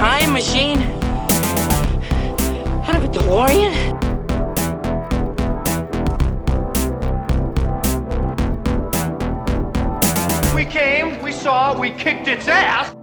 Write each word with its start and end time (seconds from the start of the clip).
Time 0.00 0.32
machine? 0.32 0.80
Out 2.88 2.96
of 2.96 3.04
a 3.04 3.08
DeLorean? 3.08 3.74
We 10.54 10.64
came, 10.64 11.20
we 11.22 11.32
saw, 11.32 11.78
we 11.78 11.90
kicked 11.90 12.28
its 12.28 12.48
ass. 12.48 12.96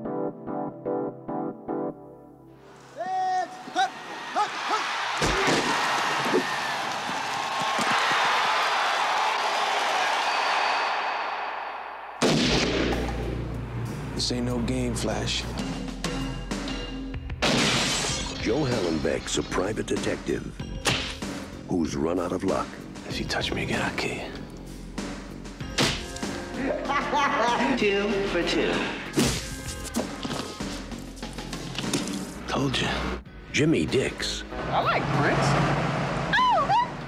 This 14.16 14.32
ain't 14.32 14.46
no 14.48 14.58
game, 14.62 14.96
Flash. 14.96 15.44
Joe 19.08 19.14
Hallenbeck's 19.14 19.38
a 19.38 19.44
private 19.44 19.86
detective 19.86 20.44
who's 21.70 21.96
run 21.96 22.20
out 22.20 22.34
of 22.34 22.44
luck. 22.44 22.68
If 23.08 23.20
you 23.20 23.26
touch 23.26 23.54
me 23.54 23.64
again, 23.64 23.82
I'll 23.82 23.96
kill 23.96 24.16
you. 24.16 24.24
Two 27.78 28.10
for 28.28 28.44
two. 28.44 28.74
Told 32.48 32.78
you. 32.78 32.88
Jimmy 33.54 33.86
Dix 33.86 34.44
I 34.70 34.82
like 34.82 35.04
Prince. 35.04 35.40
Oh, 36.38 37.00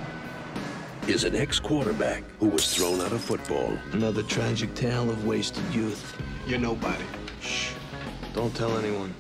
is 1.08 1.24
an 1.26 1.36
ex-quarterback 1.36 2.24
who 2.40 2.48
was 2.48 2.74
thrown 2.74 3.02
out 3.02 3.12
of 3.12 3.22
football. 3.22 3.78
Another 3.92 4.24
tragic 4.24 4.74
tale 4.74 5.10
of 5.10 5.26
wasted 5.26 5.64
youth. 5.74 6.16
You're 6.48 6.60
nobody. 6.60 7.04
Shh. 7.42 7.74
Don't 8.34 8.56
tell 8.56 8.78
anyone. 8.78 9.14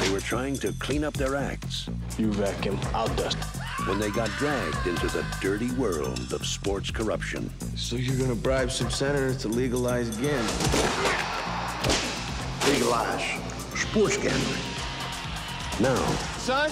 They 0.00 0.10
were 0.10 0.20
trying 0.20 0.56
to 0.58 0.72
clean 0.78 1.04
up 1.04 1.14
their 1.14 1.34
acts 1.36 1.88
You 2.18 2.32
vacuum, 2.32 2.78
I'll 2.94 3.08
dust. 3.16 3.38
when 3.86 3.98
they 3.98 4.10
got 4.10 4.28
dragged 4.38 4.86
into 4.86 5.06
the 5.08 5.24
dirty 5.40 5.70
world 5.72 6.32
of 6.32 6.46
sports 6.46 6.90
corruption. 6.90 7.50
So 7.76 7.96
you're 7.96 8.16
gonna 8.16 8.34
bribe 8.34 8.70
some 8.70 8.90
senators 8.90 9.38
to 9.38 9.48
legalize 9.48 10.08
again? 10.18 10.44
Legalize. 12.66 13.40
Sports 13.74 14.16
gambling. 14.16 14.60
Now, 15.80 15.96
Son, 16.38 16.70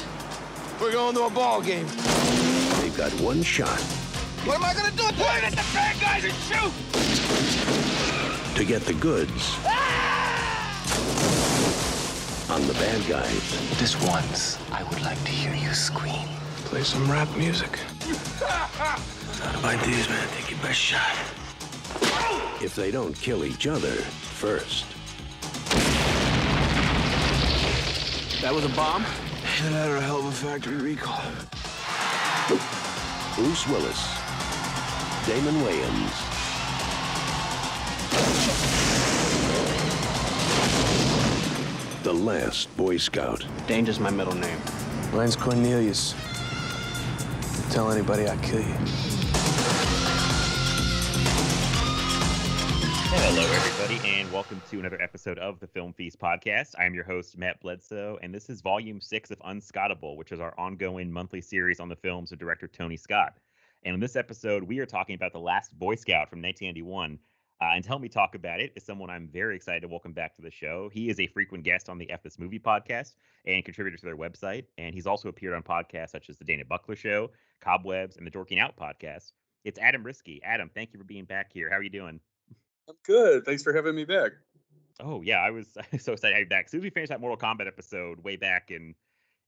we're 0.80 0.92
going 0.92 1.14
to 1.14 1.22
a 1.24 1.30
ball 1.30 1.60
game. 1.60 1.86
they've 2.80 2.96
got 2.96 3.12
one 3.20 3.42
shot 3.42 3.80
What 4.44 4.56
am 4.56 4.64
I 4.64 4.74
gonna 4.74 4.90
do? 4.96 5.02
Point 5.04 5.44
at 5.44 5.52
the 5.52 5.64
bad 5.74 6.00
guys 6.00 6.24
and 6.24 6.34
shoot! 6.48 6.72
to 8.56 8.64
get 8.66 8.82
the 8.82 8.92
goods 8.94 9.56
ah! 9.64 9.91
On 12.52 12.66
the 12.66 12.74
bad 12.74 13.08
guys. 13.08 13.78
This 13.80 13.98
once, 14.06 14.58
I 14.70 14.82
would 14.82 15.00
like 15.00 15.18
to 15.24 15.30
hear 15.30 15.54
you 15.54 15.72
scream. 15.72 16.28
Play 16.66 16.82
some 16.82 17.10
rap 17.10 17.34
music. 17.34 17.78
Ideas, 19.64 20.08
man. 20.10 20.28
Take 20.36 20.50
your 20.50 20.60
best 20.60 20.78
shot. 20.78 21.16
if 22.60 22.74
they 22.76 22.90
don't 22.90 23.14
kill 23.14 23.46
each 23.46 23.66
other 23.66 23.92
first. 24.36 24.84
That 28.42 28.52
was 28.52 28.66
a 28.66 28.76
bomb? 28.76 29.06
Either 29.60 29.70
that 29.70 29.88
or 29.88 29.96
a 29.96 30.00
hell 30.02 30.18
of 30.18 30.26
a 30.26 30.32
factory 30.32 30.76
recall. 30.76 31.22
Bruce 33.34 33.66
Willis, 33.66 34.18
Damon 35.26 35.54
Wayans, 35.64 36.32
the 42.02 42.12
last 42.12 42.76
Boy 42.76 42.96
Scout. 42.96 43.46
Danger's 43.68 44.00
my 44.00 44.10
middle 44.10 44.34
name. 44.34 44.58
Mine's 45.12 45.36
Cornelius. 45.36 46.16
Tell 47.70 47.92
anybody 47.92 48.26
I 48.26 48.36
kill 48.38 48.58
you. 48.58 48.74
Hello, 53.14 53.42
everybody, 53.42 54.08
and 54.08 54.32
welcome 54.32 54.60
to 54.68 54.80
another 54.80 55.00
episode 55.00 55.38
of 55.38 55.60
the 55.60 55.68
Film 55.68 55.92
Feast 55.92 56.18
podcast. 56.18 56.74
I 56.76 56.86
am 56.86 56.94
your 56.94 57.04
host, 57.04 57.38
Matt 57.38 57.60
Bledsoe, 57.60 58.18
and 58.20 58.34
this 58.34 58.50
is 58.50 58.62
volume 58.62 59.00
six 59.00 59.30
of 59.30 59.40
Unscottable, 59.44 60.16
which 60.16 60.32
is 60.32 60.40
our 60.40 60.58
ongoing 60.58 61.12
monthly 61.12 61.40
series 61.40 61.78
on 61.78 61.88
the 61.88 61.94
films 61.94 62.32
of 62.32 62.38
director 62.40 62.66
Tony 62.66 62.96
Scott. 62.96 63.38
And 63.84 63.94
in 63.94 64.00
this 64.00 64.16
episode, 64.16 64.64
we 64.64 64.80
are 64.80 64.86
talking 64.86 65.14
about 65.14 65.32
The 65.32 65.38
Last 65.38 65.78
Boy 65.78 65.94
Scout 65.94 66.28
from 66.28 66.42
1991. 66.42 67.20
Uh, 67.62 67.74
and 67.76 67.84
to 67.84 67.88
help 67.88 68.02
me 68.02 68.08
talk 68.08 68.34
about 68.34 68.58
it 68.58 68.72
is 68.74 68.82
someone 68.82 69.08
I'm 69.08 69.28
very 69.28 69.54
excited 69.54 69.82
to 69.82 69.88
welcome 69.88 70.12
back 70.12 70.34
to 70.34 70.42
the 70.42 70.50
show. 70.50 70.90
He 70.92 71.08
is 71.08 71.20
a 71.20 71.28
frequent 71.28 71.62
guest 71.62 71.88
on 71.88 71.96
the 71.96 72.10
F 72.10 72.20
This 72.20 72.36
Movie 72.36 72.58
podcast 72.58 73.14
and 73.46 73.64
contributor 73.64 73.96
to 73.98 74.04
their 74.04 74.16
website. 74.16 74.64
And 74.78 74.92
he's 74.92 75.06
also 75.06 75.28
appeared 75.28 75.54
on 75.54 75.62
podcasts 75.62 76.10
such 76.10 76.28
as 76.28 76.36
The 76.36 76.44
Dana 76.44 76.64
Buckler 76.64 76.96
Show, 76.96 77.30
Cobwebs, 77.60 78.16
and 78.16 78.26
the 78.26 78.32
Dorking 78.32 78.58
Out 78.58 78.76
podcast. 78.76 79.30
It's 79.62 79.78
Adam 79.78 80.02
Riske. 80.02 80.40
Adam, 80.42 80.72
thank 80.74 80.92
you 80.92 80.98
for 80.98 81.04
being 81.04 81.24
back 81.24 81.52
here. 81.52 81.70
How 81.70 81.76
are 81.76 81.84
you 81.84 81.90
doing? 81.90 82.18
I'm 82.88 82.96
good. 83.04 83.44
Thanks 83.44 83.62
for 83.62 83.72
having 83.72 83.94
me 83.94 84.06
back. 84.06 84.32
Oh 84.98 85.22
yeah, 85.22 85.38
I 85.38 85.50
was 85.50 85.68
so 86.00 86.14
excited 86.14 86.20
to 86.20 86.34
have 86.34 86.40
you 86.40 86.46
back. 86.46 86.64
As 86.64 86.72
soon 86.72 86.80
as 86.80 86.82
we 86.82 86.90
finished 86.90 87.10
that 87.10 87.20
Mortal 87.20 87.38
Kombat 87.38 87.68
episode 87.68 88.24
way 88.24 88.34
back 88.34 88.72
in 88.72 88.96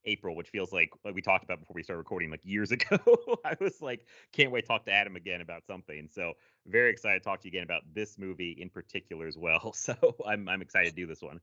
April, 0.07 0.37
which 0.37 0.49
feels 0.49 0.73
like 0.73 0.91
like 1.05 1.15
we 1.15 1.23
talked 1.23 1.45
about 1.45 1.61
before 1.61 1.75
we 1.75 1.83
started 1.83 1.99
recording 1.99 2.31
like 2.31 2.41
years 2.45 2.71
ago, 2.73 2.99
I 3.45 3.57
was 3.61 3.81
like, 3.81 4.07
can't 4.33 4.51
wait 4.51 4.63
to 4.63 4.67
talk 4.67 4.85
to 4.87 4.93
Adam 4.93 5.17
again 5.17 5.41
about 5.41 5.67
something. 5.67 6.09
So 6.13 6.35
very 6.67 6.91
excited 6.91 7.21
to 7.21 7.25
talk 7.25 7.41
to 7.43 7.49
you 7.49 7.51
again 7.51 7.65
about 7.65 7.83
this 7.93 8.19
movie 8.19 8.57
in 8.59 8.71
particular 8.71 9.27
as 9.27 9.37
well. 9.37 9.73
So 9.85 9.95
I'm 10.27 10.49
I'm 10.49 10.63
excited 10.63 10.91
to 10.91 10.97
do 10.97 11.07
this 11.07 11.21
one. 11.21 11.41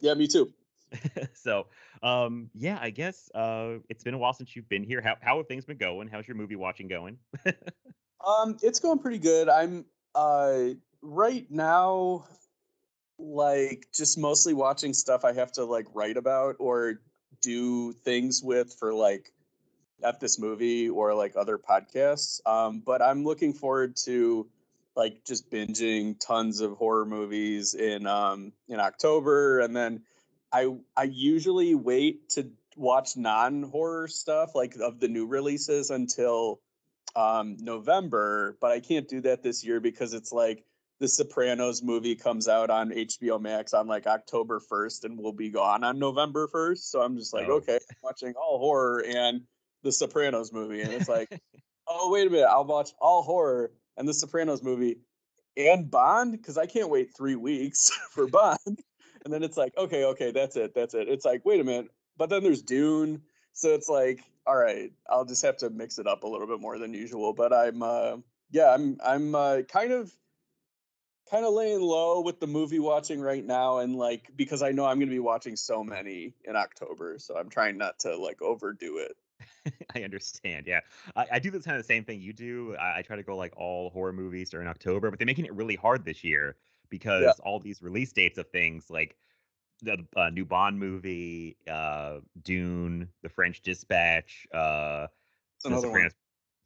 Yeah, 0.00 0.14
me 0.14 0.28
too. 0.28 0.52
so 1.34 1.66
um 2.02 2.50
yeah, 2.54 2.78
I 2.80 2.90
guess 2.90 3.30
uh 3.34 3.78
it's 3.88 4.04
been 4.04 4.14
a 4.14 4.18
while 4.18 4.32
since 4.32 4.54
you've 4.54 4.68
been 4.68 4.84
here. 4.84 5.00
How 5.00 5.16
how 5.20 5.38
have 5.38 5.48
things 5.48 5.64
been 5.64 5.76
going? 5.76 6.08
How's 6.08 6.28
your 6.28 6.36
movie 6.36 6.56
watching 6.56 6.88
going? 6.88 7.18
Um, 8.24 8.56
it's 8.62 8.80
going 8.80 8.98
pretty 8.98 9.18
good. 9.18 9.48
I'm 9.48 9.84
uh 10.14 10.70
right 11.02 11.46
now 11.50 12.26
like 13.18 13.86
just 13.94 14.18
mostly 14.18 14.54
watching 14.54 14.94
stuff 14.94 15.24
I 15.24 15.32
have 15.32 15.52
to 15.52 15.64
like 15.64 15.86
write 15.94 16.16
about 16.16 16.56
or 16.58 17.00
do 17.40 17.92
things 17.92 18.42
with 18.42 18.74
for 18.78 18.94
like 18.94 19.32
F 20.02 20.20
This 20.20 20.38
Movie 20.38 20.88
or 20.88 21.14
like 21.14 21.34
other 21.36 21.58
podcasts. 21.58 22.40
Um, 22.46 22.80
but 22.84 23.02
I'm 23.02 23.24
looking 23.24 23.52
forward 23.52 23.96
to 24.04 24.48
like 24.94 25.24
just 25.24 25.50
binging 25.50 26.18
tons 26.18 26.60
of 26.60 26.72
horror 26.72 27.06
movies 27.06 27.74
in 27.74 28.06
um 28.06 28.52
in 28.68 28.80
October 28.80 29.60
and 29.60 29.74
then 29.74 30.02
I 30.52 30.74
I 30.96 31.04
usually 31.04 31.74
wait 31.74 32.28
to 32.30 32.50
watch 32.76 33.16
non-horror 33.16 34.08
stuff 34.08 34.54
like 34.54 34.76
of 34.76 35.00
the 35.00 35.08
new 35.08 35.26
releases 35.26 35.90
until 35.90 36.60
um 37.16 37.56
November, 37.60 38.56
but 38.60 38.70
I 38.72 38.80
can't 38.80 39.08
do 39.08 39.20
that 39.22 39.42
this 39.42 39.64
year 39.64 39.80
because 39.80 40.14
it's 40.14 40.32
like 40.32 40.64
the 41.00 41.08
Sopranos 41.08 41.82
movie 41.82 42.16
comes 42.16 42.48
out 42.48 42.70
on 42.70 42.90
HBO 42.90 43.40
Max 43.40 43.72
on 43.72 43.86
like 43.86 44.06
October 44.06 44.60
1st 44.60 45.04
and 45.04 45.18
will 45.18 45.32
be 45.32 45.48
gone 45.48 45.84
on 45.84 45.98
November 45.98 46.48
1st. 46.48 46.78
So 46.78 47.00
I'm 47.02 47.16
just 47.16 47.32
like, 47.32 47.48
Oh. 47.48 47.54
okay, 47.54 47.74
I'm 47.74 47.96
watching 48.02 48.34
all 48.34 48.58
horror 48.58 49.04
and 49.06 49.42
the 49.82 49.92
Sopranos 49.92 50.52
movie. 50.52 50.82
And 50.82 50.92
it's 50.92 51.08
like, 51.08 51.28
oh, 51.86 52.10
wait 52.10 52.26
a 52.26 52.30
minute, 52.30 52.48
I'll 52.50 52.64
watch 52.64 52.90
all 53.00 53.22
horror 53.22 53.70
and 53.96 54.08
the 54.08 54.14
Sopranos 54.14 54.62
movie 54.62 54.98
and 55.56 55.90
Bond 55.90 56.32
because 56.32 56.58
I 56.58 56.66
can't 56.66 56.90
wait 56.90 57.16
three 57.16 57.36
weeks 57.36 57.90
for 58.10 58.26
Bond. 58.26 58.58
And 59.24 59.32
then 59.32 59.42
it's 59.42 59.56
like, 59.56 59.76
okay, 59.76 60.04
okay, 60.04 60.30
that's 60.32 60.56
it, 60.56 60.74
that's 60.74 60.94
it. 60.94 61.08
It's 61.08 61.24
like, 61.24 61.44
wait 61.44 61.60
a 61.60 61.64
minute, 61.64 61.90
but 62.16 62.28
then 62.30 62.42
there's 62.42 62.62
Dune, 62.62 63.22
so 63.52 63.68
it's 63.74 63.88
like, 63.88 64.20
all 64.46 64.56
right, 64.56 64.90
I'll 65.10 65.24
just 65.24 65.44
have 65.44 65.56
to 65.58 65.70
mix 65.70 65.98
it 65.98 66.06
up 66.06 66.22
a 66.22 66.26
little 66.26 66.46
bit 66.46 66.60
more 66.60 66.78
than 66.78 66.94
usual. 66.94 67.32
But 67.34 67.52
I'm, 67.52 67.82
uh, 67.82 68.16
yeah, 68.50 68.72
I'm, 68.72 68.96
I'm 69.04 69.34
uh, 69.34 69.62
kind 69.68 69.92
of 69.92 70.12
kind 71.30 71.44
of 71.44 71.52
laying 71.52 71.80
low 71.80 72.20
with 72.20 72.40
the 72.40 72.46
movie 72.46 72.78
watching 72.78 73.20
right 73.20 73.44
now 73.44 73.78
and 73.78 73.96
like 73.96 74.30
because 74.36 74.62
I 74.62 74.72
know 74.72 74.84
I'm 74.84 74.98
going 74.98 75.08
to 75.08 75.14
be 75.14 75.18
watching 75.18 75.56
so 75.56 75.84
many 75.84 76.34
in 76.44 76.56
October, 76.56 77.18
so 77.18 77.36
I'm 77.36 77.48
trying 77.48 77.78
not 77.78 77.98
to 78.00 78.16
like 78.16 78.40
overdo 78.42 78.98
it. 78.98 79.16
I 79.94 80.02
understand. 80.02 80.66
Yeah, 80.66 80.80
I, 81.16 81.26
I 81.32 81.38
do 81.38 81.50
this 81.50 81.64
kind 81.64 81.76
of 81.76 81.82
the 81.82 81.86
same 81.86 82.04
thing 82.04 82.20
you 82.20 82.32
do. 82.32 82.76
I, 82.76 82.98
I, 82.98 83.02
try 83.02 83.16
to 83.16 83.22
go 83.22 83.36
like 83.36 83.56
all 83.56 83.90
horror 83.90 84.12
movies 84.12 84.50
during 84.50 84.66
October, 84.68 85.10
but 85.10 85.18
they're 85.18 85.26
making 85.26 85.44
it 85.44 85.54
really 85.54 85.76
hard 85.76 86.04
this 86.04 86.24
year 86.24 86.56
because 86.90 87.22
yeah. 87.22 87.32
all 87.44 87.60
these 87.60 87.82
release 87.82 88.12
dates 88.12 88.38
of 88.38 88.48
things 88.48 88.90
like 88.90 89.16
the 89.82 90.04
uh, 90.16 90.30
new 90.30 90.44
Bond 90.44 90.78
movie, 90.78 91.56
uh, 91.70 92.18
Dune, 92.42 93.08
The 93.22 93.28
French 93.28 93.62
Dispatch, 93.62 94.46
uh, 94.52 95.06
The 95.62 95.80
Sopranos. 95.80 96.12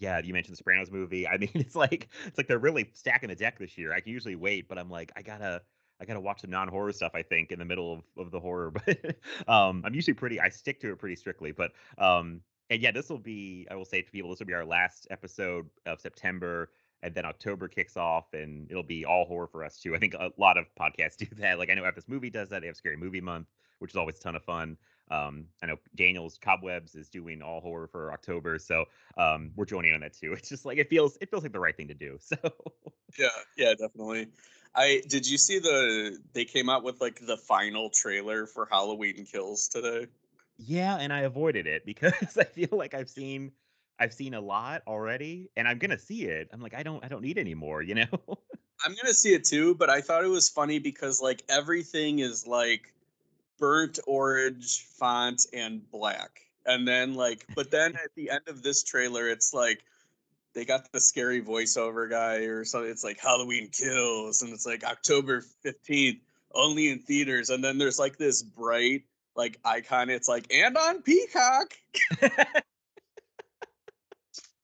Yeah, 0.03 0.21
you 0.23 0.33
mentioned 0.33 0.55
the 0.55 0.57
Sopranos 0.57 0.91
movie. 0.91 1.29
I 1.29 1.39
mean, 1.39 1.51
it's 1.55 1.77
like 1.77 2.09
it's 2.27 2.37
like 2.37 2.49
they're 2.49 2.59
really 2.59 2.91
stacking 2.93 3.29
the 3.29 3.37
deck 3.37 3.61
this 3.61 3.79
year. 3.79 3.95
I 3.95 4.01
can 4.01 4.13
usually 4.13 4.35
wait, 4.35 4.69
but 4.69 4.77
I'm 4.77 4.91
like, 4.91 5.13
I 5.17 5.23
gotta 5.23 5.63
I 6.01 6.05
gotta 6.05 6.21
watch 6.21 6.43
the 6.43 6.49
non-horror 6.49 6.93
stuff. 6.93 7.13
I 7.15 7.23
think 7.23 7.53
in 7.53 7.61
the 7.61 7.65
middle 7.65 7.93
of, 7.93 8.27
of 8.27 8.33
the 8.33 8.41
horror, 8.41 8.73
but 8.87 9.17
um, 9.47 9.83
I'm 9.87 9.95
usually 9.95 10.15
pretty. 10.15 10.41
I 10.41 10.49
stick 10.49 10.81
to 10.81 10.91
it 10.91 10.99
pretty 10.99 11.15
strictly. 11.15 11.53
But 11.53 11.71
um, 11.99 12.41
and 12.69 12.83
yeah, 12.83 12.91
this 12.91 13.09
will 13.09 13.21
be. 13.21 13.69
I 13.71 13.77
will 13.77 13.85
say 13.85 14.03
to 14.03 14.11
people, 14.11 14.31
this 14.31 14.41
will 14.41 14.47
be 14.47 14.55
our 14.55 14.65
last 14.65 15.07
episode 15.11 15.71
of 15.87 16.01
September 16.01 16.71
and 17.05 17.15
then 17.15 17.25
October 17.25 17.69
kicks 17.69 17.97
off 17.97 18.33
and 18.33 18.71
it'll 18.71 18.83
be 18.83 19.05
all 19.05 19.25
horror 19.25 19.49
for 19.49 19.65
us 19.65 19.79
too. 19.79 19.95
I 19.95 19.99
think 19.99 20.15
a 20.15 20.31
lot 20.37 20.57
of 20.57 20.67
podcasts 20.79 21.17
do 21.19 21.27
that. 21.39 21.59
Like 21.59 21.71
I 21.71 21.75
know 21.75 21.85
F 21.85 21.95
This 21.95 22.09
Movie 22.09 22.31
does 22.31 22.49
that. 22.49 22.61
They 22.61 22.67
have 22.67 22.77
Scary 22.77 22.97
Movie 22.97 23.21
Month, 23.21 23.49
which 23.79 23.93
is 23.93 23.97
always 23.97 24.19
a 24.19 24.21
ton 24.21 24.37
of 24.37 24.45
fun. 24.45 24.77
Um, 25.13 25.47
I 25.63 25.67
know 25.67 25.77
Daniel's 25.95 26.39
Cobwebs 26.39 26.95
is 26.95 27.11
doing 27.11 27.43
all 27.43 27.61
horror 27.61 27.87
for 27.87 28.13
October, 28.13 28.59
so 28.59 28.87
um, 29.19 29.51
we're 29.55 29.67
joining 29.67 29.93
on 29.93 30.01
that 30.01 30.15
too. 30.15 30.33
It's 30.39 30.49
just 30.49 30.65
like 30.65 30.79
it 30.79 30.89
feels 30.89 31.19
it 31.21 31.31
feels 31.31 31.43
like 31.43 31.53
the 31.53 31.61
right 31.61 31.77
thing 31.77 31.89
to 31.89 31.95
do. 31.95 32.19
So 32.33 32.37
yeah, 33.19 33.29
yeah, 33.59 33.75
definitely. 33.79 34.29
I 34.75 35.03
did 35.07 35.29
you 35.29 35.37
see 35.37 35.59
the 35.59 36.19
they 36.33 36.47
came 36.47 36.71
out 36.71 36.83
with 36.83 37.01
like 37.01 37.21
the 37.27 37.37
final 37.37 37.91
trailer 37.91 38.47
for 38.47 38.67
Halloween 38.71 39.27
Kills 39.31 39.69
today? 39.69 40.07
Yeah, 40.57 40.97
and 40.97 41.13
I 41.13 41.21
avoided 41.21 41.67
it 41.67 41.85
because 41.87 42.39
I 42.39 42.45
feel 42.45 42.71
like 42.73 42.95
I've 42.95 43.11
seen 43.11 43.53
I've 43.99 44.15
seen 44.15 44.35
a 44.35 44.41
lot 44.41 44.83
already, 44.87 45.51
and 45.57 45.69
I'm 45.69 45.79
gonna 45.79 45.99
see 45.99 46.25
it. 46.25 46.49
I'm 46.53 46.61
like, 46.61 46.75
I 46.75 46.83
don't, 46.83 47.05
I 47.05 47.09
don't 47.09 47.23
need 47.23 47.39
any 47.39 47.55
more, 47.55 47.83
you 47.83 47.95
know. 47.95 48.07
I'm 48.85 48.95
gonna 48.95 49.15
see 49.15 49.35
it 49.35 49.45
too, 49.45 49.75
but 49.75 49.91
I 49.91 50.01
thought 50.01 50.25
it 50.25 50.29
was 50.29 50.49
funny 50.49 50.79
because 50.79 51.21
like 51.21 51.43
everything 51.49 52.19
is 52.19 52.47
like 52.47 52.93
burnt 53.59 53.99
orange 54.07 54.85
font 54.99 55.47
and 55.53 55.89
black, 55.91 56.41
and 56.67 56.87
then 56.87 57.15
like, 57.15 57.47
but 57.55 57.71
then 57.71 57.95
at 58.05 58.15
the 58.17 58.31
end 58.31 58.43
of 58.49 58.63
this 58.63 58.83
trailer, 58.83 59.29
it's 59.29 59.55
like 59.55 59.83
they 60.55 60.65
got 60.65 60.91
the 60.93 61.01
scary 61.01 61.41
voiceover 61.41 62.09
guy 62.09 62.45
or 62.45 62.65
something. 62.65 62.91
It's 62.91 63.05
like 63.05 63.21
Halloween 63.21 63.69
Kills, 63.69 64.43
and 64.43 64.53
it's 64.53 64.67
like 64.67 64.85
October 64.85 65.45
15th, 65.65 66.21
only 66.55 66.91
in 66.91 66.99
theaters, 66.99 67.51
and 67.51 67.63
then 67.65 67.79
there's 67.79 67.99
like 67.99 68.19
this 68.19 68.43
bright 68.43 69.05
like 69.35 69.59
icon. 69.65 70.11
It's 70.11 70.29
like 70.29 70.53
and 70.53 70.77
on 70.77 71.03
Peacock. 71.03 71.75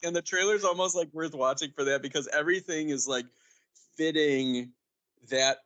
and 0.02 0.14
the 0.14 0.22
trailer's 0.22 0.64
almost 0.64 0.96
like 0.96 1.08
worth 1.12 1.34
watching 1.34 1.70
for 1.72 1.84
that 1.84 2.02
because 2.02 2.28
everything 2.28 2.90
is 2.90 3.08
like 3.08 3.26
fitting 3.96 4.72
that 5.30 5.58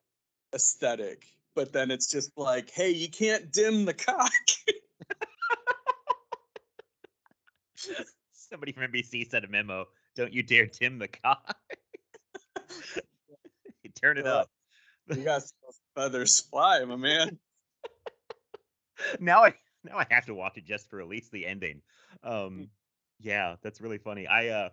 aesthetic 0.54 1.26
but 1.54 1.72
then 1.72 1.90
it's 1.90 2.10
just 2.10 2.31
like 2.37 2.70
hey 2.70 2.90
you 2.90 3.08
can't 3.08 3.52
dim 3.52 3.84
the 3.84 3.94
cock. 3.94 4.32
Somebody 8.32 8.72
from 8.72 8.90
nbc 8.93 9.31
sent 9.31 9.44
a 9.44 9.49
memo 9.49 9.87
don't 10.14 10.32
you 10.32 10.43
dare 10.43 10.66
dim 10.66 10.99
the 10.99 11.08
cock. 11.08 11.56
You 13.82 13.90
turn 14.00 14.19
it 14.19 14.26
up. 14.26 14.50
you 15.08 15.16
got 15.25 15.43
feathers 15.94 16.40
fly 16.40 16.84
my 16.84 16.96
man. 16.96 17.38
Now 19.19 19.44
i 19.44 19.54
now 19.84 19.99
i 19.99 20.06
have 20.10 20.26
to 20.26 20.34
watch 20.34 20.56
it 20.56 20.64
just 20.64 20.88
for 20.90 21.00
at 21.00 21.08
least 21.08 21.32
the 21.32 21.46
ending. 21.46 21.81
Um 22.22 22.69
yeah, 23.20 23.56
that's 23.62 23.81
really 23.81 23.99
funny. 23.99 24.26
I 24.26 24.49
uh 24.49 24.69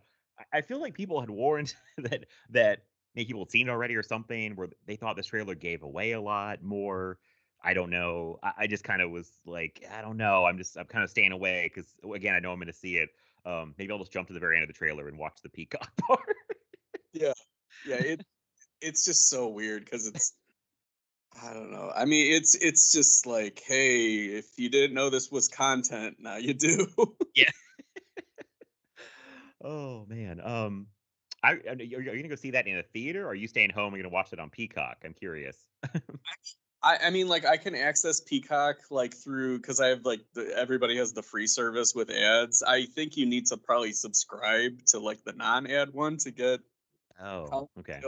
I 0.54 0.62
feel 0.62 0.80
like 0.80 0.94
people 0.94 1.20
had 1.20 1.30
warned 1.30 1.74
that 1.98 2.26
that 2.50 2.84
maybe 3.16 3.26
people 3.26 3.42
had 3.42 3.52
seen 3.52 3.68
it 3.68 3.72
already 3.72 3.96
or 3.96 4.04
something 4.04 4.56
where 4.56 4.70
they 4.86 4.96
thought 4.96 5.16
this 5.16 5.28
trailer 5.28 5.56
gave 5.56 5.84
away 5.84 6.12
a 6.12 6.22
lot 6.22 6.64
more. 6.64 7.18
I 7.64 7.74
don't 7.74 7.90
know. 7.90 8.38
I, 8.42 8.52
I 8.60 8.68
just 8.68 8.84
kind 8.84 9.02
of 9.02 9.12
was 9.12 9.32
like, 9.46 9.84
I 9.92 10.02
don't 10.02 10.18
know. 10.18 10.46
I'm 10.46 10.58
just 10.58 10.78
I'm 10.78 10.86
kind 10.86 11.04
of 11.04 11.10
staying 11.10 11.32
away 11.32 11.70
because 11.74 11.94
again, 12.14 12.36
I 12.36 12.40
know 12.40 12.52
I'm 12.52 12.58
going 12.58 12.68
to 12.68 12.74
see 12.74 12.98
it. 12.98 13.10
Um, 13.46 13.74
maybe 13.78 13.92
I'll 13.92 14.00
just 14.00 14.12
jump 14.12 14.28
to 14.28 14.34
the 14.34 14.40
very 14.40 14.58
end 14.58 14.64
of 14.64 14.68
the 14.68 14.74
trailer 14.74 15.08
and 15.08 15.18
watch 15.18 15.40
the 15.44 15.50
peacock 15.50 15.90
part. 16.08 16.36
yeah, 17.14 17.34
yeah. 17.86 17.96
It 17.96 18.26
it's 18.82 19.06
just 19.06 19.30
so 19.30 19.50
weird 19.50 19.86
because 19.86 20.08
it's 20.08 20.34
I 21.42 21.54
don't 21.54 21.72
know. 21.72 21.92
I 21.96 22.06
mean, 22.06 22.34
it's 22.34 22.56
it's 22.56 22.92
just 22.92 23.26
like, 23.26 23.62
hey, 23.66 24.26
if 24.26 24.46
you 24.58 24.70
didn't 24.70 24.94
know 24.94 25.10
this 25.10 25.32
was 25.32 25.48
content, 25.48 26.18
now 26.20 26.38
you 26.38 26.54
do. 26.54 26.88
yeah. 27.36 27.50
Oh 29.62 30.06
man. 30.08 30.40
Um, 30.40 30.88
I, 31.44 31.54
uh, 31.54 31.72
are 31.72 31.84
you 31.84 32.04
gonna 32.04 32.28
go 32.28 32.36
see 32.36 32.52
that 32.52 32.68
in 32.68 32.78
a 32.78 32.84
theater? 32.84 33.26
Or 33.26 33.30
are 33.30 33.36
you 33.36 33.48
staying 33.48 33.70
home 33.70 33.94
and 33.94 34.04
gonna 34.04 34.14
watch 34.14 34.34
it 34.34 34.40
on 34.40 34.50
Peacock? 34.50 34.98
I'm 35.06 35.14
curious. 35.14 35.58
I, 36.82 36.98
I 37.06 37.10
mean, 37.10 37.28
like 37.28 37.46
I 37.46 37.58
can 37.58 37.76
access 37.76 38.22
Peacock 38.22 38.78
like 38.90 39.14
through 39.14 39.60
because 39.60 39.80
I 39.80 39.88
have 39.88 40.06
like 40.06 40.22
the, 40.34 40.52
everybody 40.56 40.98
has 40.98 41.12
the 41.12 41.22
free 41.22 41.48
service 41.48 41.94
with 41.94 42.10
ads. 42.10 42.64
I 42.64 42.86
think 42.86 43.18
you 43.18 43.26
need 43.26 43.48
to 43.48 43.58
probably 43.58 43.92
subscribe 43.92 44.86
to 44.88 45.00
like 45.00 45.24
the 45.24 45.34
non-ad 45.34 45.94
one 45.94 46.18
to 46.18 46.32
get. 46.32 46.62
Oh, 47.22 47.70
okay. 47.80 48.02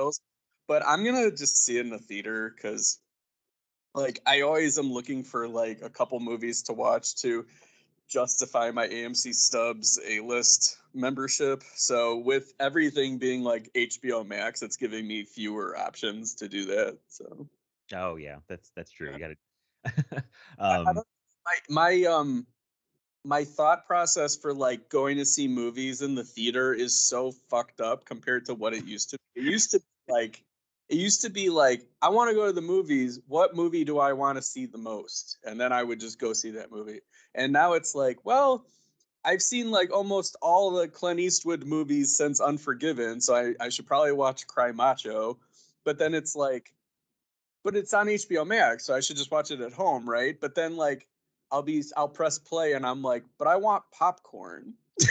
But 0.67 0.83
I'm 0.87 1.03
gonna 1.03 1.31
just 1.31 1.65
see 1.65 1.77
it 1.77 1.81
in 1.81 1.89
the 1.89 1.99
theater 1.99 2.53
because, 2.55 2.99
like, 3.93 4.21
I 4.25 4.41
always 4.41 4.77
am 4.77 4.91
looking 4.91 5.23
for 5.23 5.49
like 5.49 5.81
a 5.81 5.89
couple 5.89 6.19
movies 6.21 6.63
to 6.63 6.73
watch 6.73 7.15
to 7.17 7.45
justify 8.11 8.71
my 8.71 8.87
AMC 8.87 9.33
Stubs 9.33 9.99
A 10.05 10.19
list 10.19 10.77
membership. 10.93 11.63
So 11.75 12.17
with 12.17 12.53
everything 12.59 13.17
being 13.17 13.41
like 13.41 13.71
HBO 13.73 14.27
Max, 14.27 14.61
it's 14.61 14.75
giving 14.75 15.07
me 15.07 15.23
fewer 15.23 15.77
options 15.77 16.35
to 16.35 16.49
do 16.49 16.65
that. 16.65 16.97
So. 17.07 17.47
Oh 17.93 18.17
yeah, 18.17 18.37
that's 18.47 18.71
that's 18.75 18.91
true. 18.91 19.11
Yeah. 19.11 19.29
You 19.29 19.35
got 19.85 20.11
to. 20.13 20.23
um, 20.59 21.01
my 21.45 21.55
my 21.69 22.03
um 22.03 22.45
my 23.23 23.43
thought 23.43 23.85
process 23.85 24.35
for 24.35 24.53
like 24.53 24.89
going 24.89 25.17
to 25.17 25.25
see 25.25 25.47
movies 25.47 26.01
in 26.01 26.15
the 26.15 26.23
theater 26.23 26.73
is 26.73 26.97
so 26.97 27.31
fucked 27.49 27.81
up 27.81 28.05
compared 28.05 28.45
to 28.45 28.53
what 28.53 28.73
it 28.73 28.85
used 28.85 29.11
to 29.11 29.17
be. 29.35 29.41
It 29.41 29.45
used 29.45 29.71
to 29.71 29.79
be 29.79 30.13
like 30.13 30.43
it 30.91 30.97
used 30.97 31.21
to 31.21 31.29
be 31.29 31.49
like 31.49 31.85
I 32.01 32.09
want 32.09 32.29
to 32.29 32.35
go 32.35 32.45
to 32.45 32.51
the 32.51 32.61
movies. 32.61 33.19
What 33.27 33.55
movie 33.55 33.85
do 33.85 33.97
I 33.97 34.11
want 34.11 34.37
to 34.37 34.41
see 34.41 34.65
the 34.65 34.77
most? 34.77 35.37
And 35.45 35.59
then 35.59 35.71
I 35.71 35.81
would 35.83 35.99
just 35.99 36.19
go 36.19 36.33
see 36.33 36.51
that 36.51 36.69
movie. 36.69 36.99
And 37.33 37.53
now 37.53 37.73
it's 37.73 37.95
like, 37.95 38.25
well, 38.25 38.65
I've 39.23 39.41
seen 39.41 39.71
like 39.71 39.93
almost 39.93 40.35
all 40.41 40.71
the 40.71 40.89
Clint 40.89 41.21
Eastwood 41.21 41.65
movies 41.65 42.15
since 42.17 42.41
Unforgiven, 42.41 43.21
so 43.21 43.35
I, 43.35 43.53
I 43.65 43.69
should 43.69 43.87
probably 43.87 44.11
watch 44.11 44.45
Cry 44.47 44.73
Macho. 44.73 45.39
But 45.85 45.97
then 45.97 46.13
it's 46.13 46.35
like, 46.35 46.73
but 47.63 47.75
it's 47.75 47.93
on 47.93 48.07
HBO 48.07 48.45
Max, 48.45 48.83
so 48.85 48.93
I 48.93 48.99
should 48.99 49.17
just 49.17 49.31
watch 49.31 49.49
it 49.49 49.61
at 49.61 49.71
home, 49.71 50.09
right? 50.09 50.37
But 50.41 50.55
then 50.55 50.75
like 50.75 51.07
I'll 51.51 51.61
be 51.61 51.83
I'll 51.95 52.09
press 52.09 52.37
play 52.37 52.73
and 52.73 52.85
I'm 52.85 53.01
like, 53.01 53.23
but 53.37 53.47
I 53.47 53.55
want 53.55 53.83
popcorn. 53.93 54.73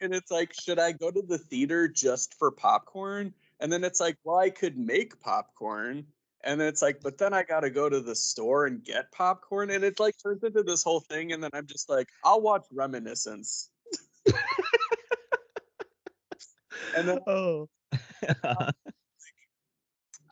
and 0.00 0.14
it's 0.14 0.30
like, 0.30 0.52
should 0.54 0.78
I 0.78 0.92
go 0.92 1.10
to 1.10 1.22
the 1.22 1.38
theater 1.38 1.88
just 1.88 2.34
for 2.34 2.52
popcorn? 2.52 3.34
And 3.60 3.70
then 3.72 3.84
it's 3.84 4.00
like, 4.00 4.16
well, 4.24 4.38
I 4.38 4.50
could 4.50 4.76
make 4.78 5.20
popcorn. 5.20 6.06
And 6.42 6.58
then 6.60 6.68
it's 6.68 6.80
like, 6.80 7.00
but 7.02 7.18
then 7.18 7.34
I 7.34 7.42
got 7.42 7.60
to 7.60 7.70
go 7.70 7.90
to 7.90 8.00
the 8.00 8.14
store 8.14 8.64
and 8.66 8.82
get 8.82 9.12
popcorn. 9.12 9.70
And 9.70 9.84
it's 9.84 10.00
like 10.00 10.14
turns 10.22 10.42
into 10.42 10.62
this 10.62 10.82
whole 10.82 11.00
thing. 11.00 11.32
And 11.32 11.42
then 11.42 11.50
I'm 11.52 11.66
just 11.66 11.90
like, 11.90 12.08
I'll 12.24 12.40
watch 12.40 12.64
Reminiscence. 12.72 13.70
and 16.96 17.08
then, 17.08 17.18
oh. 17.26 17.68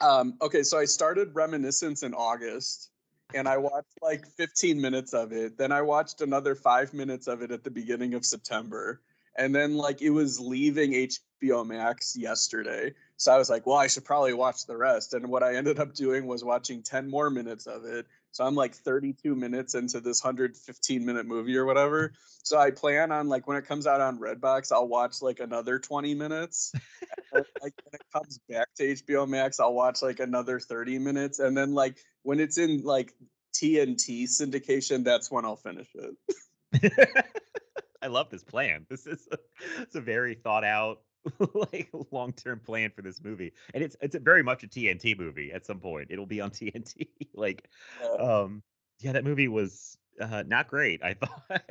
um, 0.00 0.34
okay, 0.40 0.62
so 0.62 0.78
I 0.78 0.86
started 0.86 1.34
Reminiscence 1.34 2.02
in 2.02 2.14
August 2.14 2.90
and 3.34 3.46
I 3.46 3.58
watched 3.58 3.98
like 4.00 4.26
15 4.38 4.80
minutes 4.80 5.12
of 5.12 5.32
it. 5.32 5.58
Then 5.58 5.72
I 5.72 5.82
watched 5.82 6.22
another 6.22 6.54
five 6.54 6.94
minutes 6.94 7.26
of 7.26 7.42
it 7.42 7.50
at 7.50 7.64
the 7.64 7.70
beginning 7.70 8.14
of 8.14 8.24
September. 8.24 9.02
And 9.36 9.54
then 9.54 9.76
like 9.76 10.00
it 10.00 10.10
was 10.10 10.40
leaving 10.40 10.94
HBO 11.42 11.66
Max 11.66 12.16
yesterday. 12.16 12.94
So 13.16 13.32
I 13.32 13.38
was 13.38 13.50
like, 13.50 13.66
well, 13.66 13.76
I 13.76 13.88
should 13.88 14.04
probably 14.04 14.32
watch 14.32 14.66
the 14.66 14.76
rest. 14.76 15.14
And 15.14 15.28
what 15.28 15.42
I 15.42 15.56
ended 15.56 15.78
up 15.80 15.94
doing 15.94 16.26
was 16.26 16.44
watching 16.44 16.82
10 16.82 17.10
more 17.10 17.30
minutes 17.30 17.66
of 17.66 17.84
it. 17.84 18.06
So 18.30 18.44
I'm 18.44 18.54
like 18.54 18.74
32 18.74 19.34
minutes 19.34 19.74
into 19.74 20.00
this 20.00 20.22
115 20.22 21.04
minute 21.04 21.26
movie 21.26 21.56
or 21.56 21.64
whatever. 21.64 22.12
So 22.42 22.58
I 22.58 22.70
plan 22.70 23.10
on 23.10 23.28
like 23.28 23.48
when 23.48 23.56
it 23.56 23.66
comes 23.66 23.86
out 23.86 24.00
on 24.00 24.18
Redbox, 24.18 24.70
I'll 24.70 24.86
watch 24.86 25.22
like 25.22 25.40
another 25.40 25.78
20 25.78 26.14
minutes. 26.14 26.72
like 27.32 27.44
when 27.62 27.94
it 27.94 28.02
comes 28.12 28.38
back 28.48 28.68
to 28.76 28.94
HBO 28.94 29.26
Max, 29.26 29.58
I'll 29.58 29.74
watch 29.74 30.02
like 30.02 30.20
another 30.20 30.60
30 30.60 30.98
minutes. 30.98 31.38
And 31.40 31.56
then 31.56 31.74
like 31.74 31.98
when 32.22 32.38
it's 32.38 32.58
in 32.58 32.82
like 32.82 33.12
TNT 33.54 34.24
syndication, 34.24 35.02
that's 35.02 35.30
when 35.30 35.44
I'll 35.44 35.56
finish 35.56 35.88
it. 35.94 37.28
I 38.02 38.06
love 38.06 38.30
this 38.30 38.44
plan. 38.44 38.86
This 38.88 39.06
is 39.06 39.26
a, 39.32 39.38
it's 39.80 39.96
a 39.96 40.00
very 40.00 40.34
thought 40.34 40.64
out 40.64 41.00
like 41.54 41.90
long 42.10 42.32
term 42.32 42.60
plan 42.60 42.90
for 42.90 43.02
this 43.02 43.22
movie, 43.22 43.52
and 43.74 43.82
it's 43.82 43.96
it's 44.00 44.16
very 44.16 44.42
much 44.42 44.62
a 44.64 44.68
TNT 44.68 45.18
movie. 45.18 45.52
At 45.52 45.66
some 45.66 45.80
point, 45.80 46.08
it'll 46.10 46.26
be 46.26 46.40
on 46.40 46.50
TNT. 46.50 47.08
like, 47.34 47.68
um, 48.18 48.62
yeah, 49.00 49.12
that 49.12 49.24
movie 49.24 49.48
was 49.48 49.98
uh, 50.20 50.44
not 50.46 50.68
great. 50.68 51.02
I 51.02 51.14
thought. 51.14 51.62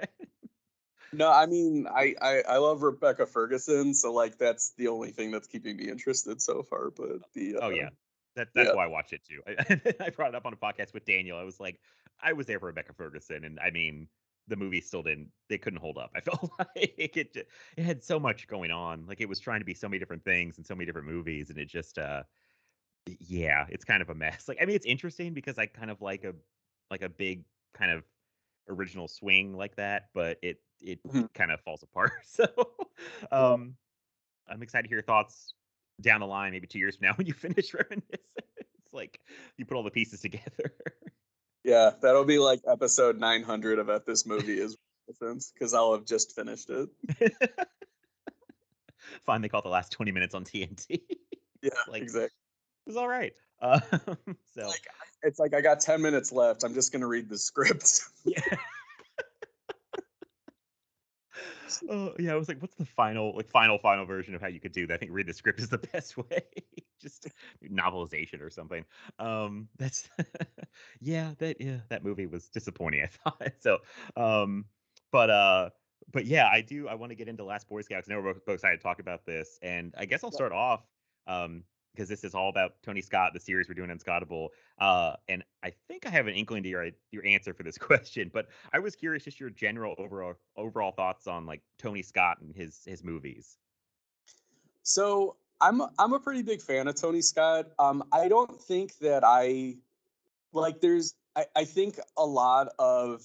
No, 1.14 1.32
I 1.32 1.46
mean, 1.46 1.88
I, 1.88 2.16
I 2.22 2.44
I 2.48 2.58
love 2.58 2.82
Rebecca 2.82 3.26
Ferguson, 3.26 3.94
so 3.94 4.14
like 4.14 4.38
that's 4.38 4.72
the 4.72 4.90
only 4.90 5.12
thing 5.12 5.32
that's 5.32 5.48
keeping 5.48 5.78
me 5.78 5.90
interested 5.90 6.42
so 6.42 6.64
far. 6.64 6.92
But 6.92 7.22
the 7.34 7.58
uh, 7.58 7.60
oh 7.64 7.70
yeah, 7.70 7.90
that, 8.36 8.50
that's 8.54 8.70
yeah. 8.70 8.76
why 8.76 8.86
I 8.86 8.88
watched 8.88 9.14
it 9.14 9.22
too. 9.28 9.42
I, 9.48 10.06
I 10.06 10.10
brought 10.10 10.30
it 10.30 10.36
up 10.36 10.46
on 10.46 10.54
a 10.54 10.58
podcast 10.58 10.94
with 10.94 11.06
Daniel. 11.06 11.38
I 11.38 11.44
was 11.44 11.60
like, 11.60 11.80
I 12.22 12.34
was 12.34 12.46
there 12.46 12.60
for 12.60 12.68
Rebecca 12.68 12.94
Ferguson, 12.94 13.46
and 13.46 13.60
I 13.60 13.72
mean, 13.72 14.08
the 14.48 14.56
movie 14.56 14.82
still 14.82 15.04
didn't. 15.04 15.30
They 15.50 15.58
couldn't 15.58 15.80
hold 15.80 15.98
up. 15.98 16.12
I 16.16 16.20
felt 16.22 16.52
like 16.58 17.18
it. 17.18 17.36
It 17.36 17.84
had 17.84 18.04
so 18.04 18.20
much 18.20 18.48
going 18.48 18.72
on. 18.72 19.06
Like 19.08 19.22
it 19.22 19.30
was 19.30 19.40
trying 19.40 19.60
to 19.60 19.66
be 19.66 19.74
so 19.74 19.88
many 19.88 20.00
different 20.00 20.24
things 20.24 20.58
and 20.58 20.66
so 20.66 20.76
many 20.76 20.86
different 20.86 21.08
movies, 21.08 21.50
and 21.50 21.58
it 21.58 21.68
just, 21.68 21.98
uh, 21.98 22.24
yeah, 23.20 23.66
it's 23.70 23.86
kind 23.86 24.02
of 24.02 24.10
a 24.10 24.16
mess. 24.16 24.48
Like 24.48 24.58
I 24.62 24.66
mean, 24.66 24.76
it's 24.76 24.86
interesting 24.86 25.34
because 25.34 25.58
I 25.58 25.66
kind 25.66 25.92
of 25.92 26.02
like 26.02 26.24
a 26.24 26.34
like 26.90 27.02
a 27.02 27.10
big 27.10 27.44
kind 27.74 27.92
of 27.92 28.04
original 28.70 29.08
swing 29.08 29.56
like 29.56 29.76
that, 29.76 30.10
but 30.14 30.38
it 30.42 30.62
it 30.80 31.06
mm-hmm. 31.08 31.26
kind 31.34 31.52
of 31.52 31.62
falls 31.62 31.84
apart. 31.84 32.12
So 32.24 32.48
um 33.32 33.76
I'm 34.50 34.62
excited 34.62 34.84
to 34.84 34.90
hear 34.90 34.98
your 34.98 35.04
thoughts 35.04 35.54
down 36.02 36.20
the 36.20 36.28
line, 36.28 36.52
maybe 36.52 36.68
two 36.68 36.80
years 36.80 36.96
from 36.96 37.08
now 37.08 37.14
when 37.16 37.28
you 37.28 37.34
finish 37.48 37.74
reminiscing. 37.74 38.04
it's 38.10 38.94
like 38.94 39.20
you 39.58 39.66
put 39.66 39.76
all 39.76 39.84
the 39.84 39.92
pieces 39.92 40.22
together. 40.22 40.74
Yeah, 41.68 41.92
that'll 42.02 42.24
be 42.24 42.40
like 42.40 42.62
episode 42.66 43.20
900 43.20 43.78
of 43.78 43.90
F 43.90 44.06
This 44.06 44.26
Movie 44.26 44.58
is 44.58 44.78
because 45.06 45.74
I'll 45.74 45.92
have 45.92 46.06
just 46.06 46.34
finished 46.34 46.70
it. 46.70 46.88
Fine, 49.26 49.42
they 49.42 49.50
call 49.50 49.62
the 49.62 49.68
last 49.68 49.92
20 49.92 50.14
minutes 50.14 50.34
on 50.34 50.46
TNT. 50.46 51.02
yeah, 51.62 51.72
like, 51.90 52.04
exactly. 52.04 52.30
It 52.86 52.90
was 52.90 52.96
all 52.96 53.10
right. 53.10 53.34
Uh, 53.62 53.82
so 53.92 54.66
like, 54.66 54.88
it's 55.24 55.40
like 55.40 55.54
I 55.54 55.60
got 55.60 55.82
10 55.82 56.02
minutes 56.02 56.32
left. 56.32 56.64
I'm 56.64 56.74
just 56.74 56.94
gonna 56.94 57.06
read 57.06 57.28
the 57.28 57.38
script. 57.38 58.00
yeah. 58.24 58.40
Oh 61.90 62.14
yeah, 62.20 62.34
I 62.34 62.36
was 62.36 62.48
like, 62.48 62.62
what's 62.62 62.76
the 62.76 62.86
final, 62.86 63.36
like 63.36 63.50
final, 63.50 63.78
final 63.78 64.06
version 64.06 64.36
of 64.36 64.42
how 64.42 64.48
you 64.48 64.60
could 64.60 64.72
do 64.72 64.88
that? 64.88 64.96
I 64.96 64.98
think 64.98 65.12
read 65.12 65.28
the 65.28 65.34
script 65.34 65.60
is 65.60 65.70
the 65.70 65.78
best 65.94 66.18
way. 66.18 66.44
Just 67.00 67.28
novelization 67.64 68.42
or 68.42 68.50
something. 68.50 68.86
Um, 69.20 69.68
that's 69.78 70.10
yeah, 71.00 71.34
that 71.40 71.62
yeah, 71.62 71.78
that 71.90 72.04
movie 72.04 72.26
was 72.26 72.50
disappointing. 72.50 73.04
I 73.04 73.08
thought 73.30 73.54
so. 73.60 73.80
Um, 74.16 74.66
but 75.12 75.30
uh, 75.30 75.70
but 76.12 76.26
yeah, 76.26 76.48
I 76.48 76.62
do. 76.62 76.88
I 76.88 76.96
want 76.96 77.12
to 77.12 77.16
get 77.16 77.28
into 77.28 77.44
Last 77.44 77.68
Boy 77.68 77.82
Scouts. 77.82 78.08
I 78.10 78.14
know 78.14 78.22
we're 78.22 78.34
both 78.34 78.56
excited 78.56 78.78
to 78.78 78.84
talk 78.84 79.00
about 79.00 79.26
this, 79.26 79.60
and 79.62 79.94
I 79.98 80.06
guess 80.06 80.24
I'll 80.24 80.32
start 80.32 80.52
off. 80.52 80.86
Um, 81.28 81.64
because 81.98 82.08
this 82.08 82.24
is 82.24 82.36
all 82.36 82.50
about 82.50 82.74
Tony 82.84 83.02
Scott, 83.02 83.32
the 83.34 83.40
series 83.40 83.68
we're 83.68 83.74
doing 83.74 83.90
Unscottable. 83.90 84.50
Uh, 84.78 85.14
and 85.28 85.44
I 85.64 85.74
think 85.88 86.06
I 86.06 86.10
have 86.10 86.28
an 86.28 86.36
inkling 86.36 86.62
to 86.64 86.70
your 86.70 86.90
your 87.12 87.26
answer 87.26 87.54
for 87.56 87.64
this 87.64 87.78
question, 87.78 88.30
but 88.32 88.48
I 88.72 88.80
was 88.80 88.96
curious 88.96 89.24
just 89.24 89.40
your 89.40 89.50
general 89.50 89.96
overall 89.98 90.36
overall 90.56 90.92
thoughts 90.92 91.26
on 91.28 91.46
like 91.48 91.62
Tony 91.80 92.04
Scott 92.04 92.38
and 92.42 92.56
his 92.56 92.82
his 92.86 93.04
movies. 93.04 93.58
So 94.84 95.38
I'm 95.60 95.82
I'm 95.98 96.14
a 96.14 96.20
pretty 96.20 96.44
big 96.44 96.62
fan 96.62 96.88
of 96.88 96.96
Tony 96.96 97.22
Scott. 97.22 97.68
Um, 97.80 98.04
I 98.12 98.28
don't 98.28 98.62
think 98.62 98.96
that 99.00 99.24
I 99.26 99.78
like 100.54 100.80
there's 100.80 101.16
I, 101.36 101.46
I 101.56 101.64
think 101.66 102.00
a 102.16 102.26
lot 102.26 102.70
of 102.78 103.24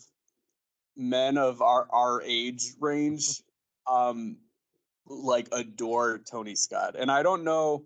men 0.97 1.37
of 1.37 1.61
our 1.61 1.87
our 1.91 2.23
age 2.23 2.73
range 2.81 3.43
um 3.87 4.39
like 5.07 5.49
adore 5.53 6.21
Tony 6.21 6.55
Scott. 6.55 6.95
And 6.99 7.11
I 7.11 7.23
don't 7.23 7.45
know 7.45 7.85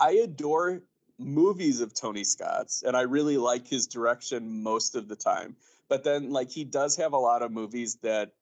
I 0.00 0.12
adore 0.12 0.82
movies 1.18 1.80
of 1.80 1.94
Tony 1.94 2.24
Scott's 2.24 2.82
and 2.82 2.96
I 2.96 3.02
really 3.02 3.36
like 3.36 3.66
his 3.66 3.86
direction 3.86 4.62
most 4.62 4.94
of 4.94 5.08
the 5.08 5.16
time. 5.16 5.56
But 5.88 6.04
then 6.04 6.30
like 6.30 6.50
he 6.50 6.64
does 6.64 6.96
have 6.96 7.12
a 7.12 7.18
lot 7.18 7.42
of 7.42 7.50
movies 7.50 7.96
that 8.02 8.32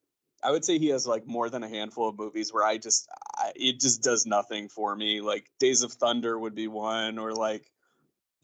I 0.43 0.51
would 0.51 0.65
say 0.65 0.79
he 0.79 0.89
has 0.89 1.07
like 1.07 1.27
more 1.27 1.49
than 1.49 1.63
a 1.63 1.69
handful 1.69 2.09
of 2.09 2.19
movies 2.19 2.53
where 2.53 2.65
I 2.65 2.77
just 2.77 3.09
I, 3.37 3.53
it 3.57 3.81
just 3.81 4.03
does 4.03 4.27
nothing 4.27 4.69
for 4.69 4.95
me. 4.95 5.21
Like 5.21 5.51
Days 5.59 5.83
of 5.83 5.93
Thunder 5.93 6.39
would 6.39 6.55
be 6.55 6.69
one 6.69 7.19
or 7.19 7.33
like 7.33 7.71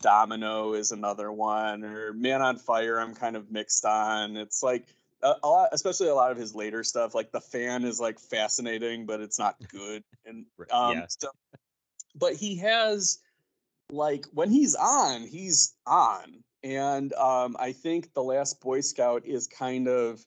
Domino 0.00 0.72
is 0.72 0.90
another 0.90 1.30
one 1.30 1.84
or 1.84 2.12
Man 2.12 2.42
on 2.42 2.56
Fire 2.56 2.98
I'm 2.98 3.14
kind 3.14 3.36
of 3.36 3.50
mixed 3.50 3.84
on. 3.84 4.36
It's 4.36 4.62
like 4.62 4.86
a, 5.22 5.34
a 5.42 5.48
lot 5.48 5.68
especially 5.72 6.08
a 6.08 6.14
lot 6.14 6.30
of 6.30 6.38
his 6.38 6.54
later 6.54 6.82
stuff 6.82 7.14
like 7.14 7.32
The 7.32 7.40
Fan 7.40 7.84
is 7.84 8.00
like 8.00 8.18
fascinating 8.18 9.04
but 9.04 9.20
it's 9.20 9.38
not 9.38 9.56
good 9.68 10.02
and 10.24 10.46
um 10.70 10.98
yeah. 10.98 11.06
stuff 11.08 11.34
but 12.14 12.34
he 12.34 12.56
has 12.56 13.18
like 13.90 14.26
when 14.32 14.50
he's 14.50 14.74
on, 14.74 15.22
he's 15.22 15.74
on. 15.86 16.42
And 16.64 17.12
um, 17.14 17.56
I 17.58 17.72
think 17.72 18.14
The 18.14 18.22
Last 18.22 18.60
Boy 18.60 18.80
Scout 18.80 19.26
is 19.26 19.48
kind 19.48 19.88
of 19.88 20.24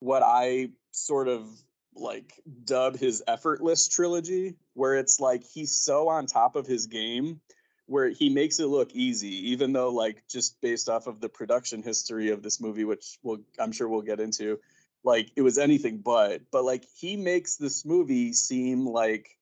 what 0.00 0.22
I 0.24 0.70
sort 0.90 1.28
of 1.28 1.46
like 1.94 2.40
dub 2.64 2.96
his 2.96 3.22
effortless 3.28 3.88
trilogy, 3.88 4.56
where 4.74 4.96
it's 4.96 5.20
like 5.20 5.44
he's 5.44 5.72
so 5.72 6.08
on 6.08 6.26
top 6.26 6.56
of 6.56 6.66
his 6.66 6.86
game 6.86 7.40
where 7.86 8.08
he 8.08 8.30
makes 8.30 8.58
it 8.58 8.66
look 8.66 8.92
easy, 8.94 9.50
even 9.50 9.72
though 9.72 9.90
like 9.90 10.22
just 10.28 10.60
based 10.60 10.88
off 10.88 11.06
of 11.06 11.20
the 11.20 11.28
production 11.28 11.82
history 11.82 12.30
of 12.30 12.42
this 12.42 12.60
movie, 12.60 12.84
which 12.84 13.18
we'll 13.22 13.40
I'm 13.58 13.72
sure 13.72 13.88
we'll 13.88 14.02
get 14.02 14.20
into, 14.20 14.58
like 15.04 15.30
it 15.36 15.42
was 15.42 15.58
anything 15.58 15.98
but. 15.98 16.42
But 16.50 16.64
like 16.64 16.84
he 16.96 17.16
makes 17.16 17.56
this 17.56 17.84
movie 17.84 18.32
seem 18.32 18.86
like 18.86 19.38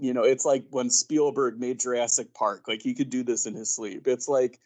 you 0.00 0.14
know, 0.14 0.22
it's 0.22 0.44
like 0.44 0.64
when 0.70 0.90
Spielberg 0.90 1.58
made 1.58 1.80
Jurassic 1.80 2.32
Park. 2.34 2.68
Like 2.68 2.82
he 2.82 2.94
could 2.94 3.10
do 3.10 3.22
this 3.22 3.46
in 3.46 3.54
his 3.54 3.74
sleep. 3.74 4.06
It's 4.06 4.28
like 4.28 4.60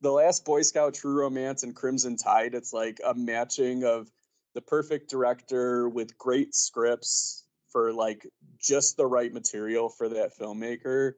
the 0.00 0.12
last 0.12 0.44
Boy 0.44 0.62
Scout, 0.62 0.94
True 0.94 1.18
Romance, 1.20 1.62
and 1.62 1.74
Crimson 1.74 2.16
Tide. 2.16 2.54
It's 2.54 2.72
like 2.72 3.00
a 3.04 3.14
matching 3.14 3.84
of 3.84 4.10
the 4.54 4.60
perfect 4.60 5.10
director 5.10 5.88
with 5.88 6.18
great 6.18 6.54
scripts 6.54 7.44
for 7.70 7.92
like 7.92 8.26
just 8.58 8.96
the 8.96 9.06
right 9.06 9.32
material 9.32 9.88
for 9.88 10.08
that 10.10 10.38
filmmaker. 10.38 11.14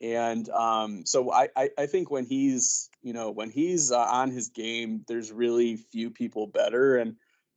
And 0.00 0.48
um, 0.50 1.04
so 1.04 1.32
I, 1.32 1.48
I, 1.56 1.70
I 1.76 1.86
think 1.86 2.10
when 2.10 2.24
he's 2.24 2.88
you 3.02 3.12
know 3.12 3.30
when 3.30 3.50
he's 3.50 3.90
uh, 3.90 3.98
on 3.98 4.30
his 4.30 4.48
game, 4.48 5.04
there's 5.08 5.32
really 5.32 5.76
few 5.76 6.10
people 6.10 6.46
better. 6.46 6.96
And 6.96 7.16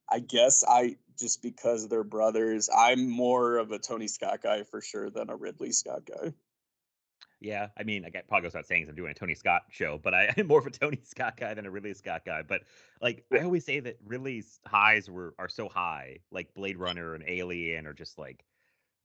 I 0.09 0.19
guess 0.19 0.63
I 0.67 0.97
just 1.21 1.41
because 1.41 1.87
they're 1.87 2.03
brothers. 2.03 2.69
I'm 2.75 3.09
more 3.09 3.57
of 3.57 3.71
a 3.71 3.79
Tony 3.79 4.07
Scott 4.07 4.41
guy 4.41 4.63
for 4.63 4.81
sure 4.81 5.09
than 5.09 5.29
a 5.29 5.35
Ridley 5.35 5.71
Scott 5.71 6.01
guy. 6.05 6.33
Yeah, 7.39 7.69
I 7.75 7.83
mean, 7.83 8.05
I 8.05 8.09
get 8.09 8.27
probably 8.27 8.43
goes 8.43 8.53
without 8.53 8.67
saying 8.67 8.87
I'm 8.87 8.95
doing 8.95 9.11
a 9.11 9.15
Tony 9.15 9.33
Scott 9.33 9.63
show, 9.69 9.99
but 10.01 10.13
I, 10.13 10.33
am 10.37 10.47
more 10.47 10.59
of 10.59 10.67
a 10.67 10.71
Tony 10.71 10.99
Scott 11.03 11.37
guy 11.37 11.53
than 11.53 11.65
a 11.65 11.71
Ridley 11.71 11.93
Scott 11.93 12.23
guy. 12.25 12.43
But 12.43 12.61
like, 13.01 13.23
I 13.31 13.39
always 13.39 13.65
say 13.65 13.79
that 13.79 13.97
Ridley's 14.05 14.59
highs 14.65 15.09
were 15.09 15.33
are 15.39 15.49
so 15.49 15.69
high, 15.69 16.19
like 16.31 16.53
Blade 16.53 16.77
Runner 16.77 17.15
and 17.15 17.23
Alien 17.27 17.87
are 17.87 17.93
just 17.93 18.19
like 18.19 18.45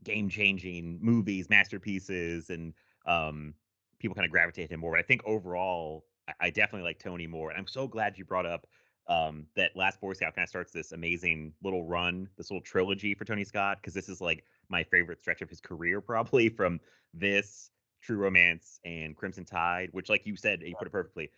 game 0.04 0.28
changing 0.28 0.99
movies, 1.00 1.49
masterpieces, 1.49 2.50
and 2.50 2.75
um, 3.06 3.54
people 3.99 4.14
kind 4.14 4.26
of 4.26 4.30
gravitate 4.30 4.70
him 4.70 4.80
more. 4.80 4.92
But 4.92 5.00
I 5.00 5.04
think 5.04 5.23
overall, 5.25 6.04
I, 6.28 6.32
I 6.40 6.50
definitely 6.50 6.87
like 6.87 6.99
Tony 6.99 7.26
more, 7.26 7.50
and 7.50 7.58
I'm 7.58 7.66
so 7.66 7.87
glad 7.88 8.18
you 8.18 8.25
brought 8.25 8.46
up 8.46 8.66
um, 9.08 9.46
that 9.54 9.76
Last 9.76 10.00
Boy 10.00 10.12
Scout 10.12 10.34
kind 10.34 10.44
of 10.44 10.48
starts 10.48 10.72
this 10.72 10.92
amazing 10.92 11.52
little 11.62 11.84
run, 11.84 12.28
this 12.36 12.50
little 12.50 12.62
trilogy 12.62 13.14
for 13.14 13.25
Tony 13.25 13.44
Scott, 13.44 13.78
because 13.80 13.94
this 13.94 14.08
is 14.08 14.20
like 14.20 14.44
my 14.68 14.82
favorite 14.84 15.20
stretch 15.20 15.42
of 15.42 15.48
his 15.48 15.60
career, 15.60 16.00
probably 16.02 16.48
from 16.48 16.80
this, 17.14 17.70
True 18.02 18.18
Romance, 18.18 18.80
and 18.84 19.16
Crimson 19.16 19.44
Tide, 19.44 19.88
which, 19.92 20.08
like 20.08 20.26
you 20.26 20.36
said, 20.36 20.60
you 20.62 20.75
put 20.76 20.86
it 20.86 20.92
perfectly, 20.92 21.30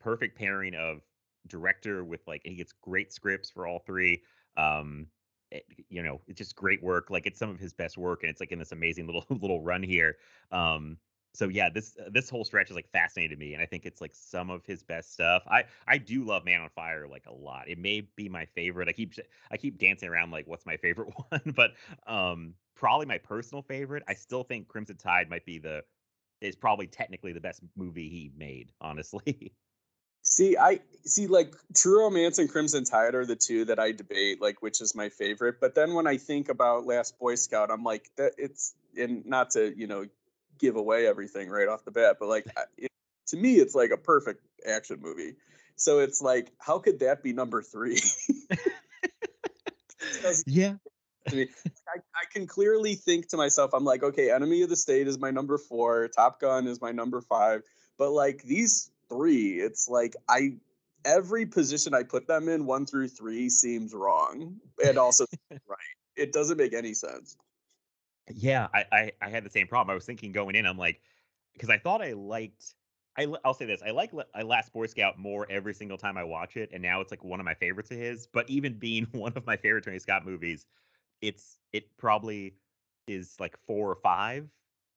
perfect 0.00 0.38
pairing 0.38 0.74
of 0.74 1.00
director 1.48 2.04
with 2.04 2.20
like, 2.26 2.42
he 2.44 2.54
gets 2.54 2.72
great 2.72 3.12
scripts 3.12 3.50
for 3.50 3.66
all 3.66 3.80
three. 3.80 4.22
Um, 4.56 5.06
it, 5.50 5.64
you 5.88 6.02
know, 6.02 6.20
it's 6.26 6.38
just 6.38 6.56
great 6.56 6.82
work. 6.82 7.10
Like 7.10 7.26
it's 7.26 7.38
some 7.38 7.50
of 7.50 7.58
his 7.58 7.72
best 7.72 7.96
work, 7.96 8.22
and 8.22 8.30
it's 8.30 8.40
like 8.40 8.52
in 8.52 8.58
this 8.58 8.72
amazing 8.72 9.06
little 9.06 9.24
little 9.30 9.62
run 9.62 9.82
here. 9.82 10.16
Um, 10.50 10.98
so 11.34 11.48
yeah, 11.48 11.68
this 11.68 11.96
uh, 11.98 12.08
this 12.12 12.30
whole 12.30 12.44
stretch 12.44 12.70
is 12.70 12.76
like 12.76 12.88
fascinated 12.92 13.38
me, 13.38 13.54
and 13.54 13.62
I 13.62 13.66
think 13.66 13.84
it's 13.84 14.00
like 14.00 14.14
some 14.14 14.50
of 14.50 14.64
his 14.64 14.82
best 14.84 15.12
stuff. 15.12 15.42
I 15.48 15.64
I 15.86 15.98
do 15.98 16.24
love 16.24 16.44
Man 16.44 16.60
on 16.60 16.70
Fire 16.70 17.08
like 17.08 17.24
a 17.26 17.34
lot. 17.34 17.68
It 17.68 17.78
may 17.78 18.02
be 18.16 18.28
my 18.28 18.44
favorite. 18.46 18.88
I 18.88 18.92
keep 18.92 19.14
I 19.50 19.56
keep 19.56 19.78
dancing 19.78 20.08
around 20.08 20.30
like 20.30 20.46
what's 20.46 20.64
my 20.64 20.76
favorite 20.76 21.12
one, 21.28 21.54
but 21.56 21.72
um 22.06 22.54
probably 22.76 23.06
my 23.06 23.18
personal 23.18 23.62
favorite. 23.62 24.04
I 24.06 24.14
still 24.14 24.44
think 24.44 24.68
Crimson 24.68 24.96
Tide 24.96 25.28
might 25.28 25.44
be 25.44 25.58
the 25.58 25.82
is 26.40 26.54
probably 26.54 26.86
technically 26.86 27.32
the 27.32 27.40
best 27.40 27.60
movie 27.76 28.08
he 28.08 28.30
made. 28.36 28.70
Honestly. 28.80 29.52
See, 30.26 30.56
I 30.56 30.80
see 31.04 31.26
like 31.26 31.52
True 31.74 32.00
Romance 32.00 32.38
and 32.38 32.48
Crimson 32.48 32.84
Tide 32.84 33.14
are 33.14 33.26
the 33.26 33.36
two 33.36 33.64
that 33.66 33.78
I 33.80 33.92
debate, 33.92 34.40
like 34.40 34.62
which 34.62 34.80
is 34.80 34.94
my 34.94 35.08
favorite. 35.08 35.56
But 35.60 35.74
then 35.74 35.94
when 35.94 36.06
I 36.06 36.16
think 36.16 36.48
about 36.48 36.86
Last 36.86 37.18
Boy 37.18 37.34
Scout, 37.34 37.70
I'm 37.72 37.82
like 37.82 38.08
that 38.16 38.32
it's 38.38 38.74
and 38.96 39.26
not 39.26 39.50
to 39.50 39.76
you 39.76 39.88
know 39.88 40.06
give 40.58 40.76
away 40.76 41.06
everything 41.06 41.48
right 41.48 41.68
off 41.68 41.84
the 41.84 41.90
bat, 41.90 42.16
but 42.18 42.28
like 42.28 42.46
it, 42.76 42.90
to 43.28 43.36
me, 43.36 43.56
it's 43.56 43.74
like 43.74 43.90
a 43.90 43.96
perfect 43.96 44.44
action 44.66 44.98
movie. 45.00 45.34
So 45.76 45.98
it's 45.98 46.22
like, 46.22 46.52
how 46.58 46.78
could 46.78 47.00
that 47.00 47.22
be 47.22 47.32
number 47.32 47.62
three? 47.62 48.00
yeah. 50.46 50.74
I, 51.88 51.98
I 51.98 52.24
can 52.32 52.46
clearly 52.46 52.94
think 52.94 53.28
to 53.28 53.36
myself, 53.36 53.72
I'm 53.72 53.84
like, 53.84 54.02
okay, 54.02 54.30
Enemy 54.30 54.62
of 54.62 54.68
the 54.68 54.76
State 54.76 55.08
is 55.08 55.18
my 55.18 55.30
number 55.30 55.58
four, 55.58 56.08
Top 56.08 56.40
Gun 56.40 56.66
is 56.66 56.80
my 56.80 56.92
number 56.92 57.20
five, 57.22 57.62
but 57.98 58.10
like 58.10 58.42
these 58.42 58.90
three, 59.08 59.60
it's 59.60 59.88
like 59.88 60.16
I 60.28 60.56
every 61.04 61.46
position 61.46 61.94
I 61.94 62.02
put 62.02 62.26
them 62.26 62.48
in, 62.48 62.66
one 62.66 62.86
through 62.86 63.08
three, 63.08 63.50
seems 63.50 63.94
wrong 63.94 64.56
and 64.84 64.98
also 64.98 65.26
right. 65.50 65.78
It 66.16 66.32
doesn't 66.32 66.56
make 66.56 66.74
any 66.74 66.94
sense. 66.94 67.36
Yeah, 68.30 68.68
I, 68.72 68.84
I 68.92 69.12
I 69.20 69.28
had 69.28 69.44
the 69.44 69.50
same 69.50 69.66
problem. 69.66 69.92
I 69.92 69.94
was 69.94 70.06
thinking 70.06 70.32
going 70.32 70.54
in, 70.54 70.66
I'm 70.66 70.78
like, 70.78 71.02
because 71.52 71.70
I 71.70 71.78
thought 71.78 72.02
I 72.02 72.12
liked. 72.12 72.74
I, 73.16 73.32
I'll 73.44 73.54
say 73.54 73.66
this: 73.66 73.82
I 73.82 73.90
like 73.90 74.12
I 74.34 74.42
Last 74.42 74.72
Boy 74.72 74.86
Scout 74.86 75.18
more 75.18 75.46
every 75.50 75.74
single 75.74 75.98
time 75.98 76.16
I 76.16 76.24
watch 76.24 76.56
it, 76.56 76.70
and 76.72 76.82
now 76.82 77.00
it's 77.00 77.10
like 77.10 77.22
one 77.22 77.38
of 77.40 77.44
my 77.44 77.54
favorites 77.54 77.90
of 77.90 77.98
his. 77.98 78.26
But 78.26 78.48
even 78.48 78.78
being 78.78 79.04
one 79.12 79.34
of 79.36 79.46
my 79.46 79.56
favorite 79.56 79.84
Tony 79.84 79.98
Scott 79.98 80.24
movies, 80.24 80.66
it's 81.22 81.60
it 81.72 81.96
probably 81.98 82.58
is 83.08 83.40
like 83.40 83.58
four 83.66 83.90
or 83.90 83.96
five 83.96 84.50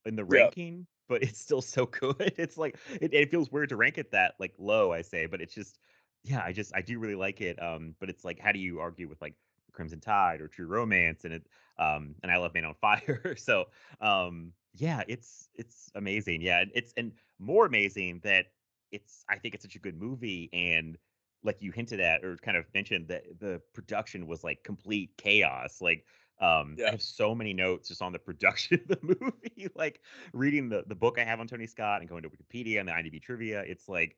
in 0.05 0.15
the 0.17 0.25
Yeah. 0.27 0.51
ranking, 0.51 0.87
but 1.09 1.23
it's 1.23 1.39
still 1.39 1.61
so 1.61 1.85
good. 1.87 2.33
It's 2.37 2.57
like 2.57 2.79
it, 3.01 3.13
it 3.13 3.31
feels 3.31 3.51
weird 3.51 3.69
to 3.69 3.77
rank 3.77 3.97
it 3.97 4.11
that 4.11 4.35
like 4.39 4.55
low, 4.59 4.93
I 4.93 5.01
say, 5.03 5.25
but 5.27 5.41
it's 5.41 5.53
just 5.53 5.79
yeah, 6.23 6.43
I 6.43 6.53
just 6.53 6.75
I 6.75 6.81
do 6.81 6.99
really 6.99 7.15
like 7.15 7.41
it. 7.41 7.61
Um, 7.61 7.95
but 7.99 8.09
it's 8.09 8.25
like 8.25 8.39
how 8.39 8.51
do 8.53 8.59
you 8.59 8.79
argue 8.79 9.07
with 9.09 9.21
like 9.21 9.35
Crimson 9.77 9.99
Tide 9.99 10.41
or 10.41 10.47
True 10.47 10.65
Romance 10.65 11.23
and 11.23 11.33
it 11.35 11.47
um 11.77 12.15
and 12.23 12.31
I 12.31 12.37
love 12.37 12.53
Man 12.53 12.65
on 12.65 12.73
Fire. 12.73 13.35
so 13.37 13.65
um 14.01 14.51
yeah, 14.73 15.03
it's 15.07 15.49
it's 15.55 15.89
amazing. 15.95 16.41
Yeah, 16.41 16.61
and 16.61 16.71
it's 16.73 16.93
and 16.97 17.13
more 17.39 17.65
amazing 17.65 18.21
that 18.23 18.47
it's 18.91 19.23
I 19.29 19.37
think 19.37 19.53
it's 19.53 19.63
such 19.63 19.75
a 19.75 19.79
good 19.79 19.95
movie 19.99 20.49
and 20.51 20.97
like 21.43 21.61
you 21.61 21.71
hinted 21.71 21.99
at 21.99 22.25
or 22.25 22.35
kind 22.37 22.57
of 22.57 22.65
mentioned 22.73 23.07
that 23.09 23.23
the 23.39 23.61
production 23.73 24.27
was 24.27 24.43
like 24.43 24.63
complete 24.63 25.11
chaos. 25.17 25.79
Like 25.79 26.05
um 26.41 26.75
I 26.85 26.89
have 26.91 27.01
so 27.01 27.35
many 27.35 27.53
notes 27.53 27.87
just 27.87 28.01
on 28.01 28.11
the 28.11 28.19
production 28.19 28.81
of 28.89 28.99
the 28.99 28.99
movie. 29.21 29.69
like 29.75 30.01
reading 30.33 30.69
the 30.69 30.85
the 30.87 30.95
book 30.95 31.19
I 31.19 31.23
have 31.23 31.39
on 31.39 31.47
Tony 31.47 31.67
Scott 31.67 32.01
and 32.01 32.09
going 32.09 32.23
to 32.23 32.29
Wikipedia 32.29 32.79
and 32.79 32.89
the 32.89 32.93
IMDb 32.93 33.21
trivia, 33.21 33.61
it's 33.61 33.87
like 33.87 34.17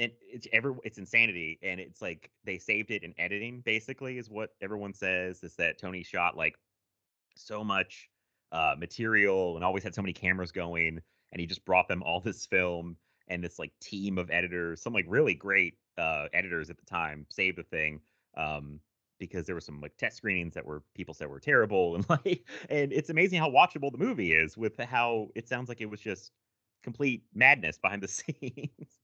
and 0.00 0.10
it's 0.22 0.48
ever 0.52 0.74
it's 0.82 0.98
insanity 0.98 1.58
and 1.62 1.78
it's 1.78 2.02
like 2.02 2.30
they 2.44 2.58
saved 2.58 2.90
it 2.90 3.04
in 3.04 3.14
editing 3.18 3.60
basically 3.60 4.18
is 4.18 4.30
what 4.30 4.50
everyone 4.60 4.94
says 4.94 5.44
is 5.44 5.54
that 5.56 5.78
tony 5.78 6.02
shot 6.02 6.36
like 6.36 6.56
so 7.36 7.62
much 7.62 8.08
uh 8.52 8.74
material 8.78 9.54
and 9.56 9.64
always 9.64 9.84
had 9.84 9.94
so 9.94 10.02
many 10.02 10.12
cameras 10.12 10.50
going 10.50 11.00
and 11.32 11.40
he 11.40 11.46
just 11.46 11.64
brought 11.64 11.86
them 11.86 12.02
all 12.02 12.20
this 12.24 12.46
film 12.46 12.96
and 13.28 13.44
this 13.44 13.58
like 13.58 13.72
team 13.80 14.18
of 14.18 14.30
editors 14.30 14.82
some 14.82 14.92
like 14.92 15.04
really 15.08 15.34
great 15.34 15.74
uh 15.98 16.26
editors 16.32 16.70
at 16.70 16.78
the 16.78 16.86
time 16.86 17.26
saved 17.30 17.58
the 17.58 17.62
thing 17.62 18.00
um 18.36 18.80
because 19.18 19.44
there 19.44 19.54
were 19.54 19.60
some 19.60 19.82
like 19.82 19.94
test 19.98 20.16
screenings 20.16 20.54
that 20.54 20.64
were 20.64 20.82
people 20.94 21.12
said 21.12 21.28
were 21.28 21.38
terrible 21.38 21.94
and 21.96 22.08
like 22.08 22.46
and 22.70 22.92
it's 22.92 23.10
amazing 23.10 23.38
how 23.38 23.50
watchable 23.50 23.92
the 23.92 23.98
movie 23.98 24.32
is 24.32 24.56
with 24.56 24.78
how 24.78 25.28
it 25.34 25.46
sounds 25.46 25.68
like 25.68 25.80
it 25.82 25.90
was 25.90 26.00
just 26.00 26.32
complete 26.82 27.22
madness 27.34 27.76
behind 27.76 28.02
the 28.02 28.08
scenes 28.08 28.98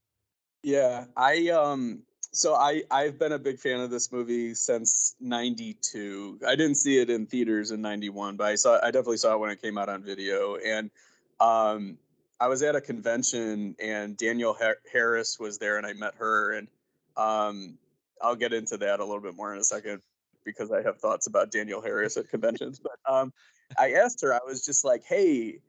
Yeah, 0.66 1.04
I 1.16 1.50
um 1.50 2.02
so 2.32 2.56
I 2.56 2.82
I've 2.90 3.20
been 3.20 3.30
a 3.30 3.38
big 3.38 3.60
fan 3.60 3.78
of 3.78 3.88
this 3.88 4.10
movie 4.10 4.52
since 4.52 5.14
92. 5.20 6.40
I 6.44 6.56
didn't 6.56 6.74
see 6.74 6.98
it 6.98 7.08
in 7.08 7.24
theaters 7.26 7.70
in 7.70 7.80
91, 7.80 8.34
but 8.36 8.48
I 8.48 8.56
saw 8.56 8.80
I 8.82 8.86
definitely 8.86 9.18
saw 9.18 9.34
it 9.34 9.38
when 9.38 9.50
it 9.50 9.62
came 9.62 9.78
out 9.78 9.88
on 9.88 10.02
video 10.02 10.56
and 10.56 10.90
um 11.38 11.96
I 12.40 12.48
was 12.48 12.64
at 12.64 12.74
a 12.74 12.80
convention 12.80 13.76
and 13.80 14.16
Danielle 14.16 14.54
Har- 14.54 14.80
Harris 14.92 15.38
was 15.38 15.56
there 15.58 15.78
and 15.78 15.86
I 15.86 15.92
met 15.92 16.14
her 16.16 16.54
and 16.54 16.66
um 17.16 17.78
I'll 18.20 18.34
get 18.34 18.52
into 18.52 18.76
that 18.78 18.98
a 18.98 19.04
little 19.04 19.22
bit 19.22 19.36
more 19.36 19.54
in 19.54 19.60
a 19.60 19.64
second 19.64 20.02
because 20.44 20.72
I 20.72 20.82
have 20.82 20.98
thoughts 20.98 21.28
about 21.28 21.52
Danielle 21.52 21.80
Harris 21.80 22.16
at 22.16 22.28
conventions, 22.28 22.80
but 22.80 22.98
um 23.08 23.32
I 23.78 23.92
asked 23.92 24.20
her 24.22 24.34
I 24.34 24.40
was 24.44 24.64
just 24.64 24.84
like, 24.84 25.04
"Hey, 25.04 25.60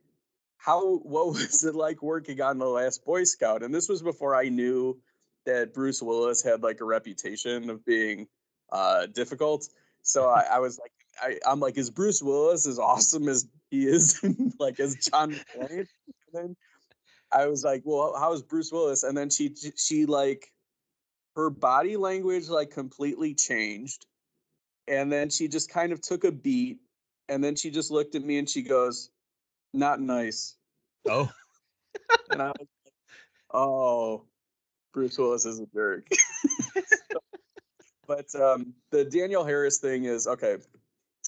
how 0.58 0.96
what 0.98 1.28
was 1.28 1.64
it 1.64 1.74
like 1.74 2.02
working 2.02 2.40
on 2.40 2.58
the 2.58 2.66
last 2.66 3.04
boy 3.04 3.24
scout? 3.24 3.62
And 3.62 3.74
this 3.74 3.88
was 3.88 4.02
before 4.02 4.34
i 4.34 4.48
knew 4.48 4.98
that 5.46 5.72
bruce 5.72 6.02
willis 6.02 6.42
had 6.42 6.62
like 6.62 6.80
a 6.80 6.84
reputation 6.84 7.70
of 7.70 7.84
being 7.84 8.26
uh 8.70 9.06
difficult. 9.06 9.68
So 10.02 10.28
i, 10.28 10.44
I 10.52 10.58
was 10.58 10.78
like 10.78 10.92
I, 11.22 11.38
i'm 11.50 11.60
like 11.60 11.78
is 11.78 11.90
bruce 11.90 12.22
willis 12.22 12.66
as 12.66 12.78
awesome 12.78 13.28
as 13.28 13.48
he 13.70 13.86
is 13.86 14.20
like 14.58 14.78
as 14.78 14.94
john 14.96 15.32
mcclane 15.32 15.78
and 15.78 15.86
then 16.32 16.56
i 17.32 17.46
was 17.46 17.64
like 17.64 17.82
well 17.84 18.14
how 18.18 18.32
is 18.32 18.42
bruce 18.42 18.70
willis? 18.70 19.02
And 19.04 19.16
then 19.16 19.30
she 19.30 19.54
she 19.76 20.06
like 20.06 20.52
her 21.34 21.50
body 21.50 21.96
language 21.96 22.48
like 22.48 22.70
completely 22.70 23.32
changed. 23.32 24.06
And 24.88 25.12
then 25.12 25.30
she 25.30 25.46
just 25.46 25.70
kind 25.70 25.92
of 25.92 26.00
took 26.00 26.24
a 26.24 26.32
beat 26.32 26.78
and 27.28 27.44
then 27.44 27.54
she 27.54 27.70
just 27.70 27.90
looked 27.90 28.14
at 28.16 28.24
me 28.24 28.38
and 28.38 28.48
she 28.48 28.62
goes 28.62 29.10
not 29.72 30.00
nice 30.00 30.57
oh 31.06 31.30
and 32.30 32.42
I 32.42 32.46
was 32.48 32.54
like, 32.58 32.68
oh, 33.52 34.24
Bruce 34.92 35.18
Willis 35.18 35.44
is 35.44 35.60
a 35.60 35.66
jerk. 35.74 36.06
So- 36.76 37.20
but 38.06 38.34
um, 38.34 38.72
the 38.90 39.04
Danielle 39.04 39.44
Harris 39.44 39.78
thing 39.78 40.04
is 40.04 40.26
okay. 40.26 40.56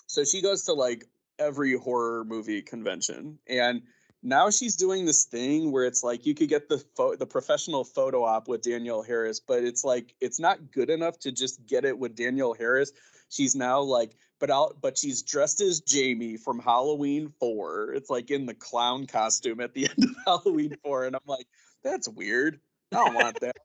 So 0.06 0.24
she 0.24 0.40
goes 0.40 0.64
to 0.64 0.72
like 0.72 1.04
every 1.38 1.76
horror 1.76 2.24
movie 2.24 2.62
convention, 2.62 3.38
and 3.46 3.82
now 4.22 4.48
she's 4.50 4.76
doing 4.76 5.04
this 5.04 5.24
thing 5.26 5.72
where 5.72 5.84
it's 5.84 6.02
like 6.02 6.24
you 6.26 6.34
could 6.34 6.48
get 6.48 6.68
the 6.70 6.78
pho- 6.96 7.16
the 7.16 7.26
professional 7.26 7.84
photo 7.84 8.24
op 8.24 8.48
with 8.48 8.62
Danielle 8.62 9.02
Harris, 9.02 9.40
but 9.40 9.62
it's 9.62 9.84
like 9.84 10.14
it's 10.20 10.40
not 10.40 10.70
good 10.72 10.88
enough 10.88 11.18
to 11.20 11.32
just 11.32 11.66
get 11.66 11.84
it 11.84 11.98
with 11.98 12.16
Danielle 12.16 12.54
Harris. 12.54 12.92
She's 13.28 13.54
now 13.54 13.80
like, 13.80 14.16
but 14.40 14.50
out, 14.50 14.78
but 14.80 14.98
she's 14.98 15.22
dressed 15.22 15.60
as 15.60 15.80
Jamie 15.80 16.36
from 16.36 16.58
Halloween 16.58 17.32
Four. 17.38 17.92
It's 17.92 18.10
like 18.10 18.30
in 18.30 18.46
the 18.46 18.54
clown 18.54 19.06
costume 19.06 19.60
at 19.60 19.74
the 19.74 19.84
end 19.90 20.04
of 20.04 20.16
Halloween 20.26 20.76
Four, 20.82 21.04
and 21.04 21.14
I'm 21.14 21.22
like, 21.26 21.46
that's 21.84 22.08
weird. 22.08 22.58
I 22.92 22.96
don't 22.96 23.14
want 23.14 23.38
that. 23.40 23.56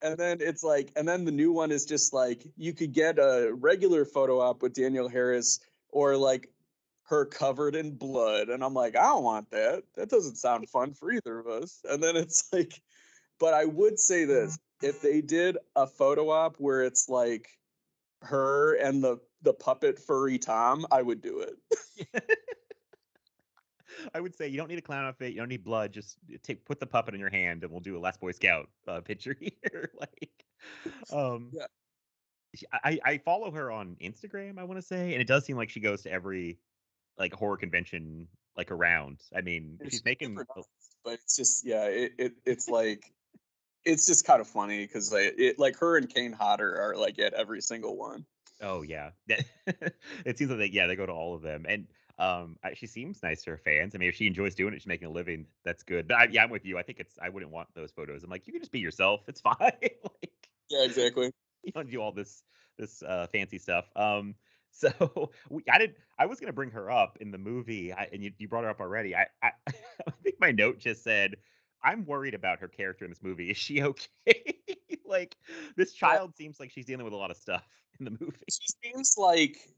And 0.00 0.18
then 0.18 0.38
it's 0.40 0.64
like, 0.64 0.90
and 0.96 1.06
then 1.06 1.24
the 1.24 1.30
new 1.30 1.52
one 1.52 1.70
is 1.70 1.84
just 1.84 2.12
like 2.12 2.44
you 2.56 2.72
could 2.72 2.92
get 2.92 3.18
a 3.18 3.52
regular 3.54 4.04
photo 4.04 4.40
op 4.40 4.62
with 4.62 4.74
Danielle 4.74 5.08
Harris 5.08 5.60
or 5.90 6.16
like 6.16 6.48
her 7.04 7.24
covered 7.24 7.76
in 7.76 7.92
blood. 7.92 8.48
And 8.48 8.64
I'm 8.64 8.74
like, 8.74 8.96
I 8.96 9.02
don't 9.02 9.22
want 9.22 9.50
that. 9.50 9.84
That 9.94 10.08
doesn't 10.08 10.36
sound 10.36 10.68
fun 10.68 10.94
for 10.94 11.12
either 11.12 11.38
of 11.38 11.46
us. 11.46 11.80
And 11.88 12.02
then 12.02 12.16
it's 12.16 12.48
like, 12.52 12.80
but 13.38 13.54
I 13.54 13.64
would 13.64 13.98
say 13.98 14.24
this 14.24 14.56
mm-hmm. 14.56 14.86
if 14.88 15.02
they 15.02 15.20
did 15.20 15.58
a 15.76 15.86
photo 15.86 16.30
op 16.30 16.56
where 16.56 16.82
it's 16.82 17.08
like 17.08 17.48
her 18.22 18.74
and 18.74 19.04
the 19.04 19.18
the 19.42 19.52
puppet 19.52 19.98
furry 19.98 20.38
Tom, 20.38 20.86
I 20.90 21.02
would 21.02 21.20
do 21.20 21.40
it. 21.40 22.24
I 24.14 24.20
would 24.20 24.34
say 24.34 24.48
you 24.48 24.56
don't 24.56 24.68
need 24.68 24.78
a 24.78 24.82
clown 24.82 25.04
outfit. 25.04 25.32
You 25.32 25.38
don't 25.38 25.48
need 25.48 25.64
blood. 25.64 25.92
Just 25.92 26.16
take 26.42 26.64
put 26.64 26.80
the 26.80 26.86
puppet 26.86 27.14
in 27.14 27.20
your 27.20 27.30
hand, 27.30 27.62
and 27.62 27.70
we'll 27.70 27.80
do 27.80 27.96
a 27.96 28.00
Last 28.00 28.20
Boy 28.20 28.32
Scout 28.32 28.68
uh, 28.88 29.00
picture 29.00 29.36
here. 29.40 29.90
like, 30.00 30.44
um, 31.12 31.50
Yeah. 31.52 31.66
I 32.72 32.98
I 33.04 33.18
follow 33.18 33.50
her 33.50 33.70
on 33.70 33.96
Instagram. 34.02 34.58
I 34.58 34.64
want 34.64 34.78
to 34.80 34.86
say, 34.86 35.12
and 35.12 35.20
it 35.20 35.26
does 35.26 35.44
seem 35.44 35.56
like 35.56 35.70
she 35.70 35.80
goes 35.80 36.02
to 36.02 36.10
every 36.10 36.58
like 37.18 37.32
horror 37.34 37.56
convention 37.56 38.28
like 38.56 38.70
around. 38.70 39.20
I 39.34 39.40
mean, 39.40 39.78
It's 39.80 39.90
she's 39.96 40.04
making. 40.04 40.34
nice, 40.34 40.46
but 41.04 41.14
it's 41.14 41.36
just 41.36 41.66
yeah, 41.66 41.84
it, 41.84 42.12
it 42.18 42.32
it's 42.44 42.68
like 42.68 43.12
it's 43.84 44.06
just 44.06 44.26
kind 44.26 44.40
of 44.40 44.46
funny 44.46 44.86
because 44.86 45.12
like 45.12 45.34
it 45.38 45.58
like 45.58 45.76
her 45.78 45.96
and 45.96 46.08
Kane 46.12 46.32
Hodder 46.32 46.78
are 46.80 46.96
like 46.96 47.18
at 47.18 47.34
every 47.34 47.60
single 47.60 47.96
one. 47.96 48.24
Oh 48.62 48.82
yeah, 48.82 49.10
it 49.26 50.38
seems 50.38 50.50
like 50.50 50.58
they, 50.58 50.66
yeah 50.66 50.86
they 50.86 50.96
go 50.96 51.06
to 51.06 51.12
all 51.12 51.34
of 51.34 51.42
them, 51.42 51.66
and 51.68 51.88
um 52.18 52.58
she 52.74 52.86
seems 52.86 53.22
nice 53.22 53.42
to 53.44 53.50
her 53.50 53.58
fans. 53.58 53.94
I 53.94 53.98
mean, 53.98 54.08
if 54.08 54.14
she 54.14 54.26
enjoys 54.26 54.54
doing 54.54 54.72
it, 54.72 54.78
she's 54.80 54.86
making 54.86 55.08
a 55.08 55.10
living. 55.10 55.46
That's 55.64 55.82
good. 55.82 56.06
But 56.08 56.16
I, 56.16 56.24
yeah, 56.30 56.44
I'm 56.44 56.50
with 56.50 56.64
you. 56.64 56.78
I 56.78 56.82
think 56.82 57.00
it's 57.00 57.18
I 57.20 57.28
wouldn't 57.28 57.50
want 57.52 57.74
those 57.74 57.90
photos. 57.92 58.22
I'm 58.22 58.30
like, 58.30 58.46
you 58.46 58.52
can 58.52 58.62
just 58.62 58.72
be 58.72 58.78
yourself. 58.80 59.28
It's 59.28 59.40
fine. 59.42 59.56
like 59.60 60.48
Yeah, 60.68 60.84
exactly. 60.84 61.32
you 61.62 61.72
don't 61.72 61.90
do 61.90 62.00
all 62.00 62.12
this 62.12 62.44
this 62.78 63.02
uh, 63.02 63.26
fancy 63.32 63.58
stuff. 63.58 63.90
Um, 63.96 64.34
so 64.70 65.32
we, 65.50 65.62
I 65.70 65.78
did. 65.78 65.96
I 66.18 66.26
was 66.26 66.40
gonna 66.40 66.52
bring 66.52 66.70
her 66.70 66.90
up 66.90 67.18
in 67.20 67.30
the 67.30 67.38
movie, 67.38 67.92
I, 67.92 68.08
and 68.12 68.22
you, 68.22 68.32
you 68.38 68.48
brought 68.48 68.64
her 68.64 68.70
up 68.70 68.80
already. 68.80 69.14
I, 69.14 69.26
I 69.42 69.52
I 69.68 70.10
think 70.22 70.36
my 70.40 70.52
note 70.52 70.78
just 70.78 71.02
said. 71.02 71.36
I'm 71.84 72.06
worried 72.06 72.34
about 72.34 72.60
her 72.60 72.68
character 72.68 73.04
in 73.04 73.10
this 73.10 73.24
movie. 73.24 73.50
Is 73.50 73.56
she 73.56 73.82
okay? 73.82 74.61
Like 75.12 75.36
this 75.76 75.92
child 75.92 76.34
seems 76.36 76.58
like 76.58 76.72
she's 76.72 76.86
dealing 76.86 77.04
with 77.04 77.14
a 77.14 77.16
lot 77.16 77.30
of 77.30 77.36
stuff 77.36 77.62
in 77.98 78.06
the 78.06 78.10
movie. 78.10 78.36
She 78.50 78.72
seems 78.82 79.14
like 79.16 79.68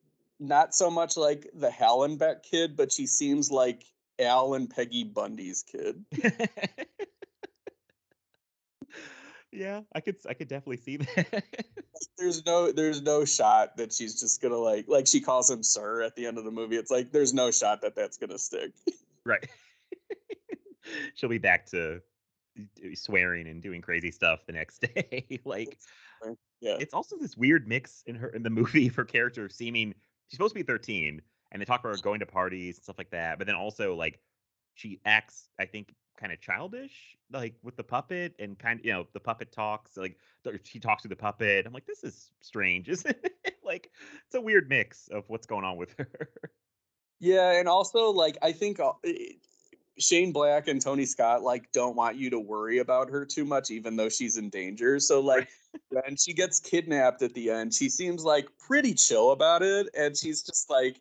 not 0.41 0.75
so 0.75 0.91
much 0.91 1.17
like 1.17 1.51
the 1.55 1.69
Hallenbeck 1.69 2.43
kid, 2.43 2.77
but 2.77 2.91
she 2.93 3.07
seems 3.07 3.51
like 3.51 3.85
Al 4.19 4.55
and 4.55 4.71
Peggy 4.71 5.05
Bundy's 5.05 5.63
kid. 5.63 6.05
yeah, 9.53 9.83
I 9.95 10.01
could 10.01 10.17
I 10.29 10.35
could 10.35 10.49
definitely 10.49 10.79
see 10.79 10.97
that. 11.17 11.45
There's 12.19 12.45
no 12.45 12.73
there's 12.73 13.03
no 13.03 13.25
shot 13.25 13.77
that 13.77 13.93
she's 13.93 14.21
just 14.21 14.41
gonna 14.41 14.57
like 14.57 14.87
like 14.89 15.07
she 15.07 15.21
calls 15.21 15.51
him 15.51 15.63
sir 15.63 16.03
at 16.03 16.17
the 16.17 16.27
end 16.27 16.39
of 16.39 16.45
the 16.45 16.51
movie. 16.51 16.77
It's 16.77 16.91
like 16.91 17.13
there's 17.13 17.35
no 17.35 17.51
shot 17.51 17.83
that 17.83 17.95
that's 17.95 18.17
gonna 18.17 18.39
stick. 18.39 18.73
right. 19.25 19.47
She'll 21.15 21.31
be 21.31 21.39
back 21.39 21.67
to 21.67 22.03
swearing 22.95 23.49
and 23.49 23.63
doing 23.63 23.81
crazy 23.81 24.11
stuff 24.11 24.47
the 24.47 24.53
next 24.53 24.79
day. 24.95 25.41
like 25.45 25.79
Yeah. 26.61 26.77
it's 26.79 26.95
also 26.95 27.17
this 27.19 27.37
weird 27.37 27.67
mix 27.69 28.03
in 28.07 28.15
her 28.17 28.29
in 28.29 28.43
the 28.43 28.51
movie 28.51 28.89
for 28.91 29.05
character 29.05 29.49
seeming 29.49 29.95
she's 30.29 30.37
supposed 30.37 30.55
to 30.55 30.61
be 30.61 30.65
13 30.65 31.21
and 31.53 31.61
they 31.61 31.65
talk 31.65 31.81
about 31.81 31.97
her 31.97 32.03
going 32.03 32.21
to 32.21 32.27
parties 32.27 32.77
and 32.77 32.83
stuff 32.85 32.99
like 32.99 33.11
that. 33.11 33.39
But 33.39 33.47
then 33.47 33.57
also 33.57 33.95
like 33.95 34.21
she 34.75 35.01
acts, 35.05 35.49
I 35.59 35.67
think, 35.67 35.95
kind 36.19 36.33
of 36.33 36.41
childish, 36.41 37.17
like 37.33 37.55
with 37.63 37.77
the 37.77 37.85
puppet 37.85 38.35
and 38.39 38.59
kind 38.59 38.81
of 38.81 38.87
you 38.87 38.93
know 38.93 39.07
the 39.13 39.21
puppet 39.21 39.53
talks 39.53 39.97
like 39.97 40.19
she 40.65 40.81
talks 40.81 41.03
to 41.03 41.09
the 41.09 41.17
puppet. 41.17 41.67
I'm 41.67 41.73
like, 41.73 41.87
this 41.87 42.05
is 42.05 42.31
strange, 42.41 42.89
isn't 42.89 43.17
it? 43.45 43.57
like 43.65 43.91
it's 44.27 44.35
a 44.35 44.41
weird 44.41 44.69
mix 44.69 45.09
of 45.09 45.25
what's 45.29 45.47
going 45.47 45.65
on 45.65 45.77
with 45.77 45.95
her. 45.99 46.31
Yeah, 47.21 47.53
and 47.59 47.69
also 47.69 48.11
like 48.11 48.37
I 48.43 48.53
think 48.53 48.81
uh, 48.81 48.93
Shane 49.99 50.33
Black 50.33 50.69
and 50.69 50.81
Tony 50.81 51.07
Scott 51.07 51.43
like 51.43 51.71
don't 51.73 51.97
want 51.97 52.17
you 52.17 52.31
to 52.31 52.41
worry 52.41 52.79
about 52.79 53.11
her 53.11 53.25
too 53.25 53.45
much, 53.45 53.71
even 53.71 53.97
though 53.97 54.09
she's 54.09 54.37
in 54.37 54.51
danger. 54.51 54.99
So 54.99 55.21
like 55.21 55.49
when 55.91 56.17
she 56.17 56.33
gets 56.33 56.61
kidnapped 56.61 57.23
at 57.23 57.35
the 57.35 57.51
end, 57.51 57.75
she 57.75 57.89
seems 57.89 58.25
like 58.25 58.49
pretty 58.59 58.95
chill 58.95 59.31
about 59.31 59.63
it, 59.63 59.89
and 59.97 60.17
she's 60.17 60.43
just 60.43 60.69
like 60.69 61.01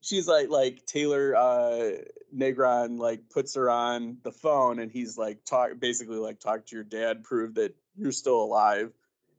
she's 0.00 0.28
like 0.28 0.48
like 0.50 0.84
Taylor 0.86 1.34
uh 1.36 1.90
Negron 2.36 2.98
like 2.98 3.28
puts 3.30 3.54
her 3.54 3.70
on 3.70 4.18
the 4.22 4.32
phone 4.32 4.78
and 4.80 4.90
he's 4.90 5.16
like 5.16 5.44
talk 5.44 5.70
basically 5.78 6.18
like 6.18 6.38
talk 6.38 6.66
to 6.66 6.76
your 6.76 6.84
dad, 6.84 7.24
prove 7.24 7.54
that 7.54 7.74
you're 7.96 8.12
still 8.12 8.42
alive. 8.42 8.92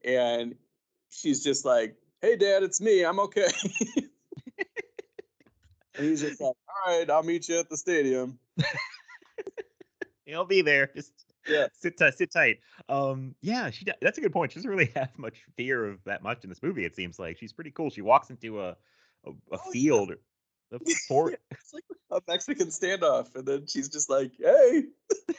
And 0.03 0.55
she's 1.09 1.43
just 1.43 1.65
like, 1.65 1.95
Hey 2.21 2.35
dad, 2.35 2.63
it's 2.63 2.81
me, 2.81 3.03
I'm 3.03 3.19
okay. 3.19 3.47
and 5.95 6.05
he's 6.05 6.21
just 6.21 6.41
like, 6.41 6.55
All 6.67 6.97
right, 6.97 7.09
I'll 7.09 7.23
meet 7.23 7.47
you 7.47 7.59
at 7.59 7.69
the 7.69 7.77
stadium. 7.77 8.39
He'll 10.25 10.45
be 10.45 10.61
there. 10.61 10.89
Just 10.95 11.11
yeah, 11.47 11.67
sit 11.73 11.97
tight. 11.97 12.13
Sit 12.15 12.31
tight. 12.31 12.59
Um, 12.87 13.35
yeah, 13.41 13.69
she. 13.69 13.85
That's 14.01 14.17
a 14.17 14.21
good 14.21 14.33
point. 14.33 14.51
She 14.51 14.59
doesn't 14.59 14.69
really 14.69 14.91
have 14.95 15.17
much 15.17 15.43
fear 15.55 15.85
of 15.85 16.03
that 16.05 16.23
much 16.23 16.43
in 16.43 16.49
this 16.49 16.61
movie. 16.61 16.85
It 16.85 16.95
seems 16.95 17.19
like 17.19 17.37
she's 17.37 17.53
pretty 17.53 17.71
cool. 17.71 17.89
She 17.89 18.01
walks 18.01 18.29
into 18.29 18.61
a 18.61 18.75
a, 19.25 19.31
a 19.31 19.33
oh, 19.53 19.71
field. 19.71 20.09
Yeah. 20.71 20.77
The 20.77 20.95
port. 21.07 21.39
it's 21.49 21.73
like 21.73 21.83
a 22.11 22.21
Mexican 22.27 22.67
standoff, 22.67 23.33
and 23.33 23.43
then 23.43 23.65
she's 23.65 23.89
just 23.89 24.07
like, 24.07 24.33
"Hey, 24.37 24.83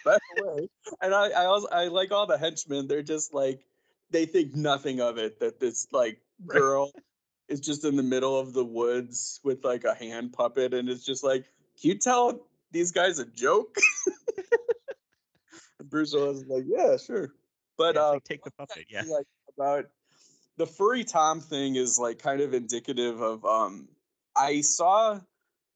back 0.05 0.21
away." 0.41 0.69
And 1.01 1.15
I, 1.15 1.29
I 1.29 1.45
also, 1.45 1.69
I 1.71 1.87
like 1.87 2.11
all 2.11 2.27
the 2.27 2.37
henchmen. 2.37 2.89
They're 2.89 3.05
just 3.05 3.33
like, 3.33 3.65
they 4.11 4.27
think 4.27 4.57
nothing 4.57 5.01
of 5.01 5.19
it 5.19 5.39
that 5.39 5.61
this 5.61 5.87
like 5.93 6.21
girl 6.49 6.91
is 7.49 7.61
just 7.61 7.85
in 7.85 7.95
the 7.95 8.03
middle 8.03 8.41
of 8.41 8.53
the 8.53 8.65
woods 8.65 9.39
with 9.45 9.65
like 9.65 9.85
a 9.85 9.95
hand 9.95 10.33
puppet, 10.33 10.75
and 10.75 10.89
it's 10.89 11.05
just 11.05 11.23
like, 11.23 11.45
can 11.81 11.91
you 11.91 11.95
tell 11.99 12.49
these 12.73 12.93
guys 12.93 13.19
a 13.19 13.27
joke? 13.27 13.77
Bruce 15.85 16.15
is 16.15 16.47
like, 16.47 16.65
yeah, 16.67 16.97
sure. 16.97 17.33
But 17.77 17.95
yeah, 17.95 18.03
uh, 18.03 18.13
like 18.13 18.25
take 18.25 18.45
the 18.45 18.51
puppet, 18.53 18.87
yeah. 18.89 19.03
Like 19.09 19.27
about 19.57 19.87
the 20.57 20.67
furry 20.67 21.05
Tom 21.05 21.41
thing 21.41 21.77
is 21.77 21.99
like 21.99 22.19
kind 22.19 22.41
of 22.41 22.55
indicative 22.55 23.21
of 23.21 23.45
um 23.45 23.89
I 24.37 24.61
saw 24.61 25.21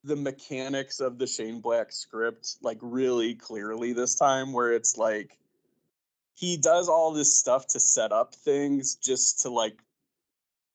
the 0.04 0.16
mechanics 0.16 1.00
of 1.00 1.18
the 1.18 1.26
Shane 1.26 1.60
Black 1.60 1.90
script 1.90 2.56
like 2.62 2.78
really 2.82 3.34
clearly 3.34 3.94
this 3.94 4.14
time 4.14 4.52
where 4.52 4.72
it's 4.72 4.98
like 4.98 5.38
he 6.34 6.56
does 6.56 6.88
all 6.88 7.12
this 7.12 7.38
stuff 7.38 7.66
to 7.68 7.80
set 7.80 8.12
up 8.12 8.34
things 8.34 8.96
just 8.96 9.42
to 9.42 9.50
like 9.50 9.78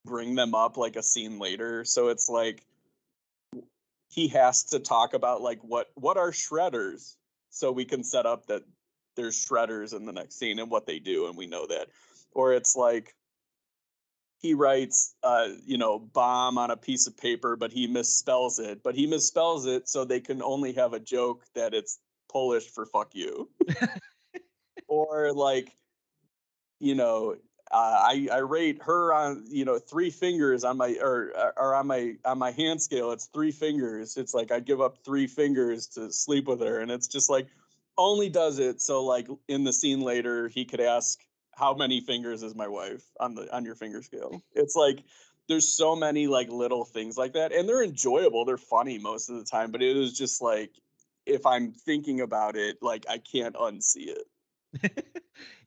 bring 0.05 0.35
them 0.35 0.55
up 0.55 0.77
like 0.77 0.95
a 0.95 1.03
scene 1.03 1.37
later. 1.37 1.85
So 1.85 2.07
it's 2.07 2.29
like 2.29 2.65
he 4.09 4.27
has 4.29 4.63
to 4.65 4.79
talk 4.79 5.13
about 5.13 5.41
like 5.41 5.59
what 5.61 5.87
what 5.95 6.17
are 6.17 6.31
shredders? 6.31 7.15
So 7.51 7.71
we 7.71 7.85
can 7.85 8.03
set 8.03 8.25
up 8.25 8.47
that 8.47 8.63
there's 9.15 9.37
shredders 9.37 9.95
in 9.95 10.05
the 10.05 10.11
next 10.11 10.37
scene 10.37 10.59
and 10.59 10.69
what 10.69 10.85
they 10.85 10.99
do 10.99 11.27
and 11.27 11.37
we 11.37 11.47
know 11.47 11.65
that. 11.67 11.87
Or 12.33 12.53
it's 12.53 12.75
like 12.75 13.15
he 14.39 14.53
writes 14.53 15.15
uh 15.23 15.49
you 15.65 15.77
know 15.77 15.99
bomb 15.99 16.57
on 16.57 16.71
a 16.71 16.77
piece 16.77 17.07
of 17.07 17.17
paper 17.17 17.57
but 17.57 17.73
he 17.73 17.87
misspells 17.87 18.57
it 18.57 18.81
but 18.83 18.95
he 18.95 19.05
misspells 19.05 19.67
it 19.67 19.89
so 19.89 20.05
they 20.05 20.21
can 20.21 20.41
only 20.41 20.71
have 20.71 20.93
a 20.93 20.99
joke 20.99 21.43
that 21.55 21.73
it's 21.73 21.99
polish 22.31 22.67
for 22.67 22.85
fuck 22.85 23.13
you. 23.13 23.49
Or 24.87 25.31
like 25.33 25.77
you 26.79 26.95
know 26.95 27.35
uh, 27.71 27.97
I 28.01 28.27
I 28.31 28.37
rate 28.37 28.81
her 28.83 29.13
on 29.13 29.45
you 29.47 29.65
know 29.65 29.77
three 29.77 30.09
fingers 30.09 30.63
on 30.63 30.77
my 30.77 30.97
or 31.01 31.31
uh, 31.37 31.51
or 31.57 31.75
on 31.75 31.87
my 31.87 32.15
on 32.25 32.39
my 32.39 32.51
hand 32.51 32.81
scale. 32.81 33.11
It's 33.11 33.25
three 33.25 33.51
fingers. 33.51 34.17
It's 34.17 34.33
like 34.33 34.51
I'd 34.51 34.65
give 34.65 34.81
up 34.81 34.97
three 35.05 35.27
fingers 35.27 35.87
to 35.89 36.11
sleep 36.11 36.47
with 36.47 36.61
her, 36.61 36.79
and 36.79 36.89
it's 36.89 37.07
just 37.07 37.29
like 37.29 37.47
only 37.97 38.29
does 38.29 38.59
it 38.59 38.81
so 38.81 39.03
like 39.03 39.27
in 39.47 39.65
the 39.65 39.73
scene 39.73 40.01
later 40.01 40.47
he 40.47 40.63
could 40.63 40.79
ask 40.79 41.19
how 41.53 41.73
many 41.73 41.99
fingers 41.99 42.41
is 42.41 42.55
my 42.55 42.67
wife 42.67 43.03
on 43.19 43.35
the 43.35 43.53
on 43.55 43.65
your 43.65 43.75
finger 43.75 44.01
scale. 44.01 44.41
It's 44.55 44.75
like 44.75 45.03
there's 45.47 45.67
so 45.67 45.95
many 45.95 46.27
like 46.27 46.49
little 46.49 46.85
things 46.85 47.17
like 47.17 47.33
that, 47.33 47.51
and 47.51 47.67
they're 47.67 47.83
enjoyable. 47.83 48.45
They're 48.45 48.57
funny 48.57 48.97
most 48.97 49.29
of 49.29 49.35
the 49.35 49.43
time, 49.43 49.71
but 49.71 49.81
it 49.81 49.95
was 49.95 50.17
just 50.17 50.41
like 50.41 50.71
if 51.25 51.45
I'm 51.45 51.73
thinking 51.73 52.21
about 52.21 52.55
it, 52.55 52.77
like 52.81 53.05
I 53.09 53.17
can't 53.17 53.55
unsee 53.55 54.07
it. 54.07 54.28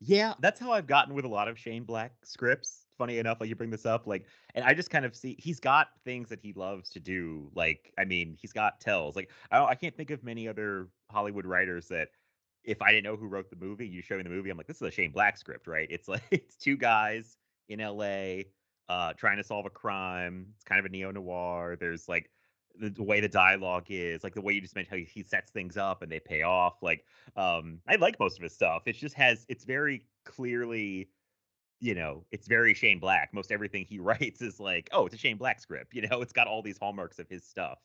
Yeah, 0.01 0.35
that's 0.41 0.61
how 0.61 0.73
I've 0.73 0.87
gotten 0.87 1.15
with 1.15 1.25
a 1.25 1.29
lot 1.29 1.49
of 1.49 1.59
Shane 1.59 1.85
Black 1.85 2.13
scripts. 2.25 2.87
Funny 2.99 3.19
enough, 3.19 3.41
like 3.41 3.49
you 3.49 3.57
bring 3.57 3.71
this 3.71 3.87
up, 3.87 4.07
like, 4.07 4.27
and 4.55 4.65
I 4.65 4.75
just 4.75 4.91
kind 4.91 5.05
of 5.05 5.17
see 5.17 5.35
he's 5.39 5.59
got 5.59 5.89
things 6.05 6.29
that 6.29 6.39
he 6.41 6.53
loves 6.53 6.91
to 6.91 7.01
do. 7.01 7.51
Like, 7.55 7.93
I 7.99 8.05
mean, 8.05 8.37
he's 8.41 8.53
got 8.53 8.81
tells. 8.81 9.17
Like, 9.17 9.31
I, 9.51 9.65
I 9.65 9.75
can't 9.75 9.97
think 9.97 10.11
of 10.11 10.23
many 10.23 10.47
other 10.47 10.89
Hollywood 11.11 11.47
writers 11.47 11.89
that, 11.89 12.09
if 12.65 12.81
I 12.81 12.93
didn't 12.93 13.05
know 13.05 13.17
who 13.17 13.27
wrote 13.27 13.51
the 13.51 13.57
movie, 13.57 13.89
you 13.89 14.03
show 14.03 14.17
me 14.17 14.23
the 14.23 14.29
movie, 14.29 14.51
I'm 14.51 14.57
like, 14.57 14.69
this 14.69 14.77
is 14.77 14.83
a 14.83 14.91
Shane 14.91 15.11
Black 15.11 15.37
script, 15.37 15.67
right? 15.67 15.89
It's 15.91 16.07
like 16.07 16.23
it's 16.31 16.57
two 16.57 16.77
guys 16.77 17.37
in 17.69 17.81
L.A. 17.81 18.47
Uh, 18.89 19.15
trying 19.15 19.39
to 19.39 19.45
solve 19.45 19.67
a 19.67 19.71
crime. 19.71 20.47
It's 20.55 20.65
kind 20.65 20.79
of 20.79 20.85
a 20.85 20.89
neo 20.91 21.11
noir. 21.11 21.77
There's 21.81 22.09
like 22.09 22.31
the, 22.79 22.91
the, 22.91 23.03
way 23.03 23.21
the 23.21 23.29
dialogue 23.29 23.87
is, 23.89 24.25
like 24.25 24.35
the 24.35 24.41
way 24.41 24.53
you 24.53 24.61
just 24.61 24.75
mentioned 24.75 24.99
how 24.99 25.05
he 25.07 25.23
sets 25.23 25.51
things 25.51 25.77
up 25.77 26.03
and 26.03 26.11
they 26.11 26.21
pay 26.21 26.43
off. 26.43 26.83
Like, 26.83 27.05
um, 27.37 27.79
I 27.89 27.97
like 27.97 28.19
most 28.19 28.37
of 28.37 28.43
his 28.43 28.53
stuff. 28.53 28.83
It 28.87 28.97
just 28.97 29.15
has, 29.15 29.45
it's 29.49 29.65
very 29.65 30.05
clearly, 30.25 31.09
you 31.81 31.95
know, 31.95 32.25
it's 32.31 32.47
very 32.47 32.75
Shane 32.75 32.99
Black. 32.99 33.31
Most 33.33 33.53
everything 33.53 33.85
he 33.89 33.99
writes 34.01 34.43
is 34.43 34.61
like, 34.61 34.89
oh, 34.93 35.07
it's 35.07 35.15
a 35.15 35.19
Shane 35.19 35.37
Black 35.37 35.61
script. 35.61 35.95
You 35.95 36.09
know, 36.09 36.23
it's 36.23 36.33
got 36.33 36.47
all 36.47 36.63
these 36.63 36.79
hallmarks 36.79 37.19
of 37.19 37.29
his 37.29 37.45
stuff. 37.45 37.79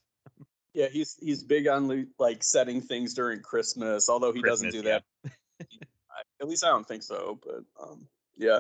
yeah, 0.74 0.88
he's 0.88 1.18
he's 1.20 1.44
big 1.44 1.68
on 1.68 2.08
like 2.20 2.44
setting 2.44 2.82
things 2.82 3.14
during 3.14 3.42
Christmas, 3.42 4.10
although 4.10 4.34
he 4.34 4.42
Christmas, 4.42 4.74
doesn't 4.74 4.84
do 4.84 4.90
that. 4.90 5.04
At 6.42 6.48
least 6.48 6.64
I 6.64 6.70
don't 6.70 6.88
think 6.88 7.04
so. 7.04 7.40
But 7.44 7.64
um, 7.82 8.08
yeah. 8.38 8.60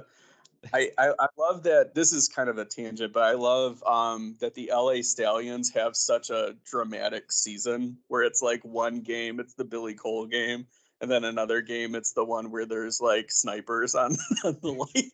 I, 0.73 0.91
I, 0.97 1.11
I 1.19 1.27
love 1.37 1.63
that 1.63 1.93
this 1.95 2.13
is 2.13 2.27
kind 2.27 2.49
of 2.49 2.57
a 2.57 2.65
tangent, 2.65 3.13
but 3.13 3.23
I 3.23 3.33
love 3.33 3.83
um, 3.83 4.35
that 4.39 4.53
the 4.53 4.71
LA 4.73 5.01
Stallions 5.01 5.71
have 5.73 5.95
such 5.95 6.29
a 6.29 6.55
dramatic 6.65 7.31
season 7.31 7.97
where 8.07 8.23
it's 8.23 8.41
like 8.41 8.63
one 8.63 9.01
game, 9.01 9.39
it's 9.39 9.53
the 9.53 9.63
Billy 9.63 9.93
Cole 9.93 10.25
game, 10.25 10.65
and 11.01 11.09
then 11.09 11.23
another 11.23 11.61
game, 11.61 11.95
it's 11.95 12.13
the 12.13 12.23
one 12.23 12.51
where 12.51 12.65
there's 12.65 12.99
like 12.99 13.31
snipers 13.31 13.95
on, 13.95 14.15
on 14.43 14.57
the 14.61 14.71
light. 14.95 15.11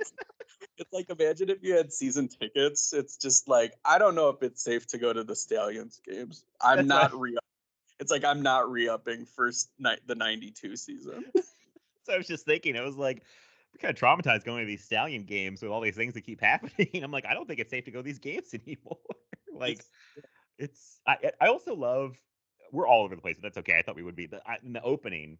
it's 0.78 0.94
like 0.94 1.10
imagine 1.10 1.50
if 1.50 1.62
you 1.62 1.76
had 1.76 1.92
season 1.92 2.28
tickets. 2.28 2.94
It's 2.94 3.18
just 3.18 3.48
like 3.48 3.74
I 3.84 3.98
don't 3.98 4.16
know 4.16 4.30
if 4.30 4.42
it's 4.42 4.64
safe 4.64 4.88
to 4.88 4.98
go 4.98 5.14
to 5.14 5.24
the 5.24 5.36
Stallions 5.36 6.02
games. 6.06 6.46
I'm 6.62 6.88
not 6.88 7.14
re. 7.14 7.38
It's 8.00 8.12
like 8.12 8.24
I'm 8.24 8.42
not 8.42 8.72
re-upping 8.72 9.26
first 9.26 9.70
night 9.80 10.00
the 10.08 10.16
'92 10.16 10.76
season. 10.76 11.26
so 12.04 12.14
I 12.14 12.18
was 12.18 12.28
just 12.28 12.46
thinking, 12.46 12.76
it 12.76 12.84
was 12.84 12.98
like 12.98 13.24
kind 13.80 13.96
of 13.96 14.02
traumatized 14.02 14.44
going 14.44 14.62
to 14.62 14.68
these 14.68 14.84
stallion 14.84 15.24
games 15.24 15.62
with 15.62 15.72
all 15.72 15.82
these 15.82 15.96
things 15.96 16.14
that 16.14 16.22
keep 16.22 16.42
happening. 16.42 17.04
I'm 17.04 17.12
like, 17.12 17.26
I 17.26 17.34
don't 17.34 17.48
think 17.48 17.60
it's 17.60 17.72
safe 17.72 17.86
to 17.86 17.92
go 17.92 18.00
to 18.00 18.04
these 18.04 18.20
games 18.20 18.54
anymore. 18.68 19.00
like, 19.52 19.84
it's. 20.58 21.00
I 21.08 21.32
I 21.40 21.48
also 21.48 21.76
love. 21.76 22.18
We're 22.72 22.88
all 22.88 23.04
over 23.04 23.16
the 23.16 23.22
place, 23.22 23.36
but 23.36 23.44
that's 23.44 23.58
okay. 23.60 23.78
I 23.78 23.82
thought 23.84 23.96
we 23.96 24.04
would 24.04 24.16
be. 24.16 24.26
The, 24.26 24.42
in 24.64 24.74
the 24.74 24.82
opening, 24.82 25.38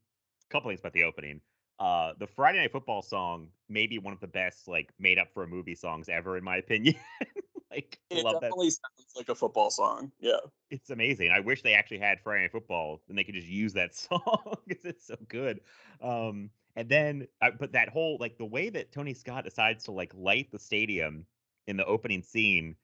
a 0.48 0.52
couple 0.52 0.70
things 0.70 0.80
about 0.80 0.94
the 0.94 1.04
opening. 1.04 1.42
Uh, 1.80 2.14
the 2.20 2.28
Friday 2.28 2.60
Night 2.60 2.72
Football 2.72 3.02
song 3.02 3.50
may 3.68 3.88
be 3.88 3.98
one 3.98 4.14
of 4.14 4.20
the 4.20 4.28
best, 4.28 4.68
like, 4.68 4.94
made 5.00 5.18
up 5.18 5.34
for 5.34 5.44
a 5.44 5.48
movie 5.48 5.74
songs 5.74 6.08
ever, 6.08 6.38
in 6.38 6.44
my 6.44 6.58
opinion. 6.58 6.96
like, 7.72 8.00
it 8.12 8.24
love 8.24 8.36
definitely 8.36 8.68
that. 8.68 8.74
sounds 8.74 9.14
like 9.16 9.30
a 9.30 9.36
football 9.36 9.72
song. 9.72 10.12
Yeah, 10.20 10.38
it's 10.70 10.92
amazing. 10.92 11.32
I 11.32 11.40
wish 11.40 11.62
they 11.64 11.74
actually 11.74 12.00
had 12.00 12.20
Friday 12.22 12.44
Night 12.44 12.52
Football 12.52 13.02
and 13.10 13.18
they 13.18 13.24
could 13.24 13.36
just 13.36 13.48
use 13.48 13.74
that 13.74 13.96
song 13.96 14.56
because 14.68 14.86
it's 14.86 15.08
so 15.08 15.18
good. 15.28 15.62
Um, 16.02 16.52
and 16.76 16.90
then, 16.90 17.28
uh, 17.42 17.52
but 17.60 17.74
that 17.74 17.90
whole 17.90 18.18
like 18.20 18.38
the 18.38 18.46
way 18.46 18.70
that 18.70 18.92
Tony 18.92 19.14
Scott 19.14 19.44
decides 19.44 19.86
to 19.86 19.92
like 19.92 20.12
light 20.16 20.52
the 20.52 20.60
stadium 20.60 21.26
in 21.68 21.78
the 21.78 21.86
opening 21.86 22.24
scene 22.24 22.76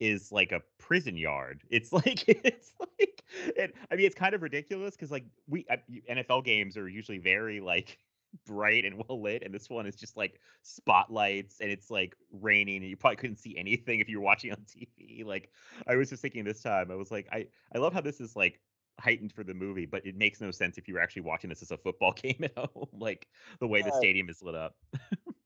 is 0.00 0.30
like 0.30 0.52
a 0.52 0.62
prison 0.78 1.16
yard. 1.16 1.62
It's 1.70 1.92
like 1.92 2.24
it's 2.28 2.72
like 2.78 3.24
it, 3.56 3.74
I 3.90 3.96
mean 3.96 4.06
it's 4.06 4.14
kind 4.14 4.34
of 4.34 4.42
ridiculous 4.42 4.94
because 4.94 5.10
like 5.10 5.24
we 5.48 5.66
uh, 5.70 5.76
NFL 6.10 6.44
games 6.44 6.76
are 6.76 6.88
usually 6.88 7.18
very 7.18 7.60
like 7.60 7.98
bright 8.46 8.84
and 8.84 9.02
well 9.08 9.22
lit 9.22 9.42
and 9.42 9.54
this 9.54 9.70
one 9.70 9.86
is 9.86 9.96
just 9.96 10.14
like 10.16 10.38
spotlights 10.62 11.60
and 11.60 11.70
it's 11.70 11.90
like 11.90 12.14
raining 12.30 12.76
and 12.82 12.90
you 12.90 12.96
probably 12.96 13.16
couldn't 13.16 13.38
see 13.38 13.56
anything 13.56 14.00
if 14.00 14.08
you 14.08 14.18
were 14.18 14.24
watching 14.24 14.52
on 14.52 14.58
TV. 14.66 15.24
Like 15.24 15.50
I 15.86 15.96
was 15.96 16.10
just 16.10 16.22
thinking 16.22 16.44
this 16.44 16.62
time 16.62 16.90
I 16.90 16.94
was 16.94 17.10
like 17.10 17.28
I 17.32 17.46
I 17.74 17.78
love 17.78 17.94
how 17.94 18.02
this 18.02 18.20
is 18.20 18.36
like 18.36 18.60
heightened 18.98 19.32
for 19.32 19.44
the 19.44 19.54
movie, 19.54 19.86
but 19.86 20.04
it 20.06 20.16
makes 20.16 20.40
no 20.40 20.50
sense 20.50 20.78
if 20.78 20.88
you 20.88 20.94
were 20.94 21.00
actually 21.00 21.22
watching 21.22 21.50
this 21.50 21.62
as 21.62 21.70
a 21.70 21.78
football 21.78 22.12
game 22.22 22.42
at 22.42 22.56
home, 22.56 22.88
like 22.98 23.26
the 23.60 23.66
way 23.66 23.80
yeah. 23.80 23.86
the 23.86 23.92
stadium 23.92 24.28
is 24.28 24.42
lit 24.42 24.54
up. 24.54 24.74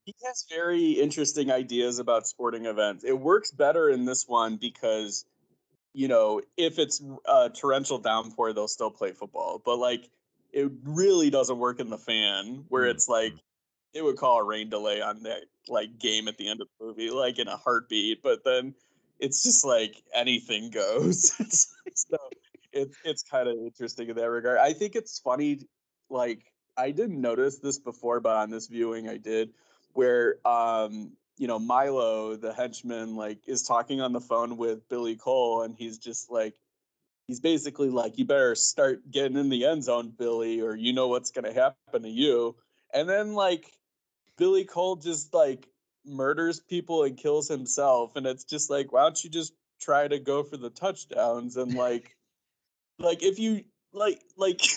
he 0.05 0.15
has 0.25 0.45
very 0.49 0.91
interesting 0.91 1.51
ideas 1.51 1.99
about 1.99 2.27
sporting 2.27 2.65
events. 2.65 3.03
It 3.03 3.19
works 3.19 3.51
better 3.51 3.89
in 3.89 4.05
this 4.05 4.27
one 4.27 4.57
because 4.57 5.25
you 5.93 6.07
know, 6.07 6.41
if 6.57 6.79
it's 6.79 7.01
a 7.25 7.49
torrential 7.49 7.99
downpour, 7.99 8.53
they'll 8.53 8.67
still 8.67 8.89
play 8.89 9.11
football. 9.11 9.61
But 9.63 9.77
like, 9.77 10.09
it 10.51 10.71
really 10.83 11.29
doesn't 11.29 11.57
work 11.57 11.79
in 11.79 11.89
the 11.89 11.97
fan 11.97 12.65
where 12.69 12.85
it's 12.85 13.07
like 13.07 13.33
mm-hmm. 13.33 13.39
it 13.93 14.03
would 14.03 14.17
call 14.17 14.39
a 14.39 14.43
rain 14.43 14.69
delay 14.69 15.01
on 15.01 15.23
that 15.23 15.41
like 15.67 15.99
game 15.99 16.27
at 16.27 16.37
the 16.37 16.49
end 16.49 16.61
of 16.61 16.67
the 16.79 16.85
movie, 16.85 17.09
like 17.09 17.39
in 17.39 17.47
a 17.47 17.57
heartbeat. 17.57 18.23
But 18.23 18.43
then 18.43 18.73
it's 19.19 19.43
just 19.43 19.63
like 19.65 19.95
anything 20.13 20.71
goes. 20.71 21.31
so 21.93 22.17
it's 22.73 22.97
it's 23.05 23.23
kind 23.23 23.47
of 23.47 23.55
interesting 23.57 24.09
in 24.09 24.15
that 24.15 24.29
regard. 24.29 24.57
I 24.57 24.73
think 24.73 24.95
it's 24.95 25.19
funny, 25.19 25.59
like 26.09 26.51
I 26.77 26.91
didn't 26.91 27.21
notice 27.21 27.59
this 27.59 27.79
before, 27.79 28.19
but 28.19 28.35
on 28.35 28.49
this 28.49 28.67
viewing 28.67 29.07
I 29.07 29.17
did, 29.17 29.51
where 29.93 30.45
um 30.45 31.11
you 31.37 31.47
know 31.47 31.59
Milo, 31.59 32.35
the 32.35 32.53
henchman, 32.53 33.15
like 33.15 33.39
is 33.47 33.63
talking 33.63 34.01
on 34.01 34.13
the 34.13 34.21
phone 34.21 34.57
with 34.57 34.87
Billy 34.89 35.15
Cole, 35.15 35.63
and 35.63 35.75
he's 35.75 35.97
just 35.97 36.31
like, 36.31 36.55
he's 37.27 37.39
basically 37.39 37.89
like, 37.89 38.17
you 38.17 38.25
better 38.25 38.55
start 38.55 39.09
getting 39.09 39.37
in 39.37 39.49
the 39.49 39.65
end 39.65 39.83
zone, 39.83 40.13
Billy, 40.17 40.61
or 40.61 40.75
you 40.75 40.93
know 40.93 41.07
what's 41.07 41.31
gonna 41.31 41.53
happen 41.53 42.03
to 42.03 42.09
you. 42.09 42.55
And 42.93 43.07
then 43.07 43.33
like 43.33 43.71
Billy 44.37 44.65
Cole 44.65 44.95
just 44.95 45.33
like 45.33 45.67
murders 46.05 46.59
people 46.59 47.03
and 47.03 47.17
kills 47.17 47.47
himself, 47.47 48.15
and 48.15 48.25
it's 48.25 48.43
just 48.43 48.69
like, 48.69 48.91
why 48.91 49.03
don't 49.03 49.23
you 49.23 49.29
just 49.29 49.53
try 49.79 50.07
to 50.07 50.19
go 50.19 50.43
for 50.43 50.57
the 50.57 50.69
touchdowns 50.69 51.57
and 51.57 51.73
like, 51.75 52.15
like 52.99 53.23
if 53.23 53.39
you 53.39 53.63
like 53.93 54.21
like. 54.37 54.61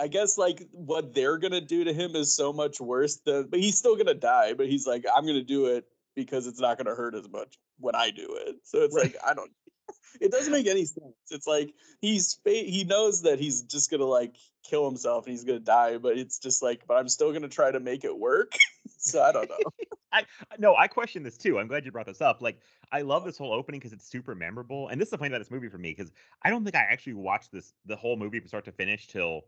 I 0.00 0.06
guess 0.06 0.38
like 0.38 0.64
what 0.70 1.12
they're 1.12 1.38
gonna 1.38 1.60
do 1.60 1.82
to 1.82 1.92
him 1.92 2.14
is 2.14 2.32
so 2.32 2.52
much 2.52 2.80
worse 2.80 3.16
than 3.26 3.48
but 3.48 3.58
he's 3.58 3.76
still 3.76 3.96
gonna 3.96 4.14
die, 4.14 4.54
but 4.54 4.68
he's 4.68 4.86
like, 4.86 5.04
I'm 5.12 5.26
gonna 5.26 5.42
do 5.42 5.66
it 5.66 5.86
because 6.14 6.46
it's 6.46 6.60
not 6.60 6.78
gonna 6.78 6.94
hurt 6.94 7.16
as 7.16 7.28
much 7.28 7.58
when 7.80 7.96
I 7.96 8.12
do 8.12 8.28
it. 8.46 8.56
So 8.62 8.78
it's 8.82 8.94
right. 8.94 9.06
like 9.06 9.16
I 9.26 9.34
don't 9.34 9.50
it 10.20 10.30
doesn't 10.30 10.52
make 10.52 10.66
any 10.66 10.84
sense. 10.84 11.14
It's 11.30 11.46
like 11.46 11.72
he's 12.00 12.38
he 12.44 12.84
knows 12.84 13.22
that 13.22 13.38
he's 13.38 13.62
just 13.62 13.90
gonna 13.90 14.04
like 14.04 14.36
kill 14.64 14.88
himself 14.88 15.26
and 15.26 15.32
he's 15.32 15.44
gonna 15.44 15.60
die, 15.60 15.98
but 15.98 16.18
it's 16.18 16.38
just 16.38 16.62
like, 16.62 16.82
but 16.86 16.96
I'm 16.96 17.08
still 17.08 17.32
gonna 17.32 17.48
try 17.48 17.70
to 17.70 17.80
make 17.80 18.04
it 18.04 18.16
work. 18.16 18.52
so 18.98 19.22
I 19.22 19.32
don't 19.32 19.48
know. 19.48 19.56
I 20.12 20.24
no, 20.58 20.74
I 20.74 20.88
question 20.88 21.22
this 21.22 21.36
too. 21.36 21.58
I'm 21.58 21.68
glad 21.68 21.84
you 21.84 21.92
brought 21.92 22.06
this 22.06 22.22
up. 22.22 22.40
Like, 22.40 22.60
I 22.92 23.02
love 23.02 23.22
oh. 23.22 23.26
this 23.26 23.36
whole 23.38 23.52
opening 23.52 23.78
because 23.80 23.92
it's 23.92 24.08
super 24.08 24.34
memorable, 24.34 24.88
and 24.88 25.00
this 25.00 25.08
is 25.08 25.10
the 25.10 25.18
point 25.18 25.32
about 25.32 25.40
this 25.40 25.50
movie 25.50 25.68
for 25.68 25.78
me 25.78 25.90
because 25.90 26.12
I 26.42 26.50
don't 26.50 26.64
think 26.64 26.76
I 26.76 26.80
actually 26.80 27.14
watched 27.14 27.52
this 27.52 27.72
the 27.86 27.96
whole 27.96 28.16
movie 28.16 28.38
from 28.38 28.48
start 28.48 28.64
to 28.66 28.72
finish 28.72 29.06
till 29.06 29.42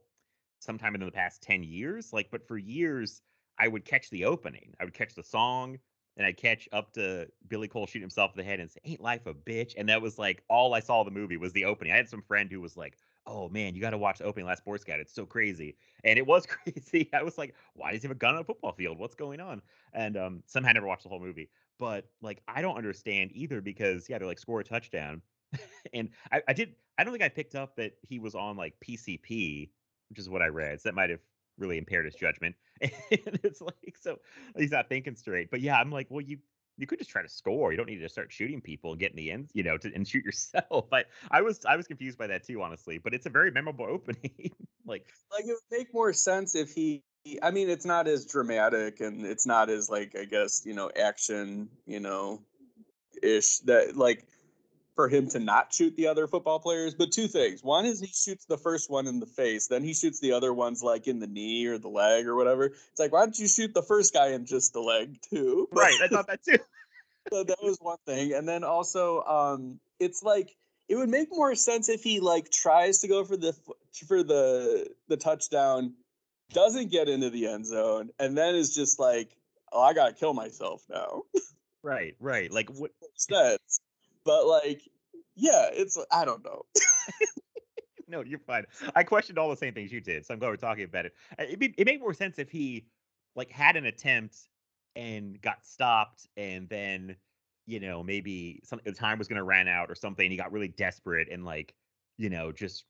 sometime 0.61 0.95
in 0.95 1.01
the 1.01 1.11
past 1.11 1.43
10 1.43 1.63
years 1.63 2.13
like 2.13 2.31
but 2.31 2.47
for 2.47 2.57
years 2.57 3.23
i 3.59 3.67
would 3.67 3.85
catch 3.85 4.09
the 4.11 4.25
opening 4.25 4.75
i 4.79 4.85
would 4.85 4.95
catch 4.95 5.15
the 5.15 5.23
song 5.23 5.79
and 6.17 6.27
i'd 6.27 6.37
catch 6.37 6.69
up 6.73 6.93
to 6.93 7.27
billy 7.49 7.67
cole 7.67 7.87
shooting 7.87 8.03
himself 8.03 8.31
in 8.35 8.39
the 8.39 8.45
head 8.45 8.61
and 8.61 8.71
say 8.71 8.81
ain't 8.85 9.01
life 9.01 9.27
a 9.27 9.35
bitch 9.35 9.75
and 9.77 9.89
that 9.89 10.01
was 10.01 10.19
like 10.19 10.43
all 10.49 10.75
i 10.75 10.81
saw 10.81 11.01
of 11.01 11.07
the 11.07 11.11
movie 11.11 11.37
was 11.37 11.53
the 11.53 11.65
opening 11.65 11.93
i 11.93 11.97
had 11.97 12.09
some 12.09 12.23
friend 12.23 12.53
who 12.53 12.61
was 12.61 12.77
like 12.77 12.97
oh 13.31 13.49
man 13.49 13.75
you 13.75 13.81
got 13.81 13.91
to 13.91 13.99
watch 13.99 14.19
the 14.19 14.25
opening 14.25 14.47
last 14.47 14.59
sports 14.59 14.83
Scout 14.83 15.01
it's 15.01 15.15
so 15.15 15.25
crazy 15.25 15.77
and 16.05 16.19
it 16.19 16.27
was 16.27 16.47
crazy 16.65 17.09
i 17.15 17.23
was 17.23 17.39
like 17.39 17.55
why 17.75 17.93
does 17.93 18.03
he 18.03 18.09
have 18.09 18.17
a 18.17 18.19
gun 18.19 18.35
on 18.35 18.43
a 18.43 18.45
football 18.45 18.73
field 18.73 18.99
what's 18.99 19.15
going 19.15 19.41
on 19.41 19.63
and 19.95 20.17
um 20.17 20.43
somehow 20.47 20.71
i 20.71 20.73
never 20.73 20.87
watched 20.87 21.05
the 21.05 21.09
whole 21.09 21.21
movie 21.21 21.49
but 21.79 22.11
like 22.21 22.43
i 22.49 22.61
don't 22.61 22.77
understand 22.77 23.31
either 23.33 23.61
because 23.61 24.09
yeah 24.09 24.19
they're 24.19 24.27
like 24.27 24.39
score 24.39 24.61
a 24.61 24.65
touchdown 24.65 25.23
and 25.95 26.11
I, 26.33 26.43
I 26.49 26.53
did 26.53 26.75
i 26.99 27.05
don't 27.05 27.13
think 27.13 27.25
i 27.25 27.29
picked 27.29 27.55
up 27.55 27.77
that 27.77 27.93
he 28.03 28.19
was 28.19 28.35
on 28.35 28.57
like 28.57 28.75
pcp 28.87 29.71
which 30.11 30.19
is 30.19 30.29
what 30.29 30.43
I 30.43 30.49
read. 30.49 30.81
So 30.81 30.89
that 30.89 30.95
might 30.95 31.11
have 31.11 31.21
really 31.57 31.79
impaired 31.79 32.05
his 32.05 32.15
judgment. 32.15 32.55
and 32.83 32.93
it's 33.11 33.61
like 33.61 33.97
so 33.99 34.19
he's 34.57 34.73
not 34.73 34.89
thinking 34.89 35.17
straight. 35.17 35.51
But 35.51 35.61
yeah, 35.61 35.77
I'm 35.77 35.91
like, 35.91 36.09
well, 36.11 36.21
you 36.21 36.39
you 36.81 36.87
could 36.87 36.99
just 36.99 37.11
try 37.11 37.23
to 37.23 37.29
score. 37.29 37.71
You 37.71 37.77
don't 37.77 37.87
need 37.89 37.99
to 37.99 38.09
start 38.09 38.33
shooting 38.33 38.61
people 38.61 38.93
and 38.93 39.01
get 39.01 39.11
in 39.11 39.17
the 39.17 39.31
end, 39.31 39.51
you 39.53 39.63
know, 39.63 39.77
to, 39.77 39.95
and 39.95 40.09
shoot 40.09 40.25
yourself. 40.25 40.89
But 40.91 41.07
I 41.31 41.43
was 41.43 41.61
I 41.67 41.77
was 41.77 41.87
confused 41.87 42.19
by 42.19 42.27
that 42.29 42.45
too, 42.45 42.63
honestly. 42.63 42.99
But 42.99 43.15
it's 43.15 43.27
a 43.27 43.31
very 43.31 43.51
memorable 43.51 43.87
opening. 43.89 44.53
like 44.87 45.07
like 45.33 45.45
it 45.45 45.49
would 45.49 45.79
make 45.79 45.93
more 45.95 46.13
sense 46.13 46.55
if 46.55 46.73
he. 46.73 47.03
I 47.43 47.51
mean, 47.51 47.69
it's 47.69 47.85
not 47.85 48.09
as 48.09 48.25
dramatic 48.25 49.01
and 49.01 49.27
it's 49.27 49.47
not 49.47 49.69
as 49.69 49.91
like 49.91 50.17
I 50.19 50.25
guess 50.25 50.63
you 50.65 50.75
know 50.75 50.91
action, 50.99 51.69
you 51.87 52.01
know, 52.01 52.41
ish 53.23 53.59
that 53.61 53.97
like 53.97 54.27
for 55.01 55.09
him 55.09 55.27
to 55.27 55.39
not 55.39 55.73
shoot 55.73 55.97
the 55.97 56.07
other 56.07 56.27
football 56.27 56.59
players. 56.59 56.95
But 56.95 57.11
two 57.11 57.27
things. 57.27 57.65
One 57.65 57.87
is 57.87 58.01
he 58.01 58.09
shoots 58.09 58.45
the 58.45 58.59
first 58.59 58.91
one 58.91 59.07
in 59.07 59.19
the 59.19 59.25
face, 59.25 59.67
then 59.67 59.83
he 59.83 59.95
shoots 59.95 60.21
the 60.21 60.33
other 60.33 60.53
ones 60.53 60.83
like 60.83 61.07
in 61.07 61.21
the 61.21 61.27
knee 61.27 61.65
or 61.65 61.79
the 61.79 61.89
leg 61.89 62.27
or 62.27 62.37
whatever. 62.37 62.67
It's 62.67 62.99
like, 62.99 63.11
why 63.11 63.21
don't 63.21 63.39
you 63.39 63.49
shoot 63.49 63.73
the 63.73 63.83
first 63.83 64.13
guy 64.13 64.33
in 64.33 64.45
just 64.45 64.75
the 64.75 64.81
leg 64.81 65.17
too? 65.23 65.69
Right. 65.81 65.99
I 66.03 66.09
thought 66.09 66.27
that 66.27 66.45
too. 66.45 66.59
so 67.33 67.45
that 67.45 67.63
was 67.63 67.79
one 67.81 67.97
thing. 68.05 68.35
And 68.35 68.47
then 68.47 68.63
also, 68.63 69.23
um, 69.23 69.81
it's 69.99 70.23
like 70.23 70.55
it 70.91 70.97
would 70.97 71.09
make 71.09 71.31
more 71.31 71.55
sense 71.55 71.89
if 71.89 72.03
he 72.03 72.21
like 72.21 72.51
tries 72.51 72.99
to 72.99 73.09
go 73.09 73.25
for 73.25 73.39
the 73.39 73.57
for 74.07 74.23
the 74.23 74.87
the 75.09 75.17
touchdown, 75.17 75.95
doesn't 76.53 76.91
get 76.91 77.09
into 77.09 77.31
the 77.31 77.47
end 77.47 77.65
zone, 77.65 78.11
and 78.19 78.37
then 78.37 78.55
is 78.55 78.75
just 78.75 78.99
like, 78.99 79.31
oh, 79.73 79.81
I 79.81 79.95
gotta 79.95 80.13
kill 80.13 80.35
myself 80.35 80.85
now. 80.91 81.23
Right, 81.83 82.15
right. 82.21 82.53
Like 82.53 82.69
what 82.69 82.91
sense 83.17 83.81
but 84.25 84.47
like, 84.47 84.83
yeah, 85.37 85.69
it's 85.73 85.99
I 86.13 86.25
don't 86.25 86.45
know. 86.45 86.63
no, 88.09 88.23
you're 88.23 88.39
fine. 88.41 88.65
I 88.95 89.03
questioned 89.03 89.39
all 89.39 89.51
the 89.51 89.57
same 89.57 89.75
things 89.75 89.93
you 89.93 90.01
did, 90.01 90.27
so 90.27 90.35
I'm 90.35 90.41
glad 90.41 90.49
we're 90.49 90.57
talking 90.57 90.85
about 90.85 91.07
it. 91.07 91.15
Uh, 91.39 91.45
it, 91.49 91.75
it 91.79 91.87
made 91.87 92.01
more 92.01 92.15
sense 92.15 92.39
if 92.39 92.51
he 92.51 92.87
like 93.37 93.51
had 93.51 93.77
an 93.77 93.87
attempt 93.87 94.37
and 94.97 95.41
got 95.41 95.65
stopped, 95.65 96.27
and 96.37 96.69
then 96.69 97.17
you 97.67 97.81
know 97.81 98.03
maybe 98.03 98.61
some 98.65 98.81
the 98.85 98.93
time 98.93 99.19
was 99.19 99.29
going 99.29 99.39
to 99.39 99.45
run 99.45 99.69
out 99.69 99.91
or 99.91 99.95
something. 99.95 100.31
He 100.31 100.37
got 100.37 100.53
really 100.53 100.69
desperate 100.69 101.29
and 101.31 101.45
like 101.45 101.75
you 102.19 102.31
know 102.31 102.53
just 102.53 102.85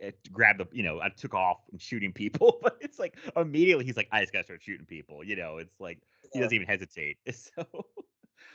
eh, 0.00 0.12
grabbed 0.32 0.60
the 0.60 0.66
you 0.72 0.82
know 0.82 1.00
I 1.00 1.10
took 1.10 1.34
off 1.34 1.58
and 1.70 1.80
shooting 1.80 2.12
people, 2.12 2.58
but 2.62 2.78
it's 2.80 2.98
like 2.98 3.16
immediately 3.36 3.84
he's 3.84 3.96
like 3.96 4.08
I 4.10 4.20
just 4.20 4.32
gotta 4.32 4.44
start 4.44 4.62
shooting 4.62 4.86
people. 4.86 5.22
You 5.22 5.36
know, 5.36 5.58
it's 5.58 5.78
like 5.78 5.98
he 6.32 6.40
doesn't 6.40 6.54
even 6.54 6.66
hesitate. 6.66 7.18
So 7.32 7.64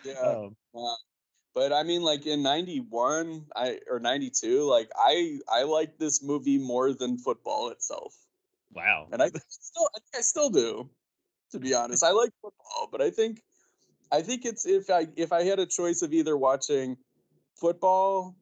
yeah, 0.03 0.13
um, 0.21 0.55
but 1.57 1.73
I 1.73 1.81
mean, 1.81 2.03
like 2.03 2.27
in 2.27 2.43
'91, 2.43 3.47
I 3.55 3.79
or 3.89 3.99
'92, 3.99 4.63
like 4.69 4.91
I 4.95 5.39
I 5.51 5.63
like 5.63 5.97
this 5.97 6.21
movie 6.21 6.59
more 6.59 6.93
than 6.93 7.17
football 7.17 7.69
itself. 7.69 8.13
Wow. 8.71 9.07
And 9.11 9.23
I 9.23 9.29
still 9.49 9.89
I, 9.95 10.19
I 10.19 10.21
still 10.21 10.51
do, 10.51 10.87
to 11.53 11.59
be 11.59 11.73
honest. 11.73 12.03
I 12.03 12.11
like 12.11 12.29
football, 12.43 12.89
but 12.91 13.01
I 13.01 13.09
think 13.09 13.41
I 14.11 14.21
think 14.21 14.45
it's 14.45 14.67
if 14.67 14.91
I 14.91 15.07
if 15.15 15.33
I 15.33 15.45
had 15.45 15.57
a 15.57 15.65
choice 15.65 16.03
of 16.03 16.13
either 16.13 16.37
watching 16.37 16.95
football 17.55 18.35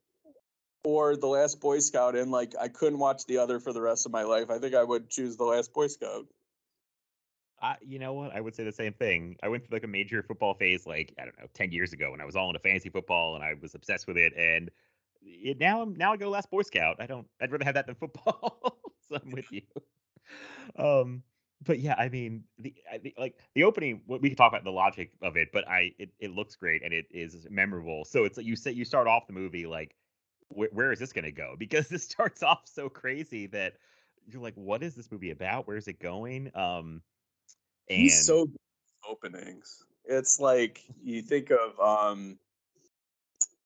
or 0.83 1.15
The 1.15 1.27
Last 1.27 1.61
Boy 1.61 1.79
Scout 1.79 2.17
and 2.17 2.31
like 2.31 2.53
I 2.59 2.67
couldn't 2.67 2.99
watch 2.99 3.25
the 3.27 3.37
other 3.37 3.61
for 3.61 3.71
the 3.71 3.81
rest 3.81 4.05
of 4.05 4.11
my 4.11 4.23
life, 4.23 4.49
I 4.49 4.59
think 4.59 4.75
I 4.75 4.83
would 4.83 5.09
choose 5.09 5.37
The 5.37 5.45
Last 5.45 5.73
Boy 5.73 5.87
Scout. 5.87 6.25
I, 7.65 7.77
you 7.81 7.97
know 7.97 8.13
what? 8.13 8.35
I 8.35 8.41
would 8.41 8.55
say 8.55 8.63
the 8.63 8.71
same 8.71 8.93
thing. 8.93 9.37
I 9.41 9.47
went 9.47 9.65
through 9.65 9.75
like 9.75 9.83
a 9.83 9.87
major 9.87 10.21
football 10.21 10.53
phase, 10.53 10.85
like 10.85 11.13
I 11.19 11.23
don't 11.25 11.37
know, 11.39 11.47
ten 11.53 11.71
years 11.71 11.93
ago, 11.93 12.11
when 12.11 12.21
I 12.21 12.25
was 12.25 12.35
all 12.35 12.47
into 12.49 12.59
fantasy 12.59 12.89
football 12.89 13.35
and 13.35 13.43
I 13.43 13.55
was 13.59 13.73
obsessed 13.73 14.07
with 14.07 14.17
it. 14.17 14.33
And 14.37 14.69
it, 15.23 15.57
now 15.59 15.81
I'm 15.81 15.95
now 15.95 16.13
I 16.13 16.17
go 16.17 16.29
last 16.29 16.51
Boy 16.51 16.61
Scout. 16.61 16.97
I 16.99 17.07
don't. 17.07 17.27
I'd 17.41 17.51
rather 17.51 17.65
have 17.65 17.73
that 17.73 17.87
than 17.87 17.95
football. 17.99 18.77
so 19.09 19.17
I'm 19.23 19.31
with 19.31 19.51
you. 19.51 19.61
Um, 20.77 21.23
but 21.65 21.79
yeah, 21.79 21.95
I 21.97 22.09
mean, 22.09 22.43
the, 22.59 22.73
the 23.01 23.13
like 23.17 23.39
the 23.55 23.63
opening. 23.63 24.01
We 24.07 24.29
can 24.29 24.35
talk 24.35 24.51
about 24.51 24.63
the 24.63 24.71
logic 24.71 25.11
of 25.23 25.35
it, 25.35 25.49
but 25.51 25.67
I 25.67 25.91
it, 25.97 26.09
it 26.19 26.31
looks 26.31 26.55
great 26.55 26.83
and 26.83 26.93
it 26.93 27.07
is 27.11 27.47
memorable. 27.49 28.05
So 28.05 28.25
it's 28.25 28.37
like 28.37 28.45
you 28.45 28.55
say 28.55 28.71
you 28.71 28.85
start 28.85 29.07
off 29.07 29.27
the 29.27 29.33
movie 29.33 29.65
like, 29.65 29.95
wh- 30.49 30.73
where 30.73 30.91
is 30.91 30.99
this 30.99 31.13
going 31.13 31.25
to 31.25 31.31
go? 31.31 31.55
Because 31.59 31.87
this 31.87 32.03
starts 32.03 32.43
off 32.43 32.61
so 32.65 32.89
crazy 32.89 33.47
that 33.47 33.73
you're 34.27 34.41
like, 34.41 34.55
what 34.55 34.83
is 34.83 34.95
this 34.95 35.11
movie 35.11 35.31
about? 35.31 35.67
Where's 35.67 35.87
it 35.87 35.99
going? 35.99 36.51
Um 36.55 37.01
and 37.89 37.97
He's 37.97 38.25
so 38.25 38.49
openings. 39.07 39.83
It's 40.05 40.39
like 40.39 40.81
you 41.03 41.21
think 41.21 41.51
of 41.51 41.79
um 41.79 42.37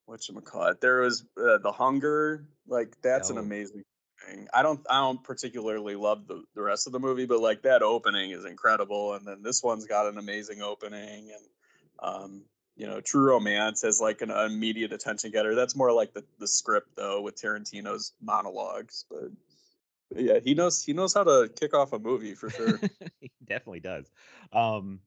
what 0.05 0.27
you 0.27 0.39
call 0.41 0.67
it. 0.67 0.81
There 0.81 1.01
was 1.01 1.23
uh, 1.37 1.59
the 1.59 1.71
hunger. 1.71 2.45
Like 2.67 2.95
that's 3.01 3.29
oh. 3.29 3.33
an 3.33 3.39
amazing 3.39 3.83
thing. 4.25 4.47
I 4.53 4.61
don't 4.61 4.79
I 4.89 4.99
don't 4.99 5.23
particularly 5.23 5.95
love 5.95 6.27
the 6.27 6.43
the 6.55 6.61
rest 6.61 6.87
of 6.87 6.93
the 6.93 6.99
movie, 6.99 7.25
but 7.25 7.39
like 7.39 7.61
that 7.63 7.81
opening 7.81 8.31
is 8.31 8.45
incredible. 8.45 9.13
And 9.13 9.25
then 9.25 9.43
this 9.43 9.63
one's 9.63 9.85
got 9.85 10.07
an 10.07 10.17
amazing 10.17 10.61
opening 10.61 11.31
and 11.31 11.45
um 12.01 12.41
you 12.75 12.87
know, 12.87 13.01
True 13.01 13.27
Romance 13.31 13.81
has 13.81 13.99
like 13.99 14.21
an 14.21 14.31
immediate 14.31 14.93
attention 14.93 15.31
getter. 15.31 15.53
That's 15.53 15.75
more 15.75 15.91
like 15.91 16.13
the, 16.13 16.23
the 16.39 16.47
script 16.47 16.95
though 16.95 17.21
with 17.21 17.35
Tarantino's 17.35 18.13
monologues, 18.21 19.03
but 19.09 19.31
yeah, 20.15 20.39
he 20.43 20.53
knows 20.53 20.83
he 20.83 20.93
knows 20.93 21.13
how 21.13 21.23
to 21.23 21.49
kick 21.59 21.73
off 21.73 21.93
a 21.93 21.99
movie 21.99 22.33
for 22.33 22.49
sure. 22.49 22.79
he 23.19 23.31
definitely 23.45 23.79
does. 23.79 24.11
Um, 24.51 24.99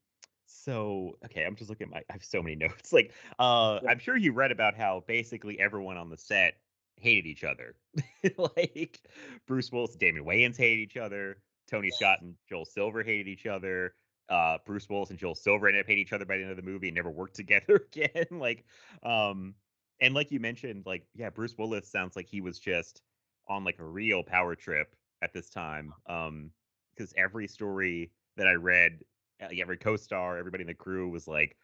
so 0.46 1.18
okay, 1.24 1.44
I'm 1.44 1.56
just 1.56 1.70
looking 1.70 1.86
at 1.88 1.92
my. 1.92 1.98
I 2.08 2.12
have 2.12 2.24
so 2.24 2.42
many 2.42 2.54
notes. 2.56 2.92
Like, 2.92 3.12
uh, 3.38 3.80
yeah. 3.82 3.90
I'm 3.90 3.98
sure 3.98 4.16
you 4.16 4.32
read 4.32 4.52
about 4.52 4.76
how 4.76 5.02
basically 5.06 5.58
everyone 5.58 5.96
on 5.96 6.08
the 6.08 6.18
set 6.18 6.54
hated 7.00 7.26
each 7.26 7.44
other. 7.44 7.74
like 8.56 9.00
Bruce 9.46 9.72
Willis, 9.72 9.96
Damon 9.96 10.24
Wayans 10.24 10.56
hated 10.56 10.80
each 10.80 10.96
other. 10.96 11.38
Tony 11.68 11.88
yeah. 11.92 11.96
Scott 11.96 12.18
and 12.22 12.34
Joel 12.48 12.64
Silver 12.64 13.02
hated 13.02 13.28
each 13.28 13.46
other. 13.46 13.94
Uh, 14.28 14.58
Bruce 14.64 14.88
Willis 14.88 15.10
and 15.10 15.18
Joel 15.18 15.34
Silver 15.34 15.68
ended 15.68 15.84
up 15.84 15.88
hating 15.88 16.02
each 16.02 16.12
other 16.12 16.24
by 16.24 16.36
the 16.36 16.42
end 16.42 16.50
of 16.50 16.56
the 16.56 16.62
movie 16.62 16.88
and 16.88 16.94
never 16.94 17.10
worked 17.10 17.34
together 17.34 17.86
again. 17.92 18.26
like, 18.30 18.64
um, 19.02 19.54
and 20.00 20.14
like 20.14 20.30
you 20.30 20.38
mentioned, 20.38 20.84
like 20.86 21.04
yeah, 21.14 21.30
Bruce 21.30 21.56
Willis 21.58 21.90
sounds 21.90 22.14
like 22.14 22.28
he 22.28 22.40
was 22.40 22.58
just 22.58 23.02
on 23.48 23.64
like 23.64 23.78
a 23.78 23.84
real 23.84 24.22
power 24.22 24.54
trip 24.54 24.94
at 25.22 25.32
this 25.32 25.50
time. 25.50 25.92
Um, 26.06 26.50
because 26.94 27.12
every 27.16 27.48
story 27.48 28.10
that 28.36 28.46
I 28.46 28.52
read, 28.52 29.00
like 29.40 29.58
every 29.58 29.78
co-star, 29.78 30.36
everybody 30.36 30.62
in 30.62 30.68
the 30.68 30.74
crew 30.74 31.08
was 31.08 31.26
like, 31.26 31.56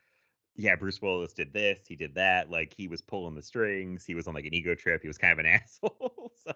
yeah, 0.56 0.74
Bruce 0.74 1.00
Willis 1.00 1.32
did 1.32 1.52
this, 1.52 1.78
he 1.86 1.94
did 1.94 2.14
that. 2.14 2.50
Like 2.50 2.74
he 2.76 2.88
was 2.88 3.00
pulling 3.00 3.34
the 3.34 3.42
strings. 3.42 4.04
He 4.04 4.14
was 4.14 4.26
on 4.26 4.34
like 4.34 4.46
an 4.46 4.54
ego 4.54 4.74
trip. 4.74 5.02
He 5.02 5.08
was 5.08 5.18
kind 5.18 5.32
of 5.32 5.38
an 5.38 5.46
asshole. 5.46 6.32
so, 6.44 6.52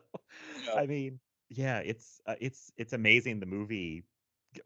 yeah. 0.66 0.74
I 0.74 0.86
mean, 0.86 1.20
yeah, 1.48 1.78
it's 1.78 2.20
uh, 2.26 2.34
it's 2.40 2.72
it's 2.76 2.94
amazing. 2.94 3.38
The 3.38 3.46
movie 3.46 4.04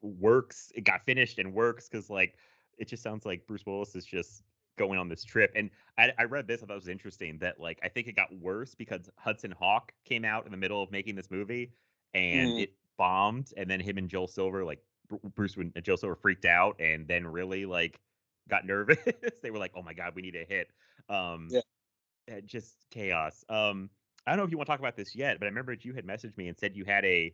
works. 0.01 0.73
It 0.75 0.85
got 0.85 1.05
finished 1.05 1.39
and 1.39 1.53
works 1.53 1.89
because 1.89 2.09
like 2.09 2.37
it 2.79 2.89
just 2.89 3.03
sounds 3.03 3.27
like 3.27 3.47
Bruce 3.47 3.67
Willis 3.67 3.95
is 3.95 4.07
just 4.07 4.43
going 4.77 4.99
on 4.99 5.09
this 5.09 5.25
trip. 5.25 5.53
And 5.55 5.71
I, 5.99 6.13
I 6.19 6.25
read 6.25 6.47
this, 6.47 6.63
I 6.63 6.67
thought 6.67 6.75
it 6.75 6.77
was 6.77 6.89
interesting 6.89 7.39
that 7.39 7.61
like 7.61 7.79
I 7.83 7.89
think 7.89 8.07
it 8.07 8.17
got 8.17 8.35
worse 8.41 8.75
because 8.75 9.11
Hudson 9.17 9.53
Hawk 9.59 9.93
came 10.05 10.25
out 10.25 10.45
in 10.45 10.51
the 10.51 10.59
middle 10.59 10.83
of 10.83 10.91
making 10.91 11.15
this 11.17 11.31
movie 11.31 11.73
and 12.15 12.51
mm. 12.51 12.63
it 12.63 12.73
bombed, 12.97 13.53
and 13.57 13.71
then 13.71 13.81
him 13.81 13.99
and 13.99 14.09
Joel 14.09 14.29
Silver 14.29 14.65
like 14.65 14.81
Bruce 15.35 15.57
and 15.57 15.73
Joel 15.83 15.97
Silver 15.97 16.17
freaked 16.17 16.45
out, 16.45 16.81
and 16.81 17.07
then 17.07 17.27
really 17.27 17.67
like 17.67 18.01
got 18.49 18.67
nervous. 18.67 18.99
they 19.43 19.51
were 19.51 19.59
like, 19.59 19.73
"Oh 19.77 19.83
my 19.83 19.93
god, 19.93 20.13
we 20.15 20.23
need 20.23 20.37
a 20.37 20.45
hit." 20.45 20.69
Um, 21.09 21.49
yeah. 21.51 21.61
Eh, 22.29 22.41
just 22.45 22.75
chaos. 22.91 23.45
Um, 23.49 23.91
I 24.27 24.33
don't 24.33 24.39
know 24.39 24.45
if 24.45 24.51
you 24.51 24.57
want 24.57 24.67
to 24.67 24.73
talk 24.73 24.81
about 24.81 24.97
this 24.97 25.15
yet, 25.15 25.39
but 25.39 25.47
I 25.47 25.49
remember 25.49 25.77
you 25.81 25.95
had 25.95 26.07
messaged 26.07 26.37
me 26.37 26.49
and 26.49 26.59
said 26.59 26.75
you 26.75 26.85
had 26.85 27.05
a 27.05 27.33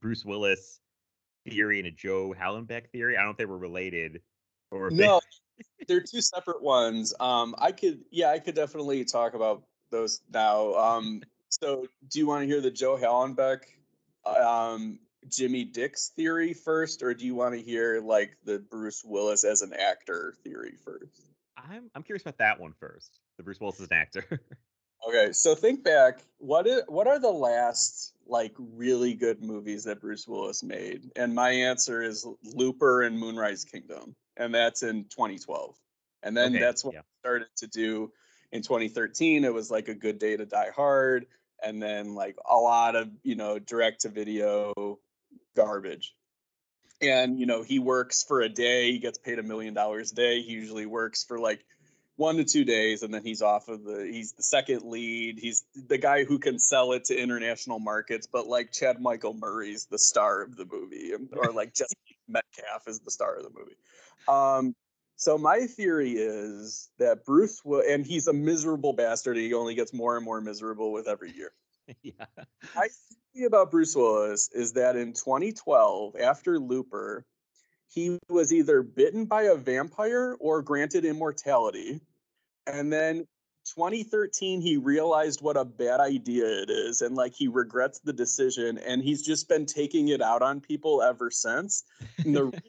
Bruce 0.00 0.24
Willis 0.24 0.80
theory 1.48 1.78
and 1.78 1.86
a 1.86 1.92
Joe 1.92 2.34
Hallenbeck 2.38 2.88
theory. 2.90 3.16
I 3.16 3.20
don't 3.20 3.28
know 3.28 3.32
if 3.32 3.36
they 3.36 3.46
were 3.46 3.58
related 3.58 4.20
or 4.70 4.90
no. 4.90 5.20
They're 5.88 6.00
two 6.00 6.20
separate 6.20 6.62
ones. 6.62 7.14
Um, 7.20 7.54
I 7.58 7.72
could, 7.72 8.00
yeah, 8.10 8.30
I 8.30 8.38
could 8.38 8.54
definitely 8.54 9.04
talk 9.04 9.34
about 9.34 9.62
those 9.90 10.20
now. 10.32 10.74
Um, 10.74 11.22
so 11.48 11.86
do 12.08 12.18
you 12.18 12.26
want 12.26 12.42
to 12.42 12.46
hear 12.46 12.60
the 12.60 12.70
Joe 12.70 12.96
Hallenbeck, 12.96 13.64
um, 14.24 14.98
Jimmy 15.28 15.64
Dix 15.64 16.08
theory 16.08 16.54
first, 16.54 17.02
or 17.02 17.14
do 17.14 17.26
you 17.26 17.34
want 17.34 17.54
to 17.54 17.60
hear 17.60 18.00
like 18.00 18.36
the 18.44 18.58
Bruce 18.58 19.04
Willis 19.04 19.44
as 19.44 19.62
an 19.62 19.72
actor 19.72 20.34
theory 20.42 20.74
first? 20.84 21.26
I'm 21.56 21.90
I'm 21.94 22.02
curious 22.02 22.22
about 22.22 22.38
that 22.38 22.58
one 22.58 22.72
first. 22.72 23.20
The 23.36 23.42
Bruce 23.42 23.60
Willis 23.60 23.80
as 23.80 23.88
an 23.88 23.96
actor. 23.96 24.24
okay, 25.08 25.32
so 25.32 25.54
think 25.54 25.84
back. 25.84 26.20
What 26.38 26.66
is 26.66 26.82
what 26.88 27.06
are 27.06 27.18
the 27.18 27.30
last 27.30 28.14
like 28.26 28.54
really 28.58 29.14
good 29.14 29.42
movies 29.42 29.84
that 29.84 30.00
Bruce 30.00 30.26
Willis 30.26 30.62
made? 30.62 31.10
And 31.16 31.34
my 31.34 31.50
answer 31.50 32.02
is 32.02 32.26
Looper 32.42 33.02
and 33.02 33.18
Moonrise 33.18 33.64
Kingdom, 33.64 34.16
and 34.36 34.54
that's 34.54 34.82
in 34.82 35.04
2012. 35.04 35.76
And 36.22 36.36
then 36.36 36.52
okay, 36.52 36.60
that's 36.60 36.84
what 36.84 36.94
yeah. 36.94 37.00
I 37.00 37.20
started 37.20 37.48
to 37.56 37.66
do 37.66 38.12
in 38.52 38.62
2013. 38.62 39.44
It 39.44 39.52
was 39.52 39.70
like 39.70 39.88
a 39.88 39.94
good 39.94 40.18
day 40.18 40.36
to 40.36 40.46
die 40.46 40.70
hard, 40.74 41.26
and 41.62 41.82
then 41.82 42.14
like 42.14 42.36
a 42.48 42.56
lot 42.56 42.96
of 42.96 43.08
you 43.22 43.36
know 43.36 43.58
direct 43.58 44.02
to 44.02 44.08
video 44.08 44.98
garbage 45.56 46.14
and 47.02 47.38
you 47.38 47.46
know 47.46 47.62
he 47.62 47.78
works 47.78 48.24
for 48.26 48.40
a 48.40 48.48
day 48.48 48.92
he 48.92 48.98
gets 48.98 49.18
paid 49.18 49.38
a 49.38 49.42
million 49.42 49.74
dollars 49.74 50.12
a 50.12 50.14
day 50.14 50.40
he 50.40 50.52
usually 50.52 50.86
works 50.86 51.24
for 51.24 51.38
like 51.38 51.64
one 52.16 52.36
to 52.36 52.44
two 52.44 52.64
days 52.64 53.02
and 53.02 53.12
then 53.12 53.22
he's 53.24 53.42
off 53.42 53.68
of 53.68 53.84
the 53.84 54.08
he's 54.10 54.32
the 54.32 54.42
second 54.42 54.82
lead 54.82 55.38
he's 55.38 55.64
the 55.88 55.98
guy 55.98 56.24
who 56.24 56.38
can 56.38 56.58
sell 56.58 56.92
it 56.92 57.04
to 57.04 57.16
international 57.16 57.78
markets 57.78 58.26
but 58.30 58.46
like 58.46 58.70
chad 58.70 59.00
michael 59.00 59.34
murray's 59.34 59.86
the 59.86 59.98
star 59.98 60.42
of 60.42 60.56
the 60.56 60.66
movie 60.70 61.12
or 61.32 61.52
like 61.52 61.74
jesse 61.74 61.94
metcalfe 62.32 62.86
is 62.86 63.00
the 63.00 63.10
star 63.10 63.36
of 63.36 63.44
the 63.44 63.50
movie 63.50 63.76
um 64.28 64.74
so 65.16 65.38
my 65.38 65.66
theory 65.66 66.12
is 66.12 66.90
that 66.98 67.24
bruce 67.24 67.64
will 67.64 67.82
and 67.88 68.06
he's 68.06 68.26
a 68.26 68.32
miserable 68.32 68.92
bastard 68.92 69.36
he 69.36 69.52
only 69.54 69.74
gets 69.74 69.92
more 69.92 70.16
and 70.16 70.24
more 70.24 70.40
miserable 70.40 70.92
with 70.92 71.06
every 71.06 71.32
year 71.32 71.52
yeah 72.02 72.26
i 72.76 72.88
think 73.34 73.46
about 73.46 73.70
Bruce 73.70 73.96
Willis 73.96 74.50
is 74.52 74.72
that 74.74 74.96
in 74.96 75.12
2012, 75.12 76.16
after 76.16 76.58
Looper, 76.58 77.24
he 77.88 78.18
was 78.28 78.52
either 78.52 78.82
bitten 78.82 79.24
by 79.24 79.42
a 79.44 79.54
vampire 79.54 80.36
or 80.40 80.62
granted 80.62 81.04
immortality. 81.04 82.00
And 82.66 82.92
then 82.92 83.26
2013 83.74 84.60
he 84.60 84.76
realized 84.76 85.40
what 85.40 85.56
a 85.56 85.64
bad 85.64 86.00
idea 86.00 86.44
it 86.44 86.70
is 86.70 87.00
and 87.00 87.14
like 87.14 87.34
he 87.34 87.48
regrets 87.48 88.00
the 88.00 88.12
decision 88.12 88.78
and 88.78 89.02
he's 89.02 89.24
just 89.24 89.48
been 89.48 89.66
taking 89.66 90.08
it 90.08 90.20
out 90.20 90.42
on 90.42 90.60
people 90.60 91.02
ever 91.02 91.30
since. 91.30 91.84
And 92.24 92.34
the 92.34 92.44
reason 92.44 92.60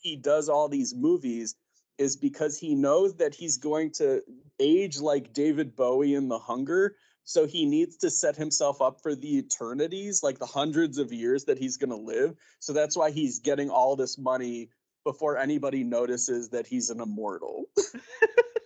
he 0.00 0.16
does 0.16 0.48
all 0.48 0.68
these 0.68 0.94
movies 0.94 1.54
is 1.98 2.16
because 2.16 2.58
he 2.58 2.74
knows 2.74 3.14
that 3.16 3.34
he's 3.34 3.58
going 3.58 3.92
to 3.92 4.22
age 4.58 4.98
like 4.98 5.32
David 5.32 5.76
Bowie 5.76 6.14
in 6.14 6.28
The 6.28 6.38
Hunger 6.38 6.96
so 7.24 7.46
he 7.46 7.66
needs 7.66 7.96
to 7.98 8.10
set 8.10 8.36
himself 8.36 8.82
up 8.82 9.00
for 9.02 9.14
the 9.14 9.38
eternities, 9.38 10.22
like 10.22 10.38
the 10.38 10.46
hundreds 10.46 10.98
of 10.98 11.12
years 11.12 11.44
that 11.44 11.58
he's 11.58 11.76
going 11.76 11.90
to 11.90 11.96
live. 11.96 12.34
So 12.58 12.72
that's 12.72 12.96
why 12.96 13.10
he's 13.10 13.38
getting 13.38 13.70
all 13.70 13.96
this 13.96 14.18
money 14.18 14.70
before 15.04 15.38
anybody 15.38 15.84
notices 15.84 16.48
that 16.50 16.66
he's 16.66 16.90
an 16.90 17.00
immortal. 17.00 17.64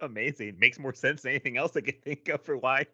Amazing. 0.00 0.56
Makes 0.58 0.78
more 0.78 0.94
sense 0.94 1.22
than 1.22 1.30
anything 1.30 1.56
else 1.56 1.76
I 1.76 1.80
could 1.80 2.02
think 2.02 2.28
of 2.28 2.42
for 2.42 2.56
why 2.56 2.86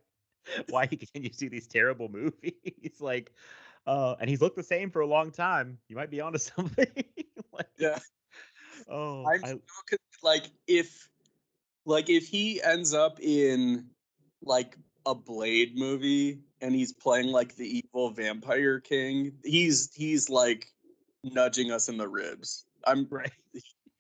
why 0.71 0.87
he 0.87 0.97
continues 0.97 1.37
to 1.37 1.47
do 1.47 1.51
these 1.51 1.67
terrible 1.67 2.09
movies. 2.09 2.55
like 3.01 3.33
uh 3.87 4.17
and 4.21 4.29
he's 4.29 4.41
looked 4.41 4.57
the 4.57 4.63
same 4.63 4.91
for 4.91 5.01
a 5.01 5.07
long 5.07 5.31
time. 5.31 5.79
You 5.89 5.97
might 5.97 6.11
be 6.11 6.21
onto 6.21 6.39
something. 6.39 6.87
like, 7.53 7.69
yeah. 7.79 7.99
Oh, 8.89 9.25
I'm 9.27 9.45
I, 9.45 9.55
like 10.23 10.51
if 10.67 11.09
like 11.87 12.09
if 12.09 12.27
he 12.27 12.63
ends 12.63 12.95
up 12.95 13.21
in 13.21 13.87
like 14.43 14.77
a 15.07 15.15
Blade 15.15 15.77
movie 15.77 16.41
and 16.61 16.75
he's 16.75 16.93
playing 16.93 17.29
like 17.29 17.57
the 17.57 17.79
evil 17.79 18.11
vampire 18.11 18.81
king, 18.81 19.33
he's 19.45 19.91
he's 19.95 20.29
like 20.29 20.73
nudging 21.25 21.71
us 21.71 21.89
in 21.89 21.97
the 21.97 22.09
ribs. 22.09 22.67
I'm 22.85 23.07
right. 23.11 23.33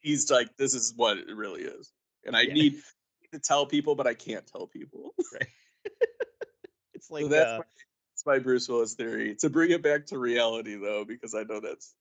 He's 0.00 0.30
like, 0.30 0.56
this 0.56 0.74
is 0.74 0.94
what 0.96 1.18
it 1.18 1.34
really 1.34 1.62
is, 1.62 1.92
and 2.24 2.36
I 2.36 2.42
yeah. 2.42 2.54
need 2.54 2.82
to 3.32 3.38
tell 3.38 3.66
people, 3.66 3.94
but 3.94 4.06
I 4.06 4.14
can't 4.14 4.46
tell 4.46 4.66
people. 4.66 5.14
Right. 5.32 5.46
it's 6.94 7.10
like 7.10 7.22
so 7.22 7.28
that's, 7.28 7.46
uh, 7.46 7.58
my, 7.58 7.64
that's 8.12 8.26
my 8.26 8.38
Bruce 8.38 8.68
Willis 8.68 8.94
theory. 8.94 9.36
To 9.36 9.48
bring 9.48 9.70
it 9.70 9.82
back 9.82 10.06
to 10.06 10.18
reality, 10.18 10.76
though, 10.76 11.04
because 11.04 11.34
I 11.34 11.44
know 11.44 11.60
that's 11.60 11.94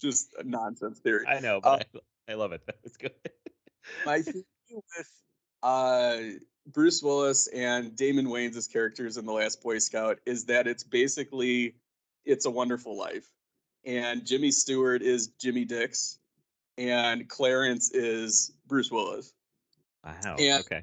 just 0.00 0.34
a 0.38 0.44
nonsense 0.44 0.98
theory. 1.00 1.24
I 1.26 1.40
know, 1.40 1.60
but 1.60 1.86
uh, 1.94 2.00
I, 2.28 2.32
I 2.32 2.34
love 2.34 2.52
it. 2.52 2.62
It's 2.84 2.96
good. 2.96 3.12
my 4.04 4.20
theory 4.20 4.44
with 4.70 5.10
uh, 5.62 6.18
Bruce 6.72 7.02
Willis 7.02 7.46
and 7.48 7.96
Damon 7.96 8.26
Wayans' 8.26 8.70
characters 8.70 9.16
in 9.16 9.26
The 9.26 9.32
Last 9.32 9.62
Boy 9.62 9.78
Scout 9.78 10.18
is 10.26 10.44
that 10.46 10.66
it's 10.66 10.84
basically 10.84 11.76
It's 12.24 12.46
a 12.46 12.50
Wonderful 12.50 12.96
Life. 12.96 13.28
And 13.84 14.26
Jimmy 14.26 14.50
Stewart 14.50 15.02
is 15.02 15.28
Jimmy 15.40 15.64
Dix, 15.64 16.18
and 16.76 17.28
Clarence 17.28 17.92
is 17.92 18.52
Bruce 18.66 18.90
Willis. 18.90 19.32
Wow. 20.06 20.36
And, 20.38 20.64
okay. 20.64 20.82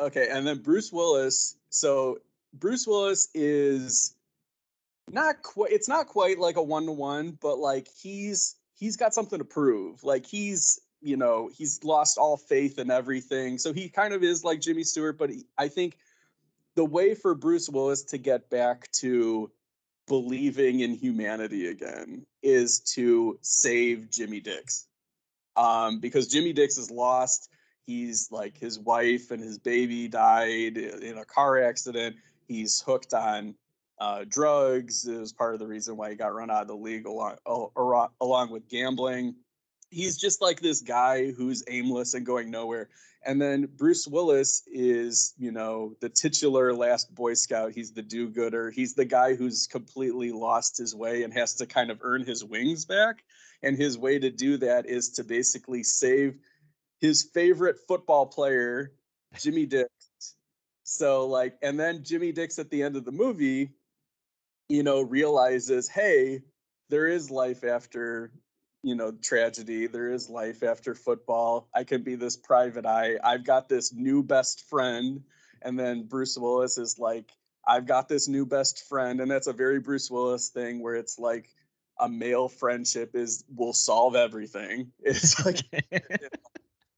okay, 0.00 0.28
and 0.30 0.46
then 0.46 0.58
Bruce 0.58 0.92
Willis. 0.92 1.56
So 1.70 2.18
Bruce 2.54 2.86
Willis 2.86 3.28
is 3.34 4.14
not 5.10 5.42
quite. 5.42 5.72
It's 5.72 5.88
not 5.88 6.06
quite 6.06 6.38
like 6.38 6.56
a 6.56 6.62
one 6.62 6.86
to 6.86 6.92
one, 6.92 7.38
but 7.40 7.58
like 7.58 7.88
he's 8.00 8.56
he's 8.74 8.96
got 8.96 9.14
something 9.14 9.38
to 9.38 9.44
prove. 9.44 10.04
Like 10.04 10.26
he's 10.26 10.78
you 11.02 11.16
know 11.16 11.50
he's 11.52 11.82
lost 11.84 12.16
all 12.16 12.36
faith 12.36 12.78
in 12.78 12.90
everything 12.90 13.58
so 13.58 13.72
he 13.72 13.88
kind 13.88 14.14
of 14.14 14.22
is 14.22 14.44
like 14.44 14.60
jimmy 14.60 14.84
stewart 14.84 15.18
but 15.18 15.30
he, 15.30 15.44
i 15.58 15.68
think 15.68 15.98
the 16.76 16.84
way 16.84 17.14
for 17.14 17.34
bruce 17.34 17.68
willis 17.68 18.02
to 18.04 18.18
get 18.18 18.48
back 18.48 18.90
to 18.92 19.50
believing 20.06 20.80
in 20.80 20.94
humanity 20.94 21.66
again 21.66 22.24
is 22.42 22.80
to 22.80 23.38
save 23.42 24.10
jimmy 24.10 24.40
dix 24.40 24.86
um, 25.56 26.00
because 26.00 26.28
jimmy 26.28 26.52
dix 26.52 26.78
is 26.78 26.90
lost 26.90 27.50
he's 27.86 28.28
like 28.30 28.58
his 28.58 28.78
wife 28.78 29.30
and 29.30 29.42
his 29.42 29.58
baby 29.58 30.08
died 30.08 30.76
in 30.76 31.18
a 31.18 31.24
car 31.24 31.62
accident 31.62 32.16
he's 32.48 32.80
hooked 32.80 33.14
on 33.14 33.54
uh, 33.98 34.24
drugs 34.28 35.06
it 35.06 35.18
was 35.18 35.32
part 35.32 35.54
of 35.54 35.60
the 35.60 35.66
reason 35.66 35.96
why 35.96 36.10
he 36.10 36.16
got 36.16 36.34
run 36.34 36.50
out 36.50 36.62
of 36.62 36.68
the 36.68 36.74
league 36.74 37.06
along, 37.06 37.36
along 38.20 38.50
with 38.50 38.68
gambling 38.68 39.34
he's 39.92 40.16
just 40.16 40.40
like 40.40 40.60
this 40.60 40.80
guy 40.80 41.30
who's 41.30 41.62
aimless 41.68 42.14
and 42.14 42.26
going 42.26 42.50
nowhere. 42.50 42.88
And 43.24 43.40
then 43.40 43.68
Bruce 43.76 44.08
Willis 44.08 44.64
is, 44.66 45.34
you 45.38 45.52
know, 45.52 45.94
the 46.00 46.08
titular 46.08 46.74
last 46.74 47.14
Boy 47.14 47.34
Scout. 47.34 47.72
He's 47.72 47.92
the 47.92 48.02
do 48.02 48.28
gooder. 48.28 48.70
He's 48.70 48.94
the 48.94 49.04
guy 49.04 49.36
who's 49.36 49.68
completely 49.68 50.32
lost 50.32 50.76
his 50.76 50.94
way 50.94 51.22
and 51.22 51.32
has 51.32 51.54
to 51.56 51.66
kind 51.66 51.90
of 51.92 51.98
earn 52.00 52.24
his 52.24 52.44
wings 52.44 52.84
back. 52.84 53.22
And 53.62 53.76
his 53.76 53.96
way 53.96 54.18
to 54.18 54.30
do 54.30 54.56
that 54.56 54.86
is 54.86 55.10
to 55.10 55.24
basically 55.24 55.84
save 55.84 56.36
his 57.02 57.24
favorite 57.34 57.78
football 57.86 58.26
player, 58.26 58.92
Jimmy 59.38 59.66
Dix. 59.66 59.90
So, 60.84 61.26
like, 61.26 61.58
and 61.60 61.78
then 61.78 62.04
Jimmy 62.04 62.32
Dix 62.32 62.58
at 62.58 62.70
the 62.70 62.82
end 62.82 62.96
of 62.96 63.04
the 63.04 63.12
movie, 63.12 63.70
you 64.68 64.84
know, 64.84 65.02
realizes, 65.02 65.88
hey, 65.88 66.42
there 66.88 67.08
is 67.08 67.30
life 67.30 67.64
after 67.64 68.32
you 68.84 68.94
know 68.94 69.12
tragedy. 69.12 69.86
There 69.88 70.10
is 70.12 70.30
life 70.30 70.62
after 70.62 70.94
football. 70.94 71.68
I 71.74 71.84
can 71.84 72.02
be 72.02 72.14
this 72.14 72.36
private 72.36 72.86
eye. 72.86 73.18
I've 73.22 73.44
got 73.44 73.68
this 73.68 73.92
new 73.92 74.22
best 74.22 74.68
friend. 74.68 75.22
And 75.62 75.78
then 75.78 76.08
bruce 76.08 76.36
willis 76.36 76.76
is 76.76 76.98
like 76.98 77.30
i've 77.66 77.86
got 77.86 78.08
this 78.08 78.28
new 78.28 78.44
best 78.44 78.88
friend. 78.88 79.20
And 79.20 79.30
that's 79.30 79.46
a 79.46 79.52
very 79.52 79.78
bruce 79.78 80.10
willis 80.10 80.48
thing 80.48 80.82
where 80.82 80.96
it's 80.96 81.18
like 81.18 81.48
a 82.00 82.08
male 82.08 82.48
friendship 82.48 83.14
is 83.14 83.44
will 83.54 83.72
solve 83.72 84.16
everything. 84.16 84.92
It's 85.04 85.44
like 85.44 85.60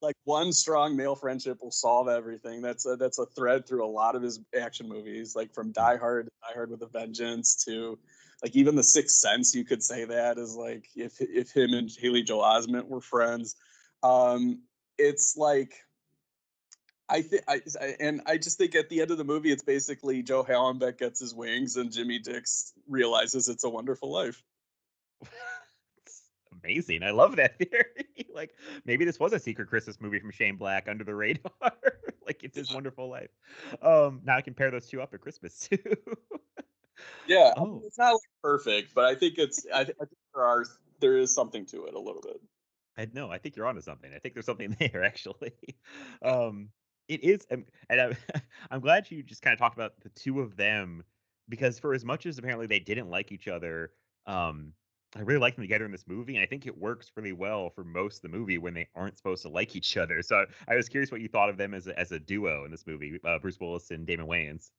like 0.04 0.16
one 0.24 0.52
strong 0.52 0.96
male 0.96 1.16
friendship 1.16 1.58
will 1.62 1.70
solve 1.70 2.08
everything 2.08 2.62
that's 2.62 2.86
a 2.86 2.96
that's 2.96 3.18
a 3.18 3.26
thread 3.26 3.66
through 3.66 3.84
a 3.84 3.88
lot 3.88 4.14
of 4.14 4.22
his 4.22 4.38
action 4.58 4.88
movies 4.88 5.34
like 5.34 5.52
from 5.52 5.72
die 5.72 5.96
hard 5.96 6.28
die 6.42 6.54
hard 6.54 6.70
with 6.70 6.82
a 6.82 6.86
vengeance 6.86 7.64
to 7.64 7.98
like 8.44 8.54
even 8.56 8.76
the 8.76 8.82
Sixth 8.82 9.16
Sense, 9.16 9.54
you 9.54 9.64
could 9.64 9.82
say 9.82 10.04
that 10.04 10.36
is 10.36 10.54
like 10.54 10.86
if 10.94 11.18
if 11.20 11.50
him 11.50 11.72
and 11.72 11.90
Haley 11.90 12.22
Joel 12.22 12.42
Osment 12.42 12.86
were 12.88 13.00
friends. 13.00 13.56
Um, 14.02 14.60
it's 14.98 15.34
like 15.36 15.72
I 17.08 17.22
think 17.22 17.42
I, 17.48 17.62
and 18.00 18.20
I 18.26 18.36
just 18.36 18.58
think 18.58 18.74
at 18.74 18.90
the 18.90 19.00
end 19.00 19.10
of 19.10 19.16
the 19.16 19.24
movie, 19.24 19.50
it's 19.50 19.62
basically 19.62 20.22
Joe 20.22 20.44
Hallenbeck 20.44 20.98
gets 20.98 21.20
his 21.20 21.34
wings 21.34 21.76
and 21.76 21.90
Jimmy 21.90 22.18
Dix 22.18 22.74
realizes 22.86 23.48
it's 23.48 23.64
a 23.64 23.70
wonderful 23.70 24.12
life. 24.12 24.42
amazing. 26.64 27.02
I 27.02 27.10
love 27.10 27.36
that 27.36 27.58
theory. 27.70 28.28
like 28.34 28.54
maybe 28.84 29.04
this 29.04 29.20
was 29.20 29.32
a 29.32 29.38
secret 29.38 29.68
Christmas 29.68 30.00
movie 30.00 30.18
from 30.18 30.30
Shane 30.30 30.56
Black 30.56 30.88
under 30.88 31.04
the 31.04 31.14
radar. 31.14 31.52
like 32.26 32.42
it's 32.42 32.56
his 32.56 32.72
wonderful 32.72 33.08
life. 33.08 33.30
Um, 33.82 34.20
now 34.24 34.36
I 34.36 34.40
can 34.40 34.54
pair 34.54 34.70
those 34.70 34.86
two 34.86 35.02
up 35.02 35.14
at 35.14 35.20
Christmas 35.20 35.58
too. 35.70 35.78
Yeah, 37.26 37.52
oh. 37.56 37.62
I 37.62 37.64
mean, 37.66 37.82
it's 37.84 37.98
not 37.98 38.12
like 38.12 38.20
perfect, 38.42 38.94
but 38.94 39.04
I 39.04 39.14
think 39.14 39.34
it's. 39.38 39.66
I, 39.72 39.80
I, 39.80 39.84
think 39.84 40.10
there 40.34 40.44
are 40.44 40.64
there 41.00 41.16
is 41.18 41.34
something 41.34 41.66
to 41.66 41.86
it 41.86 41.94
a 41.94 41.98
little 41.98 42.22
bit. 42.22 42.40
I 42.96 43.08
know. 43.12 43.30
I 43.30 43.38
think 43.38 43.56
you're 43.56 43.66
onto 43.66 43.80
something. 43.80 44.10
I 44.14 44.18
think 44.18 44.34
there's 44.34 44.46
something 44.46 44.76
there 44.78 45.04
actually. 45.04 45.52
Um, 46.22 46.68
it 47.08 47.22
is, 47.22 47.46
um, 47.50 47.66
and 47.90 48.00
I'm, 48.00 48.16
I'm 48.70 48.80
glad 48.80 49.10
you 49.10 49.22
just 49.22 49.42
kind 49.42 49.52
of 49.52 49.58
talked 49.58 49.76
about 49.76 50.00
the 50.00 50.08
two 50.10 50.40
of 50.40 50.56
them 50.56 51.04
because 51.48 51.78
for 51.78 51.92
as 51.92 52.04
much 52.04 52.24
as 52.24 52.38
apparently 52.38 52.66
they 52.66 52.78
didn't 52.78 53.10
like 53.10 53.30
each 53.30 53.48
other, 53.48 53.90
um, 54.26 54.72
I 55.16 55.20
really 55.20 55.40
like 55.40 55.56
them 55.56 55.62
together 55.62 55.84
in 55.84 55.92
this 55.92 56.06
movie, 56.06 56.36
and 56.36 56.42
I 56.42 56.46
think 56.46 56.66
it 56.66 56.76
works 56.76 57.12
really 57.16 57.32
well 57.32 57.70
for 57.70 57.84
most 57.84 58.24
of 58.24 58.30
the 58.30 58.36
movie 58.36 58.58
when 58.58 58.74
they 58.74 58.88
aren't 58.94 59.16
supposed 59.16 59.42
to 59.42 59.48
like 59.48 59.76
each 59.76 59.96
other. 59.96 60.22
So 60.22 60.44
I 60.68 60.74
was 60.74 60.88
curious 60.88 61.10
what 61.12 61.20
you 61.20 61.28
thought 61.28 61.50
of 61.50 61.56
them 61.56 61.74
as 61.74 61.86
a, 61.86 61.98
as 61.98 62.12
a 62.12 62.18
duo 62.18 62.64
in 62.64 62.70
this 62.70 62.86
movie, 62.86 63.20
uh, 63.24 63.38
Bruce 63.38 63.60
Willis 63.60 63.90
and 63.90 64.06
Damon 64.06 64.26
Wayans 64.26 64.70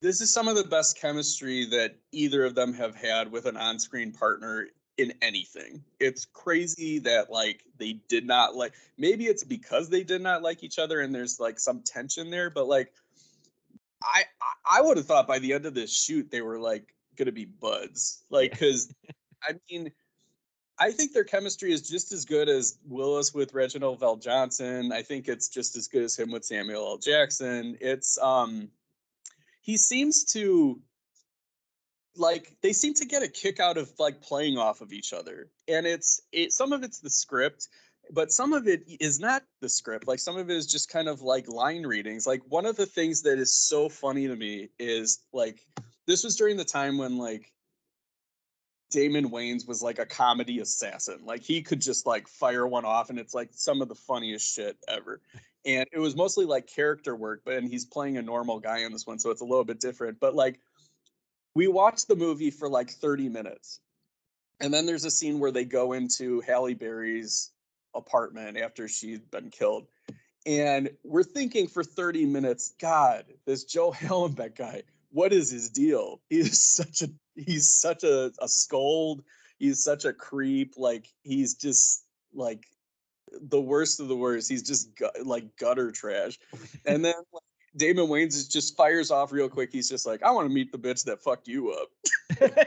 this 0.00 0.20
is 0.20 0.32
some 0.32 0.48
of 0.48 0.56
the 0.56 0.64
best 0.64 0.98
chemistry 0.98 1.66
that 1.66 1.96
either 2.12 2.44
of 2.44 2.54
them 2.54 2.72
have 2.72 2.94
had 2.94 3.30
with 3.32 3.46
an 3.46 3.56
on-screen 3.56 4.12
partner 4.12 4.68
in 4.96 5.12
anything. 5.22 5.82
It's 6.00 6.24
crazy 6.24 6.98
that 7.00 7.30
like 7.30 7.64
they 7.78 7.94
did 8.08 8.26
not 8.26 8.56
like 8.56 8.74
maybe 8.96 9.26
it's 9.26 9.44
because 9.44 9.88
they 9.88 10.02
did 10.02 10.20
not 10.20 10.42
like 10.42 10.62
each 10.62 10.78
other 10.78 11.00
and 11.00 11.14
there's 11.14 11.38
like 11.40 11.58
some 11.58 11.82
tension 11.82 12.30
there, 12.30 12.50
but 12.50 12.66
like 12.66 12.92
I 14.02 14.24
I 14.68 14.82
would 14.82 14.96
have 14.96 15.06
thought 15.06 15.26
by 15.26 15.38
the 15.38 15.52
end 15.52 15.66
of 15.66 15.74
this 15.74 15.92
shoot 15.92 16.30
they 16.30 16.42
were 16.42 16.58
like 16.58 16.94
gonna 17.16 17.32
be 17.32 17.44
buds. 17.44 18.22
Like 18.30 18.52
because 18.52 18.92
I 19.42 19.54
mean 19.70 19.92
I 20.80 20.92
think 20.92 21.12
their 21.12 21.24
chemistry 21.24 21.72
is 21.72 21.88
just 21.88 22.12
as 22.12 22.24
good 22.24 22.48
as 22.48 22.78
Willis 22.86 23.34
with 23.34 23.52
Reginald 23.52 24.00
VelJohnson. 24.00 24.92
I 24.92 25.02
think 25.02 25.26
it's 25.26 25.48
just 25.48 25.76
as 25.76 25.88
good 25.88 26.04
as 26.04 26.16
him 26.16 26.30
with 26.30 26.44
Samuel 26.44 26.86
L. 26.86 26.98
Jackson. 26.98 27.76
It's 27.80 28.18
um 28.18 28.68
he 29.62 29.76
seems 29.76 30.24
to 30.32 30.80
like 32.16 32.56
they 32.62 32.72
seem 32.72 32.94
to 32.94 33.04
get 33.04 33.22
a 33.22 33.28
kick 33.28 33.60
out 33.60 33.76
of 33.76 33.90
like 33.98 34.20
playing 34.20 34.58
off 34.58 34.80
of 34.80 34.92
each 34.92 35.12
other 35.12 35.48
and 35.68 35.86
it's 35.86 36.20
it 36.32 36.52
some 36.52 36.72
of 36.72 36.82
it's 36.82 37.00
the 37.00 37.10
script 37.10 37.68
but 38.10 38.32
some 38.32 38.52
of 38.52 38.66
it 38.66 38.82
is 39.00 39.20
not 39.20 39.42
the 39.60 39.68
script 39.68 40.08
like 40.08 40.18
some 40.18 40.36
of 40.36 40.50
it 40.50 40.56
is 40.56 40.66
just 40.66 40.90
kind 40.90 41.08
of 41.08 41.22
like 41.22 41.48
line 41.48 41.84
readings 41.84 42.26
like 42.26 42.42
one 42.48 42.66
of 42.66 42.76
the 42.76 42.86
things 42.86 43.22
that 43.22 43.38
is 43.38 43.52
so 43.52 43.88
funny 43.88 44.26
to 44.26 44.34
me 44.34 44.68
is 44.78 45.20
like 45.32 45.64
this 46.06 46.24
was 46.24 46.36
during 46.36 46.56
the 46.56 46.64
time 46.64 46.98
when 46.98 47.16
like 47.16 47.52
Damon 48.90 49.30
Wayans 49.30 49.66
was 49.66 49.82
like 49.82 49.98
a 49.98 50.06
comedy 50.06 50.60
assassin. 50.60 51.20
Like 51.24 51.42
he 51.42 51.62
could 51.62 51.80
just 51.80 52.06
like 52.06 52.28
fire 52.28 52.66
one 52.66 52.84
off 52.84 53.10
and 53.10 53.18
it's 53.18 53.34
like 53.34 53.50
some 53.52 53.82
of 53.82 53.88
the 53.88 53.94
funniest 53.94 54.54
shit 54.54 54.76
ever. 54.88 55.20
And 55.64 55.86
it 55.92 55.98
was 55.98 56.16
mostly 56.16 56.46
like 56.46 56.66
character 56.66 57.14
work 57.14 57.42
but 57.44 57.54
and 57.54 57.68
he's 57.68 57.84
playing 57.84 58.16
a 58.16 58.22
normal 58.22 58.60
guy 58.60 58.78
in 58.78 58.92
this 58.92 59.06
one 59.06 59.18
so 59.18 59.30
it's 59.30 59.40
a 59.40 59.46
little 59.46 59.64
bit 59.64 59.80
different. 59.80 60.20
But 60.20 60.34
like 60.34 60.60
we 61.54 61.68
watched 61.68 62.08
the 62.08 62.16
movie 62.16 62.50
for 62.50 62.68
like 62.68 62.90
30 62.90 63.28
minutes. 63.28 63.80
And 64.60 64.74
then 64.74 64.86
there's 64.86 65.04
a 65.04 65.10
scene 65.10 65.38
where 65.38 65.52
they 65.52 65.64
go 65.64 65.92
into 65.92 66.40
Halle 66.40 66.74
Berry's 66.74 67.52
apartment 67.94 68.56
after 68.58 68.88
she'd 68.88 69.30
been 69.30 69.50
killed. 69.50 69.86
And 70.46 70.90
we're 71.04 71.24
thinking 71.24 71.68
for 71.68 71.84
30 71.84 72.26
minutes 72.26 72.74
god 72.80 73.26
this 73.44 73.64
Joe 73.64 73.92
Hallenbeck 73.96 74.56
guy 74.56 74.82
what 75.10 75.32
is 75.32 75.50
his 75.50 75.70
deal? 75.70 76.20
He 76.28 76.38
is 76.40 76.62
such 76.62 77.02
a 77.02 77.08
he's 77.46 77.78
such 77.78 78.04
a, 78.04 78.32
a 78.40 78.48
scold 78.48 79.22
he's 79.58 79.82
such 79.82 80.04
a 80.04 80.12
creep 80.12 80.74
like 80.76 81.06
he's 81.22 81.54
just 81.54 82.04
like 82.34 82.64
the 83.42 83.60
worst 83.60 84.00
of 84.00 84.08
the 84.08 84.16
worst. 84.16 84.48
He's 84.48 84.62
just 84.62 84.90
like 85.24 85.56
gutter 85.56 85.90
trash. 85.90 86.38
And 86.86 87.04
then 87.04 87.14
like, 87.32 87.42
Damon 87.76 88.06
Wayans 88.06 88.50
just 88.50 88.76
fires 88.76 89.10
off 89.10 89.32
real 89.32 89.48
quick. 89.48 89.70
He's 89.72 89.88
just 89.88 90.06
like, 90.06 90.22
I 90.22 90.30
want 90.30 90.48
to 90.48 90.54
meet 90.54 90.72
the 90.72 90.78
bitch 90.78 91.04
that 91.04 91.22
fucked 91.22 91.48
you 91.48 91.70
up. 91.70 91.88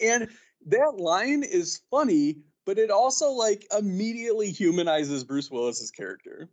and 0.00 0.28
that 0.66 0.94
line 0.96 1.42
is 1.42 1.80
funny, 1.90 2.38
but 2.66 2.78
it 2.78 2.90
also 2.90 3.30
like 3.30 3.66
immediately 3.76 4.50
humanizes 4.50 5.24
Bruce 5.24 5.50
Willis's 5.50 5.90
character 5.90 6.48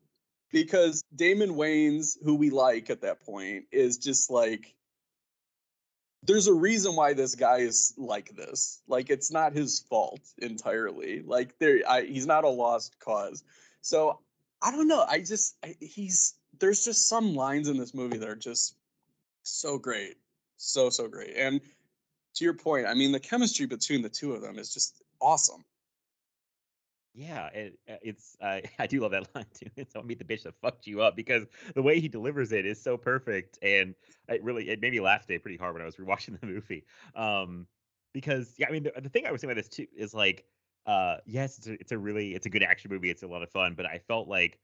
because 0.51 1.03
Damon 1.15 1.51
Wayans, 1.51 2.17
who 2.23 2.35
we 2.35 2.49
like 2.49 2.89
at 2.89 3.01
that 3.01 3.23
point, 3.23 3.65
is 3.71 3.97
just 3.97 4.29
like 4.29 4.73
there's 6.23 6.47
a 6.47 6.53
reason 6.53 6.95
why 6.95 7.13
this 7.13 7.35
guy 7.35 7.57
is 7.57 7.93
like 7.97 8.35
this. 8.35 8.81
Like 8.87 9.09
it's 9.09 9.31
not 9.31 9.53
his 9.53 9.79
fault 9.89 10.21
entirely. 10.37 11.23
Like 11.25 11.57
there, 11.59 11.79
I, 11.87 12.03
he's 12.03 12.27
not 12.27 12.43
a 12.43 12.49
lost 12.49 12.99
cause. 12.99 13.43
So 13.81 14.19
I 14.61 14.71
don't 14.71 14.87
know. 14.87 15.05
I 15.07 15.19
just 15.19 15.55
I, 15.63 15.75
he's 15.79 16.35
there's 16.59 16.85
just 16.85 17.07
some 17.07 17.35
lines 17.35 17.67
in 17.69 17.77
this 17.77 17.93
movie 17.93 18.17
that 18.17 18.29
are 18.29 18.35
just 18.35 18.75
so 19.43 19.77
great, 19.77 20.17
so 20.57 20.89
so 20.89 21.07
great. 21.07 21.35
And 21.35 21.59
to 22.35 22.43
your 22.43 22.53
point, 22.53 22.85
I 22.85 22.93
mean 22.93 23.11
the 23.11 23.19
chemistry 23.19 23.65
between 23.65 24.01
the 24.01 24.09
two 24.09 24.33
of 24.33 24.41
them 24.41 24.59
is 24.59 24.73
just 24.73 25.01
awesome. 25.19 25.63
Yeah, 27.13 27.47
it, 27.47 27.79
uh, 27.89 27.95
it's 28.01 28.37
uh, 28.41 28.61
I 28.79 28.87
do 28.87 29.01
love 29.01 29.11
that 29.11 29.27
line 29.35 29.45
too. 29.53 29.67
It's 29.75 29.93
"Don't 29.93 30.05
meet 30.05 30.19
the 30.19 30.25
bitch 30.25 30.43
that 30.43 30.55
fucked 30.61 30.87
you 30.87 31.01
up" 31.01 31.15
because 31.15 31.45
the 31.75 31.81
way 31.81 31.99
he 31.99 32.07
delivers 32.07 32.51
it 32.51 32.65
is 32.65 32.81
so 32.81 32.97
perfect, 32.97 33.59
and 33.61 33.95
it 34.29 34.43
really 34.43 34.69
it 34.69 34.81
made 34.81 34.93
me 34.93 34.99
laugh 34.99 35.21
today 35.21 35.39
pretty 35.39 35.57
hard 35.57 35.73
when 35.73 35.81
I 35.81 35.85
was 35.85 35.95
rewatching 35.97 36.39
the 36.39 36.47
movie. 36.47 36.85
Um, 37.15 37.67
because 38.13 38.55
yeah, 38.57 38.67
I 38.69 38.71
mean 38.71 38.83
the, 38.83 38.93
the 39.01 39.09
thing 39.09 39.25
I 39.25 39.31
was 39.31 39.41
saying 39.41 39.51
about 39.51 39.59
this 39.61 39.69
too 39.69 39.87
is 39.95 40.13
like, 40.13 40.45
uh, 40.85 41.17
yes, 41.25 41.57
it's 41.57 41.67
a, 41.67 41.73
it's 41.73 41.91
a 41.91 41.97
really 41.97 42.33
it's 42.33 42.45
a 42.45 42.49
good 42.49 42.63
action 42.63 42.91
movie. 42.91 43.09
It's 43.09 43.23
a 43.23 43.27
lot 43.27 43.43
of 43.43 43.49
fun, 43.51 43.73
but 43.75 43.85
I 43.85 43.99
felt 43.99 44.27
like 44.27 44.59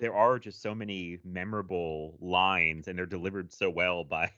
there 0.00 0.14
are 0.14 0.38
just 0.40 0.60
so 0.60 0.74
many 0.74 1.18
memorable 1.24 2.16
lines, 2.20 2.88
and 2.88 2.98
they're 2.98 3.06
delivered 3.06 3.52
so 3.52 3.70
well 3.70 4.02
by 4.04 4.30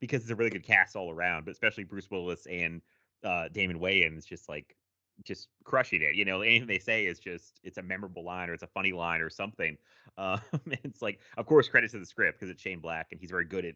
because 0.00 0.22
it's 0.22 0.30
a 0.30 0.36
really 0.36 0.50
good 0.50 0.64
cast 0.64 0.96
all 0.96 1.10
around, 1.12 1.44
but 1.44 1.52
especially 1.52 1.84
Bruce 1.84 2.10
Willis 2.10 2.46
and 2.46 2.82
uh, 3.22 3.48
Damon 3.48 3.78
Wayans, 3.78 4.26
just 4.26 4.48
like 4.48 4.76
just 5.22 5.48
crushing 5.64 6.02
it. 6.02 6.14
You 6.14 6.24
know, 6.24 6.40
anything 6.40 6.66
they 6.66 6.78
say 6.78 7.06
is 7.06 7.18
just 7.18 7.60
it's 7.62 7.78
a 7.78 7.82
memorable 7.82 8.24
line 8.24 8.50
or 8.50 8.54
it's 8.54 8.62
a 8.62 8.68
funny 8.68 8.92
line 8.92 9.20
or 9.20 9.30
something. 9.30 9.76
Um, 10.16 10.40
it's 10.84 11.02
like, 11.02 11.18
of 11.36 11.46
course, 11.46 11.66
credits 11.66 11.92
to 11.92 11.98
the 11.98 12.06
script 12.06 12.38
because 12.38 12.48
it's 12.48 12.62
Shane 12.62 12.78
Black 12.78 13.08
and 13.10 13.20
he's 13.20 13.32
very 13.32 13.44
good 13.44 13.64
at 13.64 13.74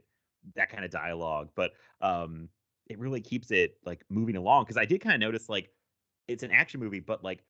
that 0.54 0.70
kind 0.70 0.84
of 0.84 0.90
dialogue. 0.92 1.48
But 1.56 1.72
um, 2.00 2.48
it 2.86 2.96
really 3.00 3.20
keeps 3.20 3.50
it 3.50 3.76
like 3.84 4.04
moving 4.08 4.36
along 4.36 4.62
because 4.62 4.76
I 4.76 4.84
did 4.84 5.00
kind 5.00 5.14
of 5.14 5.20
notice 5.20 5.48
like 5.48 5.70
it's 6.28 6.44
an 6.44 6.52
action 6.52 6.78
movie, 6.78 7.00
but 7.00 7.24
like 7.24 7.42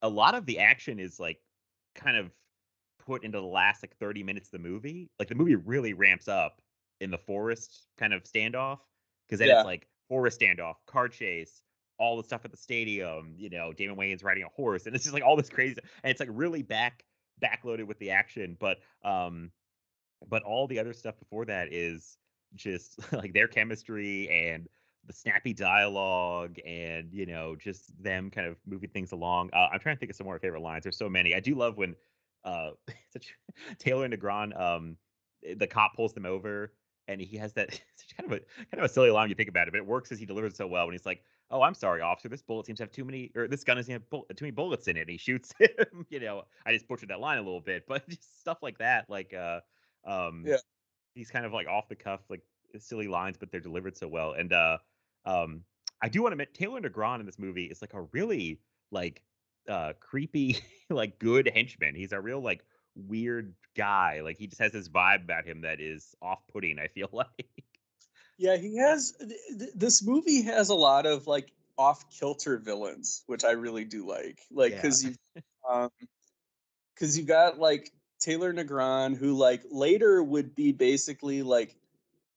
a 0.00 0.08
lot 0.08 0.34
of 0.34 0.44
the 0.44 0.58
action 0.58 0.98
is 0.98 1.20
like 1.20 1.38
kind 1.94 2.16
of 2.16 2.32
put 3.06 3.22
into 3.22 3.38
the 3.38 3.46
last 3.46 3.82
like 3.82 3.96
30 3.98 4.24
minutes 4.24 4.48
of 4.48 4.60
the 4.60 4.68
movie. 4.68 5.08
Like 5.20 5.28
the 5.28 5.36
movie 5.36 5.54
really 5.54 5.92
ramps 5.92 6.26
up 6.26 6.60
in 7.00 7.10
the 7.10 7.18
forest 7.18 7.86
kind 7.98 8.12
of 8.12 8.24
standoff 8.24 8.78
because 9.26 9.38
then 9.38 9.48
yeah. 9.48 9.60
it's 9.60 9.66
like 9.66 9.86
forest 10.08 10.40
standoff, 10.40 10.74
car 10.86 11.08
chase, 11.08 11.62
all 11.98 12.16
the 12.16 12.24
stuff 12.24 12.44
at 12.44 12.50
the 12.50 12.56
stadium, 12.56 13.34
you 13.36 13.50
know, 13.50 13.72
Damon 13.72 13.96
Wayans 13.96 14.24
riding 14.24 14.44
a 14.44 14.48
horse, 14.48 14.86
and 14.86 14.94
it's 14.94 15.04
just 15.04 15.14
like 15.14 15.22
all 15.22 15.36
this 15.36 15.48
crazy, 15.48 15.76
and 16.02 16.10
it's 16.10 16.20
like 16.20 16.28
really 16.32 16.62
back 16.62 17.04
backloaded 17.42 17.86
with 17.86 17.98
the 17.98 18.10
action, 18.10 18.56
but 18.58 18.78
um, 19.04 19.50
but 20.28 20.42
all 20.42 20.66
the 20.66 20.78
other 20.78 20.92
stuff 20.92 21.18
before 21.18 21.44
that 21.46 21.72
is 21.72 22.16
just 22.54 23.00
like 23.12 23.32
their 23.32 23.48
chemistry 23.48 24.28
and 24.28 24.68
the 25.06 25.12
snappy 25.12 25.52
dialogue 25.52 26.58
and 26.64 27.12
you 27.12 27.26
know 27.26 27.56
just 27.56 27.90
them 28.00 28.30
kind 28.30 28.46
of 28.46 28.56
moving 28.66 28.90
things 28.90 29.12
along. 29.12 29.50
Uh, 29.52 29.68
I'm 29.72 29.80
trying 29.80 29.96
to 29.96 30.00
think 30.00 30.10
of 30.10 30.16
some 30.16 30.26
more 30.26 30.38
favorite 30.38 30.62
lines. 30.62 30.84
There's 30.84 30.98
so 30.98 31.08
many. 31.08 31.34
I 31.34 31.40
do 31.40 31.54
love 31.54 31.76
when 31.76 31.96
uh, 32.44 32.70
Taylor 33.78 34.04
and 34.04 34.14
Negron, 34.14 34.58
um, 34.60 34.96
the 35.56 35.66
cop 35.66 35.96
pulls 35.96 36.12
them 36.12 36.26
over 36.26 36.72
and 37.08 37.20
he 37.20 37.36
has 37.36 37.52
that 37.54 37.70
kind 38.16 38.30
of 38.30 38.32
a 38.32 38.40
kind 38.70 38.78
of 38.78 38.84
a 38.84 38.88
silly 38.88 39.10
line 39.10 39.28
you 39.28 39.34
think 39.34 39.48
about 39.48 39.68
it, 39.68 39.72
but 39.72 39.78
it 39.78 39.86
works 39.86 40.12
as 40.12 40.18
he 40.18 40.26
delivers 40.26 40.52
it 40.52 40.56
so 40.56 40.66
well. 40.66 40.86
When 40.86 40.92
he's 40.92 41.06
like, 41.06 41.22
"Oh, 41.52 41.62
I'm 41.62 41.74
sorry, 41.74 42.00
officer. 42.00 42.28
This 42.28 42.42
bullet 42.42 42.66
seems 42.66 42.78
to 42.78 42.84
have 42.84 42.92
too 42.92 43.04
many, 43.04 43.30
or 43.36 43.48
this 43.48 43.64
gun 43.64 43.76
doesn't 43.76 43.92
have 43.92 44.08
bull- 44.10 44.26
too 44.36 44.44
many 44.44 44.52
bullets 44.52 44.88
in 44.88 44.96
it." 44.96 45.02
And 45.02 45.10
he 45.10 45.18
shoots 45.18 45.52
him. 45.60 46.06
you 46.10 46.20
know, 46.20 46.44
I 46.66 46.72
just 46.72 46.88
butchered 46.88 47.10
that 47.10 47.20
line 47.20 47.38
a 47.38 47.42
little 47.42 47.60
bit, 47.60 47.84
but 47.86 48.08
just 48.10 48.40
stuff 48.40 48.58
like 48.62 48.78
that, 48.78 49.08
like 49.10 49.34
uh, 49.34 49.60
um, 50.04 50.52
Yeah. 50.52 50.58
these 51.14 51.30
kind 51.30 51.46
of 51.46 51.52
like 51.52 51.66
off 51.66 51.88
the 51.88 51.96
cuff, 51.96 52.22
like 52.28 52.42
silly 52.78 53.08
lines, 53.08 53.36
but 53.38 53.50
they're 53.50 53.60
delivered 53.60 53.96
so 53.96 54.08
well. 54.08 54.32
And 54.32 54.52
uh, 54.52 54.78
um, 55.24 55.64
I 56.00 56.08
do 56.08 56.22
want 56.22 56.32
to 56.32 56.34
admit 56.34 56.54
Taylor 56.54 56.80
Negron 56.80 57.20
in 57.20 57.26
this 57.26 57.38
movie 57.38 57.66
is 57.66 57.82
like 57.82 57.94
a 57.94 58.02
really 58.12 58.60
like 58.90 59.22
uh 59.68 59.92
creepy, 60.00 60.56
like 60.90 61.18
good 61.18 61.50
henchman. 61.54 61.94
He's 61.94 62.12
a 62.12 62.20
real 62.20 62.40
like 62.40 62.64
weird 62.94 63.54
guy. 63.76 64.20
Like 64.22 64.38
he 64.38 64.46
just 64.46 64.60
has 64.60 64.72
this 64.72 64.88
vibe 64.88 65.22
about 65.24 65.46
him 65.46 65.62
that 65.62 65.80
is 65.80 66.14
off-putting. 66.22 66.78
I 66.78 66.88
feel 66.88 67.08
like. 67.12 67.64
Yeah, 68.42 68.56
he 68.56 68.76
has. 68.78 69.12
th- 69.12 69.30
th- 69.56 69.70
This 69.72 70.02
movie 70.02 70.42
has 70.42 70.68
a 70.68 70.74
lot 70.74 71.06
of 71.06 71.28
like 71.28 71.52
off 71.78 72.10
kilter 72.10 72.58
villains, 72.58 73.22
which 73.26 73.44
I 73.44 73.52
really 73.52 73.84
do 73.84 74.04
like. 74.04 74.40
Like 74.50 74.74
because 74.74 75.04
you, 75.04 75.14
um, 75.70 75.90
because 76.92 77.16
you 77.16 77.22
got 77.22 77.60
like 77.60 77.92
Taylor 78.18 78.52
Negron, 78.52 79.16
who 79.16 79.34
like 79.34 79.62
later 79.70 80.24
would 80.24 80.56
be 80.56 80.72
basically 80.72 81.44
like, 81.44 81.76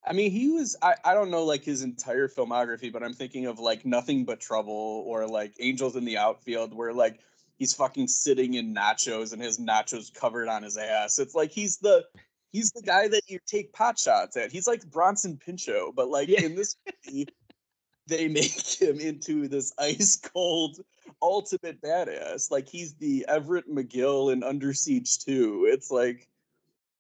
I 0.06 0.14
mean, 0.14 0.30
he 0.30 0.50
was. 0.50 0.76
I 0.80 0.94
I 1.04 1.16
don't 1.16 1.32
know 1.32 1.44
like 1.44 1.64
his 1.64 1.82
entire 1.82 2.28
filmography, 2.28 2.94
but 2.94 3.02
I'm 3.02 3.14
thinking 3.14 3.48
of 3.48 3.58
like 3.58 3.84
Nothing 3.84 4.26
But 4.26 4.40
Trouble 4.40 5.04
or 5.08 5.26
like 5.26 5.56
Angels 5.60 5.96
in 5.96 6.06
the 6.06 6.20
Outfield, 6.20 6.72
where 6.76 6.94
like 6.94 7.20
he's 7.58 7.74
fucking 7.74 8.10
sitting 8.10 8.54
in 8.54 8.76
nachos 8.76 9.34
and 9.34 9.42
his 9.42 9.58
nachos 9.58 10.14
covered 10.14 10.50
on 10.50 10.62
his 10.62 10.78
ass. 10.78 11.18
It's 11.18 11.34
like 11.34 11.50
he's 11.50 11.78
the 11.78 12.06
he's 12.56 12.72
the 12.72 12.82
guy 12.82 13.10
that 13.10 13.24
you 13.28 13.38
take 13.46 13.74
pot 13.74 14.00
shots 14.00 14.38
at. 14.38 14.50
He's 14.50 14.66
like 14.66 14.90
Bronson 14.90 15.38
Pinchot, 15.38 15.94
but 15.94 16.08
like 16.08 16.30
in 16.30 16.56
this 16.56 16.78
movie, 17.06 17.28
they 18.08 18.28
make 18.30 18.82
him 18.82 19.00
into 19.00 19.50
this 19.50 19.74
ice 19.78 20.18
cold 20.34 20.78
ultimate 21.22 21.82
badass. 21.82 22.50
Like 22.50 22.70
he's 22.70 22.94
the 22.94 23.26
Everett 23.28 23.70
McGill 23.70 24.32
in 24.32 24.42
Under 24.42 24.74
Siege 24.74 25.20
2. 25.20 25.68
It's 25.70 25.92
like 25.92 26.30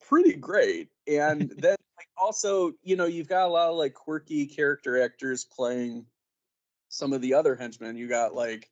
pretty 0.10 0.34
great. 0.34 0.90
And 1.08 1.50
then 1.58 1.78
like 1.98 2.10
also, 2.18 2.74
you 2.84 2.98
know, 2.98 3.06
you've 3.06 3.30
got 3.30 3.48
a 3.48 3.54
lot 3.54 3.70
of 3.70 3.78
like 3.78 3.94
quirky 3.94 4.48
character 4.48 5.02
actors 5.02 5.46
playing 5.46 6.06
some 6.90 7.14
of 7.14 7.22
the 7.22 7.34
other 7.34 7.56
henchmen. 7.56 7.96
You 7.96 8.10
got 8.10 8.36
like 8.36 8.70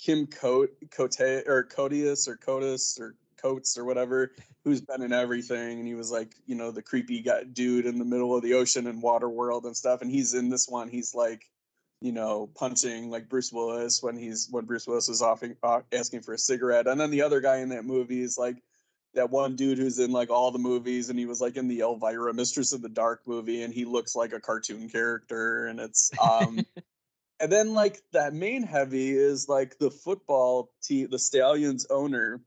Kim 0.00 0.26
Cote, 0.26 0.70
Cote 0.90 1.20
or 1.20 1.68
Codius 1.70 2.28
or 2.28 2.38
Cotus 2.38 2.98
or 2.98 3.14
Coates 3.44 3.76
or 3.76 3.84
whatever, 3.84 4.32
who's 4.64 4.80
been 4.80 5.02
in 5.02 5.12
everything. 5.12 5.78
And 5.78 5.86
he 5.86 5.94
was 5.94 6.10
like, 6.10 6.34
you 6.46 6.54
know, 6.54 6.70
the 6.70 6.82
creepy 6.82 7.20
guy 7.20 7.44
dude 7.44 7.86
in 7.86 7.98
the 7.98 8.04
middle 8.04 8.34
of 8.34 8.42
the 8.42 8.54
ocean 8.54 8.86
and 8.86 9.02
Waterworld 9.02 9.64
and 9.64 9.76
stuff. 9.76 10.00
And 10.00 10.10
he's 10.10 10.32
in 10.34 10.48
this 10.48 10.66
one, 10.66 10.88
he's 10.88 11.14
like, 11.14 11.44
you 12.00 12.12
know, 12.12 12.48
punching 12.54 13.10
like 13.10 13.28
Bruce 13.28 13.52
Willis 13.52 14.02
when 14.02 14.16
he's 14.16 14.48
when 14.50 14.64
Bruce 14.64 14.86
Willis 14.86 15.08
is 15.08 15.22
offering, 15.22 15.56
uh, 15.62 15.80
asking 15.92 16.22
for 16.22 16.34
a 16.34 16.38
cigarette. 16.38 16.86
And 16.86 17.00
then 17.00 17.10
the 17.10 17.22
other 17.22 17.40
guy 17.40 17.58
in 17.58 17.68
that 17.70 17.84
movie 17.84 18.22
is 18.22 18.38
like 18.38 18.62
that 19.14 19.30
one 19.30 19.56
dude 19.56 19.78
who's 19.78 19.98
in 19.98 20.10
like 20.10 20.30
all 20.30 20.50
the 20.50 20.58
movies 20.58 21.08
and 21.08 21.18
he 21.18 21.26
was 21.26 21.40
like 21.40 21.56
in 21.56 21.68
the 21.68 21.80
Elvira 21.80 22.32
Mistress 22.34 22.72
of 22.72 22.82
the 22.82 22.88
Dark 22.88 23.22
movie 23.26 23.62
and 23.62 23.72
he 23.72 23.84
looks 23.84 24.16
like 24.16 24.32
a 24.32 24.40
cartoon 24.40 24.88
character 24.88 25.66
and 25.66 25.78
it's 25.80 26.10
um 26.20 26.60
and 27.40 27.50
then 27.50 27.74
like 27.74 28.02
that 28.12 28.34
main 28.34 28.62
heavy 28.62 29.10
is 29.10 29.48
like 29.48 29.78
the 29.78 29.90
football 29.90 30.70
team 30.82 31.08
the 31.10 31.18
Stallions 31.18 31.86
owner 31.90 32.40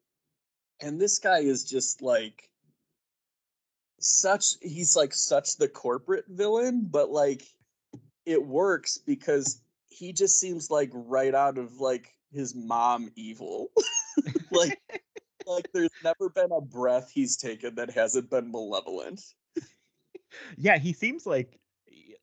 and 0.81 0.99
this 0.99 1.19
guy 1.19 1.39
is 1.39 1.63
just 1.63 2.01
like 2.01 2.49
such 3.99 4.55
he's 4.61 4.95
like 4.95 5.13
such 5.13 5.57
the 5.57 5.67
corporate 5.67 6.25
villain 6.27 6.87
but 6.89 7.09
like 7.09 7.43
it 8.25 8.43
works 8.43 8.97
because 8.97 9.61
he 9.89 10.13
just 10.13 10.39
seems 10.39 10.69
like 10.69 10.91
right 10.93 11.33
out 11.33 11.57
of 11.57 11.79
like 11.79 12.13
his 12.31 12.53
mom 12.53 13.09
evil 13.15 13.71
like 14.51 14.79
like 15.47 15.67
there's 15.73 15.89
never 16.03 16.29
been 16.29 16.51
a 16.51 16.61
breath 16.61 17.09
he's 17.11 17.37
taken 17.37 17.73
that 17.73 17.89
hasn't 17.89 18.29
been 18.29 18.51
malevolent 18.51 19.21
yeah, 20.57 20.77
he 20.77 20.93
seems 20.93 21.25
like 21.25 21.59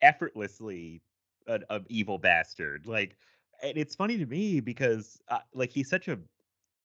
effortlessly 0.02 1.02
an, 1.46 1.64
an 1.70 1.84
evil 1.88 2.18
bastard. 2.18 2.86
Like, 2.86 3.16
and 3.62 3.76
it's 3.76 3.94
funny 3.94 4.18
to 4.18 4.26
me 4.26 4.60
because 4.60 5.18
uh, 5.28 5.38
like 5.54 5.70
he's 5.70 5.88
such 5.88 6.08
a 6.08 6.18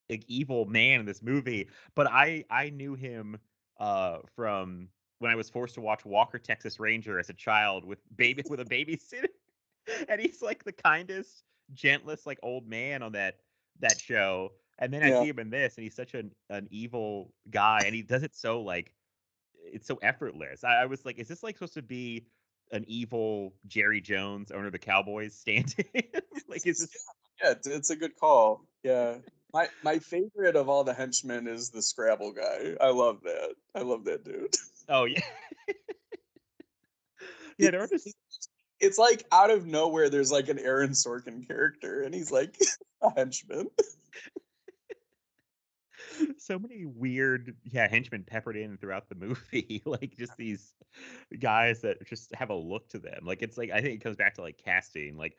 like 0.09 0.23
evil 0.27 0.65
man 0.65 0.99
in 0.99 1.05
this 1.05 1.21
movie, 1.21 1.67
but 1.95 2.07
I 2.07 2.45
I 2.49 2.69
knew 2.69 2.95
him 2.95 3.37
uh 3.79 4.19
from 4.35 4.89
when 5.19 5.31
I 5.31 5.35
was 5.35 5.49
forced 5.49 5.75
to 5.75 5.81
watch 5.81 6.05
Walker 6.05 6.39
Texas 6.39 6.79
Ranger 6.79 7.19
as 7.19 7.29
a 7.29 7.33
child 7.33 7.85
with 7.85 7.99
baby 8.15 8.43
with 8.49 8.59
a 8.59 8.65
babysitter, 8.65 9.27
and 10.09 10.19
he's 10.19 10.41
like 10.41 10.63
the 10.63 10.71
kindest, 10.71 11.43
gentlest 11.73 12.25
like 12.25 12.39
old 12.43 12.67
man 12.67 13.03
on 13.03 13.13
that 13.13 13.37
that 13.79 13.99
show. 13.99 14.53
And 14.81 14.93
then 14.93 15.03
I 15.03 15.09
see 15.21 15.27
him 15.27 15.39
in 15.39 15.49
this, 15.49 15.75
and 15.75 15.83
he's 15.83 15.95
such 15.95 16.13
an 16.13 16.31
an 16.49 16.67
evil 16.71 17.33
guy, 17.49 17.81
and 17.85 17.93
he 17.93 18.01
does 18.01 18.23
it 18.23 18.35
so 18.35 18.61
like 18.61 18.93
it's 19.61 19.87
so 19.87 19.99
effortless. 20.01 20.63
I, 20.63 20.83
I 20.83 20.85
was 20.85 21.05
like, 21.05 21.19
is 21.19 21.27
this 21.27 21.43
like 21.43 21.55
supposed 21.57 21.73
to 21.73 21.81
be 21.81 22.25
an 22.71 22.85
evil 22.87 23.53
Jerry 23.67 23.99
Jones, 23.99 24.51
owner 24.51 24.67
of 24.67 24.71
the 24.71 24.79
Cowboys, 24.79 25.35
stand-in? 25.39 25.85
like, 26.47 26.65
is 26.65 26.79
this? 26.79 27.05
yeah 27.43 27.53
it's 27.65 27.89
a 27.89 27.95
good 27.95 28.15
call 28.17 28.65
yeah 28.83 29.15
my 29.53 29.67
my 29.83 29.99
favorite 29.99 30.55
of 30.55 30.69
all 30.69 30.83
the 30.83 30.93
henchmen 30.93 31.47
is 31.47 31.69
the 31.69 31.81
scrabble 31.81 32.31
guy 32.31 32.75
i 32.81 32.89
love 32.89 33.21
that 33.23 33.55
i 33.75 33.81
love 33.81 34.05
that 34.05 34.23
dude 34.23 34.55
Oh 34.89 35.05
yeah, 35.05 35.21
yeah. 37.59 37.71
There 37.71 37.83
are 37.83 37.87
just 37.87 38.15
it's 38.79 38.97
like 38.97 39.23
out 39.31 39.51
of 39.51 39.67
nowhere 39.67 40.09
there's 40.09 40.31
like 40.31 40.49
an 40.49 40.57
aaron 40.57 40.91
sorkin 40.91 41.47
character 41.47 42.01
and 42.01 42.13
he's 42.13 42.31
like 42.31 42.57
a 43.03 43.11
henchman 43.11 43.67
so 46.37 46.59
many 46.59 46.85
weird, 46.85 47.55
yeah, 47.63 47.87
henchmen 47.87 48.23
peppered 48.23 48.57
in 48.57 48.77
throughout 48.77 49.09
the 49.09 49.15
movie. 49.15 49.81
like 49.85 50.15
just 50.17 50.35
these 50.37 50.73
guys 51.39 51.81
that 51.81 52.05
just 52.05 52.33
have 52.35 52.49
a 52.49 52.55
look 52.55 52.89
to 52.89 52.99
them. 52.99 53.19
Like 53.23 53.41
it's 53.41 53.57
like 53.57 53.71
I 53.71 53.81
think 53.81 53.95
it 53.95 54.03
comes 54.03 54.17
back 54.17 54.35
to 54.35 54.41
like 54.41 54.59
casting, 54.63 55.17
like 55.17 55.37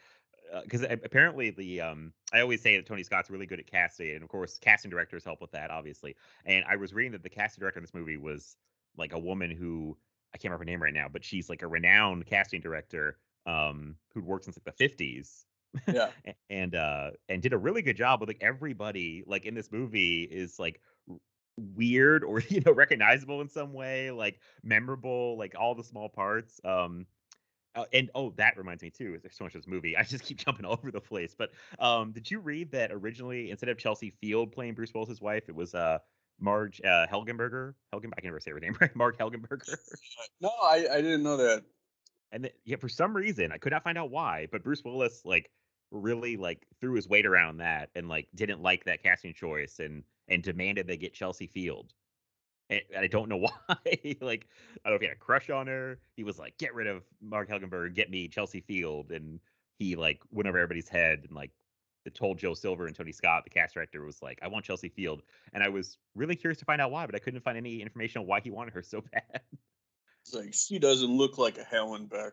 because 0.63 0.83
apparently 0.83 1.51
the 1.51 1.81
um 1.81 2.13
I 2.33 2.41
always 2.41 2.63
say 2.63 2.77
that 2.77 2.87
Tony 2.87 3.03
Scott's 3.03 3.31
really 3.31 3.47
good 3.47 3.61
at 3.61 3.67
casting, 3.67 4.15
and 4.15 4.23
of 4.23 4.29
course 4.29 4.59
casting 4.59 4.91
directors 4.91 5.25
help 5.25 5.41
with 5.41 5.53
that, 5.53 5.71
obviously. 5.71 6.17
And 6.45 6.65
I 6.69 6.77
was 6.77 6.93
reading 6.93 7.13
that 7.13 7.23
the 7.23 7.31
casting 7.31 7.61
director 7.61 7.79
in 7.79 7.85
this 7.85 7.95
movie 7.95 8.17
was 8.17 8.57
like 8.97 9.13
a 9.13 9.19
woman 9.19 9.51
who 9.51 9.97
I 10.35 10.39
can't 10.39 10.51
remember 10.51 10.65
her 10.65 10.71
name 10.71 10.83
right 10.83 10.95
now, 10.95 11.09
but 11.11 11.25
she's 11.25 11.49
like 11.49 11.63
a 11.63 11.67
renowned 11.67 12.27
casting 12.27 12.61
director 12.61 13.19
um 13.47 13.97
who'd 14.13 14.25
worked 14.25 14.45
since 14.45 14.59
like 14.59 14.77
the 14.77 14.85
50s 14.85 15.45
yeah 15.93 16.11
and 16.51 16.75
uh 16.75 17.11
and 17.29 17.43
did 17.43 17.53
a 17.53 17.59
really 17.59 17.83
good 17.83 17.97
job 17.97 18.21
with 18.21 18.29
like 18.29 18.43
everybody 18.43 19.25
like 19.27 19.47
in 19.47 19.55
this 19.55 19.73
movie 19.73 20.23
is 20.25 20.59
like 20.59 20.81
weird 21.75 22.25
or 22.25 22.41
you 22.49 22.61
know 22.65 22.73
recognizable 22.73 23.41
in 23.41 23.49
some 23.49 23.73
way 23.73 24.11
like 24.11 24.41
memorable 24.63 25.37
like 25.39 25.55
all 25.59 25.75
the 25.75 25.85
small 25.85 26.09
parts 26.09 26.61
um 26.65 27.07
uh, 27.75 27.85
and 27.93 28.11
oh 28.15 28.31
that 28.37 28.57
reminds 28.57 28.83
me 28.83 28.91
too 28.91 29.19
there's 29.23 29.37
so 29.37 29.45
much 29.45 29.55
of 29.55 29.63
this 29.63 29.69
movie 29.69 29.97
i 29.97 30.03
just 30.03 30.25
keep 30.25 30.39
jumping 30.45 30.65
all 30.65 30.73
over 30.73 30.91
the 30.91 31.01
place 31.01 31.35
but 31.37 31.51
um 31.79 32.13
did 32.13 32.31
you 32.31 32.41
read 32.41 32.71
that 32.73 32.91
originally 32.93 33.51
instead 33.51 33.69
of 33.69 33.79
chelsea 33.79 34.11
field 34.21 34.53
playing 34.53 34.75
bruce 34.75 34.93
willis's 34.95 35.21
wife 35.21 35.45
it 35.49 35.55
was 35.55 35.75
uh 35.75 35.99
marg 36.39 36.75
uh 36.85 37.07
helgenberger? 37.07 37.75
Helgen 37.95 38.11
i 38.17 38.21
can 38.21 38.29
never 38.29 38.41
say 38.41 38.51
her 38.51 38.61
name 38.61 38.77
right 38.81 38.95
mark 38.97 39.19
helgenberger? 39.19 39.77
No 40.41 40.51
i 40.63 40.87
i 40.93 41.01
didn't 41.01 41.23
know 41.23 41.37
that. 41.37 41.65
And 42.33 42.45
then, 42.45 42.53
yeah, 42.65 42.77
for 42.77 42.89
some 42.89 43.15
reason, 43.15 43.53
I 43.53 43.59
could 43.59 43.73
not 43.73 43.83
find 43.83 43.99
out 43.99 44.11
why, 44.11 44.47
but 44.51 44.63
Bruce 44.63 44.85
Willis 44.85 45.23
like 45.25 45.51
really 45.91 46.37
like 46.37 46.65
threw 46.81 46.95
his 46.95 47.09
weight 47.09 47.27
around 47.27 47.59
that 47.59 47.91
and 47.97 48.09
like 48.09 48.29
didn't 48.35 48.63
like 48.63 48.85
that 48.85 49.03
casting 49.03 49.35
choice 49.35 49.81
and 49.81 50.05
and 50.29 50.43
demanded 50.43 50.87
they 50.87 50.97
get 50.97 51.13
Chelsea 51.13 51.49
Field. 51.49 51.93
And, 52.71 52.81
I 52.97 53.07
don't 53.07 53.29
know 53.29 53.37
why. 53.67 53.77
like 54.21 54.47
I 54.85 54.89
don't 54.89 54.93
know 54.93 54.95
if 54.95 55.01
he 55.01 55.09
had 55.09 55.17
a 55.17 55.19
crush 55.19 55.51
on 55.51 55.67
her. 55.67 55.99
He 56.17 56.25
was 56.25 56.39
like, 56.39 56.57
get 56.59 56.75
rid 56.75 56.87
of 56.87 57.03
Mark 57.21 57.49
Helgenberg, 57.49 57.95
get 57.95 58.11
me 58.11 58.29
Chelsea 58.29 58.61
Field, 58.61 59.11
and 59.11 59.41
he 59.79 59.97
like 59.97 60.21
went 60.31 60.49
over 60.49 60.59
everybody's 60.59 60.89
head 60.89 61.25
and 61.27 61.33
like 61.37 61.51
told 62.15 62.39
Joel 62.39 62.55
Silver 62.55 62.87
and 62.87 62.97
Tony 62.97 63.13
Scott, 63.13 63.45
the 63.45 63.51
cast 63.51 63.75
director, 63.75 64.03
was 64.05 64.23
like, 64.23 64.39
I 64.43 64.49
want 64.49 64.65
Chelsea 64.65 64.89
Field. 64.89 65.23
And 65.53 65.63
I 65.63 65.69
was 65.69 65.99
really 66.15 66.35
curious 66.35 66.59
to 66.59 66.65
find 66.65 66.81
out 66.81 66.91
why, 66.91 67.07
but 67.07 67.15
I 67.15 67.19
couldn't 67.19 67.41
find 67.41 67.59
any 67.59 67.83
information 67.83 68.23
on 68.23 68.27
why 68.27 68.41
he 68.41 68.51
wanted 68.51 68.73
her 68.75 68.83
so 68.83 69.03
bad. 69.13 69.41
it's 70.23 70.35
like 70.35 70.55
she 70.55 70.79
doesn't 70.79 71.11
look 71.11 71.39
like 71.39 71.59
a 71.59 71.65
Hallenbeck. 71.65 72.33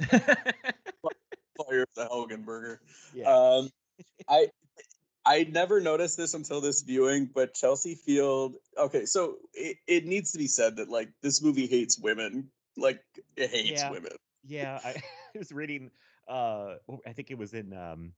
Fire 0.10 1.86
the 1.94 2.06
Helgenberger. 2.06 2.78
Yeah. 3.14 3.32
Um, 3.32 3.70
I 4.28 4.48
I 5.26 5.48
never 5.50 5.80
noticed 5.80 6.16
this 6.16 6.34
until 6.34 6.60
this 6.60 6.82
viewing, 6.82 7.28
but 7.34 7.52
Chelsea 7.54 7.96
Field. 7.96 8.56
Okay, 8.78 9.04
so 9.04 9.36
it, 9.52 9.76
it 9.86 10.06
needs 10.06 10.30
to 10.32 10.38
be 10.38 10.46
said 10.46 10.76
that 10.76 10.88
like 10.88 11.08
this 11.22 11.42
movie 11.42 11.66
hates 11.66 11.98
women. 11.98 12.48
Like 12.76 13.02
it 13.36 13.50
hates 13.50 13.82
Yeah. 13.82 13.90
women. 13.90 14.12
yeah, 14.46 14.78
I 14.84 14.94
was 15.38 15.50
reading. 15.52 15.90
Uh, 16.28 16.76
I 17.06 17.12
think 17.12 17.30
it 17.30 17.38
was 17.38 17.54
in 17.54 17.72
um, 17.72 18.12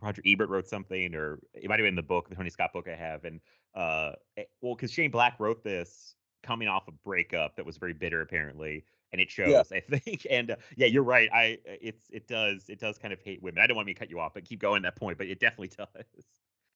Roger 0.00 0.22
Ebert 0.26 0.48
wrote 0.50 0.68
something, 0.68 1.14
or 1.14 1.38
it 1.54 1.68
might 1.68 1.78
have 1.78 1.84
been 1.84 1.92
in 1.92 1.96
the 1.96 2.02
book, 2.02 2.28
the 2.28 2.34
Tony 2.34 2.50
Scott 2.50 2.72
book 2.72 2.88
I 2.88 2.96
have. 2.96 3.24
And 3.24 3.40
uh, 3.74 4.12
eh, 4.36 4.44
well, 4.60 4.74
because 4.74 4.90
Shane 4.92 5.10
Black 5.10 5.40
wrote 5.40 5.62
this 5.64 6.14
coming 6.42 6.68
off 6.68 6.88
a 6.88 6.92
breakup 7.04 7.56
that 7.56 7.64
was 7.66 7.76
very 7.78 7.92
bitter, 7.94 8.20
apparently. 8.20 8.84
and 9.12 9.20
it 9.20 9.30
shows. 9.30 9.70
I 9.72 9.80
think, 9.80 10.26
and 10.30 10.52
uh, 10.52 10.56
yeah, 10.76 10.86
you're 10.86 11.02
right. 11.02 11.28
I 11.32 11.58
it's 11.64 12.08
it 12.10 12.26
does 12.28 12.64
it 12.68 12.78
does 12.80 12.98
kind 12.98 13.12
of 13.12 13.20
hate 13.20 13.42
women. 13.42 13.62
I 13.62 13.66
don't 13.66 13.76
want 13.76 13.86
me 13.86 13.94
to 13.94 13.98
cut 13.98 14.10
you 14.10 14.20
off, 14.20 14.34
but 14.34 14.44
keep 14.44 14.60
going 14.60 14.82
that 14.82 14.96
point. 14.96 15.18
But 15.18 15.26
it 15.28 15.40
definitely 15.40 15.68
does. 15.78 16.24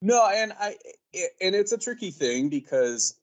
No, 0.02 0.26
and 0.26 0.52
I 0.58 0.76
and 1.40 1.54
it's 1.54 1.72
a 1.72 1.78
tricky 1.78 2.10
thing 2.10 2.48
because 2.48 3.16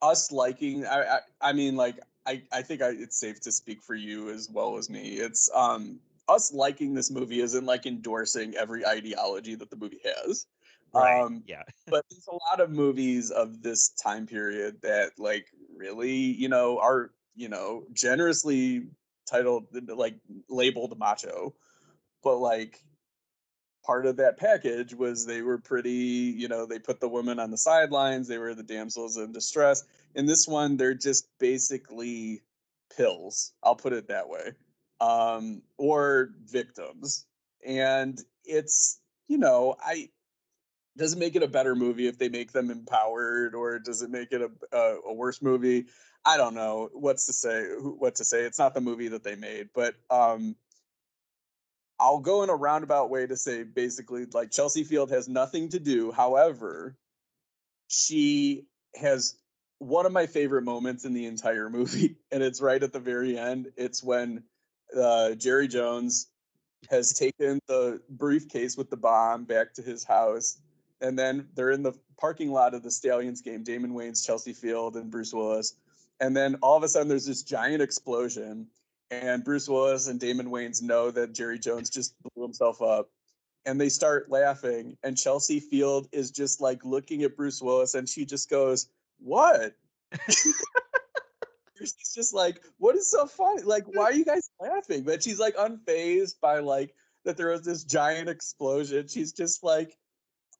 us 0.00 0.32
liking 0.32 0.86
I 0.86 1.02
I, 1.02 1.18
I 1.40 1.52
mean 1.52 1.76
like 1.76 2.00
I 2.26 2.42
I 2.52 2.62
think 2.62 2.82
I, 2.82 2.90
it's 2.90 3.18
safe 3.18 3.40
to 3.42 3.52
speak 3.52 3.82
for 3.82 3.94
you 3.94 4.30
as 4.30 4.48
well 4.50 4.76
as 4.76 4.90
me. 4.90 5.14
It's 5.14 5.48
um 5.54 6.00
us 6.28 6.52
liking 6.52 6.94
this 6.94 7.10
movie 7.10 7.40
isn't 7.40 7.64
like 7.64 7.86
endorsing 7.86 8.54
every 8.56 8.86
ideology 8.86 9.54
that 9.54 9.70
the 9.70 9.76
movie 9.76 10.00
has. 10.04 10.46
Right. 10.94 11.20
Um, 11.20 11.42
yeah. 11.46 11.62
but 11.86 12.04
there's 12.10 12.28
a 12.28 12.32
lot 12.32 12.60
of 12.60 12.70
movies 12.70 13.30
of 13.30 13.62
this 13.62 13.90
time 13.90 14.26
period 14.26 14.80
that 14.82 15.12
like 15.18 15.46
really, 15.74 16.12
you 16.12 16.48
know, 16.48 16.78
are, 16.78 17.10
you 17.34 17.48
know, 17.48 17.84
generously 17.92 18.86
titled 19.26 19.66
like 19.88 20.16
labeled 20.48 20.98
macho. 20.98 21.54
But 22.22 22.36
like 22.38 22.82
part 23.84 24.06
of 24.06 24.16
that 24.16 24.38
package 24.38 24.94
was 24.94 25.26
they 25.26 25.42
were 25.42 25.58
pretty, 25.58 25.90
you 25.90 26.48
know, 26.48 26.66
they 26.66 26.78
put 26.78 27.00
the 27.00 27.08
women 27.08 27.38
on 27.38 27.50
the 27.50 27.58
sidelines, 27.58 28.28
they 28.28 28.38
were 28.38 28.54
the 28.54 28.62
damsels 28.62 29.16
in 29.16 29.32
distress. 29.32 29.84
In 30.14 30.26
this 30.26 30.46
one, 30.46 30.76
they're 30.76 30.94
just 30.94 31.26
basically 31.38 32.42
pills. 32.96 33.52
I'll 33.62 33.74
put 33.74 33.92
it 33.92 34.08
that 34.08 34.28
way 34.28 34.52
um, 35.02 35.62
or 35.78 36.30
victims. 36.46 37.26
And 37.66 38.20
it's, 38.44 39.00
you 39.28 39.38
know, 39.38 39.76
I 39.84 40.08
doesn't 40.96 41.18
make 41.18 41.36
it 41.36 41.42
a 41.42 41.48
better 41.48 41.74
movie 41.74 42.06
if 42.06 42.18
they 42.18 42.28
make 42.28 42.52
them 42.52 42.70
empowered, 42.70 43.54
or 43.54 43.78
does 43.78 44.02
it 44.02 44.10
make 44.10 44.32
it 44.32 44.42
a, 44.42 44.76
a, 44.76 44.96
a 45.06 45.14
worse 45.14 45.40
movie? 45.40 45.86
I 46.24 46.36
don't 46.36 46.54
know 46.54 46.90
what's 46.92 47.26
to 47.26 47.32
say. 47.32 47.64
What 47.80 48.14
to 48.16 48.24
say? 48.24 48.42
It's 48.42 48.58
not 48.58 48.74
the 48.74 48.80
movie 48.80 49.08
that 49.08 49.24
they 49.24 49.34
made, 49.34 49.70
but 49.74 49.94
um, 50.10 50.54
I'll 52.02 52.18
go 52.18 52.42
in 52.42 52.50
a 52.50 52.56
roundabout 52.56 53.10
way 53.10 53.28
to 53.28 53.36
say 53.36 53.62
basically 53.62 54.26
like 54.32 54.50
Chelsea 54.50 54.82
Field 54.82 55.12
has 55.12 55.28
nothing 55.28 55.68
to 55.68 55.78
do. 55.78 56.10
However, 56.10 56.96
she 57.86 58.66
has 58.96 59.36
one 59.78 60.04
of 60.04 60.10
my 60.10 60.26
favorite 60.26 60.62
moments 60.62 61.04
in 61.04 61.12
the 61.12 61.26
entire 61.26 61.70
movie, 61.78 62.16
and 62.32 62.42
it's 62.42 62.60
right 62.60 62.82
at 62.82 62.92
the 62.92 62.98
very 62.98 63.38
end. 63.38 63.68
It's 63.76 64.02
when 64.02 64.42
uh, 65.00 65.36
Jerry 65.36 65.68
Jones 65.68 66.28
has 66.90 67.12
taken 67.12 67.60
the 67.68 68.00
briefcase 68.10 68.76
with 68.76 68.90
the 68.90 68.96
bomb 68.96 69.44
back 69.44 69.72
to 69.74 69.82
his 69.82 70.02
house. 70.02 70.58
And 71.00 71.16
then 71.16 71.46
they're 71.54 71.70
in 71.70 71.84
the 71.84 71.92
parking 72.18 72.50
lot 72.50 72.74
of 72.74 72.82
the 72.82 72.90
Stallions 72.90 73.40
game, 73.40 73.62
Damon 73.62 73.92
Wayans, 73.92 74.26
Chelsea 74.26 74.52
Field, 74.52 74.96
and 74.96 75.08
Bruce 75.08 75.32
Willis. 75.32 75.74
And 76.18 76.36
then 76.36 76.56
all 76.62 76.76
of 76.76 76.82
a 76.82 76.88
sudden 76.88 77.08
there's 77.08 77.26
this 77.26 77.42
giant 77.42 77.80
explosion. 77.80 78.66
And 79.12 79.44
Bruce 79.44 79.68
Willis 79.68 80.08
and 80.08 80.18
Damon 80.18 80.46
Wayans 80.48 80.82
know 80.82 81.10
that 81.10 81.34
Jerry 81.34 81.58
Jones 81.58 81.90
just 81.90 82.14
blew 82.22 82.42
himself 82.42 82.80
up. 82.80 83.10
And 83.66 83.80
they 83.80 83.90
start 83.90 84.30
laughing. 84.30 84.96
And 85.04 85.16
Chelsea 85.16 85.60
Field 85.60 86.08
is 86.12 86.30
just 86.30 86.60
like 86.60 86.84
looking 86.84 87.22
at 87.22 87.36
Bruce 87.36 87.60
Willis 87.60 87.94
and 87.94 88.08
she 88.08 88.24
just 88.24 88.50
goes, 88.50 88.88
What? 89.20 89.76
she's 91.86 92.14
just 92.14 92.34
like, 92.34 92.62
what 92.78 92.96
is 92.96 93.10
so 93.10 93.26
funny? 93.26 93.62
Like, 93.62 93.84
why 93.86 94.04
are 94.04 94.12
you 94.12 94.24
guys 94.24 94.50
laughing? 94.60 95.02
But 95.02 95.22
she's 95.22 95.38
like 95.38 95.56
unfazed 95.56 96.40
by 96.40 96.60
like 96.60 96.94
that 97.24 97.36
there 97.36 97.48
was 97.48 97.62
this 97.62 97.84
giant 97.84 98.28
explosion. 98.28 99.08
She's 99.08 99.32
just 99.32 99.62
like, 99.62 99.96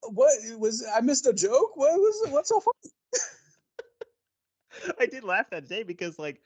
what 0.03 0.33
was 0.59 0.85
I 0.95 1.01
missed 1.01 1.27
a 1.27 1.33
joke? 1.33 1.77
What 1.77 1.95
was 1.95 2.31
what's 2.31 2.49
so 2.49 2.61
funny? 2.61 2.93
I 5.01 5.07
did 5.07 5.25
laugh 5.25 5.51
that 5.51 5.69
day 5.69 5.83
because 5.83 6.19
like 6.19 6.41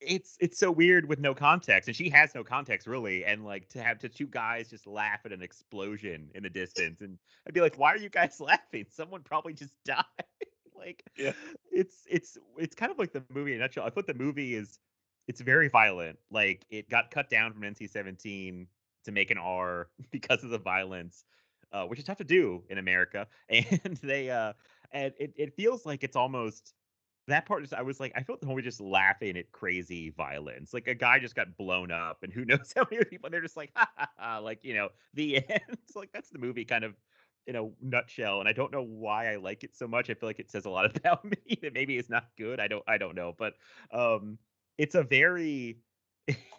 it's 0.00 0.36
it's 0.40 0.58
so 0.58 0.70
weird 0.70 1.08
with 1.08 1.18
no 1.18 1.34
context 1.34 1.88
and 1.88 1.96
she 1.96 2.08
has 2.08 2.34
no 2.34 2.44
context 2.44 2.86
really 2.86 3.24
and 3.24 3.44
like 3.44 3.68
to 3.68 3.82
have 3.82 3.98
to 3.98 4.08
two 4.08 4.26
guys 4.26 4.68
just 4.68 4.86
laugh 4.86 5.20
at 5.24 5.32
an 5.32 5.42
explosion 5.42 6.30
in 6.34 6.42
the 6.42 6.50
distance 6.50 7.00
and 7.00 7.18
I'd 7.46 7.54
be 7.54 7.60
like 7.60 7.76
why 7.76 7.92
are 7.92 7.96
you 7.96 8.08
guys 8.08 8.40
laughing? 8.40 8.86
Someone 8.90 9.22
probably 9.22 9.52
just 9.52 9.74
died. 9.84 10.04
Like 10.76 11.02
yeah. 11.16 11.32
it's 11.72 12.04
it's 12.08 12.38
it's 12.56 12.74
kind 12.74 12.92
of 12.92 12.98
like 12.98 13.12
the 13.12 13.24
movie 13.32 13.52
in 13.52 13.58
a 13.58 13.62
nutshell 13.62 13.84
i 13.84 13.90
thought 13.90 14.06
the 14.06 14.14
movie 14.14 14.54
is 14.54 14.78
it's 15.26 15.40
very 15.40 15.68
violent 15.68 16.16
like 16.30 16.64
it 16.70 16.88
got 16.88 17.10
cut 17.10 17.28
down 17.28 17.52
from 17.52 17.62
nc-17 17.62 18.66
to 19.04 19.12
make 19.12 19.32
an 19.32 19.38
r 19.38 19.88
because 20.12 20.44
of 20.44 20.50
the 20.50 20.58
violence 20.58 21.24
uh, 21.72 21.84
which 21.84 21.98
is 21.98 22.04
tough 22.04 22.18
to 22.18 22.24
do 22.24 22.62
in 22.70 22.78
america 22.78 23.26
and 23.50 23.98
they 24.04 24.30
uh 24.30 24.52
and 24.92 25.12
it, 25.18 25.32
it 25.36 25.54
feels 25.54 25.84
like 25.84 26.04
it's 26.04 26.16
almost 26.16 26.74
that 27.28 27.46
part 27.46 27.64
is 27.64 27.72
I 27.72 27.82
was 27.82 28.00
like, 28.00 28.12
I 28.16 28.22
felt 28.22 28.40
the 28.40 28.46
movie 28.46 28.62
just 28.62 28.80
laughing 28.80 29.36
at 29.36 29.52
crazy 29.52 30.10
violence. 30.10 30.74
Like 30.74 30.88
a 30.88 30.94
guy 30.94 31.18
just 31.18 31.34
got 31.34 31.56
blown 31.56 31.90
up, 31.90 32.22
and 32.22 32.32
who 32.32 32.44
knows 32.46 32.72
how 32.74 32.86
many 32.90 33.04
people. 33.04 33.30
They're 33.30 33.40
just 33.40 33.56
like, 33.56 33.70
ha, 33.74 33.88
ha, 33.96 34.08
ha, 34.16 34.38
like 34.38 34.64
you 34.64 34.74
know, 34.74 34.88
the 35.14 35.36
end. 35.48 35.78
like 35.94 36.12
that's 36.12 36.30
the 36.30 36.38
movie 36.38 36.64
kind 36.64 36.84
of 36.84 36.94
in 37.46 37.56
a 37.56 37.66
nutshell 37.80 38.40
and 38.40 38.48
i 38.48 38.52
don't 38.52 38.70
know 38.72 38.82
why 38.82 39.32
i 39.32 39.36
like 39.36 39.64
it 39.64 39.74
so 39.74 39.88
much 39.88 40.10
i 40.10 40.14
feel 40.14 40.28
like 40.28 40.38
it 40.38 40.50
says 40.50 40.66
a 40.66 40.70
lot 40.70 40.84
about 40.96 41.24
me 41.24 41.58
that 41.62 41.72
maybe 41.72 41.96
it's 41.96 42.10
not 42.10 42.26
good 42.36 42.60
i 42.60 42.68
don't 42.68 42.84
i 42.86 42.98
don't 42.98 43.14
know 43.14 43.34
but 43.38 43.54
um 43.90 44.38
it's 44.76 44.94
a 44.94 45.02
very 45.02 45.78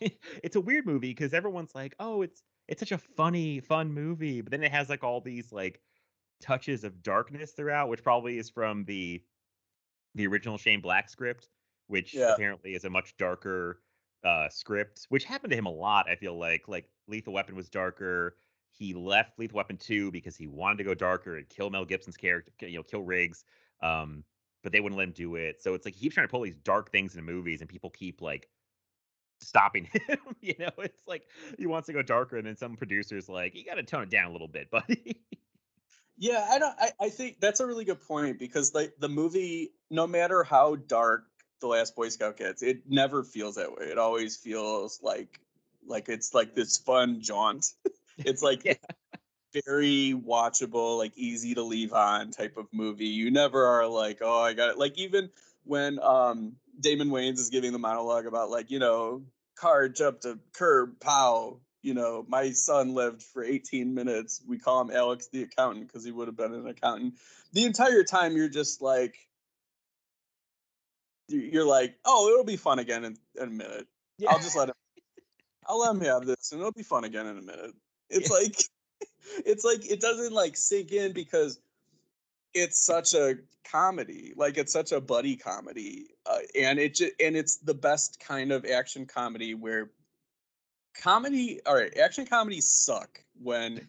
it's 0.02 0.56
a 0.56 0.62
weird 0.62 0.88
movie 0.88 1.12
because 1.12 1.32
everyone's 1.32 1.76
like 1.76 1.94
oh 2.00 2.24
it's 2.24 2.42
it's 2.68 2.80
such 2.80 2.92
a 2.92 2.98
funny 2.98 3.60
fun 3.60 3.94
movie 3.94 4.42
but 4.42 4.50
then 4.50 4.64
it 4.64 4.72
has 4.72 4.90
like 4.90 5.04
all 5.04 5.22
these 5.22 5.52
like 5.52 5.80
touches 6.42 6.84
of 6.84 7.04
darkness 7.04 7.52
throughout 7.52 7.88
which 7.88 8.02
probably 8.02 8.40
is 8.40 8.50
from 8.50 8.84
the 8.86 9.22
the 10.16 10.28
original 10.28 10.58
shane 10.58 10.82
black 10.82 11.10
script 11.10 11.50
which 11.88 12.14
Yeah. 12.14 12.36
apparently 12.36 12.74
is 12.76 12.84
a 12.86 12.90
much 12.90 13.16
darker 13.18 13.82
uh 14.24 14.50
script 14.50 15.06
which 15.10 15.24
happened 15.24 15.52
to 15.52 15.58
him 15.58 15.66
a 15.66 15.72
lot 15.72 16.10
i 16.10 16.16
feel 16.16 16.38
like. 16.38 16.68
Like 16.68 16.90
lethal 17.08 17.34
weapon 17.34 17.56
was 17.56 17.70
darker. 17.70 18.38
He 18.72 18.94
left 18.94 19.40
lethal 19.40 19.58
weapon 19.58 19.78
2 19.78 20.12
because 20.12 20.36
he 20.38 20.48
wanted 20.48 20.78
to 20.80 20.84
go 20.84 20.94
darker 20.94 21.38
and 21.38 21.48
kill 21.50 21.70
mel 21.70 21.86
gibson's 21.86 22.18
character 22.18 22.68
you 22.68 22.78
know 22.78 22.84
kill 22.84 23.02
riggs 23.04 23.44
um 23.82 24.24
but 24.64 24.72
they 24.74 24.82
wouldn't 24.82 24.98
let 24.98 25.08
him 25.08 25.14
do 25.14 25.36
it. 25.36 25.62
So 25.62 25.74
it's 25.74 25.86
like 25.86 25.94
he 25.96 26.02
keeps 26.02 26.16
trying 26.16 26.28
to 26.28 26.32
pull 26.32 26.42
these 26.42 26.58
dark 26.58 26.92
things 26.92 27.16
into 27.16 27.24
movies 27.32 27.62
and 27.62 27.70
people 27.70 27.90
keep 27.90 28.22
like 28.22 28.50
stopping 29.42 29.86
him 30.08 30.20
you 30.42 30.56
know? 30.60 30.72
It's 30.80 31.08
like 31.08 31.30
he 31.58 31.66
wants 31.68 31.88
to 31.88 31.94
go 31.94 32.02
darker 32.02 32.38
and 32.38 32.46
then 32.48 32.56
some 32.58 32.76
producers 32.76 33.30
like 33.30 33.56
you 33.56 33.66
got 33.66 33.76
to 33.76 33.84
tone 33.84 34.04
it 34.04 34.10
down 34.10 34.30
a 34.30 34.32
little 34.32 34.48
bit 34.50 34.70
buddy 34.70 35.26
Yeah, 36.20 36.46
I 36.50 36.60
don't. 36.60 36.76
I, 36.78 36.92
I 37.00 37.10
think 37.10 37.40
that's 37.40 37.62
a 37.62 37.66
really 37.66 37.86
good 37.86 38.02
point 38.02 38.40
because 38.40 38.74
like 38.74 38.94
the 39.00 39.08
movie, 39.08 39.72
no 39.90 40.06
matter 40.06 40.44
how 40.44 40.76
dark 40.76 41.24
the 41.62 41.68
Last 41.68 41.96
Boy 41.96 42.10
Scout 42.10 42.38
gets, 42.38 42.62
it 42.62 42.84
never 42.90 43.24
feels 43.24 43.56
that 43.56 43.72
way. 43.72 43.86
It 43.86 43.98
always 43.98 44.36
feels 44.36 45.02
like 45.02 45.40
like 45.88 46.10
it's 46.10 46.34
like 46.34 46.56
this 46.56 46.78
fun 46.78 47.22
jaunt. 47.22 47.74
it's 48.18 48.44
like 48.44 48.66
Yeah. 48.66 48.74
very 49.66 50.14
watchable, 50.14 50.98
like 50.98 51.18
easy 51.18 51.56
to 51.56 51.64
leave 51.64 51.94
on 51.94 52.32
type 52.32 52.58
of 52.58 52.68
movie. 52.74 53.08
You 53.08 53.32
never 53.32 53.66
are 53.66 53.88
like, 53.88 54.20
oh, 54.22 54.42
I 54.42 54.54
got 54.54 54.70
it. 54.70 54.78
Like 54.78 54.98
even 54.98 55.32
when 55.64 56.00
um 56.00 56.58
Damon 56.80 57.10
Wayans 57.10 57.40
is 57.40 57.50
giving 57.50 57.72
the 57.72 57.80
monologue 57.80 58.26
about 58.26 58.50
like 58.50 58.72
you 58.72 58.80
know 58.80 59.24
car 59.56 59.90
jumped 59.90 60.26
a 60.26 60.38
curb, 60.54 61.00
pow. 61.00 61.62
You 61.82 61.94
know, 61.94 62.26
my 62.28 62.52
son 62.52 62.94
lived 62.94 63.24
for 63.24 63.44
18 63.44 63.94
minutes. 63.94 64.42
We 64.46 64.60
call 64.60 64.82
him 64.82 64.92
Alex 64.92 65.30
the 65.32 65.44
accountant 65.44 65.88
because 65.88 66.04
he 66.04 66.12
would 66.12 66.28
have 66.28 66.36
been 66.36 66.54
an 66.54 66.68
accountant. 66.68 67.16
The 67.54 67.64
entire 67.66 68.04
time 68.04 68.36
you're 68.36 68.50
just 68.50 68.82
like, 68.82 69.16
you- 71.30 71.40
you're 71.40 71.66
like, 71.66 71.98
oh, 72.06 72.30
it'll 72.30 72.44
be 72.44 72.58
fun 72.58 72.80
again 72.80 73.06
in, 73.06 73.18
in 73.36 73.44
a 73.44 73.52
minute. 73.52 73.88
Yeah. 74.18 74.32
I'll 74.32 74.40
just 74.40 74.58
let 74.58 74.70
him. 74.70 74.76
I'll 75.68 75.80
let 75.80 75.92
him 75.96 76.02
have 76.02 76.26
this, 76.26 76.52
and 76.52 76.60
it'll 76.60 76.72
be 76.72 76.84
fun 76.84 77.04
again 77.04 77.28
in 77.28 77.38
a 77.38 77.42
minute. 77.42 77.76
It's 78.10 78.30
like, 78.32 78.56
it's 79.46 79.64
like 79.64 79.90
it 79.90 80.02
doesn't 80.02 80.34
like 80.34 80.58
sink 80.58 80.92
in 80.92 81.14
because 81.14 81.60
it's 82.56 82.84
such 82.84 83.14
a 83.14 83.36
comedy, 83.64 84.34
like 84.36 84.58
it's 84.58 84.74
such 84.74 84.92
a 84.92 85.00
buddy 85.00 85.36
comedy, 85.36 86.08
uh, 86.26 86.40
and 86.56 86.80
it 86.80 86.96
ju- 86.96 87.12
and 87.20 87.38
it's 87.38 87.58
the 87.58 87.74
best 87.74 88.20
kind 88.20 88.52
of 88.52 88.66
action 88.66 89.06
comedy 89.06 89.54
where 89.54 89.92
comedy, 90.94 91.60
all 91.66 91.76
right, 91.76 91.96
action 91.98 92.26
comedies 92.26 92.70
suck 92.70 93.20
when 93.42 93.88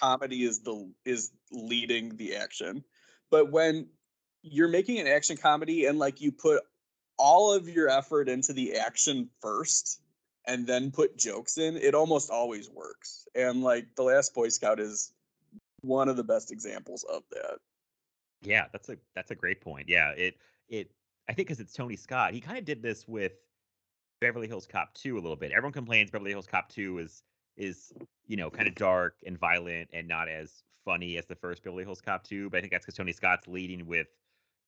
comedy 0.00 0.44
is 0.44 0.60
the 0.60 0.90
is 1.04 1.30
leading 1.50 2.16
the 2.16 2.36
action, 2.36 2.84
but 3.30 3.50
when 3.50 3.88
you're 4.42 4.68
making 4.68 4.98
an 4.98 5.06
action 5.06 5.36
comedy 5.36 5.86
and 5.86 5.98
like 5.98 6.20
you 6.20 6.32
put 6.32 6.62
all 7.18 7.52
of 7.52 7.68
your 7.68 7.88
effort 7.88 8.28
into 8.28 8.52
the 8.52 8.76
action 8.76 9.28
first 9.40 10.00
and 10.46 10.66
then 10.66 10.90
put 10.90 11.18
jokes 11.18 11.58
in, 11.58 11.76
it 11.76 11.94
almost 11.94 12.30
always 12.30 12.70
works. 12.70 13.26
And 13.34 13.62
like 13.62 13.88
The 13.96 14.04
Last 14.04 14.34
Boy 14.34 14.48
Scout 14.48 14.80
is 14.80 15.12
one 15.80 16.08
of 16.08 16.16
the 16.16 16.24
best 16.24 16.52
examples 16.52 17.04
of 17.04 17.22
that. 17.32 17.58
Yeah, 18.40 18.66
that's 18.72 18.88
a 18.88 18.96
that's 19.14 19.30
a 19.30 19.34
great 19.34 19.60
point. 19.60 19.88
Yeah, 19.88 20.10
it 20.10 20.36
it 20.68 20.90
I 21.28 21.32
think 21.32 21.48
because 21.48 21.60
it's 21.60 21.72
Tony 21.72 21.96
Scott, 21.96 22.32
he 22.32 22.40
kind 22.40 22.58
of 22.58 22.64
did 22.64 22.82
this 22.82 23.06
with 23.06 23.32
Beverly 24.20 24.48
Hills 24.48 24.66
Cop 24.66 24.94
2 24.94 25.14
a 25.14 25.20
little 25.20 25.36
bit. 25.36 25.52
Everyone 25.52 25.72
complains 25.72 26.10
Beverly 26.10 26.30
Hills 26.30 26.46
Cop 26.46 26.68
2 26.68 26.98
is 26.98 27.22
is 27.56 27.92
you 28.26 28.36
know 28.36 28.50
kind 28.50 28.68
of 28.68 28.74
dark 28.74 29.16
and 29.26 29.38
violent 29.38 29.88
and 29.92 30.06
not 30.06 30.28
as 30.28 30.62
funny 30.84 31.18
as 31.18 31.26
the 31.26 31.34
first 31.34 31.62
Beverly 31.62 31.84
Hills 31.84 32.00
Cop 32.00 32.24
2, 32.24 32.50
but 32.50 32.58
I 32.58 32.60
think 32.60 32.72
that's 32.72 32.86
because 32.86 32.96
Tony 32.96 33.12
Scott's 33.12 33.46
leading 33.46 33.86
with 33.86 34.08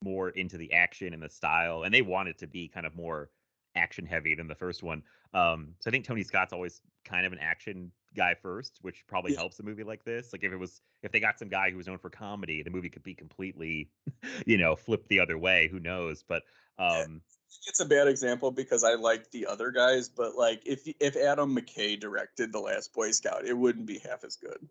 more 0.03 0.31
into 0.31 0.57
the 0.57 0.73
action 0.73 1.13
and 1.13 1.23
the 1.23 1.29
style, 1.29 1.83
and 1.83 1.93
they 1.93 2.03
want 2.03 2.29
it 2.29 2.39
to 2.39 2.47
be 2.47 2.69
kind 2.69 2.87
of 2.87 2.95
more 2.95 3.31
action 3.75 4.07
heavy 4.07 4.35
than 4.35 4.49
the 4.49 4.55
first 4.55 4.83
one. 4.83 5.03
Um, 5.33 5.75
so 5.81 5.89
I 5.89 5.93
think 5.93 6.05
Tony 6.05 6.23
Scott's 6.25 6.53
always 6.53 6.81
kind 7.05 7.25
of 7.27 7.33
an 7.33 7.39
action 7.39 7.93
guy 8.17 8.35
first, 8.35 8.79
which 8.83 9.05
probably 9.07 9.33
Yeah. 9.33 9.39
helps 9.39 9.59
a 9.61 9.63
movie 9.63 9.85
like 9.85 10.05
this. 10.05 10.33
Like 10.33 10.43
if 10.43 10.53
it 10.53 10.57
was 10.57 10.81
if 11.03 11.13
they 11.13 11.21
got 11.21 11.39
some 11.39 11.49
guy 11.49 11.71
who 11.71 11.77
was 11.77 11.87
known 11.87 11.99
for 11.99 12.11
comedy, 12.11 12.63
the 12.63 12.71
movie 12.71 12.89
could 12.91 13.03
be 13.05 13.15
completely, 13.15 13.91
you 14.47 14.59
know, 14.59 14.75
flipped 14.77 15.09
the 15.09 15.21
other 15.21 15.39
way. 15.39 15.69
Who 15.69 15.79
knows? 15.81 16.23
But 16.27 16.43
um, 16.79 17.21
It's 17.67 17.81
a 17.81 17.85
bad 17.85 18.09
example 18.09 18.51
because 18.51 18.83
I 18.85 18.95
like 18.95 19.31
the 19.31 19.47
other 19.47 19.71
guys, 19.71 20.09
but 20.09 20.35
like 20.35 20.63
if 20.67 20.89
if 20.99 21.17
Adam 21.17 21.55
McKay 21.57 21.99
directed 21.99 22.53
The 22.53 22.61
Last 22.61 22.93
Boy 22.93 23.13
Scout, 23.13 23.47
it 23.47 23.57
wouldn't 23.57 23.87
be 23.87 23.99
half 23.99 24.25
as 24.25 24.37
good. 24.37 24.69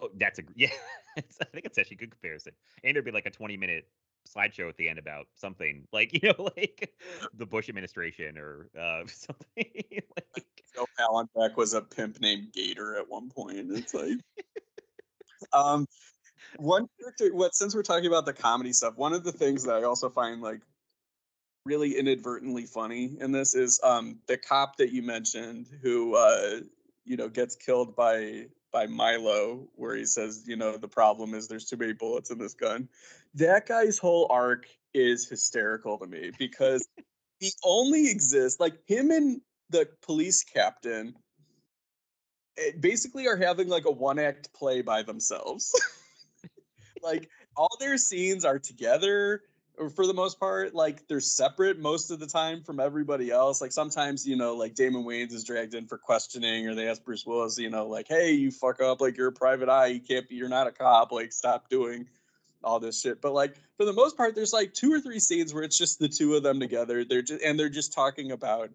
oh, 0.00 0.08
that's 0.16 0.38
a 0.38 0.42
yeah. 0.56 0.68
I 1.16 1.20
think 1.52 1.66
it's 1.66 1.78
actually 1.78 1.96
a 1.96 1.98
good 1.98 2.10
comparison. 2.10 2.52
And 2.82 2.94
there'd 2.96 3.04
be 3.04 3.10
like 3.10 3.26
a 3.26 3.30
twenty 3.30 3.56
minute 3.56 3.86
slideshow 4.24 4.68
at 4.68 4.76
the 4.76 4.88
end 4.88 4.98
about 4.98 5.26
something 5.36 5.86
like 5.92 6.12
you 6.22 6.28
know 6.28 6.50
like 6.56 6.92
the 7.34 7.46
Bush 7.46 7.68
administration 7.68 8.38
or 8.38 8.68
uh, 8.78 9.02
something 9.06 9.46
like 10.36 10.62
Joe 10.74 10.86
Hallenbeck 10.98 11.56
was 11.56 11.74
a 11.74 11.80
pimp 11.80 12.20
named 12.20 12.52
Gator 12.52 12.96
at 12.96 13.08
one 13.08 13.30
point. 13.30 13.70
It's 13.70 13.94
like, 13.94 14.18
um, 15.52 15.86
one 16.56 16.88
character. 17.00 17.32
What 17.34 17.54
since 17.54 17.74
we're 17.74 17.82
talking 17.82 18.06
about 18.06 18.26
the 18.26 18.32
comedy 18.32 18.72
stuff, 18.72 18.96
one 18.96 19.12
of 19.12 19.22
the 19.22 19.32
things 19.32 19.64
that 19.64 19.76
I 19.76 19.84
also 19.84 20.10
find 20.10 20.42
like 20.42 20.60
really 21.64 21.96
inadvertently 21.98 22.66
funny 22.66 23.16
in 23.20 23.32
this 23.32 23.54
is 23.54 23.80
um 23.82 24.18
the 24.26 24.36
cop 24.36 24.76
that 24.76 24.92
you 24.92 25.02
mentioned 25.02 25.66
who 25.82 26.14
uh 26.14 26.60
you 27.04 27.16
know 27.16 27.28
gets 27.28 27.56
killed 27.56 27.96
by 27.96 28.46
by 28.70 28.86
Milo 28.86 29.66
where 29.74 29.96
he 29.96 30.04
says 30.04 30.44
you 30.46 30.56
know 30.56 30.76
the 30.76 30.88
problem 30.88 31.32
is 31.32 31.48
there's 31.48 31.64
too 31.64 31.76
many 31.76 31.94
bullets 31.94 32.30
in 32.30 32.38
this 32.38 32.54
gun 32.54 32.88
that 33.34 33.66
guy's 33.66 33.98
whole 33.98 34.26
arc 34.30 34.66
is 34.92 35.28
hysterical 35.28 35.98
to 35.98 36.06
me 36.06 36.30
because 36.38 36.86
he 37.40 37.50
only 37.64 38.10
exists 38.10 38.60
like 38.60 38.74
him 38.86 39.10
and 39.10 39.40
the 39.70 39.88
police 40.02 40.44
captain 40.44 41.14
eh, 42.58 42.70
basically 42.78 43.26
are 43.26 43.36
having 43.36 43.68
like 43.68 43.86
a 43.86 43.90
one 43.90 44.18
act 44.18 44.52
play 44.54 44.82
by 44.82 45.02
themselves. 45.02 45.72
Like 47.02 47.28
all 47.54 47.76
their 47.78 47.98
scenes 47.98 48.44
are 48.44 48.58
together 48.58 49.42
for 49.94 50.06
the 50.06 50.14
most 50.14 50.38
part 50.38 50.74
like 50.74 51.06
they're 51.08 51.20
separate 51.20 51.80
most 51.80 52.10
of 52.10 52.20
the 52.20 52.26
time 52.26 52.62
from 52.62 52.78
everybody 52.78 53.30
else 53.32 53.60
like 53.60 53.72
sometimes 53.72 54.24
you 54.24 54.36
know 54.36 54.54
like 54.54 54.76
damon 54.76 55.02
wayans 55.02 55.32
is 55.32 55.42
dragged 55.42 55.74
in 55.74 55.84
for 55.88 55.98
questioning 55.98 56.68
or 56.68 56.76
they 56.76 56.88
ask 56.88 57.02
bruce 57.02 57.26
willis 57.26 57.58
you 57.58 57.68
know 57.68 57.88
like 57.88 58.06
hey 58.08 58.30
you 58.32 58.52
fuck 58.52 58.80
up 58.80 59.00
like 59.00 59.16
you're 59.16 59.28
a 59.28 59.32
private 59.32 59.68
eye 59.68 59.86
you 59.86 60.00
can't 60.00 60.28
be 60.28 60.36
you're 60.36 60.48
not 60.48 60.68
a 60.68 60.70
cop 60.70 61.10
like 61.10 61.32
stop 61.32 61.68
doing 61.68 62.06
all 62.64 62.80
this 62.80 63.00
shit 63.00 63.20
but 63.20 63.32
like 63.32 63.56
for 63.76 63.84
the 63.84 63.92
most 63.92 64.16
part 64.16 64.34
there's 64.34 64.52
like 64.52 64.72
two 64.72 64.92
or 64.92 65.00
three 65.00 65.20
scenes 65.20 65.52
where 65.52 65.62
it's 65.62 65.78
just 65.78 65.98
the 65.98 66.08
two 66.08 66.34
of 66.34 66.42
them 66.42 66.60
together. 66.60 67.04
They're 67.04 67.22
just 67.22 67.42
and 67.42 67.58
they're 67.58 67.68
just 67.68 67.92
talking 67.92 68.32
about 68.32 68.70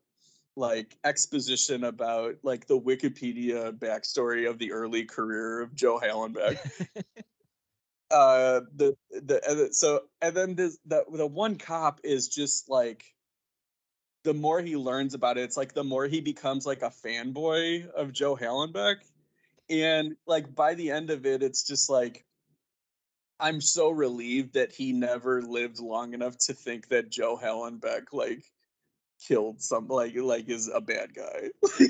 like 0.56 0.98
exposition 1.04 1.86
about 1.86 2.36
like 2.44 2.68
the 2.68 2.80
wikipedia 2.80 3.72
backstory 3.72 4.50
of 4.50 4.58
the 4.58 4.72
early 4.72 5.06
career 5.06 5.62
of 5.62 5.74
joe 5.76 6.00
hallenbeck. 6.00 6.58
Uh 8.12 8.62
the 8.76 8.98
the 9.12 9.40
and 9.48 9.76
so 9.76 10.02
and 10.20 10.36
then 10.36 10.56
this 10.56 10.80
the 10.84 11.06
the 11.14 11.28
one 11.28 11.56
cop 11.58 12.00
is 12.04 12.28
just 12.28 12.68
like 12.68 13.06
the 14.24 14.34
more 14.34 14.62
he 14.62 14.76
learns 14.76 15.14
about 15.14 15.38
it 15.38 15.42
it's 15.42 15.56
like 15.56 15.76
the 15.76 15.84
more 15.84 16.08
he 16.08 16.20
becomes 16.20 16.66
like 16.66 16.82
a 16.82 16.90
fanboy 16.90 17.88
of 17.92 18.12
joe 18.12 18.36
hallenbeck. 18.36 18.96
And 19.70 20.16
like 20.26 20.56
by 20.56 20.74
the 20.74 20.90
end 20.90 21.12
of 21.12 21.28
it 21.28 21.44
it's 21.44 21.62
just 21.68 21.88
like 21.88 22.26
i'm 23.40 23.62
so 23.62 23.90
relieved 23.90 24.54
that 24.54 24.72
he 24.72 24.92
never 24.92 25.42
lived 25.42 25.80
long 25.80 26.14
enough 26.14 26.38
to 26.38 26.54
think 26.54 26.88
that 26.88 27.10
joe 27.10 27.38
hallenbeck 27.42 28.06
like 28.12 28.44
killed 29.26 29.62
some 29.62 29.88
like 29.88 30.16
like 30.16 30.48
is 30.50 30.70
a 30.74 30.80
bad 30.80 31.14
guy 31.14 31.50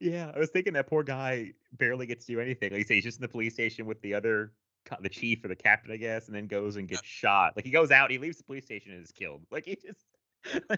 Yeah, 0.00 0.32
I 0.34 0.38
was 0.38 0.50
thinking 0.50 0.72
that 0.74 0.88
poor 0.88 1.02
guy 1.02 1.52
barely 1.72 2.06
gets 2.06 2.26
to 2.26 2.32
do 2.32 2.40
anything. 2.40 2.70
Like 2.70 2.78
you 2.78 2.84
say, 2.84 2.94
he's 2.96 3.04
just 3.04 3.18
in 3.18 3.22
the 3.22 3.28
police 3.28 3.54
station 3.54 3.86
with 3.86 4.00
the 4.02 4.14
other, 4.14 4.52
the 5.00 5.08
chief 5.08 5.44
or 5.44 5.48
the 5.48 5.56
captain, 5.56 5.92
I 5.92 5.96
guess, 5.96 6.26
and 6.26 6.36
then 6.36 6.46
goes 6.46 6.76
and 6.76 6.88
gets 6.88 7.04
shot. 7.04 7.54
Like 7.56 7.64
he 7.64 7.70
goes 7.70 7.90
out, 7.90 8.10
he 8.10 8.18
leaves 8.18 8.38
the 8.38 8.44
police 8.44 8.64
station 8.64 8.92
and 8.92 9.02
is 9.02 9.12
killed. 9.12 9.42
Like 9.50 9.64
he 9.64 9.76
just, 9.76 10.04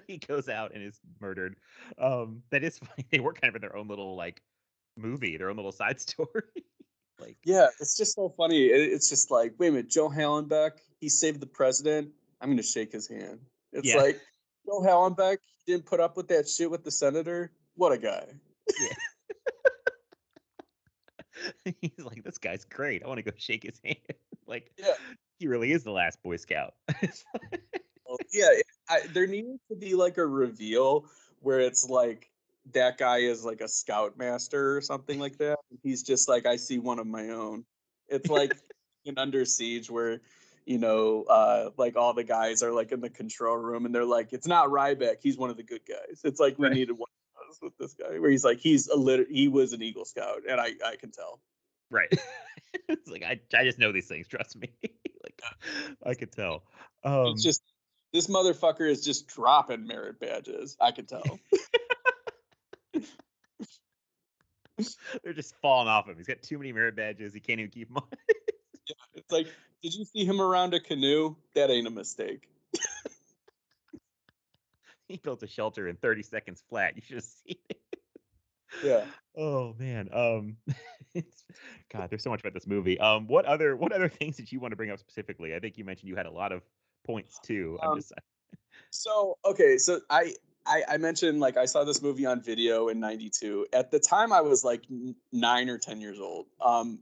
he 0.06 0.18
goes 0.18 0.48
out 0.48 0.72
and 0.74 0.82
is 0.82 1.00
murdered. 1.20 1.56
Um, 1.98 2.42
that 2.50 2.62
is 2.62 2.78
funny. 2.78 3.06
They 3.10 3.20
were 3.20 3.32
kind 3.32 3.48
of 3.48 3.56
in 3.56 3.62
their 3.62 3.76
own 3.76 3.88
little 3.88 4.16
like 4.16 4.42
movie, 4.96 5.36
their 5.36 5.50
own 5.50 5.56
little 5.56 5.72
side 5.72 6.00
story. 6.00 6.42
Like 7.20 7.36
Yeah, 7.44 7.68
it's 7.80 7.96
just 7.96 8.14
so 8.14 8.32
funny. 8.36 8.66
It's 8.66 9.08
just 9.08 9.30
like, 9.30 9.54
wait 9.58 9.68
a 9.68 9.70
minute, 9.72 9.88
Joe 9.90 10.08
Hallenbeck, 10.08 10.72
he 11.00 11.08
saved 11.08 11.40
the 11.40 11.46
president. 11.46 12.10
I'm 12.40 12.50
gonna 12.50 12.62
shake 12.62 12.92
his 12.92 13.08
hand. 13.08 13.40
It's 13.72 13.88
Yeah. 13.88 13.96
like 14.02 14.20
Joe 14.66 14.80
Hallenbeck 14.80 15.38
didn't 15.66 15.86
put 15.86 16.00
up 16.00 16.16
with 16.16 16.28
that 16.28 16.48
shit 16.48 16.70
with 16.70 16.84
the 16.84 16.90
senator. 16.90 17.52
What 17.74 17.92
a 17.92 17.98
guy. 17.98 18.26
Yeah. 18.80 18.88
he's 21.80 22.04
like, 22.04 22.24
this 22.24 22.38
guy's 22.38 22.64
great. 22.64 23.02
I 23.04 23.08
want 23.08 23.18
to 23.18 23.22
go 23.22 23.32
shake 23.36 23.64
his 23.64 23.80
hand. 23.84 23.96
like, 24.46 24.70
Yeah. 24.78 24.94
he 25.38 25.48
really 25.48 25.72
is 25.72 25.84
the 25.84 25.90
last 25.92 26.22
Boy 26.22 26.36
Scout. 26.36 26.74
Well, 26.88 27.10
oh, 28.10 28.16
yeah, 28.32 28.48
I, 28.88 29.00
there 29.12 29.26
needs 29.26 29.60
to 29.70 29.76
be 29.76 29.94
like 29.94 30.16
a 30.18 30.26
reveal 30.26 31.06
where 31.40 31.60
it's 31.60 31.88
like 31.88 32.30
that 32.72 32.98
guy 32.98 33.18
is 33.18 33.44
like 33.44 33.60
a 33.60 33.68
scoutmaster 33.68 34.76
or 34.76 34.80
something 34.80 35.18
like 35.18 35.38
that. 35.38 35.58
He's 35.82 36.02
just 36.02 36.28
like, 36.28 36.46
I 36.46 36.56
see 36.56 36.78
one 36.78 36.98
of 36.98 37.06
my 37.06 37.30
own. 37.30 37.64
It's 38.08 38.28
like 38.28 38.52
in 39.04 39.18
Under 39.18 39.44
Siege 39.44 39.90
where 39.90 40.20
you 40.66 40.78
know, 40.78 41.22
uh, 41.30 41.70
like 41.76 41.96
all 41.96 42.12
the 42.12 42.24
guys 42.24 42.60
are 42.62 42.72
like 42.72 42.90
in 42.90 43.00
the 43.00 43.08
control 43.08 43.56
room 43.56 43.86
and 43.86 43.94
they're 43.94 44.04
like, 44.04 44.32
it's 44.32 44.48
not 44.48 44.68
Ryback, 44.68 45.18
he's 45.22 45.38
one 45.38 45.48
of 45.48 45.56
the 45.56 45.62
good 45.62 45.82
guys. 45.88 46.22
It's 46.24 46.40
like 46.40 46.58
we 46.58 46.66
Right. 46.66 46.74
needed 46.74 46.94
one 46.98 47.08
of 47.36 47.46
those 47.46 47.58
with 47.62 47.78
this 47.78 47.94
guy 47.94 48.18
where 48.18 48.30
he's 48.30 48.44
like, 48.44 48.58
he's 48.58 48.88
a 48.88 48.96
lit- 48.96 49.30
he 49.30 49.46
was 49.46 49.72
an 49.72 49.82
Eagle 49.82 50.04
Scout, 50.04 50.42
and 50.48 50.60
I 50.60 50.72
I 50.84 50.96
can 50.96 51.12
tell. 51.12 51.40
right. 51.90 52.12
it's 52.88 53.08
like 53.08 53.22
I, 53.22 53.40
I 53.56 53.64
just 53.64 53.78
know 53.78 53.92
these 53.92 54.08
things. 54.08 54.26
Trust 54.26 54.56
me. 54.56 54.72
like 55.22 55.40
I 56.04 56.14
could 56.14 56.32
tell. 56.32 56.64
Um, 57.04 57.28
it's 57.28 57.44
just 57.44 57.62
this 58.12 58.26
motherfucker 58.26 58.90
is 58.90 59.04
just 59.04 59.28
dropping 59.28 59.86
merit 59.86 60.18
badges. 60.18 60.76
I 60.80 60.90
can 60.90 61.06
tell. 61.06 61.38
they're 65.24 65.32
just 65.32 65.54
falling 65.62 65.88
off 65.88 66.08
him. 66.08 66.16
He's 66.16 66.26
got 66.26 66.42
too 66.42 66.58
many 66.58 66.72
merit 66.72 66.96
badges. 66.96 67.32
He 67.34 67.40
can't 67.40 67.60
even 67.60 67.70
keep 67.70 67.88
them 67.88 67.98
on. 67.98 68.04
yeah, 68.88 68.94
It's 69.14 69.32
like, 69.32 69.46
did 69.82 69.94
you 69.94 70.04
see 70.04 70.24
him 70.24 70.40
around 70.40 70.74
a 70.74 70.80
canoe? 70.80 71.36
That 71.54 71.70
ain't 71.70 71.86
a 71.86 71.90
mistake. 71.90 72.48
he 75.08 75.16
built 75.18 75.42
a 75.42 75.46
shelter 75.46 75.88
in 75.88 75.96
30 75.96 76.22
seconds 76.22 76.62
flat. 76.68 76.96
You 76.96 77.02
should 77.02 77.16
have 77.16 77.24
seen 77.24 77.56
it. 77.68 77.80
Yeah. 78.84 79.04
Oh 79.36 79.74
man. 79.78 80.08
Um 80.12 80.56
God, 81.92 82.10
there's 82.10 82.22
so 82.22 82.30
much 82.30 82.40
about 82.40 82.52
this 82.54 82.66
movie. 82.66 82.98
Um 82.98 83.26
what 83.26 83.44
other 83.44 83.76
what 83.76 83.92
other 83.92 84.08
things 84.08 84.36
did 84.36 84.50
you 84.50 84.60
want 84.60 84.72
to 84.72 84.76
bring 84.76 84.90
up 84.90 84.98
specifically? 84.98 85.54
I 85.54 85.60
think 85.60 85.78
you 85.78 85.84
mentioned 85.84 86.08
you 86.08 86.16
had 86.16 86.26
a 86.26 86.30
lot 86.30 86.52
of 86.52 86.62
points 87.04 87.38
too. 87.42 87.78
I'm 87.82 87.90
Um, 87.90 87.98
just 87.98 88.12
So 88.90 89.38
okay, 89.44 89.78
so 89.78 90.00
I, 90.10 90.34
I 90.66 90.82
I 90.88 90.96
mentioned 90.98 91.40
like 91.40 91.56
I 91.56 91.66
saw 91.66 91.84
this 91.84 92.02
movie 92.02 92.26
on 92.26 92.40
video 92.40 92.88
in 92.88 93.00
'92. 93.00 93.66
At 93.72 93.90
the 93.90 93.98
time, 93.98 94.32
I 94.32 94.40
was 94.40 94.64
like 94.64 94.82
nine 95.32 95.68
or 95.68 95.78
ten 95.78 96.00
years 96.00 96.20
old. 96.20 96.46
Um, 96.60 97.00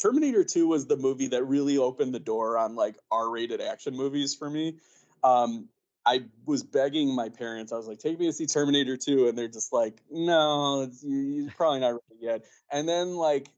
Terminator 0.00 0.44
2 0.44 0.66
was 0.66 0.86
the 0.86 0.96
movie 0.96 1.28
that 1.28 1.44
really 1.44 1.76
opened 1.76 2.14
the 2.14 2.20
door 2.20 2.56
on 2.56 2.74
like 2.74 2.96
R-rated 3.10 3.60
action 3.60 3.96
movies 3.96 4.34
for 4.34 4.48
me. 4.48 4.76
Um, 5.22 5.68
I 6.06 6.24
was 6.46 6.62
begging 6.62 7.14
my 7.14 7.28
parents. 7.28 7.72
I 7.72 7.76
was 7.76 7.86
like, 7.86 7.98
"Take 7.98 8.18
me 8.18 8.26
to 8.26 8.32
see 8.32 8.46
Terminator 8.46 8.96
2," 8.96 9.28
and 9.28 9.36
they're 9.36 9.48
just 9.48 9.72
like, 9.72 10.00
"No, 10.10 10.90
you're 11.02 11.50
probably 11.50 11.80
not 11.80 11.92
ready 11.92 12.20
yet." 12.20 12.44
And 12.70 12.88
then 12.88 13.14
like, 13.16 13.48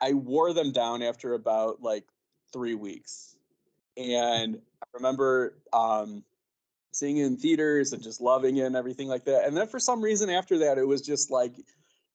I 0.00 0.12
wore 0.12 0.52
them 0.52 0.72
down 0.72 1.02
after 1.02 1.34
about 1.34 1.82
like 1.82 2.04
three 2.52 2.74
weeks, 2.74 3.34
and 3.96 4.60
I 4.82 4.86
remember 4.94 5.54
um, 5.72 6.22
seeing 6.92 7.18
it 7.18 7.26
in 7.26 7.36
theaters 7.36 7.92
and 7.92 8.02
just 8.02 8.20
loving 8.20 8.56
it 8.56 8.62
and 8.62 8.76
everything 8.76 9.08
like 9.08 9.24
that. 9.24 9.46
And 9.46 9.56
then 9.56 9.66
for 9.66 9.78
some 9.78 10.02
reason 10.02 10.30
after 10.30 10.58
that, 10.58 10.78
it 10.78 10.86
was 10.86 11.02
just 11.02 11.30
like, 11.30 11.54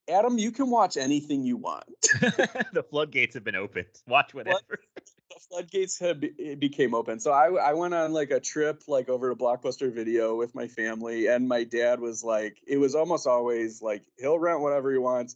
Adam, 0.10 0.38
you 0.38 0.52
can 0.52 0.70
watch 0.70 0.98
anything 0.98 1.44
you 1.44 1.58
want. 1.58 1.86
the 2.02 2.86
floodgates 2.90 3.34
have 3.34 3.44
been 3.44 3.56
opened. 3.56 3.88
Watch 4.08 4.34
whatever. 4.34 4.60
the 4.96 5.40
floodgates 5.50 6.00
have 6.00 6.20
be- 6.20 6.34
it 6.38 6.60
became 6.60 6.94
open. 6.94 7.20
So 7.20 7.32
I 7.32 7.48
I 7.48 7.74
went 7.74 7.94
on 7.94 8.14
like 8.14 8.32
a 8.32 8.40
trip 8.40 8.84
like 8.88 9.10
over 9.10 9.30
to 9.30 9.36
Blockbuster 9.36 9.92
Video 9.92 10.36
with 10.36 10.54
my 10.54 10.68
family, 10.68 11.28
and 11.28 11.48
my 11.48 11.64
dad 11.64 12.00
was 12.00 12.24
like, 12.24 12.58
it 12.68 12.78
was 12.78 12.94
almost 12.94 13.26
always 13.26 13.82
like 13.82 14.04
he'll 14.20 14.38
rent 14.38 14.62
whatever 14.62 14.92
he 14.92 15.00
wants, 15.00 15.36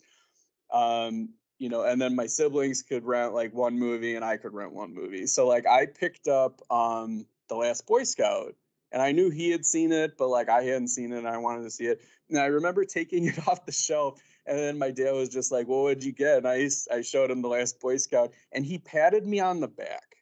um, 0.71 1.29
you 1.57 1.69
know, 1.69 1.83
and 1.83 1.99
then 1.99 2.15
my 2.15 2.27
siblings 2.27 2.83
could 2.83 3.03
rent 3.05 3.33
like 3.33 3.53
one 3.53 3.77
movie, 3.79 4.15
and 4.15 4.23
I 4.23 4.37
could 4.37 4.53
rent 4.53 4.73
one 4.73 4.93
movie. 4.93 5.25
So 5.25 5.47
like 5.47 5.65
I 5.65 5.87
picked 5.87 6.27
up 6.27 6.61
um 6.69 7.25
the 7.47 7.55
Last 7.55 7.87
Boy 7.87 8.03
Scout, 8.03 8.53
and 8.91 9.01
I 9.01 9.11
knew 9.11 9.29
he 9.29 9.51
had 9.51 9.65
seen 9.65 9.91
it, 9.91 10.17
but 10.17 10.29
like 10.29 10.49
I 10.49 10.63
hadn't 10.63 10.89
seen 10.89 11.11
it, 11.11 11.19
and 11.19 11.27
I 11.27 11.37
wanted 11.37 11.63
to 11.63 11.71
see 11.71 11.85
it. 11.85 12.01
And 12.29 12.39
I 12.39 12.45
remember 12.45 12.85
taking 12.85 13.25
it 13.25 13.47
off 13.47 13.65
the 13.65 13.71
shelf. 13.71 14.21
And 14.45 14.57
then 14.57 14.79
my 14.79 14.89
dad 14.89 15.11
was 15.11 15.29
just 15.29 15.51
like, 15.51 15.67
"Well, 15.67 15.83
what'd 15.83 16.03
you 16.03 16.11
get?" 16.11 16.39
And 16.39 16.47
I, 16.47 16.69
I 16.91 17.01
showed 17.01 17.29
him 17.29 17.41
the 17.41 17.49
last 17.49 17.79
Boy 17.79 17.97
Scout, 17.97 18.33
and 18.51 18.65
he 18.65 18.79
patted 18.79 19.27
me 19.27 19.39
on 19.39 19.59
the 19.59 19.67
back. 19.67 20.15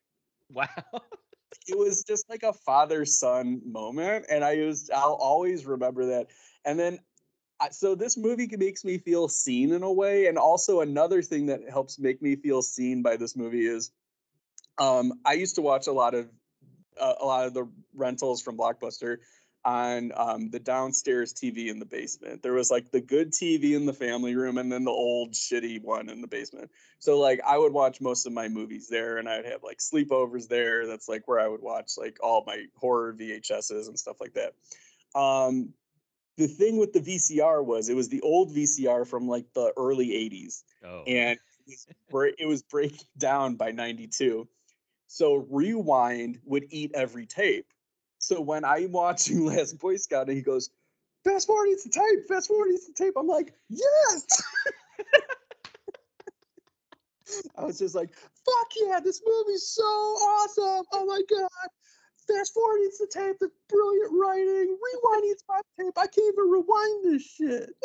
Wow. 0.51 0.68
it 1.68 1.78
was 1.78 2.03
just 2.03 2.30
like 2.30 2.43
a 2.43 2.53
father 2.53 3.05
son 3.05 3.61
moment, 3.65 4.26
and 4.30 4.43
I 4.43 4.57
was 4.65 4.89
I'll 4.93 5.18
always 5.20 5.65
remember 5.65 6.05
that. 6.07 6.28
And 6.65 6.78
then, 6.78 6.99
so 7.72 7.95
this 7.95 8.18
movie 8.18 8.49
makes 8.57 8.84
me 8.84 8.97
feel 8.97 9.30
seen 9.30 9.72
in 9.72 9.84
a 9.84 9.91
way, 9.91 10.28
and 10.28 10.38
also 10.38 10.82
another 10.82 11.22
thing 11.22 11.45
that 11.45 11.61
helps 11.70 11.97
make 11.97 12.22
me 12.22 12.36
feel 12.36 12.61
seen 12.61 13.01
by 13.01 13.15
this 13.15 13.36
movie 13.36 13.65
is, 13.65 13.91
um, 14.78 15.13
I 15.24 15.34
used 15.34 15.55
to 15.55 15.61
watch 15.61 15.88
a 15.88 15.93
lot 15.93 16.13
of 16.13 16.30
uh, 16.99 17.15
a 17.19 17.25
lot 17.25 17.45
of 17.45 17.53
the 17.53 17.67
rentals 17.93 18.41
from 18.41 18.57
Blockbuster 18.57 19.17
on 19.65 20.13
um, 20.15 20.49
the 20.49 20.59
downstairs 20.59 21.33
TV 21.33 21.67
in 21.67 21.77
the 21.77 21.85
basement. 21.85 22.41
There 22.41 22.53
was 22.53 22.71
like 22.71 22.89
the 22.89 23.01
good 23.01 23.31
TV 23.31 23.75
in 23.75 23.85
the 23.85 23.93
family 23.93 24.33
room 24.33 24.57
and 24.57 24.71
then 24.71 24.85
the 24.85 24.91
old 24.91 25.33
shitty 25.33 25.81
one 25.83 26.07
in 26.07 26.21
the 26.21 26.27
basement. 26.27 26.71
So 26.99 27.19
like 27.19 27.41
I 27.45 27.57
would 27.57 27.73
watch 27.73 27.99
most 27.99 28.25
of 28.25 28.31
my 28.31 28.47
movies 28.47 28.87
there 28.87 29.17
and 29.17 29.27
I'd 29.27 29.45
have 29.45 29.63
like 29.63 29.79
sleepovers 29.79 30.47
there. 30.47 30.87
That's 30.87 31.09
like 31.09 31.27
where 31.27 31.39
I 31.39 31.49
would 31.49 31.61
watch 31.61 31.93
like 31.97 32.17
all 32.23 32.45
my 32.47 32.65
horror 32.75 33.13
VHSs 33.13 33.87
and 33.87 33.99
stuff 33.99 34.21
like 34.21 34.35
that. 34.35 34.53
Um, 35.19 35.73
the 36.37 36.47
thing 36.47 36.77
with 36.77 36.93
the 36.93 37.01
VCR 37.01 37.65
was 37.65 37.89
it 37.89 37.95
was 37.95 38.07
the 38.07 38.21
old 38.21 38.55
VCR 38.55 39.05
from 39.05 39.27
like 39.27 39.51
the 39.53 39.73
early 39.75 40.09
80s. 40.09 40.63
Oh. 40.85 41.03
And 41.05 41.37
it 41.67 41.77
was, 42.11 42.33
it 42.37 42.45
was 42.45 42.61
breaking 42.61 43.07
down 43.17 43.55
by 43.55 43.71
92. 43.71 44.47
So 45.08 45.47
rewind 45.49 46.39
would 46.43 46.66
eat 46.70 46.91
every 46.93 47.26
tape. 47.26 47.66
So 48.20 48.41
when 48.41 48.66
I'm 48.66 48.91
watching 48.91 49.45
Last 49.45 49.80
Boy 49.80 49.95
Scout 49.95 50.28
and 50.28 50.36
he 50.36 50.43
goes, 50.43 50.70
fast 51.24 51.47
forward 51.47 51.68
needs 51.68 51.84
the 51.84 51.89
tape, 51.89 52.28
fast 52.28 52.47
forward 52.47 52.70
needs 52.70 52.88
the 52.88 52.93
tape, 52.93 53.14
I'm 53.18 53.28
like, 53.28 53.53
yes. 53.70 54.26
I 57.58 57.66
was 57.66 57.80
just 57.80 57.95
like, 57.95 58.14
fuck 58.14 58.68
yeah, 58.86 58.99
this 58.99 59.22
movie's 59.26 59.68
so 59.68 59.84
awesome. 59.84 60.86
Oh 60.93 61.05
my 61.05 61.22
god. 61.30 61.49
Fast 62.28 62.53
forward 62.53 62.80
needs 62.80 62.97
the 62.97 63.08
tape, 63.08 63.38
the 63.39 63.49
brilliant 63.70 64.12
writing. 64.14 64.78
Rewind 64.82 65.24
needs 65.24 65.43
my 65.47 65.62
tape. 65.80 65.93
I 65.97 66.08
can't 66.08 66.34
even 66.34 66.49
rewind 66.49 67.05
this 67.05 67.24
shit. 67.24 67.70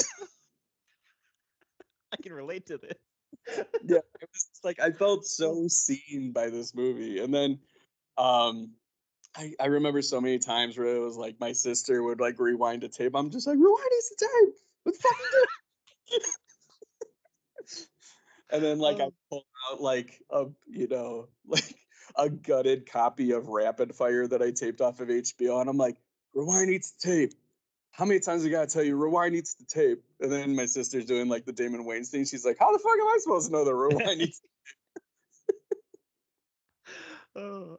I 2.13 2.17
can 2.23 2.33
relate 2.33 2.67
to 2.67 2.79
this. 2.79 2.99
yeah, 3.85 3.99
it 4.21 4.29
was 4.33 4.49
like 4.65 4.81
I 4.81 4.91
felt 4.91 5.25
so 5.25 5.67
seen 5.69 6.33
by 6.33 6.51
this 6.51 6.75
movie. 6.75 7.21
And 7.21 7.33
then 7.33 7.59
um 8.19 8.73
I, 9.37 9.53
I 9.59 9.67
remember 9.67 10.03
so 10.03 10.21
many 10.21 10.39
times 10.39 10.77
where 10.77 10.95
it 10.95 10.99
was 10.99 11.17
like 11.17 11.41
my 11.41 11.53
sister 11.53 12.03
would 12.03 12.21
like 12.21 12.39
rewind 12.39 12.85
a 12.85 12.89
tape. 12.89 13.15
I'm 13.15 13.31
just 13.31 13.47
like, 13.47 13.57
rewind 13.57 13.79
the 14.19 14.27
tape. 14.27 14.95
Fucking 15.01 15.27
do 15.33 15.47
it. 16.11 16.23
and 18.51 18.63
then 18.63 18.79
like 18.79 19.01
I 19.01 19.09
pull 19.31 19.45
out 19.71 19.81
like 19.81 20.21
a 20.31 20.47
you 20.69 20.89
know 20.89 21.29
like 21.47 21.75
a 22.17 22.29
gutted 22.29 22.91
copy 22.91 23.33
of 23.33 23.49
Rapid 23.49 23.95
Fire 23.95 24.27
that 24.27 24.43
I 24.43 24.51
taped 24.51 24.81
off 24.81 25.01
of 25.01 25.09
HBO, 25.09 25.61
and 25.61 25.71
I'm 25.71 25.79
like, 25.79 25.97
rewind 26.35 26.69
needs 26.69 26.93
the 26.93 27.11
tape. 27.11 27.33
How 27.93 28.07
many 28.07 28.21
times 28.21 28.45
I 28.45 28.49
gotta 28.49 28.67
tell 28.67 28.83
you, 28.83 28.97
rewind 28.97 29.35
needs 29.35 29.55
the 29.55 29.65
tape? 29.65 30.03
And 30.21 30.33
then 30.33 30.57
my 30.57 30.67
sister's 30.67 31.05
doing 31.05 31.29
like 31.29 31.45
the 31.45 31.53
Damon 31.53 31.85
Wayans 31.85 32.09
thing. 32.09 32.25
She's 32.25 32.45
like, 32.45 32.59
how 32.59 32.73
the 32.73 32.79
fuck 32.79 32.95
am 32.95 33.07
I 33.07 33.19
supposed 33.21 33.47
to 33.47 33.53
know 33.53 33.65
the 33.65 33.75
rewind 33.75 34.19
needs? 34.19 34.41
oh, 37.37 37.77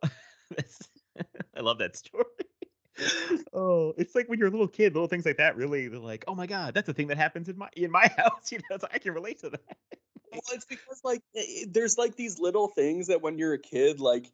I 1.57 1.61
love 1.61 1.79
that 1.79 1.95
story. 1.95 2.25
oh, 3.53 3.93
it's 3.97 4.13
like 4.13 4.29
when 4.29 4.37
you're 4.37 4.49
a 4.49 4.51
little 4.51 4.67
kid, 4.67 4.93
little 4.93 5.07
things 5.07 5.25
like 5.25 5.37
that 5.37 5.55
really 5.55 5.87
they're 5.87 5.99
like, 5.99 6.25
oh 6.27 6.35
my 6.35 6.45
god, 6.45 6.73
that's 6.73 6.89
a 6.89 6.93
thing 6.93 7.07
that 7.07 7.17
happens 7.17 7.49
in 7.49 7.57
my 7.57 7.69
in 7.75 7.91
my 7.91 8.07
house. 8.17 8.51
You 8.51 8.59
know, 8.69 8.77
so 8.77 8.87
I 8.93 8.99
can 8.99 9.13
relate 9.13 9.39
to 9.39 9.49
that. 9.49 9.61
well, 10.31 10.41
it's 10.51 10.65
because 10.65 11.01
like 11.03 11.23
there's 11.67 11.97
like 11.97 12.15
these 12.15 12.39
little 12.39 12.67
things 12.67 13.07
that 13.07 13.21
when 13.21 13.37
you're 13.37 13.53
a 13.53 13.59
kid, 13.59 13.99
like 13.99 14.31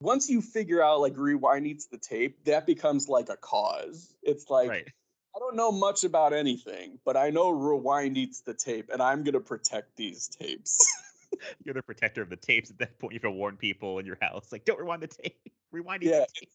once 0.00 0.30
you 0.30 0.40
figure 0.40 0.82
out 0.82 1.00
like 1.00 1.16
rewind 1.16 1.64
needs 1.64 1.86
the 1.86 1.98
tape, 1.98 2.44
that 2.44 2.66
becomes 2.66 3.08
like 3.08 3.28
a 3.28 3.36
cause. 3.36 4.14
It's 4.22 4.48
like 4.48 4.70
right. 4.70 4.88
I 5.34 5.38
don't 5.38 5.56
know 5.56 5.70
much 5.70 6.04
about 6.04 6.32
anything, 6.32 6.98
but 7.04 7.16
I 7.16 7.30
know 7.30 7.50
rewind 7.50 8.16
eats 8.16 8.40
the 8.40 8.54
tape, 8.54 8.90
and 8.92 9.00
I'm 9.00 9.22
gonna 9.22 9.40
protect 9.40 9.96
these 9.96 10.28
tapes. 10.28 10.86
You're 11.64 11.74
the 11.74 11.82
protector 11.82 12.22
of 12.22 12.30
the 12.30 12.36
tapes 12.36 12.70
at 12.70 12.78
that 12.78 12.98
point. 12.98 13.12
You 13.12 13.16
have 13.16 13.22
to 13.22 13.30
warn 13.30 13.56
people 13.56 13.98
in 13.98 14.06
your 14.06 14.18
house, 14.20 14.50
like, 14.50 14.64
don't 14.64 14.78
rewind 14.78 15.02
the 15.02 15.08
tape. 15.08 15.38
Rewind 15.72 16.02
yeah. 16.02 16.10
the 16.10 16.26
tape. 16.40 16.50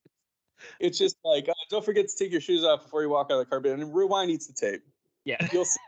It's 0.81 0.97
just 0.97 1.15
like, 1.23 1.47
uh, 1.47 1.53
don't 1.69 1.85
forget 1.85 2.09
to 2.09 2.15
take 2.17 2.33
your 2.33 2.41
shoes 2.41 2.65
off 2.65 2.83
before 2.83 3.01
you 3.01 3.09
walk 3.09 3.31
on 3.31 3.39
the 3.39 3.45
carpet. 3.45 3.79
And 3.79 3.95
rewind 3.95 4.29
eats 4.29 4.47
the 4.47 4.53
tape. 4.53 4.81
Yeah. 5.23 5.37
You'll 5.53 5.63
see. 5.63 5.79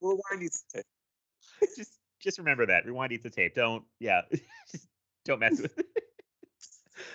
rewind 0.00 0.42
eats 0.42 0.64
the 0.72 0.78
tape. 0.78 1.70
just, 1.76 1.92
just 2.20 2.38
remember 2.38 2.66
that. 2.66 2.84
Rewind 2.84 3.12
eats 3.12 3.22
the 3.22 3.30
tape. 3.30 3.54
Don't, 3.54 3.84
yeah, 4.00 4.22
just 4.72 4.88
don't 5.24 5.38
mess 5.38 5.60
with 5.60 5.78
it. 5.78 5.86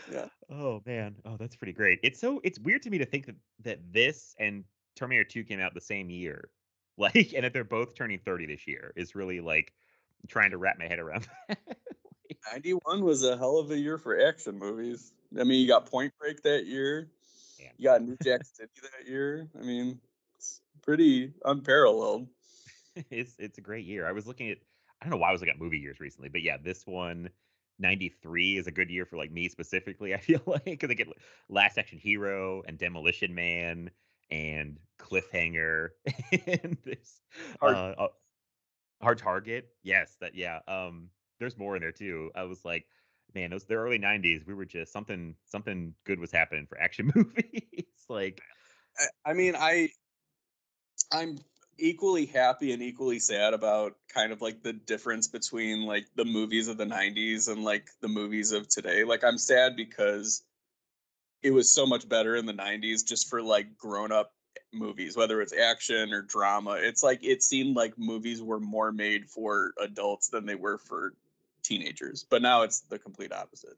yeah. 0.09 0.27
Oh 0.49 0.81
man. 0.85 1.15
Oh, 1.25 1.35
that's 1.37 1.57
pretty 1.57 1.73
great. 1.73 1.99
It's 2.01 2.21
so, 2.21 2.39
it's 2.45 2.59
weird 2.59 2.81
to 2.83 2.89
me 2.89 2.97
to 2.97 3.05
think 3.05 3.25
that 3.25 3.35
that 3.63 3.79
this 3.91 4.35
and 4.39 4.63
Terminator 4.97 5.23
2 5.23 5.43
came 5.45 5.59
out 5.59 5.73
the 5.73 5.81
same 5.81 6.09
year. 6.09 6.49
Like, 6.99 7.33
and 7.35 7.45
if 7.45 7.53
they're 7.53 7.63
both 7.63 7.93
turning 7.93 8.17
30 8.25 8.47
this 8.47 8.65
year 8.65 8.91
is 8.95 9.13
really 9.13 9.39
like 9.39 9.71
trying 10.27 10.49
to 10.49 10.57
wrap 10.57 10.79
my 10.79 10.87
head 10.87 10.97
around. 10.97 11.27
91 12.51 13.03
was 13.03 13.23
a 13.23 13.37
hell 13.37 13.59
of 13.59 13.69
a 13.69 13.77
year 13.77 13.99
for 13.99 14.19
action 14.19 14.57
movies. 14.57 15.13
I 15.39 15.43
mean, 15.43 15.61
you 15.61 15.67
got 15.67 15.85
Point 15.85 16.11
Break 16.19 16.41
that 16.41 16.65
year. 16.65 17.11
Yeah. 17.59 17.69
You 17.77 17.83
got 17.83 18.01
New 18.01 18.17
Jack 18.23 18.43
City 18.45 18.71
that 18.81 19.07
year. 19.07 19.47
I 19.59 19.63
mean, 19.63 19.99
it's 20.37 20.61
pretty 20.81 21.33
unparalleled. 21.45 22.27
it's 23.11 23.35
it's 23.37 23.57
a 23.57 23.61
great 23.61 23.85
year. 23.85 24.07
I 24.07 24.11
was 24.11 24.25
looking 24.25 24.49
at 24.49 24.57
I 25.01 25.05
don't 25.05 25.11
know 25.11 25.17
why 25.17 25.29
I 25.29 25.31
was 25.31 25.41
looking 25.41 25.53
at 25.53 25.59
movie 25.59 25.77
years 25.77 25.99
recently, 25.99 26.29
but 26.29 26.41
yeah, 26.41 26.57
this 26.57 26.85
one 26.85 27.29
93 27.79 28.57
is 28.57 28.67
a 28.67 28.71
good 28.71 28.89
year 28.89 29.05
for 29.05 29.17
like 29.17 29.31
me 29.31 29.49
specifically. 29.49 30.13
I 30.13 30.17
feel 30.17 30.41
like 30.45 30.65
because 30.65 30.89
I 30.89 30.93
get 30.93 31.07
Last 31.49 31.77
Action 31.77 31.99
Hero 31.99 32.63
and 32.67 32.77
Demolition 32.77 33.35
Man 33.35 33.91
and 34.29 34.77
Cliffhanger 34.99 35.89
and 36.31 36.77
this 36.85 37.21
Hard, 37.59 37.95
uh, 37.97 38.07
Hard 39.01 39.17
Target. 39.17 39.69
Yes, 39.83 40.15
that 40.21 40.35
yeah. 40.35 40.59
Um, 40.67 41.09
there's 41.39 41.57
more 41.57 41.75
in 41.75 41.81
there 41.81 41.91
too. 41.91 42.31
I 42.35 42.43
was 42.43 42.63
like, 42.65 42.85
man, 43.35 43.51
those 43.51 43.65
the 43.65 43.75
early 43.75 43.99
'90s. 43.99 44.45
We 44.45 44.53
were 44.53 44.65
just 44.65 44.91
something 44.91 45.35
something 45.45 45.93
good 46.05 46.19
was 46.19 46.31
happening 46.31 46.65
for 46.67 46.79
action 46.79 47.11
movies. 47.15 47.85
like, 48.09 48.41
I, 48.97 49.31
I 49.31 49.33
mean, 49.33 49.55
I 49.55 49.89
I'm 51.11 51.37
equally 51.79 52.25
happy 52.25 52.71
and 52.73 52.81
equally 52.81 53.19
sad 53.19 53.53
about 53.53 53.95
kind 54.13 54.31
of 54.31 54.41
like 54.41 54.63
the 54.63 54.73
difference 54.73 55.27
between 55.27 55.85
like 55.85 56.07
the 56.15 56.25
movies 56.25 56.67
of 56.67 56.77
the 56.77 56.85
90s 56.85 57.47
and 57.47 57.63
like 57.63 57.89
the 58.01 58.07
movies 58.07 58.51
of 58.51 58.67
today. 58.67 59.03
Like 59.03 59.23
I'm 59.23 59.37
sad 59.37 59.75
because 59.75 60.41
it 61.43 61.51
was 61.51 61.71
so 61.71 61.85
much 61.85 62.07
better 62.07 62.35
in 62.35 62.45
the 62.45 62.53
90s 62.53 63.05
just 63.05 63.29
for 63.29 63.41
like 63.41 63.77
grown 63.77 64.11
up 64.11 64.33
movies 64.73 65.15
whether 65.15 65.41
it's 65.41 65.53
action 65.53 66.11
or 66.11 66.21
drama. 66.21 66.77
It's 66.79 67.03
like 67.03 67.23
it 67.23 67.43
seemed 67.43 67.75
like 67.75 67.97
movies 67.97 68.41
were 68.41 68.59
more 68.59 68.91
made 68.91 69.29
for 69.29 69.73
adults 69.79 70.29
than 70.29 70.45
they 70.45 70.55
were 70.55 70.77
for 70.77 71.13
teenagers 71.63 72.25
but 72.29 72.41
now 72.41 72.61
it's 72.61 72.81
the 72.81 72.97
complete 72.99 73.33
opposite. 73.33 73.77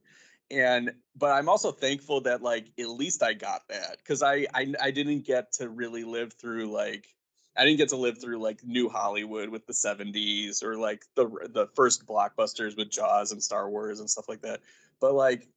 And 0.51 0.93
but 1.15 1.31
i'm 1.31 1.47
also 1.47 1.71
thankful 1.71 2.21
that 2.21 2.41
like 2.41 2.71
at 2.79 2.89
least 2.89 3.21
i 3.21 3.33
got 3.33 3.67
that 3.69 3.97
because 3.97 4.23
I, 4.23 4.47
I 4.53 4.73
i 4.81 4.91
didn't 4.91 5.25
get 5.25 5.51
to 5.53 5.69
really 5.69 6.03
live 6.03 6.33
through 6.33 6.71
like 6.71 7.07
i 7.55 7.63
didn't 7.63 7.77
get 7.77 7.89
to 7.89 7.97
live 7.97 8.19
through 8.19 8.41
like 8.41 8.63
new 8.63 8.89
hollywood 8.89 9.49
with 9.49 9.67
the 9.67 9.73
70s 9.73 10.63
or 10.63 10.75
like 10.75 11.03
the 11.15 11.27
the 11.51 11.67
first 11.75 12.07
blockbusters 12.07 12.75
with 12.75 12.89
jaws 12.89 13.31
and 13.31 13.43
star 13.43 13.69
wars 13.69 13.99
and 13.99 14.09
stuff 14.09 14.27
like 14.27 14.41
that. 14.41 14.61
But 14.99 15.13
like 15.13 15.47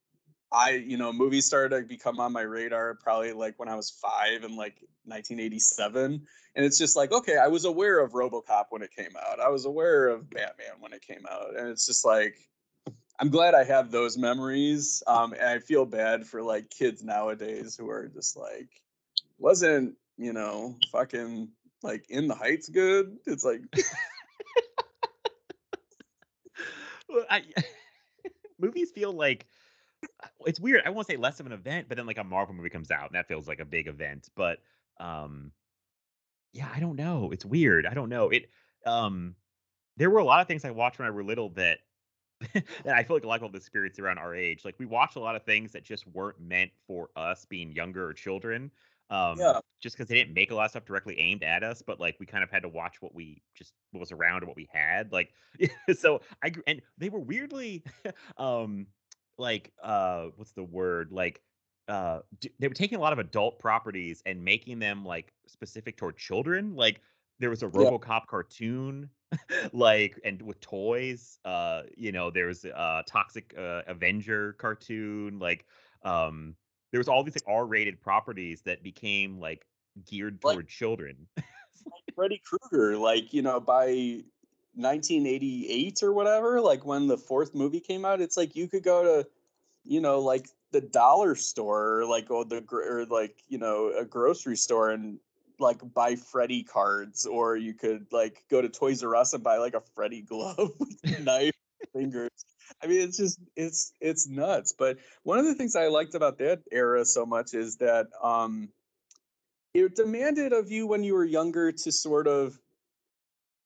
I, 0.52 0.70
you 0.70 0.98
know, 0.98 1.12
movies 1.12 1.46
started 1.46 1.80
to 1.80 1.82
become 1.86 2.20
on 2.20 2.32
my 2.32 2.42
radar 2.42 2.94
probably 2.94 3.32
like 3.32 3.58
when 3.58 3.68
I 3.68 3.74
was 3.74 3.90
five 3.90 4.44
in 4.44 4.54
like 4.54 4.80
1987. 5.04 6.26
And 6.54 6.64
it's 6.64 6.78
just 6.78 6.94
like, 6.94 7.10
okay, 7.10 7.38
I 7.38 7.48
was 7.48 7.64
aware 7.64 8.00
of 8.00 8.12
Robocop 8.12 8.66
when 8.68 8.82
it 8.82 8.94
came 8.94 9.16
out. 9.26 9.40
I 9.40 9.48
was 9.48 9.64
aware 9.64 10.08
of 10.08 10.28
Batman 10.28 10.74
when 10.80 10.92
it 10.92 11.00
came 11.00 11.24
out. 11.30 11.56
And 11.56 11.68
it's 11.68 11.86
just 11.86 12.04
like, 12.04 12.36
I'm 13.18 13.30
glad 13.30 13.54
I 13.54 13.64
have 13.64 13.90
those 13.90 14.18
memories. 14.18 15.02
Um, 15.06 15.32
and 15.32 15.44
I 15.44 15.58
feel 15.58 15.86
bad 15.86 16.26
for 16.26 16.42
like 16.42 16.68
kids 16.68 17.02
nowadays 17.02 17.74
who 17.76 17.88
are 17.88 18.08
just 18.08 18.36
like, 18.36 18.68
wasn't, 19.38 19.94
you 20.18 20.34
know, 20.34 20.76
fucking 20.90 21.48
like 21.82 22.04
in 22.10 22.28
the 22.28 22.34
heights 22.34 22.68
good? 22.68 23.16
It's 23.26 23.44
like, 23.44 23.62
well, 27.08 27.24
I, 27.30 27.42
movies 28.58 28.90
feel 28.90 29.12
like 29.12 29.46
it's 30.46 30.60
weird. 30.60 30.82
I 30.84 30.90
won't 30.90 31.06
say 31.06 31.16
less 31.16 31.40
of 31.40 31.46
an 31.46 31.52
event, 31.52 31.88
but 31.88 31.96
then 31.96 32.06
like 32.06 32.18
a 32.18 32.24
Marvel 32.24 32.54
movie 32.54 32.70
comes 32.70 32.90
out 32.90 33.06
and 33.06 33.14
that 33.16 33.28
feels 33.28 33.48
like 33.48 33.60
a 33.60 33.64
big 33.64 33.86
event. 33.88 34.28
But 34.34 34.60
um 35.00 35.52
yeah, 36.52 36.70
I 36.74 36.80
don't 36.80 36.96
know. 36.96 37.30
It's 37.30 37.44
weird. 37.44 37.86
I 37.86 37.94
don't 37.94 38.08
know. 38.08 38.28
It 38.30 38.50
um 38.86 39.36
there 39.96 40.10
were 40.10 40.20
a 40.20 40.24
lot 40.24 40.40
of 40.40 40.48
things 40.48 40.64
I 40.64 40.70
watched 40.70 40.98
when 40.98 41.08
I 41.08 41.12
were 41.12 41.24
little 41.24 41.50
that 41.50 41.80
that 42.54 42.96
I 42.96 43.04
feel 43.04 43.16
like 43.16 43.24
a 43.24 43.28
lot 43.28 43.42
of 43.42 43.52
the 43.52 43.60
spirits 43.60 43.98
around 43.98 44.18
our 44.18 44.34
age. 44.34 44.64
Like 44.64 44.78
we 44.78 44.86
watched 44.86 45.16
a 45.16 45.20
lot 45.20 45.36
of 45.36 45.44
things 45.44 45.72
that 45.72 45.84
just 45.84 46.06
weren't 46.08 46.40
meant 46.40 46.72
for 46.86 47.10
us 47.16 47.44
being 47.46 47.72
younger 47.72 48.06
or 48.06 48.14
children. 48.14 48.72
Um 49.10 49.54
Yeah. 49.54 49.60
just 49.80 49.96
because 49.96 50.08
they 50.08 50.14
didn't 50.16 50.34
make 50.34 50.52
a 50.52 50.54
lot 50.54 50.66
of 50.66 50.70
stuff 50.70 50.84
directly 50.84 51.18
aimed 51.18 51.42
at 51.42 51.64
us, 51.64 51.82
but 51.82 52.00
like 52.00 52.16
we 52.20 52.26
kind 52.26 52.44
of 52.44 52.50
had 52.50 52.62
to 52.62 52.68
watch 52.68 53.02
what 53.02 53.14
we 53.14 53.42
just 53.54 53.74
what 53.92 54.00
was 54.00 54.12
around 54.12 54.44
or 54.44 54.46
what 54.46 54.56
we 54.56 54.68
had. 54.72 55.12
Like 55.12 55.34
so 55.96 56.22
I 56.42 56.52
and 56.66 56.82
they 56.98 57.10
were 57.10 57.20
weirdly 57.20 57.84
um 58.36 58.88
like 59.38 59.72
uh 59.82 60.26
what's 60.36 60.52
the 60.52 60.62
word 60.64 61.10
like 61.10 61.40
uh 61.88 62.20
d- 62.40 62.52
they 62.58 62.68
were 62.68 62.74
taking 62.74 62.98
a 62.98 63.00
lot 63.00 63.12
of 63.12 63.18
adult 63.18 63.58
properties 63.58 64.22
and 64.26 64.44
making 64.44 64.78
them 64.78 65.04
like 65.04 65.32
specific 65.46 65.96
toward 65.96 66.16
children. 66.16 66.74
Like 66.76 67.00
there 67.40 67.50
was 67.50 67.62
a 67.62 67.66
Yeah. 67.66 67.72
RoboCop 67.90 68.26
cartoon, 68.26 69.10
like 69.72 70.20
and 70.24 70.40
with 70.42 70.60
toys. 70.60 71.38
Uh, 71.44 71.82
you 71.96 72.12
know, 72.12 72.30
there 72.30 72.46
was 72.46 72.64
a 72.64 73.02
Toxic 73.06 73.52
uh, 73.58 73.82
Avenger 73.88 74.52
cartoon. 74.54 75.38
Like, 75.40 75.64
um, 76.04 76.54
there 76.92 76.98
was 77.00 77.08
all 77.08 77.24
these 77.24 77.34
like 77.34 77.48
R-rated 77.48 78.00
properties 78.00 78.62
that 78.62 78.82
became 78.84 79.40
like 79.40 79.66
geared 80.06 80.38
Like- 80.44 80.54
toward 80.54 80.68
children. 80.68 81.26
Like 81.84 82.14
Freddy 82.14 82.40
Krueger, 82.44 82.96
like, 82.96 83.32
you 83.34 83.42
know, 83.42 83.58
by 83.58 84.20
1988 84.74 86.02
or 86.02 86.12
whatever, 86.12 86.60
like 86.60 86.84
when 86.84 87.06
the 87.06 87.18
fourth 87.18 87.54
movie 87.54 87.80
came 87.80 88.04
out, 88.04 88.20
it's 88.20 88.36
like 88.36 88.56
you 88.56 88.68
could 88.68 88.82
go 88.82 89.02
to, 89.02 89.28
you 89.84 90.00
know, 90.00 90.20
like 90.20 90.48
the 90.70 90.80
dollar 90.80 91.34
store 91.34 92.00
or 92.00 92.06
like 92.06 92.30
or 92.30 92.44
the 92.44 92.64
or 92.70 93.04
like, 93.06 93.36
you 93.48 93.58
know, 93.58 93.92
a 93.98 94.04
grocery 94.04 94.56
store 94.56 94.90
and 94.90 95.18
like 95.58 95.80
buy 95.94 96.16
Freddy 96.16 96.62
cards 96.62 97.26
or 97.26 97.56
you 97.56 97.74
could 97.74 98.06
like 98.10 98.44
go 98.50 98.62
to 98.62 98.68
Toys 98.68 99.02
R 99.02 99.14
Us 99.16 99.32
and 99.32 99.42
buy 99.42 99.58
like 99.58 99.74
a 99.74 99.82
Freddy 99.94 100.22
glove 100.22 100.72
with 100.78 101.20
knife 101.20 101.52
fingers. 101.92 102.30
I 102.82 102.86
mean, 102.86 103.02
it's 103.02 103.16
just 103.16 103.38
it's 103.56 103.92
it's 104.00 104.28
nuts. 104.28 104.74
But 104.76 104.98
one 105.22 105.38
of 105.38 105.44
the 105.44 105.54
things 105.54 105.76
I 105.76 105.88
liked 105.88 106.14
about 106.14 106.38
that 106.38 106.62
era 106.70 107.04
so 107.04 107.26
much 107.26 107.54
is 107.54 107.76
that 107.76 108.06
um 108.22 108.68
it 109.74 109.94
demanded 109.94 110.52
of 110.52 110.70
you 110.70 110.86
when 110.86 111.02
you 111.02 111.14
were 111.14 111.24
younger 111.24 111.72
to 111.72 111.92
sort 111.92 112.26
of 112.26 112.58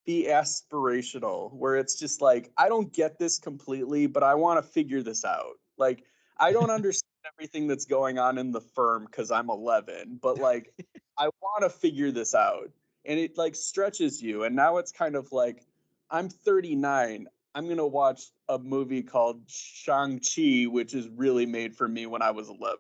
be 0.07 0.27
aspirational 0.29 1.53
where 1.53 1.77
it's 1.77 1.99
just 1.99 2.21
like 2.21 2.51
i 2.57 2.69
don't 2.69 2.93
get 2.93 3.19
this 3.19 3.39
completely 3.39 4.07
but 4.07 4.23
i 4.23 4.35
want 4.35 4.63
to 4.63 4.71
figure 4.71 5.03
this 5.03 5.25
out 5.25 5.59
like 5.77 6.05
i 6.39 6.53
don't 6.53 6.71
understand 6.79 7.03
everything 7.35 7.67
that's 7.67 7.85
going 7.85 8.19
on 8.19 8.39
in 8.39 8.53
the 8.53 8.61
firm 8.61 9.05
because 9.05 9.31
i'm 9.31 9.51
11 9.51 10.19
but 10.23 10.39
like 10.39 10.73
i 11.19 11.29
want 11.43 11.63
to 11.63 11.71
figure 11.71 12.11
this 12.11 12.35
out 12.35 12.71
and 13.05 13.19
it 13.19 13.37
like 13.37 13.55
stretches 13.55 14.23
you 14.23 14.45
and 14.45 14.55
now 14.55 14.79
it's 14.79 14.93
kind 14.93 15.17
of 15.17 15.31
like 15.33 15.65
i'm 16.11 16.29
39 16.29 17.27
i'm 17.55 17.69
gonna 17.69 17.87
watch 17.87 18.23
a 18.49 18.59
movie 18.59 19.03
called 19.03 19.43
shang-chi 19.49 20.65
which 20.65 20.95
is 20.95 21.09
really 21.09 21.47
made 21.47 21.75
for 21.75 21.89
me 21.89 22.07
when 22.07 22.23
i 22.23 22.31
was 22.31 22.49
11 22.49 22.79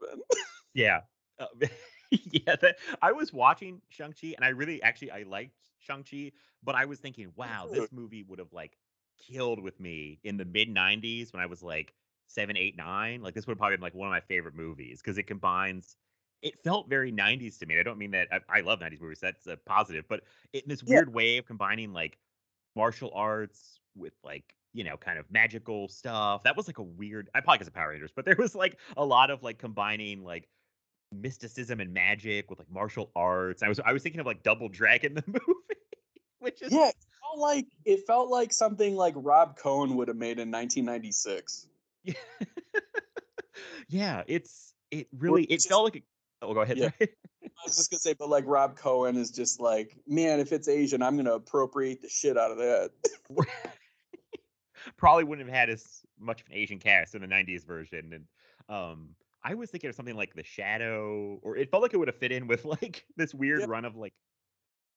Yeah. 0.76 1.00
Uh, 1.40 1.46
yeah, 2.10 2.54
that, 2.60 2.76
I 3.02 3.12
was 3.12 3.32
watching 3.32 3.80
Shang-Chi 3.88 4.34
and 4.36 4.44
I 4.44 4.48
really 4.48 4.80
actually 4.82 5.10
I 5.10 5.24
liked 5.24 5.56
Shang-Chi, 5.86 6.32
but 6.62 6.74
I 6.74 6.84
was 6.84 6.98
thinking, 7.00 7.32
wow, 7.36 7.68
this 7.70 7.92
movie 7.92 8.22
would 8.24 8.38
have 8.38 8.52
like 8.52 8.78
killed 9.18 9.60
with 9.62 9.80
me 9.80 10.20
in 10.24 10.36
the 10.36 10.44
mid 10.44 10.68
90s 10.68 11.32
when 11.32 11.42
I 11.42 11.46
was 11.46 11.62
like 11.62 11.94
seven, 12.26 12.56
eight, 12.56 12.76
nine. 12.76 13.22
Like 13.22 13.34
this 13.34 13.46
would 13.46 13.52
have 13.52 13.58
probably 13.58 13.76
been 13.76 13.82
like 13.82 13.94
one 13.94 14.08
of 14.08 14.12
my 14.12 14.20
favorite 14.20 14.54
movies 14.54 15.00
because 15.02 15.18
it 15.18 15.24
combines 15.24 15.96
it 16.42 16.62
felt 16.62 16.88
very 16.88 17.10
90s 17.10 17.58
to 17.58 17.66
me. 17.66 17.78
I 17.80 17.82
don't 17.82 17.98
mean 17.98 18.10
that 18.12 18.28
I, 18.30 18.40
I 18.58 18.60
love 18.60 18.80
90s 18.80 19.00
movies, 19.00 19.20
that's 19.20 19.46
a 19.46 19.56
positive, 19.56 20.04
but 20.08 20.22
in 20.52 20.62
this 20.66 20.82
Yeah. 20.86 21.00
weird 21.00 21.12
way 21.12 21.38
of 21.38 21.46
combining 21.46 21.92
like 21.92 22.18
martial 22.74 23.10
arts 23.14 23.80
with 23.94 24.12
like 24.22 24.54
you 24.74 24.84
know 24.84 24.96
kind 24.96 25.18
of 25.18 25.30
magical 25.30 25.88
stuff 25.88 26.42
that 26.42 26.56
was 26.56 26.66
like 26.66 26.78
a 26.78 26.82
weird 26.82 27.30
i 27.34 27.40
probably 27.40 27.56
because 27.58 27.68
of 27.68 27.74
power 27.74 27.90
rangers 27.90 28.12
but 28.14 28.24
there 28.26 28.36
was 28.38 28.54
like 28.54 28.78
a 28.96 29.04
lot 29.04 29.30
of 29.30 29.42
like 29.42 29.58
combining 29.58 30.22
like 30.22 30.48
mysticism 31.12 31.80
and 31.80 31.94
magic 31.94 32.50
with 32.50 32.58
like 32.58 32.70
martial 32.70 33.10
arts 33.16 33.62
i 33.62 33.68
was 33.68 33.80
i 33.80 33.92
was 33.92 34.02
thinking 34.02 34.20
of 34.20 34.26
like 34.26 34.42
double 34.42 34.68
dragon 34.68 35.14
the 35.16 35.24
movie 35.26 35.75
which 36.46 36.62
is 36.62 36.72
Yeah, 36.72 36.88
it 36.88 36.94
felt 37.20 37.38
like 37.40 37.66
it 37.84 38.06
felt 38.06 38.30
like 38.30 38.52
something 38.52 38.94
like 38.94 39.14
Rob 39.16 39.56
Cohen 39.58 39.96
would 39.96 40.06
have 40.08 40.16
made 40.16 40.38
in 40.38 40.50
1996. 40.50 41.66
yeah 42.04 42.14
yeah 43.88 44.22
it's 44.28 44.72
it 44.92 45.08
really 45.18 45.42
it 45.44 45.56
just- 45.56 45.68
felt 45.68 45.84
like 45.84 45.96
a, 45.96 46.02
oh 46.46 46.54
go 46.54 46.60
ahead 46.60 46.78
Yeah. 46.78 46.90
I 47.00 47.08
was 47.66 47.76
just 47.76 47.90
gonna 47.90 48.00
say, 48.00 48.14
but 48.18 48.28
like 48.28 48.44
Rob 48.46 48.76
Cohen 48.76 49.16
is 49.16 49.30
just 49.30 49.60
like, 49.60 49.96
man, 50.06 50.40
if 50.40 50.52
it's 50.52 50.68
Asian, 50.68 51.02
I'm 51.02 51.16
gonna 51.16 51.32
appropriate 51.34 52.02
the 52.02 52.08
shit 52.08 52.36
out 52.36 52.50
of 52.50 52.58
that. 52.58 52.90
probably 54.96 55.24
wouldn't 55.24 55.48
have 55.48 55.56
had 55.56 55.70
as 55.70 55.84
much 56.18 56.42
of 56.42 56.48
an 56.48 56.54
Asian 56.54 56.78
cast 56.78 57.14
in 57.14 57.22
the 57.22 57.26
'90s 57.28 57.64
version. 57.66 58.12
And 58.12 58.24
um, 58.68 59.10
I 59.42 59.54
was 59.54 59.70
thinking 59.70 59.88
of 59.88 59.96
something 59.96 60.16
like 60.16 60.34
The 60.34 60.42
Shadow, 60.44 61.38
or 61.42 61.56
it 61.56 61.70
felt 61.70 61.82
like 61.82 61.94
it 61.94 61.96
would 61.96 62.08
have 62.08 62.16
fit 62.18 62.30
in 62.32 62.46
with 62.46 62.64
like 62.64 63.04
this 63.16 63.32
weird 63.34 63.60
Yeah. 63.60 63.66
run 63.68 63.84
of 63.84 63.96
like 63.96 64.12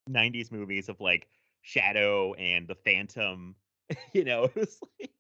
'90s 0.10 0.52
movies 0.52 0.90
of 0.90 1.00
like 1.00 1.28
Shadow 1.62 2.34
and 2.34 2.68
The 2.68 2.76
Phantom. 2.76 3.56
you 4.14 4.24
know, 4.24 4.44
it 4.56 4.56
was 4.56 4.78
like 5.00 5.12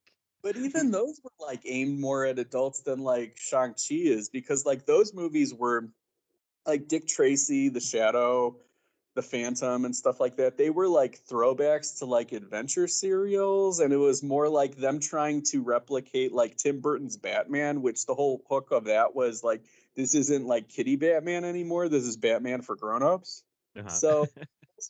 But 0.41 0.55
even 0.57 0.91
those 0.91 1.19
were 1.23 1.31
like 1.39 1.61
aimed 1.65 1.99
more 1.99 2.25
at 2.25 2.39
adults 2.39 2.81
than 2.81 2.99
like 2.99 3.37
Shang 3.39 3.73
Chi 3.73 3.95
is, 3.95 4.29
because 4.29 4.65
like 4.65 4.85
those 4.85 5.13
movies 5.13 5.53
were 5.53 5.89
like 6.65 6.87
Dick 6.87 7.07
Tracy, 7.07 7.69
The 7.69 7.79
Shadow, 7.79 8.57
The 9.15 9.21
Phantom, 9.21 9.85
and 9.85 9.95
stuff 9.95 10.19
like 10.19 10.35
that. 10.37 10.57
They 10.57 10.69
were 10.69 10.87
like 10.87 11.19
throwbacks 11.25 11.99
to 11.99 12.05
like 12.05 12.31
adventure 12.31 12.87
serials, 12.87 13.79
and 13.79 13.91
it 13.91 13.97
was 13.97 14.23
more 14.23 14.47
like 14.47 14.75
them 14.77 14.99
trying 14.99 15.43
to 15.49 15.61
replicate 15.61 16.31
like 16.31 16.57
Tim 16.57 16.79
Burton's 16.79 17.17
Batman, 17.17 17.81
which 17.81 18.05
the 18.05 18.13
whole 18.15 18.43
hook 18.49 18.71
of 18.71 18.85
that 18.85 19.15
was 19.15 19.43
like 19.43 19.63
this 19.95 20.15
isn't 20.15 20.45
like 20.45 20.69
kitty 20.69 20.95
Batman 20.95 21.43
anymore. 21.43 21.89
This 21.89 22.03
is 22.05 22.15
Batman 22.15 22.61
for 22.61 22.75
grown-ups. 22.75 23.43
uh-huh. 23.77 23.89
So 23.89 24.27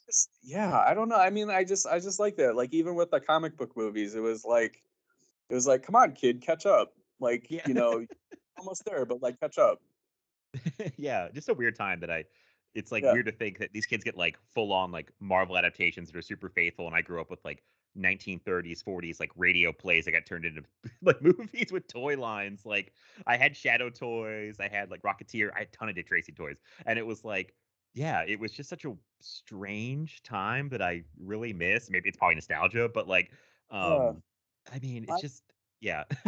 just 0.06 0.30
yeah, 0.42 0.78
I 0.80 0.94
don't 0.94 1.08
know. 1.08 1.16
I 1.16 1.30
mean, 1.30 1.50
I 1.50 1.64
just 1.64 1.86
I 1.86 1.98
just 2.00 2.18
like 2.20 2.36
that. 2.36 2.56
Like 2.56 2.72
even 2.72 2.94
with 2.94 3.10
the 3.10 3.20
comic 3.20 3.56
book 3.56 3.76
movies, 3.76 4.14
it 4.14 4.20
was 4.20 4.44
like 4.44 4.82
it 5.50 5.54
was 5.54 5.66
like, 5.66 5.82
come 5.82 5.96
on, 5.96 6.12
kid, 6.14 6.42
catch 6.42 6.66
up. 6.66 6.94
Like, 7.20 7.50
Yeah. 7.50 7.62
you 7.66 7.74
know, 7.74 8.06
almost 8.58 8.84
there, 8.86 9.04
but 9.06 9.22
like 9.22 9.40
catch 9.40 9.58
up. 9.58 9.80
yeah, 10.96 11.28
just 11.32 11.48
a 11.48 11.54
weird 11.54 11.76
time 11.76 12.00
that 12.00 12.10
I. 12.10 12.24
It's 12.74 12.92
like 12.92 13.02
Yeah. 13.02 13.12
weird 13.12 13.26
to 13.26 13.32
think 13.32 13.58
that 13.58 13.72
these 13.72 13.86
kids 13.86 14.04
get 14.04 14.16
like 14.16 14.38
full 14.54 14.72
on 14.72 14.92
like 14.92 15.10
Marvel 15.18 15.58
adaptations 15.58 16.10
that 16.10 16.16
are 16.16 16.22
super 16.22 16.48
faithful, 16.48 16.86
and 16.86 16.94
I 16.94 17.02
grew 17.02 17.20
up 17.20 17.28
with 17.30 17.44
like 17.44 17.64
1930s, 17.98 18.84
40s 18.84 19.18
like 19.18 19.32
radio 19.34 19.72
plays 19.72 20.04
that 20.04 20.12
got 20.12 20.24
turned 20.26 20.44
into 20.44 20.62
like 21.02 21.20
movies 21.20 21.72
with 21.72 21.88
toy 21.88 22.16
lines. 22.16 22.64
Like 22.64 22.92
I 23.26 23.36
had 23.36 23.56
Shadow 23.56 23.90
toys, 23.90 24.60
I 24.60 24.68
had 24.68 24.90
like 24.90 25.02
Rocketeer, 25.02 25.50
I 25.54 25.60
had 25.60 25.68
a 25.68 25.70
ton 25.72 25.88
of 25.88 25.96
Dick 25.96 26.06
Tracy 26.06 26.32
toys, 26.32 26.58
and 26.86 26.96
it 26.98 27.06
was 27.06 27.24
like, 27.24 27.54
yeah, 27.94 28.22
it 28.26 28.38
was 28.38 28.52
just 28.52 28.68
such 28.68 28.84
a 28.84 28.94
strange 29.20 30.22
time 30.22 30.68
that 30.70 30.82
I 30.82 31.04
really 31.18 31.52
miss. 31.52 31.90
Maybe 31.90 32.08
it's 32.08 32.18
probably 32.18 32.36
nostalgia, 32.36 32.88
but 32.92 33.08
like, 33.08 33.30
um, 33.70 34.22
I 34.72 34.78
mean, 34.78 35.04
it's 35.04 35.12
I- 35.12 35.20
just 35.20 35.42
yeah, 35.80 36.04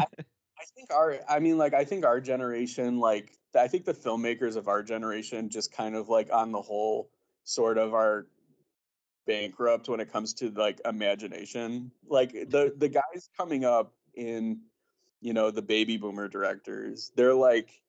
I 0.63 0.65
think 0.77 0.93
our 0.93 1.19
I 1.29 1.39
mean, 1.39 1.59
like 1.59 1.75
I 1.75 1.85
think 1.85 2.05
our 2.05 2.21
generation, 2.21 2.99
like 2.99 3.37
I 3.55 3.69
think 3.69 3.85
the 3.85 3.95
filmmakers 3.95 4.57
of 4.57 4.69
our 4.69 4.83
generation 4.83 5.49
just 5.49 5.73
kind 5.73 5.95
of 5.95 6.09
like 6.09 6.33
on 6.33 6.53
the 6.53 6.63
whole 6.63 7.11
sort 7.45 7.79
of 7.79 7.95
are 7.95 8.29
bankrupt 9.27 9.89
when 9.89 10.01
it 10.01 10.13
comes 10.13 10.35
to 10.35 10.51
like 10.51 10.81
imagination. 10.85 11.91
Like 12.09 12.33
the 12.33 12.73
the 12.79 12.89
guys 12.89 13.29
coming 13.37 13.65
up 13.65 13.95
in 14.15 14.63
you 15.21 15.33
know 15.33 15.51
the 15.51 15.63
baby 15.63 15.97
boomer 15.97 16.29
directors, 16.29 17.13
they're 17.17 17.35
like 17.35 17.82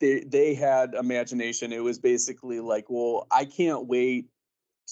they 0.00 0.20
they 0.20 0.54
had 0.54 0.94
imagination. 0.94 1.72
It 1.72 1.82
was 1.82 1.98
basically 1.98 2.60
like, 2.60 2.86
well, 2.88 3.26
I 3.30 3.44
can't 3.44 3.86
wait 3.86 4.26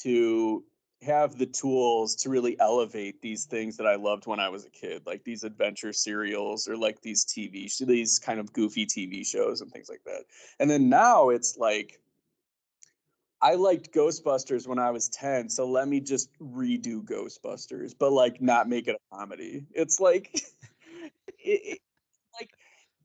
to 0.03 0.65
have 1.03 1.37
the 1.39 1.47
tools 1.47 2.15
to 2.17 2.31
really 2.31 2.59
elevate 2.59 3.21
these 3.21 3.45
things 3.45 3.77
that 3.77 3.87
I 3.87 3.97
loved 3.97 4.27
when 4.27 4.41
I 4.41 4.49
was 4.49 4.65
a 4.65 4.71
kid, 4.71 5.03
like 5.07 5.25
these 5.25 5.45
adventure 5.45 5.93
serials 5.93 6.69
or 6.69 6.77
like 6.77 7.01
these 7.03 7.25
TV, 7.25 7.71
these 7.87 8.19
kind 8.19 8.41
of 8.41 8.53
goofy 8.53 8.87
TV 8.87 9.27
shows 9.27 9.61
and 9.61 9.71
things 9.71 9.89
like 9.89 10.03
that. 10.05 10.25
And 10.59 10.71
then 10.71 10.89
now 10.89 11.29
it's 11.29 11.57
like, 11.59 12.01
I 13.43 13.55
liked 13.55 13.93
Ghostbusters 13.93 14.67
when 14.67 14.79
I 14.79 14.91
was 14.91 15.09
10, 15.11 15.51
so 15.51 15.69
let 15.69 15.87
me 15.87 16.01
just 16.01 16.31
redo 16.41 17.05
Ghostbusters, 17.05 17.95
but 17.97 18.13
like 18.13 18.41
not 18.41 18.69
make 18.69 18.89
it 18.89 18.97
a 18.97 19.17
comedy. 19.17 19.67
It's 19.73 20.01
like, 20.01 20.41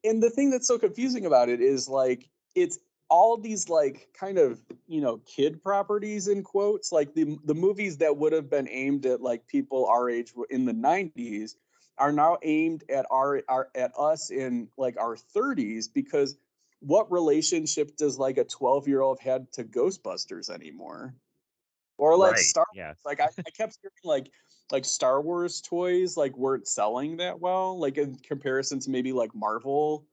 and 0.04 0.22
the 0.22 0.30
thing 0.30 0.50
that's 0.50 0.68
so 0.68 0.78
confusing 0.78 1.26
about 1.26 1.50
it 1.50 1.62
is 1.62 1.88
like, 1.88 2.30
it's 2.56 2.80
all 3.12 3.36
these 3.36 3.68
like 3.68 4.08
kind 4.18 4.38
of 4.38 4.62
you 4.88 5.02
know 5.02 5.18
kid 5.28 5.62
properties 5.62 6.30
in 6.30 6.42
quotes 6.42 6.94
like 6.94 7.14
the 7.14 7.38
the 7.44 7.54
movies 7.54 7.98
that 7.98 8.16
would 8.16 8.32
have 8.32 8.50
been 8.50 8.70
aimed 8.70 9.06
at 9.06 9.20
like 9.20 9.46
people 9.48 9.86
our 9.88 10.10
age 10.10 10.34
in 10.50 10.64
the 10.64 10.74
90s 10.74 11.56
are 11.98 12.14
now 12.14 12.38
aimed 12.42 12.86
at 12.90 13.06
our, 13.12 13.42
our 13.50 13.70
at 13.76 13.92
us 14.00 14.32
in 14.32 14.70
like 14.78 14.98
our 14.98 15.18
30s 15.36 15.88
because 15.94 16.38
what 16.80 17.12
relationship 17.12 17.96
does 17.98 18.18
like 18.18 18.38
a 18.38 18.46
12 18.46 18.88
year 18.88 19.02
old 19.02 19.20
had 19.20 19.52
to 19.52 19.66
ghostbusters 19.66 20.50
anymore 20.50 21.14
or 22.02 22.18
like 22.18 22.34
right, 22.34 22.40
star 22.40 22.66
yeah, 22.74 22.94
like 23.06 23.22
I, 23.22 23.28
I 23.46 23.50
kept 23.52 23.78
hearing 23.82 23.94
like 24.04 24.32
like 24.72 24.86
star 24.86 25.22
wars 25.22 25.62
toys 25.62 26.18
like 26.18 26.36
weren't 26.38 26.68
selling 26.68 27.18
that 27.18 27.40
well 27.40 27.80
like 27.80 27.98
in 27.98 28.16
comparison 28.16 28.80
to 28.80 28.90
maybe 28.90 29.12
like 29.12 29.34
marvel 29.36 30.06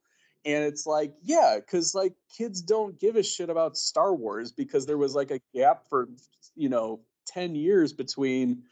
and 0.45 0.65
it's 0.65 0.87
like 0.87 1.15
yeah 1.23 1.57
because 1.57 1.95
like 1.95 2.15
kids 2.37 2.61
don't 2.61 2.99
give 3.01 3.17
a 3.17 3.23
shit 3.23 3.51
about 3.51 3.77
star 3.77 4.15
wars 4.15 4.53
because 4.53 4.85
there 4.85 4.99
was 4.99 5.15
like 5.15 5.31
a 5.31 5.41
gap 5.55 5.85
for 5.89 6.09
you 6.55 6.69
know 6.69 7.01
10 7.27 7.55
years 7.55 7.93
between 7.93 8.63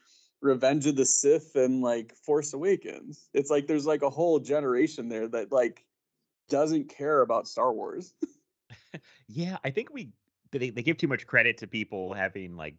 revenge 0.43 0.87
of 0.87 0.97
the 0.97 1.07
sith 1.07 1.55
and 1.55 1.83
like 1.83 2.15
force 2.15 2.53
awakens 2.53 3.29
it's 3.33 3.51
like 3.51 3.67
there's 3.67 3.87
like 3.87 4.03
a 4.03 4.11
whole 4.11 4.39
generation 4.39 5.09
there 5.09 5.29
that 5.29 5.51
like 5.51 5.87
doesn't 6.49 6.89
care 6.89 7.23
about 7.23 7.49
Star 7.49 7.73
Wars. 7.73 8.15
yeah, 9.29 9.59
I 9.65 9.71
think 9.71 9.93
we 9.93 10.11
they, 10.53 10.71
they 10.71 10.83
give 10.83 10.97
too 10.97 11.09
much 11.09 11.27
credit 11.27 11.59
to 11.59 11.67
people 11.67 12.15
having 12.15 12.57
like 12.57 12.77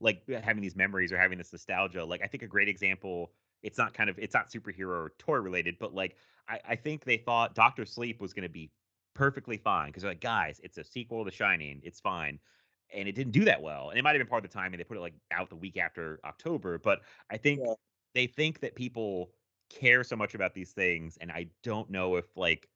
like 0.00 0.22
uh, 0.34 0.40
having 0.40 0.62
these 0.62 0.76
memories 0.76 1.12
or 1.12 1.18
having 1.18 1.38
this 1.38 1.52
nostalgia. 1.52 2.04
Like 2.04 2.22
I 2.22 2.26
think 2.26 2.42
a 2.42 2.46
great 2.46 2.68
example, 2.68 3.32
it's 3.62 3.78
not 3.78 3.94
kind 3.94 4.10
of 4.10 4.18
it's 4.18 4.34
not 4.34 4.50
superhero 4.50 4.88
or 4.88 5.12
toy 5.18 5.36
related, 5.36 5.76
but 5.78 5.94
like 5.94 6.16
I, 6.48 6.60
I 6.70 6.76
think 6.76 7.04
they 7.04 7.16
thought 7.16 7.54
Doctor 7.54 7.84
Sleep 7.84 8.20
was 8.20 8.32
gonna 8.32 8.48
be 8.48 8.70
perfectly 9.14 9.56
fine 9.56 9.88
because 9.88 10.02
they're 10.02 10.12
like, 10.12 10.20
guys, 10.20 10.60
it's 10.62 10.78
a 10.78 10.84
sequel 10.84 11.24
to 11.24 11.30
Shining, 11.30 11.80
it's 11.82 12.00
fine. 12.00 12.38
And 12.92 13.08
it 13.08 13.14
didn't 13.14 13.32
do 13.32 13.44
that 13.46 13.62
well. 13.62 13.90
And 13.90 13.98
it 13.98 14.02
might 14.02 14.10
have 14.10 14.20
been 14.20 14.28
part 14.28 14.44
of 14.44 14.50
the 14.50 14.54
timing. 14.54 14.78
They 14.78 14.84
put 14.84 14.98
it 14.98 15.00
like 15.00 15.14
out 15.32 15.48
the 15.48 15.56
week 15.56 15.78
after 15.78 16.20
October. 16.24 16.78
But 16.78 17.00
I 17.30 17.38
think 17.38 17.60
yeah. 17.64 17.72
they 18.14 18.26
think 18.26 18.60
that 18.60 18.74
people 18.74 19.30
care 19.70 20.04
so 20.04 20.16
much 20.16 20.34
about 20.34 20.54
these 20.54 20.72
things. 20.72 21.16
And 21.20 21.32
I 21.32 21.46
don't 21.62 21.90
know 21.90 22.16
if 22.16 22.26
like 22.36 22.68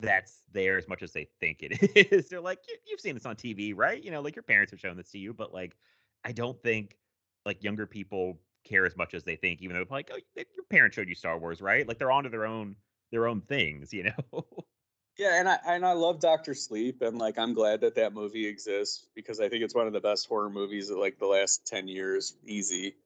that's 0.00 0.42
there 0.52 0.76
as 0.76 0.88
much 0.88 1.02
as 1.02 1.12
they 1.12 1.28
think 1.40 1.58
it 1.62 1.96
is. 2.12 2.28
They're 2.28 2.40
like, 2.40 2.58
you've 2.86 3.00
seen 3.00 3.14
this 3.14 3.26
on 3.26 3.36
TV, 3.36 3.72
right? 3.76 4.02
You 4.02 4.10
know, 4.10 4.20
like 4.20 4.34
your 4.34 4.42
parents 4.42 4.70
have 4.72 4.80
shown 4.80 4.96
this 4.96 5.10
to 5.10 5.18
you, 5.18 5.32
but 5.32 5.52
like, 5.52 5.76
I 6.24 6.32
don't 6.32 6.60
think 6.62 6.96
like 7.44 7.62
younger 7.62 7.86
people 7.86 8.38
care 8.64 8.86
as 8.86 8.96
much 8.96 9.14
as 9.14 9.24
they 9.24 9.36
think, 9.36 9.60
even 9.62 9.76
though 9.76 9.84
like, 9.90 10.10
oh, 10.12 10.18
your 10.36 10.64
parents 10.70 10.96
showed 10.96 11.08
you 11.08 11.14
Star 11.14 11.38
Wars, 11.38 11.60
right? 11.60 11.86
Like 11.86 11.98
they're 11.98 12.12
onto 12.12 12.30
their 12.30 12.46
own 12.46 12.76
their 13.10 13.26
own 13.26 13.42
things, 13.42 13.92
you 13.92 14.04
know. 14.04 14.46
yeah, 15.18 15.38
and 15.38 15.48
I 15.48 15.58
and 15.66 15.86
I 15.86 15.92
love 15.92 16.20
Doctor 16.20 16.54
Sleep, 16.54 17.02
and 17.02 17.18
like 17.18 17.38
I'm 17.38 17.54
glad 17.54 17.80
that 17.82 17.94
that 17.96 18.12
movie 18.12 18.46
exists 18.46 19.06
because 19.14 19.40
I 19.40 19.48
think 19.48 19.62
it's 19.62 19.74
one 19.74 19.86
of 19.86 19.92
the 19.92 20.00
best 20.00 20.26
horror 20.26 20.50
movies 20.50 20.90
of 20.90 20.98
like 20.98 21.18
the 21.18 21.26
last 21.26 21.66
ten 21.66 21.86
years, 21.86 22.36
easy. 22.44 22.96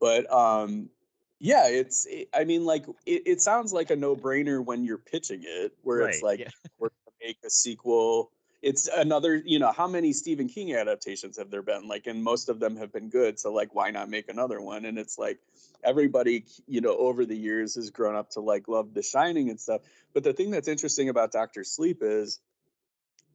But 0.00 0.30
um, 0.32 0.90
yeah, 1.40 1.68
it's. 1.68 2.06
It, 2.06 2.28
I 2.34 2.44
mean, 2.44 2.64
like 2.64 2.86
it, 3.06 3.22
it, 3.26 3.40
sounds 3.40 3.72
like 3.72 3.90
a 3.90 3.96
no-brainer 3.96 4.64
when 4.64 4.84
you're 4.84 4.98
pitching 4.98 5.42
it, 5.44 5.72
where 5.82 5.98
right, 5.98 6.14
it's 6.14 6.22
like 6.22 6.40
yeah. 6.40 6.48
we're 6.78 6.88
gonna 6.88 7.16
make 7.28 7.38
a 7.44 7.50
sequel. 7.50 8.30
It's 8.64 8.88
another, 8.88 9.36
you 9.44 9.58
know, 9.58 9.72
how 9.72 9.86
many 9.86 10.14
Stephen 10.14 10.48
King 10.48 10.74
adaptations 10.74 11.36
have 11.36 11.50
there 11.50 11.60
been? 11.60 11.86
Like, 11.86 12.06
and 12.06 12.24
most 12.24 12.48
of 12.48 12.60
them 12.60 12.76
have 12.76 12.90
been 12.90 13.10
good. 13.10 13.38
So, 13.38 13.52
like, 13.52 13.74
why 13.74 13.90
not 13.90 14.08
make 14.08 14.30
another 14.30 14.58
one? 14.58 14.86
And 14.86 14.98
it's 14.98 15.18
like 15.18 15.38
everybody, 15.82 16.46
you 16.66 16.80
know, 16.80 16.96
over 16.96 17.26
the 17.26 17.36
years 17.36 17.74
has 17.74 17.90
grown 17.90 18.16
up 18.16 18.30
to 18.30 18.40
like 18.40 18.66
love 18.66 18.94
The 18.94 19.02
Shining 19.02 19.50
and 19.50 19.60
stuff. 19.60 19.82
But 20.14 20.24
the 20.24 20.32
thing 20.32 20.50
that's 20.50 20.66
interesting 20.66 21.10
about 21.10 21.30
Doctor 21.30 21.62
Sleep 21.62 21.98
is 22.00 22.40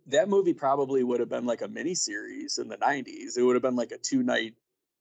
that 0.08 0.30
movie 0.30 0.56
probably 0.56 1.04
would 1.04 1.20
have 1.20 1.30
been 1.30 1.46
like 1.46 1.62
a 1.62 1.68
mini 1.68 1.94
series 1.94 2.58
in 2.58 2.68
the 2.68 2.78
90s. 2.78 3.38
It 3.38 3.44
would 3.44 3.56
have 3.56 3.62
been 3.62 3.76
like 3.76 3.92
a 3.92 3.98
two 4.00 4.24
night 4.24 4.56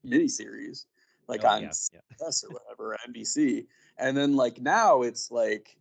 mini 0.04 0.28
series 0.28 0.84
like 1.26 1.42
oh, 1.44 1.48
on 1.48 1.62
yeah, 1.62 1.70
yeah. 1.92 2.26
or 2.26 2.50
whatever, 2.50 2.98
NBC. 3.08 3.66
And 3.96 4.14
then 4.14 4.36
like 4.36 4.60
now 4.60 5.02
it's 5.02 5.30
like, 5.30 5.76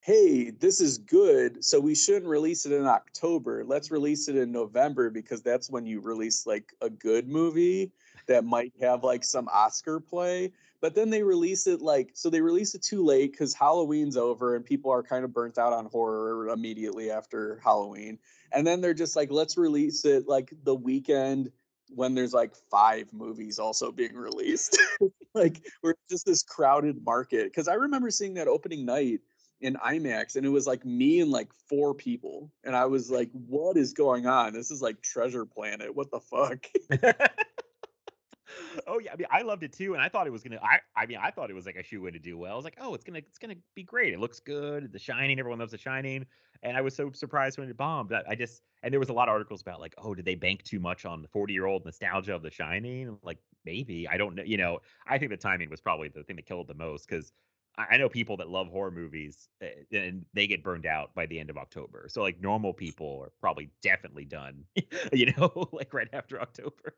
hey, 0.00 0.50
this 0.50 0.80
is 0.80 0.98
good. 0.98 1.64
So 1.64 1.80
we 1.80 1.94
shouldn't 1.94 2.26
release 2.26 2.66
it 2.66 2.72
in 2.72 2.86
October. 2.86 3.64
Let's 3.64 3.90
release 3.90 4.28
it 4.28 4.36
in 4.36 4.50
November 4.52 5.10
because 5.10 5.42
that's 5.42 5.70
when 5.70 5.86
you 5.86 6.00
release 6.00 6.46
like 6.46 6.72
a 6.80 6.88
good 6.88 7.28
movie 7.28 7.92
that 8.26 8.44
might 8.44 8.72
have 8.80 9.02
like 9.02 9.24
some 9.24 9.48
Oscar 9.48 10.00
play. 10.00 10.52
But 10.80 10.94
then 10.94 11.10
they 11.10 11.22
release 11.22 11.66
it 11.66 11.82
like 11.82 12.10
so 12.14 12.30
they 12.30 12.40
release 12.40 12.74
it 12.74 12.82
too 12.82 13.04
late 13.04 13.32
because 13.32 13.52
Halloween's 13.52 14.16
over 14.16 14.54
and 14.54 14.64
people 14.64 14.92
are 14.92 15.02
kind 15.02 15.24
of 15.24 15.32
burnt 15.32 15.58
out 15.58 15.72
on 15.72 15.86
horror 15.86 16.48
immediately 16.50 17.10
after 17.10 17.60
Halloween. 17.64 18.18
And 18.52 18.66
then 18.66 18.80
they're 18.80 18.94
just 18.94 19.16
like, 19.16 19.30
let's 19.30 19.58
release 19.58 20.04
it 20.04 20.28
like 20.28 20.52
the 20.62 20.74
weekend 20.74 21.50
when 21.94 22.14
there's 22.14 22.34
like 22.34 22.54
five 22.70 23.12
movies 23.12 23.58
also 23.58 23.90
being 23.90 24.14
released. 24.14 24.78
like 25.34 25.60
we're 25.82 25.94
just 26.08 26.26
this 26.26 26.42
crowded 26.42 27.04
market. 27.04 27.44
Because 27.44 27.66
I 27.66 27.74
remember 27.74 28.10
seeing 28.10 28.34
that 28.34 28.46
opening 28.46 28.84
night 28.84 29.20
in 29.60 29.74
IMAX 29.74 30.36
and 30.36 30.46
it 30.46 30.50
was 30.50 30.66
like 30.66 30.84
me 30.84 31.20
and 31.20 31.30
like 31.30 31.52
four 31.68 31.94
people. 31.94 32.50
And 32.64 32.76
I 32.76 32.86
was 32.86 33.10
like, 33.10 33.30
what 33.32 33.76
is 33.76 33.92
going 33.92 34.26
on? 34.26 34.52
This 34.52 34.70
is 34.70 34.80
like 34.80 35.02
Treasure 35.02 35.44
Planet. 35.44 35.94
What 35.94 36.10
the 36.10 36.20
fuck? 36.20 36.66
oh 38.86 38.98
yeah, 38.98 39.12
I 39.12 39.16
mean, 39.16 39.26
I 39.30 39.42
loved 39.42 39.62
it 39.62 39.72
too, 39.72 39.94
and 39.94 40.02
I 40.02 40.08
thought 40.08 40.26
it 40.26 40.30
was 40.30 40.42
gonna. 40.42 40.60
I, 40.62 40.80
I 40.96 41.06
mean, 41.06 41.18
I 41.22 41.30
thought 41.30 41.50
it 41.50 41.54
was 41.54 41.66
like 41.66 41.76
a 41.76 41.82
shoe 41.82 42.02
way 42.02 42.10
to 42.10 42.18
do 42.18 42.38
well. 42.38 42.52
I 42.52 42.56
was 42.56 42.64
like, 42.64 42.78
oh, 42.80 42.94
it's 42.94 43.04
gonna, 43.04 43.18
it's 43.18 43.38
gonna 43.38 43.56
be 43.74 43.82
great. 43.82 44.12
It 44.12 44.20
looks 44.20 44.40
good. 44.40 44.92
The 44.92 44.98
Shining, 44.98 45.38
everyone 45.38 45.58
loves 45.58 45.72
The 45.72 45.78
Shining, 45.78 46.26
and 46.62 46.76
I 46.76 46.80
was 46.80 46.94
so 46.94 47.10
surprised 47.12 47.58
when 47.58 47.68
it 47.68 47.76
bombed. 47.76 48.12
I, 48.12 48.22
I 48.30 48.34
just, 48.34 48.62
and 48.82 48.92
there 48.92 49.00
was 49.00 49.08
a 49.08 49.12
lot 49.12 49.28
of 49.28 49.32
articles 49.32 49.60
about 49.60 49.80
like, 49.80 49.94
oh, 49.98 50.14
did 50.14 50.24
they 50.24 50.34
bank 50.34 50.62
too 50.64 50.80
much 50.80 51.04
on 51.04 51.22
the 51.22 51.28
forty-year-old 51.28 51.84
nostalgia 51.84 52.34
of 52.34 52.42
The 52.42 52.50
Shining? 52.50 53.18
Like 53.22 53.38
maybe, 53.64 54.08
I 54.08 54.16
don't 54.16 54.34
know. 54.34 54.42
You 54.44 54.56
know, 54.56 54.80
I 55.06 55.18
think 55.18 55.30
the 55.30 55.36
timing 55.36 55.70
was 55.70 55.80
probably 55.80 56.08
the 56.08 56.22
thing 56.22 56.36
that 56.36 56.46
killed 56.46 56.68
the 56.68 56.74
most 56.74 57.08
because. 57.08 57.32
I 57.78 57.96
know 57.96 58.08
people 58.08 58.38
that 58.38 58.48
love 58.48 58.68
horror 58.68 58.90
movies 58.90 59.48
eh, 59.62 59.68
and 59.92 60.24
they 60.34 60.46
get 60.46 60.64
burned 60.64 60.84
out 60.84 61.14
by 61.14 61.26
the 61.26 61.38
end 61.38 61.48
of 61.48 61.56
October. 61.56 62.06
So 62.08 62.22
like 62.22 62.40
normal 62.40 62.72
people 62.72 63.20
are 63.22 63.32
probably 63.40 63.70
definitely 63.82 64.24
done, 64.24 64.64
you 65.12 65.32
know, 65.36 65.68
like 65.72 65.94
right 65.94 66.08
after 66.12 66.40
October 66.40 66.94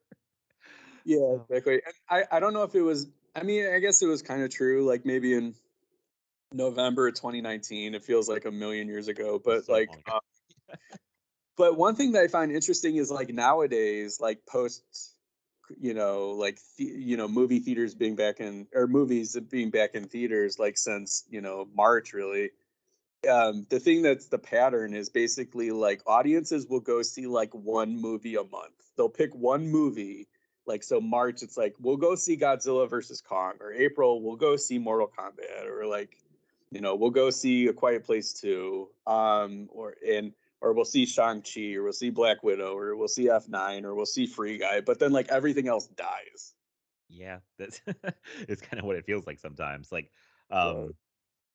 yeah, 1.05 1.37
exactly. 1.49 1.81
I, 2.09 2.25
I 2.31 2.41
don't 2.41 2.55
know 2.55 2.63
if 2.63 2.75
it 2.75 2.83
was, 2.83 3.09
I 3.35 3.43
mean, 3.43 3.73
I 3.73 3.79
guess 3.79 4.03
it 4.03 4.07
was 4.07 4.23
kind 4.23 4.43
of 4.43 4.51
true, 4.51 4.87
like 4.87 5.05
maybe 5.05 5.35
in 5.35 5.55
November 6.53 7.11
2019. 7.11 7.95
It 7.95 8.03
feels 8.03 8.29
like 8.29 8.45
a 8.45 8.51
million 8.51 8.89
years 8.89 9.09
ago, 9.09 9.41
but 9.43 9.67
so 9.67 9.73
like, 9.73 9.91
um, 10.13 10.21
but 11.57 11.77
one 11.77 11.95
thing 11.95 12.13
that 12.13 12.23
I 12.23 12.29
find 12.29 12.53
interesting 12.53 12.97
is 12.97 13.11
like 13.11 13.31
nowadays, 13.31 14.19
like 14.21 14.45
post, 14.47 14.83
you 15.79 15.95
know, 15.95 16.31
like, 16.31 16.59
you 16.77 17.17
know, 17.17 17.29
movie 17.29 17.61
theaters 17.61 17.95
being 17.95 18.17
back 18.17 18.41
in, 18.41 18.67
or 18.75 18.87
movies 18.87 19.37
being 19.51 19.71
back 19.71 19.95
in 19.95 20.07
theaters, 20.09 20.59
like 20.59 20.79
since, 20.79 21.25
you 21.29 21.41
know, 21.41 21.69
March 21.75 22.13
really. 22.13 22.51
Um, 23.31 23.67
the 23.69 23.79
thing 23.79 24.01
that's 24.01 24.29
the 24.29 24.39
pattern 24.39 24.95
is 24.95 25.11
basically 25.11 25.71
like 25.73 26.01
audiences 26.07 26.67
will 26.67 26.81
go 26.81 27.03
see 27.03 27.27
like 27.27 27.55
one 27.55 28.01
movie 28.01 28.37
a 28.37 28.45
month. 28.45 28.73
They'll 28.97 29.11
pick 29.11 29.35
one 29.35 29.69
movie 29.69 30.27
like 30.67 30.83
so 30.83 31.01
March, 31.01 31.43
it's 31.43 31.57
like 31.57 31.75
we'll 31.81 31.97
go 31.97 32.15
see 32.15 32.37
Godzilla 32.37 32.89
versus 32.89 33.21
Kong, 33.21 33.55
or 33.61 33.73
April 33.73 34.23
we'll 34.23 34.37
go 34.37 34.57
see 34.57 34.79
Mortal 34.79 35.11
Kombat, 35.19 35.67
or 35.67 35.87
like 35.87 36.17
you 36.71 36.81
know 36.81 36.95
we'll 36.95 37.11
go 37.11 37.31
see 37.31 37.67
A 37.67 37.73
Quiet 37.73 38.05
Place 38.05 38.33
Two, 38.33 38.89
um, 39.07 39.69
or 39.71 39.93
in 39.93 40.33
or 40.61 40.73
we'll 40.73 40.85
see 40.85 41.07
Shang 41.07 41.43
Chi, 41.43 41.75
or 41.75 41.83
we'll 41.83 41.93
see 41.93 42.11
Black 42.11 42.43
Widow, 42.43 42.77
or 42.77 42.97
we'll 42.97 43.09
see 43.09 43.31
F 43.31 43.49
nine, 43.49 43.85
or 43.85 43.95
we'll 43.95 44.07
see 44.07 44.27
Free 44.27 44.59
Guy, 44.59 44.81
but 44.81 44.99
then 44.99 45.13
like 45.13 45.29
everything 45.29 45.69
else 45.69 45.87
dies. 45.87 46.55
Yeah, 47.09 47.39
that's 47.59 47.81
it's 48.49 48.63
kind 48.63 48.79
of 48.79 48.85
what 48.85 48.97
it 48.97 49.07
feels 49.07 49.27
like 49.27 49.39
sometimes. 49.39 49.91
Like, 49.91 50.11
um, 50.51 50.95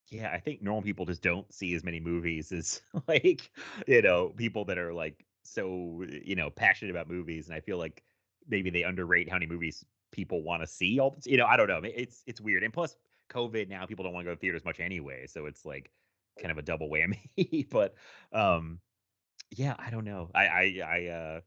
yeah, 0.09 0.31
I 0.31 0.39
think 0.39 0.61
normal 0.61 0.83
people 0.83 1.05
just 1.05 1.21
don't 1.21 1.51
see 1.53 1.73
as 1.75 1.83
many 1.83 1.99
movies 1.99 2.51
as 2.51 2.81
like 3.07 3.49
you 3.87 4.01
know 4.01 4.29
people 4.35 4.65
that 4.65 4.77
are 4.77 4.93
like 4.93 5.25
so 5.43 6.03
you 6.23 6.35
know 6.35 6.49
passionate 6.49 6.91
about 6.91 7.09
movies, 7.09 7.47
and 7.47 7.55
I 7.55 7.59
feel 7.59 7.77
like 7.77 8.03
maybe 8.47 8.69
they 8.69 8.83
underrate 8.83 9.29
how 9.29 9.35
many 9.35 9.47
movies 9.47 9.85
people 10.11 10.43
want 10.43 10.61
to 10.61 10.67
see. 10.67 10.99
All 10.99 11.17
you 11.25 11.37
know, 11.37 11.45
I 11.45 11.57
don't 11.57 11.67
know. 11.67 11.81
It's 11.83 12.23
it's 12.25 12.41
weird, 12.41 12.63
and 12.63 12.73
plus 12.73 12.95
COVID 13.29 13.69
now, 13.69 13.85
people 13.85 14.03
don't 14.03 14.13
want 14.13 14.25
to 14.25 14.31
go 14.31 14.35
to 14.35 14.39
theaters 14.39 14.65
much 14.65 14.79
anyway, 14.79 15.27
so 15.27 15.45
it's 15.45 15.65
like 15.65 15.91
kind 16.39 16.51
of 16.51 16.57
a 16.57 16.61
double 16.61 16.89
whammy. 16.89 17.67
but 17.69 17.95
um, 18.31 18.79
yeah, 19.51 19.75
I 19.77 19.89
don't 19.89 20.05
know. 20.05 20.29
I 20.33 20.47
I 20.47 20.81
I 20.85 21.05
uh. 21.07 21.41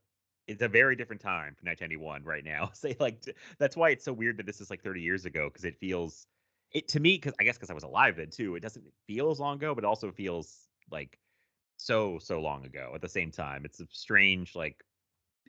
It's 0.47 0.63
a 0.63 0.69
very 0.69 0.97
different 0.97 1.21
time 1.21 1.55
for 1.55 1.67
1991 1.67 2.25
right 2.25 2.43
now. 2.43 2.71
Say 2.73 2.97
like 2.99 3.23
that's 3.59 3.77
why 3.77 3.91
it's 3.91 4.05
so 4.05 4.15
weird 4.15 4.39
that 4.39 4.47
this 4.47 4.63
is 4.63 4.71
like 4.71 4.83
30 4.83 5.03
years 5.03 5.27
ago 5.27 5.51
because 5.51 5.67
it 5.67 5.77
feels 5.79 6.27
it 6.73 6.89
to 6.89 7.01
me 7.01 7.17
because 7.17 7.35
I 7.39 7.45
guess 7.45 7.57
because 7.59 7.69
I 7.69 7.75
was 7.75 7.83
alive 7.85 8.17
then 8.17 8.31
too. 8.31 8.57
It 8.57 8.61
doesn't 8.61 8.85
feel 9.07 9.31
as 9.31 9.39
long 9.39 9.57
ago, 9.57 9.75
but 9.75 9.85
also 9.85 10.11
feels 10.11 10.57
like 10.91 11.19
so 11.77 12.19
so 12.19 12.41
long 12.41 12.65
ago 12.65 12.93
at 12.95 13.03
the 13.03 13.09
same 13.11 13.31
time. 13.31 13.67
It's 13.67 13.81
a 13.81 13.87
strange 13.91 14.57
like 14.57 14.83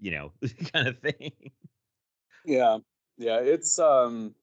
you 0.02 0.12
know, 0.12 0.32
kind 0.74 0.88
of 0.88 1.00
thing. 1.00 1.32
Yeah, 2.46 2.80
yeah, 3.18 3.40
it's 3.40 3.80
um, 3.80 4.34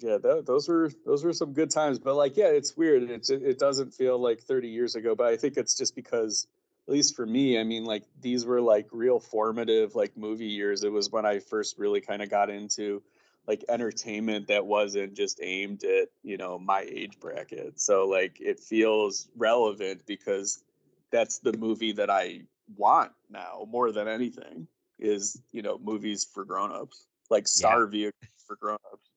yeah, 0.00 0.18
th- 0.18 0.44
those 0.44 0.68
were 0.68 0.90
those 1.06 1.24
were 1.24 1.32
some 1.32 1.52
good 1.52 1.70
times. 1.70 1.98
But 1.98 2.16
like, 2.16 2.36
yeah, 2.36 2.48
it's 2.48 2.76
weird. 2.76 3.10
It's 3.10 3.30
it, 3.30 3.42
it 3.42 3.58
doesn't 3.58 3.94
feel 3.94 4.18
like 4.18 4.40
30 4.40 4.68
years 4.68 4.96
ago, 4.96 5.14
but 5.14 5.26
I 5.26 5.36
think 5.36 5.56
it's 5.56 5.76
just 5.76 5.94
because 5.94 6.46
at 6.90 6.94
least 6.94 7.14
for 7.14 7.24
me, 7.24 7.56
I 7.56 7.62
mean, 7.62 7.84
like 7.84 8.02
these 8.20 8.44
were 8.44 8.60
like 8.60 8.88
real 8.90 9.20
formative 9.20 9.94
like 9.94 10.16
movie 10.16 10.46
years. 10.46 10.82
It 10.82 10.90
was 10.90 11.08
when 11.08 11.24
I 11.24 11.38
first 11.38 11.78
really 11.78 12.00
kind 12.00 12.20
of 12.20 12.28
got 12.28 12.50
into 12.50 13.00
like 13.46 13.64
entertainment 13.68 14.48
that 14.48 14.66
wasn't 14.66 15.14
just 15.14 15.38
aimed 15.40 15.84
at 15.84 16.08
you 16.24 16.36
know 16.36 16.58
my 16.58 16.80
age 16.82 17.18
bracket 17.20 17.80
so 17.80 18.06
like 18.06 18.40
it 18.40 18.60
feels 18.60 19.28
relevant 19.36 20.02
because 20.06 20.62
that's 21.10 21.38
the 21.38 21.56
movie 21.56 21.90
that 21.90 22.10
i 22.10 22.40
want 22.76 23.10
now 23.30 23.66
more 23.68 23.90
than 23.92 24.06
anything 24.06 24.68
is 24.98 25.40
you 25.52 25.62
know 25.62 25.78
movies 25.78 26.26
for 26.32 26.44
grown-ups 26.44 27.06
like 27.30 27.48
star 27.48 27.84
yeah. 27.84 27.90
vehicles 27.90 28.44
for 28.46 28.56
grown-ups 28.56 29.09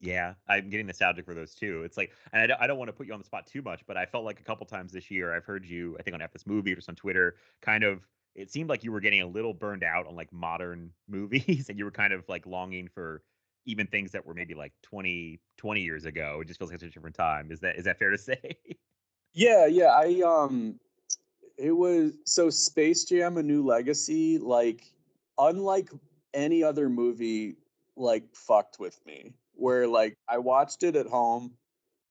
yeah 0.00 0.34
i'm 0.48 0.70
getting 0.70 0.86
nostalgic 0.86 1.24
for 1.24 1.34
those 1.34 1.54
too 1.54 1.82
it's 1.84 1.96
like 1.96 2.12
and 2.32 2.42
I 2.42 2.46
don't, 2.46 2.60
I 2.62 2.66
don't 2.66 2.78
want 2.78 2.88
to 2.88 2.92
put 2.92 3.06
you 3.06 3.12
on 3.12 3.18
the 3.18 3.24
spot 3.24 3.46
too 3.46 3.62
much 3.62 3.82
but 3.86 3.96
i 3.96 4.06
felt 4.06 4.24
like 4.24 4.40
a 4.40 4.44
couple 4.44 4.64
times 4.66 4.92
this 4.92 5.10
year 5.10 5.34
i've 5.34 5.44
heard 5.44 5.64
you 5.64 5.96
i 5.98 6.02
think 6.02 6.14
on 6.14 6.22
F 6.22 6.32
This 6.32 6.46
Movie 6.46 6.72
or 6.72 6.76
just 6.76 6.88
on 6.88 6.94
twitter 6.94 7.36
kind 7.62 7.84
of 7.84 8.06
it 8.34 8.50
seemed 8.50 8.68
like 8.68 8.84
you 8.84 8.92
were 8.92 9.00
getting 9.00 9.22
a 9.22 9.26
little 9.26 9.52
burned 9.52 9.82
out 9.82 10.06
on 10.06 10.14
like 10.14 10.32
modern 10.32 10.90
movies 11.08 11.68
and 11.68 11.78
you 11.78 11.84
were 11.84 11.90
kind 11.90 12.12
of 12.12 12.28
like 12.28 12.46
longing 12.46 12.88
for 12.88 13.22
even 13.66 13.86
things 13.86 14.12
that 14.12 14.24
were 14.24 14.34
maybe 14.34 14.54
like 14.54 14.72
20 14.82 15.40
20 15.56 15.80
years 15.80 16.04
ago 16.04 16.38
it 16.42 16.46
just 16.46 16.58
feels 16.58 16.70
like 16.70 16.80
such 16.80 16.88
a 16.88 16.92
different 16.92 17.16
time 17.16 17.50
is 17.50 17.60
that 17.60 17.76
is 17.76 17.84
that 17.84 17.98
fair 17.98 18.10
to 18.10 18.18
say 18.18 18.56
Yeah, 19.32 19.66
yeah. 19.66 19.94
I 19.96 20.22
um 20.22 20.80
it 21.56 21.72
was 21.72 22.12
so 22.24 22.50
Space 22.50 23.04
Jam 23.04 23.36
a 23.36 23.42
New 23.42 23.64
Legacy, 23.64 24.38
like 24.38 24.84
unlike 25.38 25.90
any 26.34 26.62
other 26.62 26.88
movie, 26.88 27.56
like 27.96 28.24
fucked 28.34 28.78
with 28.78 29.04
me. 29.06 29.34
Where 29.58 29.86
like 29.86 30.16
I 30.28 30.38
watched 30.38 30.82
it 30.82 30.96
at 30.96 31.06
home. 31.06 31.52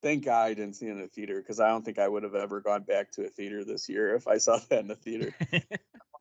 Thank 0.04 0.26
God 0.26 0.46
I 0.46 0.54
didn't 0.54 0.76
see 0.76 0.88
it 0.88 0.92
in 0.92 1.02
the 1.02 1.08
theater 1.08 1.42
because 1.42 1.60
I 1.60 1.70
don't 1.70 1.84
think 1.84 1.98
I 1.98 2.08
would 2.08 2.24
have 2.24 2.36
ever 2.36 2.62
gone 2.62 2.84
back 2.84 3.12
to 3.14 3.26
a 3.26 3.30
theater 3.30 3.64
this 3.64 3.90
year 3.90 4.14
if 4.16 4.28
I 4.28 4.38
saw 4.38 4.60
that 4.70 4.80
in 4.80 4.88
the 4.88 4.96
theater. 4.96 5.34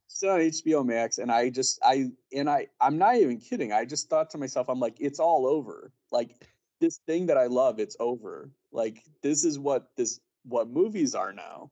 Still 0.08 0.30
on 0.30 0.40
HBO 0.40 0.86
Max, 0.86 1.18
and 1.18 1.30
I 1.30 1.50
just 1.50 1.78
I 1.84 2.10
and 2.32 2.48
I 2.48 2.68
I'm 2.80 2.96
not 2.96 3.16
even 3.16 3.38
kidding. 3.38 3.72
I 3.72 3.84
just 3.84 4.08
thought 4.08 4.30
to 4.30 4.38
myself, 4.38 4.68
I'm 4.68 4.80
like, 4.80 4.96
it's 5.00 5.18
all 5.18 5.46
over. 5.46 5.92
Like 6.10 6.46
this 6.80 7.00
thing 7.06 7.26
that 7.26 7.36
I 7.36 7.46
love, 7.46 7.80
it's 7.80 7.96
over. 8.00 8.50
Like 8.72 9.02
this 9.22 9.44
is 9.44 9.58
what 9.58 9.88
this 9.96 10.20
what 10.44 10.68
movies 10.68 11.14
are 11.14 11.32
now. 11.32 11.70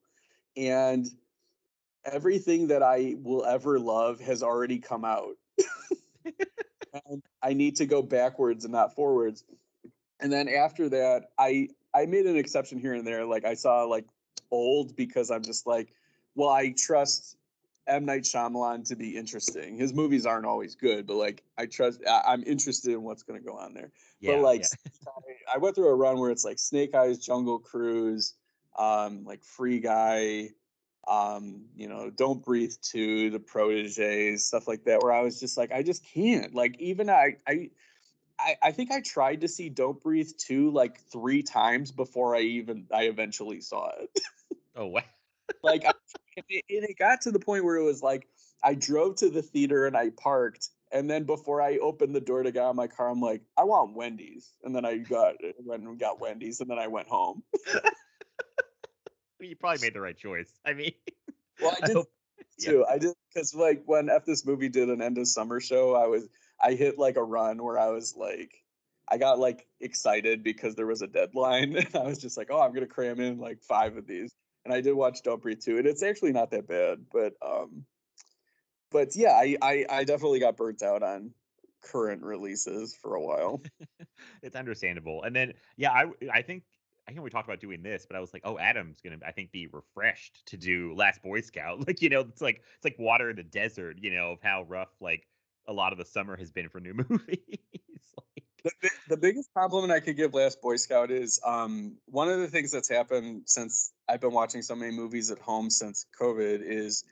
And 0.57 1.07
everything 2.05 2.69
that 2.69 2.83
I 2.83 3.15
will 3.19 3.45
ever 3.45 3.79
love 3.79 4.21
has 4.21 4.43
already 4.43 4.79
come 4.79 5.05
out. 5.05 5.37
and 7.07 7.23
I 7.43 7.53
need 7.53 7.77
to 7.77 7.87
go 7.87 8.03
backwards 8.03 8.65
and 8.65 8.73
not 8.73 8.95
forwards. 8.95 9.45
And 10.21 10.33
then 10.33 10.49
after 10.49 10.89
that, 10.91 11.31
I 11.39 11.69
I 11.95 12.07
made 12.07 12.27
an 12.27 12.37
exception 12.37 12.79
here 12.79 12.95
and 12.95 13.07
there. 13.07 13.25
Like 13.25 13.45
I 13.45 13.55
saw 13.55 13.85
like 13.85 14.07
old 14.51 14.97
because 14.97 15.31
I'm 15.31 15.43
just 15.43 15.67
like, 15.67 15.93
well, 16.35 16.49
I 16.49 16.75
trust 16.77 17.37
M 17.87 18.05
Night 18.05 18.23
Shyamalan 18.23 18.87
to 18.89 18.97
be 18.97 19.17
interesting. 19.17 19.77
His 19.77 19.93
movies 19.93 20.27
aren't 20.27 20.47
always 20.47 20.75
good, 20.75 21.07
but 21.07 21.17
like 21.17 21.43
I 21.59 21.67
trust, 21.67 22.01
I, 22.09 22.33
am 22.33 22.43
interested 22.45 22.93
in 22.93 23.03
what's 23.03 23.23
going 23.23 23.41
to 23.41 23.47
go 23.47 23.57
on 23.57 23.75
there. 23.75 23.91
Yeah, 24.21 24.37
but 24.37 24.43
like, 24.43 24.61
yeah. 24.63 25.13
I 25.55 25.59
went 25.59 25.75
through 25.75 25.89
a 25.89 25.95
run 25.95 26.19
where 26.19 26.31
it's 26.31 26.45
like 26.45 26.59
Snake 26.59 26.95
Eyes, 26.95 27.19
Jungle 27.19 27.59
Cruise, 27.59 28.35
um, 28.79 29.25
like 29.25 29.45
Free 29.45 29.81
Guy, 29.81 30.51
um, 31.09 31.67
you 31.77 31.89
know, 31.89 32.11
Don't 32.11 32.45
Breathe 32.45 32.75
to 32.93 33.31
The 33.31 33.39
Proteges, 33.39 34.47
stuff 34.47 34.69
like 34.69 34.85
that. 34.85 35.03
Where 35.03 35.13
I 35.13 35.23
was 35.23 35.41
just 35.41 35.57
like, 35.57 35.73
I 35.73 35.83
just 35.83 36.05
can't. 36.13 36.55
Like, 36.55 36.81
even 36.81 37.11
I, 37.11 37.37
I. 37.47 37.71
I, 38.37 38.57
I 38.65 38.73
think 38.73 38.91
I 38.91 39.01
tried 39.01 39.43
to 39.43 39.49
see 39.49 39.69
Don't 39.69 40.03
Breathe 40.03 40.29
2 40.39 40.73
like 40.73 41.01
three 41.03 41.45
times 41.45 41.93
before 41.93 42.35
I 42.35 42.41
even 42.41 42.85
I 42.93 43.05
eventually 43.05 43.61
saw 43.61 43.93
it. 43.97 44.11
oh 44.75 44.87
wow 44.87 45.03
like, 45.63 45.85
I, 45.85 45.93
and, 46.37 46.45
it, 46.49 46.99
got 46.99 47.21
to 47.23 47.31
the 47.31 47.39
point 47.39 47.65
where 47.65 47.77
it 47.77 47.85
was 47.85 48.03
like 48.03 48.29
I 48.63 48.75
drove 48.75 49.17
to 49.17 49.31
the 49.31 49.43
theater 49.43 49.87
and 49.87 49.97
I 49.97 50.11
parked, 50.11 50.71
and 50.91 51.09
then 51.09 51.25
before 51.25 51.61
I 51.61 51.79
opened 51.79 52.15
the 52.15 52.21
door 52.21 52.43
to 52.43 52.51
get 52.51 52.63
out 52.63 52.71
of 52.71 52.77
my 52.77 52.87
car, 52.87 53.11
I'm 53.11 53.21
like, 53.21 53.43
I 53.57 53.65
want 53.65 53.95
Wendy's, 53.95 54.53
and 54.63 54.75
then 54.75 54.85
I 54.85 54.99
got 54.99 55.35
went 55.61 55.83
and 55.83 55.99
got 55.99 56.21
Wendy's, 56.21 56.61
and 56.61 56.71
then 56.71 56.79
I 56.79 56.87
went 56.87 57.09
home. 57.09 57.43
you 59.49 59.57
probably 59.57 59.83
made 59.83 59.95
the 59.95 60.01
right 60.01 60.17
choice. 60.17 60.51
I 60.65 60.75
mean, 60.75 60.93
well, 61.61 61.77
I 61.83 61.87
did 61.87 61.97
I 61.97 61.99
hope, 62.01 62.09
too. 62.61 62.85
Yeah. 62.87 62.95
I 62.95 62.99
did 62.99 63.15
because 63.33 63.55
like 63.55 63.83
when 63.87 64.09
F 64.09 64.25
this 64.25 64.45
movie 64.47 64.69
did 64.69 64.89
an 64.91 65.03
end 65.03 65.19
of 65.19 65.29
summer 65.29 65.61
show, 65.61 65.95
I 65.95 66.07
was 66.07 66.29
I 66.61 66.73
hit 66.73 66.99
like 66.99 67.17
a 67.17 67.25
run 67.25 67.63
where 67.63 67.79
I 67.79 67.89
was 67.89 68.15
like. 68.17 68.53
I 69.07 69.19
got 69.19 69.39
like 69.39 69.67
excited 69.81 70.43
because 70.43 70.77
there 70.77 70.87
was 70.87 71.03
a 71.03 71.07
deadline. 71.07 71.77
And 71.77 71.95
I 71.95 72.05
was 72.05 72.17
just 72.17 72.39
like, 72.39 72.49
oh, 72.51 72.63
I'm 72.63 72.73
gonna 72.73 72.87
cram 72.87 73.21
in 73.21 73.39
like 73.39 73.61
five 73.61 73.99
of 73.99 74.07
these 74.07 74.35
and 74.65 74.73
I 74.73 74.81
did 74.81 74.95
watch 74.95 75.23
Don't 75.23 75.43
Breathe 75.43 75.61
2, 75.61 75.79
and 75.79 75.87
it's 75.87 76.03
actually 76.03 76.33
not 76.33 76.51
that 76.51 76.67
bad. 76.67 77.05
But 77.13 77.35
um, 77.43 77.85
but 78.91 79.15
yeah, 79.15 79.33
I 79.33 79.57
I, 79.61 79.87
I 79.91 80.05
definitely 80.05 80.41
got 80.41 80.57
burnt 80.57 80.83
out 80.83 81.03
on 81.03 81.33
current 81.83 82.23
releases 82.23 82.97
for 82.97 83.15
a 83.15 83.21
while. 83.21 83.63
it's 84.43 84.57
understandable, 84.57 85.23
and 85.23 85.35
then 85.35 85.53
yeah, 85.77 85.91
I 85.91 86.07
I 86.33 86.43
think 86.43 86.63
I 87.07 87.13
think 87.13 87.23
we 87.23 87.31
talked 87.31 87.47
about 87.47 87.61
doing 87.61 87.83
this, 87.83 88.07
but 88.07 88.17
I 88.17 88.21
was 88.21 88.33
like, 88.33 88.43
oh, 88.45 88.59
Adam's 88.59 89.01
gonna 89.03 89.19
I 89.27 89.33
think 89.33 89.53
be 89.53 89.67
refreshed 89.67 90.47
to 90.47 90.57
do 90.57 90.95
Last 90.95 91.23
Boy 91.23 91.41
Scout. 91.41 91.79
Like 91.87 92.01
you 92.01 92.09
know, 92.09 92.21
it's 92.21 92.41
like 92.41 92.63
it's 92.77 92.85
like 92.85 92.99
water 92.99 93.31
in 93.31 93.37
the 93.37 93.43
desert. 93.43 93.99
You 94.01 94.15
know 94.15 94.33
of 94.33 94.39
how 94.43 94.65
rough 94.69 94.91
like 95.01 95.27
a 95.67 95.73
lot 95.73 95.93
of 95.93 95.99
the 95.99 96.05
summer 96.05 96.37
has 96.37 96.51
been 96.51 96.69
for 96.69 96.81
new 96.81 96.95
movies. 97.09 97.39
like, 98.65 98.75
the, 98.81 98.91
the 99.11 99.17
biggest 99.17 99.51
compliment 99.55 99.93
I 99.93 100.01
could 100.01 100.17
give 100.17 100.35
Last 100.35 100.63
Boy 100.63 100.77
Scout 100.77 101.11
is 101.11 101.41
um, 101.45 101.97
one 102.07 102.29
of 102.29 102.39
the 102.41 102.49
things 102.49 102.73
that's 102.73 102.89
happened 102.89 103.43
since 103.47 103.93
I've 104.09 104.21
been 104.21 104.33
watching 104.33 104.63
so 104.63 104.75
many 104.75 104.93
movies 104.93 105.31
at 105.31 105.39
home 105.39 105.71
since 105.71 106.07
COVID 106.19 106.61
is 106.63 107.05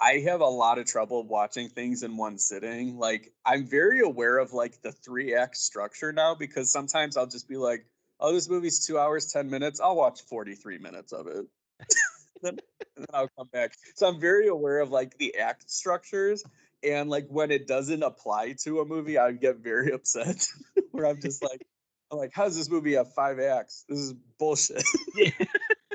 I 0.00 0.24
have 0.26 0.40
a 0.40 0.46
lot 0.46 0.78
of 0.78 0.86
trouble 0.86 1.26
watching 1.26 1.68
things 1.68 2.02
in 2.02 2.16
one 2.16 2.38
sitting. 2.38 2.98
Like 2.98 3.32
I'm 3.44 3.66
very 3.66 4.00
aware 4.00 4.38
of 4.38 4.52
like 4.52 4.82
the 4.82 4.92
three 4.92 5.34
act 5.34 5.56
structure 5.56 6.12
now 6.12 6.34
because 6.34 6.70
sometimes 6.70 7.16
I'll 7.16 7.26
just 7.26 7.48
be 7.48 7.56
like, 7.56 7.86
"Oh, 8.20 8.32
this 8.32 8.48
movie's 8.48 8.84
two 8.86 8.98
hours 8.98 9.32
ten 9.32 9.50
minutes. 9.50 9.80
I'll 9.80 9.96
watch 9.96 10.22
forty 10.22 10.54
three 10.54 10.78
minutes 10.78 11.12
of 11.12 11.26
it." 11.26 11.46
then, 12.42 12.58
then 12.96 13.06
I'll 13.12 13.30
come 13.36 13.48
back. 13.52 13.72
So 13.94 14.08
I'm 14.08 14.20
very 14.20 14.48
aware 14.48 14.80
of 14.80 14.90
like 14.90 15.18
the 15.18 15.38
act 15.38 15.70
structures 15.70 16.44
and 16.82 17.10
like 17.10 17.26
when 17.28 17.50
it 17.50 17.66
doesn't 17.66 18.02
apply 18.02 18.54
to 18.64 18.80
a 18.80 18.84
movie, 18.84 19.18
I 19.18 19.32
get 19.32 19.56
very 19.56 19.92
upset. 19.94 20.46
where 20.92 21.06
I'm 21.06 21.20
just 21.20 21.42
like, 21.42 21.66
I'm 22.10 22.18
like, 22.18 22.30
how's 22.32 22.56
this 22.56 22.70
movie 22.70 22.94
have 22.94 23.12
five 23.14 23.38
acts? 23.40 23.84
This 23.88 23.98
is 23.98 24.14
bullshit. 24.38 24.82
Yeah. 25.14 25.30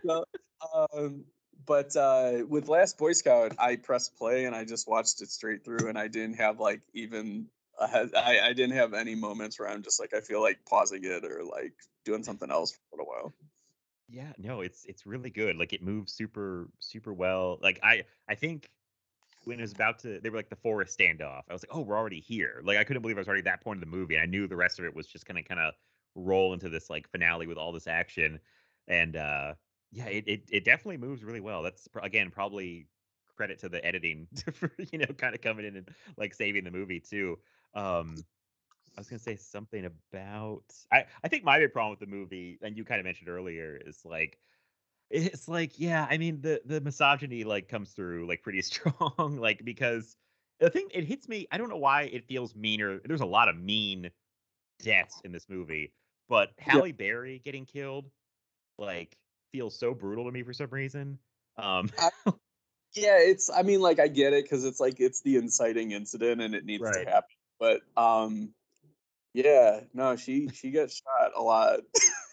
so, 0.03 0.25
um, 0.75 1.25
but 1.67 1.95
uh, 1.95 2.43
with 2.47 2.67
Last 2.67 2.97
Boy 2.97 3.11
Scout, 3.13 3.53
I 3.59 3.75
pressed 3.75 4.17
play 4.17 4.45
and 4.45 4.55
I 4.55 4.65
just 4.65 4.87
watched 4.87 5.21
it 5.21 5.29
straight 5.29 5.63
through, 5.63 5.89
and 5.89 5.97
I 5.97 6.07
didn't 6.07 6.37
have 6.37 6.59
like 6.59 6.81
even 6.95 7.45
I, 7.79 8.39
I 8.43 8.53
didn't 8.53 8.77
have 8.77 8.95
any 8.95 9.13
moments 9.13 9.59
where 9.59 9.69
I'm 9.69 9.83
just 9.83 9.99
like 9.99 10.15
I 10.15 10.21
feel 10.21 10.41
like 10.41 10.65
pausing 10.67 11.03
it 11.03 11.23
or 11.23 11.43
like 11.43 11.73
doing 12.05 12.23
something 12.23 12.49
else 12.51 12.71
for 12.71 12.79
a 12.93 12.95
little 12.95 13.11
while. 13.11 13.33
Yeah, 14.09 14.33
no, 14.37 14.61
it's 14.61 14.85
it's 14.85 15.05
really 15.05 15.29
good. 15.29 15.55
Like 15.55 15.73
it 15.73 15.81
moves 15.81 16.13
super 16.13 16.69
super 16.79 17.13
well. 17.13 17.59
Like 17.61 17.79
I 17.81 18.03
I 18.27 18.35
think 18.35 18.69
when 19.45 19.59
it 19.59 19.61
was 19.61 19.71
about 19.71 19.99
to 19.99 20.19
they 20.19 20.29
were 20.29 20.37
like 20.37 20.49
the 20.49 20.55
forest 20.55 20.97
standoff 20.97 21.43
i 21.49 21.53
was 21.53 21.63
like 21.63 21.75
oh 21.75 21.81
we're 21.81 21.97
already 21.97 22.19
here 22.19 22.61
like 22.63 22.77
i 22.77 22.83
couldn't 22.83 23.01
believe 23.01 23.17
i 23.17 23.19
was 23.19 23.27
already 23.27 23.41
that 23.41 23.61
point 23.63 23.77
of 23.77 23.81
the 23.89 23.97
movie 23.97 24.17
i 24.17 24.25
knew 24.25 24.47
the 24.47 24.55
rest 24.55 24.79
of 24.79 24.85
it 24.85 24.95
was 24.95 25.07
just 25.07 25.25
gonna 25.25 25.43
kind 25.43 25.59
of 25.59 25.73
roll 26.15 26.53
into 26.53 26.69
this 26.69 26.89
like 26.89 27.09
finale 27.09 27.47
with 27.47 27.57
all 27.57 27.71
this 27.71 27.87
action 27.87 28.39
and 28.87 29.15
uh 29.15 29.53
yeah 29.91 30.05
it, 30.05 30.23
it, 30.27 30.43
it 30.51 30.65
definitely 30.65 30.97
moves 30.97 31.23
really 31.23 31.39
well 31.39 31.63
that's 31.63 31.87
again 32.03 32.29
probably 32.29 32.87
credit 33.35 33.59
to 33.59 33.69
the 33.69 33.83
editing 33.85 34.27
for 34.53 34.71
you 34.91 34.99
know 34.99 35.07
kind 35.17 35.33
of 35.33 35.41
coming 35.41 35.65
in 35.65 35.77
and 35.77 35.89
like 36.17 36.33
saving 36.33 36.63
the 36.63 36.71
movie 36.71 36.99
too 36.99 37.37
um 37.73 38.15
I 38.97 38.99
was 38.99 39.07
gonna 39.07 39.19
say 39.19 39.35
something 39.35 39.85
about 39.85 40.63
I, 40.91 41.05
I 41.23 41.27
think 41.27 41.43
my 41.43 41.59
big 41.59 41.73
problem 41.73 41.91
with 41.91 41.99
the 41.99 42.13
movie, 42.13 42.59
and 42.61 42.77
you 42.77 42.83
kind 42.83 42.99
of 42.99 43.05
mentioned 43.05 43.29
earlier, 43.29 43.79
is 43.85 44.03
like 44.05 44.37
it's 45.11 45.47
like 45.47 45.77
yeah 45.77 46.07
i 46.09 46.17
mean 46.17 46.41
the 46.41 46.61
the 46.65 46.79
misogyny 46.81 47.43
like 47.43 47.67
comes 47.67 47.91
through 47.91 48.25
like 48.27 48.41
pretty 48.41 48.61
strong 48.61 49.37
like 49.39 49.63
because 49.63 50.15
the 50.59 50.69
thing 50.69 50.87
it 50.93 51.03
hits 51.03 51.27
me 51.27 51.47
i 51.51 51.57
don't 51.57 51.69
know 51.69 51.77
why 51.77 52.03
it 52.03 52.25
feels 52.27 52.55
meaner 52.55 52.99
there's 53.05 53.21
a 53.21 53.25
lot 53.25 53.49
of 53.49 53.57
mean 53.57 54.09
deaths 54.81 55.21
in 55.23 55.31
this 55.31 55.47
movie 55.49 55.91
but 56.29 56.51
halle 56.57 56.87
yeah. 56.87 56.93
berry 56.93 57.41
getting 57.43 57.65
killed 57.65 58.09
like 58.77 59.17
feels 59.51 59.77
so 59.77 59.93
brutal 59.93 60.25
to 60.25 60.31
me 60.31 60.43
for 60.43 60.53
some 60.53 60.69
reason 60.69 61.19
um 61.57 61.89
I, 61.99 62.09
yeah 62.95 63.17
it's 63.19 63.49
i 63.49 63.61
mean 63.61 63.81
like 63.81 63.99
i 63.99 64.07
get 64.07 64.33
it 64.33 64.45
because 64.45 64.65
it's 64.65 64.79
like 64.79 64.99
it's 64.99 65.21
the 65.21 65.35
inciting 65.35 65.91
incident 65.91 66.41
and 66.41 66.55
it 66.55 66.65
needs 66.65 66.83
right. 66.83 67.05
to 67.05 67.11
happen 67.11 67.35
but 67.59 67.81
um 67.97 68.53
yeah 69.33 69.81
no 69.93 70.15
she 70.15 70.49
she 70.49 70.71
gets 70.71 71.01
shot 71.01 71.31
a 71.37 71.41
lot 71.41 71.79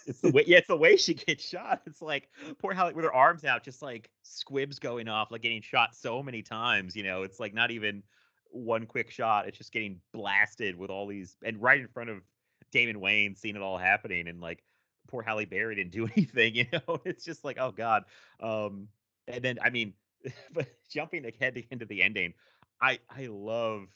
it's 0.08 0.20
the 0.20 0.30
way 0.30 0.44
yeah, 0.46 0.58
it's 0.58 0.68
the 0.68 0.76
way 0.76 0.96
she 0.96 1.14
gets 1.14 1.46
shot. 1.46 1.82
It's 1.86 2.02
like 2.02 2.28
poor 2.58 2.72
Halle 2.72 2.94
with 2.94 3.04
her 3.04 3.12
arms 3.12 3.44
out, 3.44 3.62
just 3.62 3.82
like 3.82 4.10
squibs 4.22 4.78
going 4.78 5.08
off, 5.08 5.30
like 5.30 5.42
getting 5.42 5.62
shot 5.62 5.94
so 5.94 6.22
many 6.22 6.42
times. 6.42 6.96
You 6.96 7.04
know, 7.04 7.22
it's 7.22 7.38
like 7.38 7.54
not 7.54 7.70
even 7.70 8.02
one 8.50 8.86
quick 8.86 9.10
shot. 9.10 9.46
It's 9.46 9.58
just 9.58 9.72
getting 9.72 10.00
blasted 10.12 10.76
with 10.76 10.90
all 10.90 11.06
these 11.06 11.36
and 11.44 11.60
right 11.60 11.78
in 11.78 11.88
front 11.88 12.10
of 12.10 12.22
Damon 12.72 13.00
Wayans, 13.00 13.38
seeing 13.38 13.54
it 13.54 13.62
all 13.62 13.78
happening 13.78 14.26
and 14.28 14.40
like 14.40 14.64
poor 15.08 15.22
Halle 15.22 15.44
Berry 15.44 15.76
didn't 15.76 15.92
do 15.92 16.06
anything, 16.16 16.54
you 16.54 16.66
know. 16.72 17.00
It's 17.04 17.24
just 17.24 17.44
like, 17.44 17.58
oh 17.60 17.70
God. 17.70 18.04
Um 18.40 18.88
and 19.28 19.44
then 19.44 19.58
I 19.62 19.70
mean 19.70 19.92
but 20.52 20.66
jumping 20.90 21.26
ahead 21.26 21.62
into 21.70 21.84
the 21.84 22.02
ending, 22.02 22.34
I 22.80 22.98
I 23.10 23.26
love 23.26 23.86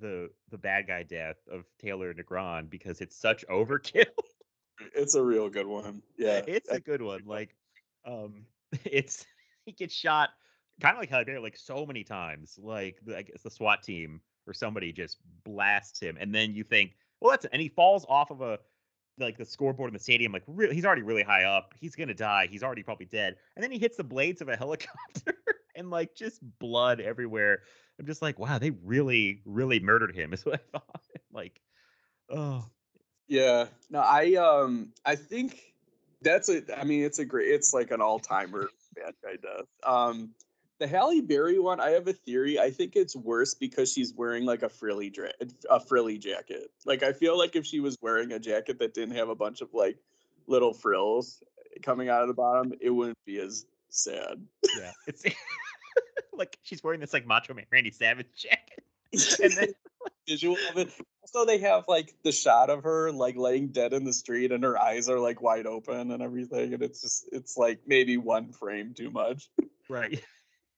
the 0.00 0.30
the 0.50 0.58
bad 0.58 0.86
guy 0.86 1.02
death 1.02 1.36
of 1.50 1.64
Taylor 1.80 2.14
Negron 2.14 2.70
because 2.70 3.00
it's 3.00 3.16
such 3.16 3.44
overkill 3.48 4.06
it's 4.94 5.14
a 5.14 5.22
real 5.22 5.48
good 5.48 5.66
one. 5.66 6.02
Yeah, 6.16 6.42
it's 6.46 6.68
a 6.68 6.80
good 6.80 7.02
one. 7.02 7.22
Like, 7.26 7.54
um, 8.04 8.46
it's 8.84 9.26
he 9.64 9.72
gets 9.72 9.94
shot 9.94 10.30
kind 10.80 10.94
of 10.94 11.00
like 11.00 11.10
Halle 11.10 11.24
Berry, 11.24 11.38
like 11.38 11.56
so 11.56 11.86
many 11.86 12.04
times. 12.04 12.58
Like, 12.60 12.98
the, 13.04 13.16
I 13.16 13.22
guess 13.22 13.42
the 13.42 13.50
SWAT 13.50 13.82
team 13.82 14.20
or 14.46 14.52
somebody 14.52 14.92
just 14.92 15.18
blasts 15.44 16.00
him, 16.00 16.16
and 16.18 16.34
then 16.34 16.54
you 16.54 16.64
think, 16.64 16.96
well, 17.20 17.30
that's 17.30 17.46
and 17.46 17.62
he 17.62 17.68
falls 17.68 18.04
off 18.08 18.30
of 18.30 18.40
a 18.40 18.58
like 19.18 19.36
the 19.36 19.44
scoreboard 19.44 19.88
in 19.88 19.94
the 19.94 20.00
stadium. 20.00 20.32
Like, 20.32 20.44
really, 20.46 20.74
he's 20.74 20.84
already 20.84 21.02
really 21.02 21.22
high 21.22 21.44
up. 21.44 21.74
He's 21.78 21.94
gonna 21.94 22.14
die. 22.14 22.48
He's 22.50 22.62
already 22.62 22.82
probably 22.82 23.06
dead. 23.06 23.36
And 23.56 23.62
then 23.62 23.70
he 23.70 23.78
hits 23.78 23.96
the 23.96 24.04
blades 24.04 24.40
of 24.40 24.48
a 24.48 24.56
helicopter, 24.56 25.34
and 25.74 25.90
like 25.90 26.14
just 26.14 26.40
blood 26.58 27.00
everywhere. 27.00 27.60
I'm 27.98 28.06
just 28.06 28.22
like, 28.22 28.38
wow, 28.38 28.58
they 28.58 28.70
really, 28.70 29.42
really 29.44 29.80
murdered 29.80 30.14
him. 30.14 30.32
Is 30.32 30.44
what 30.44 30.60
I 30.60 30.78
thought. 30.78 31.02
like, 31.32 31.60
oh, 32.30 32.64
yeah. 33.28 33.66
No, 33.90 34.00
I 34.00 34.34
um 34.34 34.92
I 35.04 35.16
think 35.16 35.72
That's 36.22 36.48
a. 36.48 36.62
I 36.78 36.84
mean, 36.84 37.02
it's 37.02 37.18
a 37.18 37.24
great. 37.24 37.48
It's 37.48 37.74
like 37.74 37.90
an 37.90 38.00
all 38.00 38.18
timer 38.18 38.70
bad 38.94 39.14
guy 39.22 39.36
death. 39.42 39.66
Um, 39.84 40.30
the 40.78 40.86
Halle 40.86 41.20
Berry 41.20 41.58
one, 41.58 41.80
I 41.80 41.90
have 41.90 42.08
a 42.08 42.12
theory. 42.12 42.58
I 42.58 42.70
think 42.70 42.96
it's 42.96 43.14
worse 43.14 43.54
because 43.54 43.92
she's 43.92 44.14
wearing 44.14 44.44
like 44.44 44.62
a 44.62 44.68
frilly 44.68 45.10
dra- 45.10 45.32
a 45.70 45.80
frilly 45.80 46.18
jacket. 46.18 46.70
Like 46.84 47.02
I 47.02 47.12
feel 47.12 47.38
like 47.38 47.56
if 47.56 47.64
she 47.64 47.80
was 47.80 47.96
wearing 48.00 48.32
a 48.32 48.38
jacket 48.38 48.78
that 48.78 48.94
didn't 48.94 49.16
have 49.16 49.28
a 49.28 49.34
bunch 49.34 49.60
of 49.60 49.72
like 49.72 49.96
little 50.46 50.72
frills 50.72 51.42
coming 51.82 52.08
out 52.08 52.22
of 52.22 52.28
the 52.28 52.34
bottom, 52.34 52.72
it 52.80 52.90
wouldn't 52.90 53.18
be 53.24 53.38
as 53.38 53.66
sad. 53.92 54.44
Yeah, 54.78 54.92
it's 55.06 55.24
like 56.32 56.58
she's 56.62 56.82
wearing 56.82 57.00
this 57.00 57.12
like 57.12 57.26
Macho 57.26 57.54
Man 57.54 57.66
Randy 57.70 57.90
Savage 57.90 58.26
jacket, 58.36 58.84
and 59.42 59.52
then 59.52 59.74
visual 60.28 60.56
of 60.70 60.78
it. 60.78 60.90
Also, 61.22 61.46
they 61.46 61.58
have 61.58 61.84
like 61.88 62.14
the 62.24 62.32
shot 62.32 62.68
of 62.70 62.82
her 62.84 63.12
like 63.12 63.36
laying 63.36 63.68
dead 63.68 63.92
in 63.92 64.04
the 64.04 64.12
street, 64.12 64.52
and 64.52 64.64
her 64.64 64.78
eyes 64.78 65.08
are 65.08 65.18
like 65.20 65.40
wide 65.40 65.66
open 65.66 66.10
and 66.10 66.22
everything, 66.22 66.74
and 66.74 66.82
it's 66.82 67.00
just 67.02 67.26
it's 67.32 67.56
like 67.56 67.80
maybe 67.86 68.16
one 68.16 68.52
frame 68.52 68.94
too 68.94 69.10
much. 69.10 69.48
right. 69.88 70.22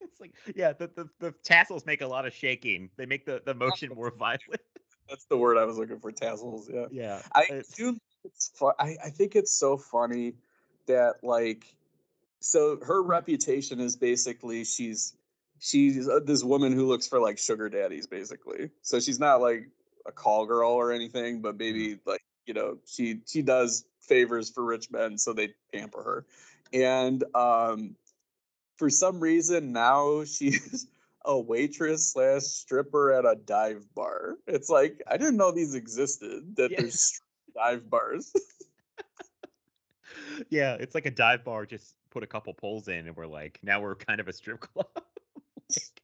It's 0.00 0.20
like 0.20 0.34
yeah, 0.54 0.74
the, 0.74 0.88
the 0.94 1.08
the 1.18 1.34
tassels 1.44 1.86
make 1.86 2.02
a 2.02 2.06
lot 2.06 2.26
of 2.26 2.34
shaking. 2.34 2.90
They 2.98 3.06
make 3.06 3.24
the 3.24 3.40
the 3.44 3.54
motion 3.54 3.90
more 3.94 4.10
violent. 4.14 4.60
That's 5.08 5.24
the 5.26 5.36
word 5.38 5.56
I 5.56 5.64
was 5.64 5.78
looking 5.78 5.98
for. 5.98 6.12
Tassels. 6.12 6.68
Yeah. 6.72 6.86
Yeah, 6.90 7.22
I 7.34 7.42
it's- 7.44 7.72
do. 7.74 7.96
It's 8.24 8.48
fun. 8.54 8.72
I, 8.78 8.96
I 9.04 9.10
think 9.10 9.36
it's 9.36 9.52
so 9.52 9.76
funny 9.76 10.32
that 10.86 11.16
like, 11.22 11.66
so 12.44 12.78
her 12.82 13.02
reputation 13.02 13.80
is 13.80 13.96
basically 13.96 14.64
she's 14.64 15.16
she's 15.60 16.06
uh, 16.06 16.20
this 16.22 16.44
woman 16.44 16.72
who 16.72 16.86
looks 16.86 17.08
for 17.08 17.18
like 17.18 17.38
sugar 17.38 17.70
daddies, 17.70 18.06
basically. 18.06 18.68
So 18.82 19.00
she's 19.00 19.18
not 19.18 19.40
like 19.40 19.66
a 20.06 20.12
call 20.12 20.44
girl 20.44 20.72
or 20.72 20.92
anything, 20.92 21.40
but 21.40 21.56
maybe 21.56 21.98
like 22.04 22.22
you 22.44 22.52
know 22.52 22.76
she 22.84 23.20
she 23.26 23.40
does 23.40 23.86
favors 24.02 24.50
for 24.50 24.62
rich 24.62 24.90
men, 24.90 25.16
so 25.16 25.32
they 25.32 25.54
pamper 25.72 26.02
her, 26.02 26.26
and 26.74 27.24
um, 27.34 27.96
for 28.76 28.90
some 28.90 29.20
reason 29.20 29.72
now 29.72 30.22
she's 30.24 30.86
a 31.24 31.40
waitress 31.40 32.12
slash 32.12 32.42
stripper 32.42 33.10
at 33.14 33.24
a 33.24 33.36
dive 33.36 33.86
bar. 33.94 34.34
It's 34.46 34.68
like 34.68 35.00
I 35.10 35.16
didn't 35.16 35.38
know 35.38 35.50
these 35.50 35.74
existed. 35.74 36.56
That 36.56 36.72
Yeah. 36.72 36.82
there's 36.82 37.22
dive 37.54 37.88
bars. 37.88 38.34
yeah, 40.50 40.74
it's 40.74 40.94
like 40.94 41.06
a 41.06 41.10
dive 41.10 41.42
bar. 41.42 41.64
Just 41.64 41.94
put 42.14 42.22
a 42.22 42.26
couple 42.26 42.54
poles 42.54 42.88
in, 42.88 43.06
and 43.08 43.16
we're 43.16 43.26
like, 43.26 43.58
now 43.62 43.82
we're 43.82 43.96
kind 43.96 44.20
of 44.20 44.28
a 44.28 44.32
strip 44.32 44.60
club. 44.74 44.86
Like, 44.94 46.02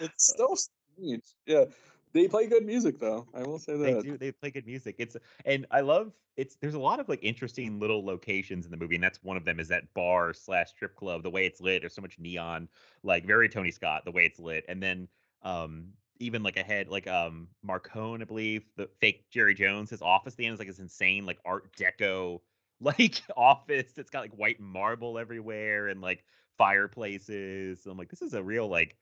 it's 0.00 0.34
so 0.36 0.54
strange. 0.54 1.24
Yeah, 1.46 1.64
they 2.12 2.28
play 2.28 2.46
good 2.46 2.64
music 2.64 3.00
though. 3.00 3.26
I 3.34 3.42
will 3.42 3.58
say 3.58 3.76
that. 3.76 3.82
they 3.82 4.10
do. 4.10 4.18
They 4.18 4.30
play 4.32 4.50
good 4.50 4.66
music. 4.66 4.96
It's 4.98 5.16
and 5.44 5.66
I 5.70 5.80
love 5.80 6.12
it's. 6.36 6.56
There's 6.60 6.74
a 6.74 6.78
lot 6.78 7.00
of 7.00 7.08
like 7.08 7.20
interesting 7.22 7.80
little 7.80 8.04
locations 8.04 8.66
in 8.66 8.70
the 8.70 8.76
movie, 8.76 8.94
and 8.94 9.02
that's 9.04 9.22
one 9.22 9.36
of 9.36 9.44
them. 9.44 9.58
Is 9.58 9.68
that 9.68 9.92
bar 9.94 10.32
slash 10.34 10.70
strip 10.70 10.94
club? 10.94 11.22
The 11.22 11.30
way 11.30 11.46
it's 11.46 11.60
lit. 11.60 11.82
There's 11.82 11.94
so 11.94 12.02
much 12.02 12.18
neon, 12.18 12.68
like 13.02 13.26
very 13.26 13.48
Tony 13.48 13.70
Scott. 13.70 14.04
The 14.04 14.12
way 14.12 14.26
it's 14.26 14.38
lit, 14.38 14.64
and 14.68 14.82
then 14.82 15.08
um 15.42 15.88
even 16.18 16.42
like 16.42 16.56
ahead, 16.56 16.88
like 16.88 17.06
um 17.06 17.48
Marcone, 17.66 18.20
I 18.22 18.24
believe 18.24 18.64
the 18.76 18.88
fake 19.00 19.26
Jerry 19.30 19.54
Jones, 19.54 19.90
his 19.90 20.02
office. 20.02 20.34
at 20.34 20.38
The 20.38 20.46
end 20.46 20.54
is 20.54 20.58
like 20.58 20.68
this 20.68 20.78
insane 20.78 21.26
like 21.26 21.38
Art 21.44 21.74
Deco 21.76 22.40
like 22.80 23.22
office 23.36 23.92
that's 23.96 24.10
got 24.10 24.20
like 24.20 24.36
white 24.36 24.60
marble 24.60 25.18
everywhere 25.18 25.88
and 25.88 26.00
like 26.00 26.24
fireplaces. 26.58 27.86
I'm 27.86 27.96
like, 27.96 28.10
this 28.10 28.22
is 28.22 28.34
a 28.34 28.42
real 28.42 28.68
like 28.68 28.96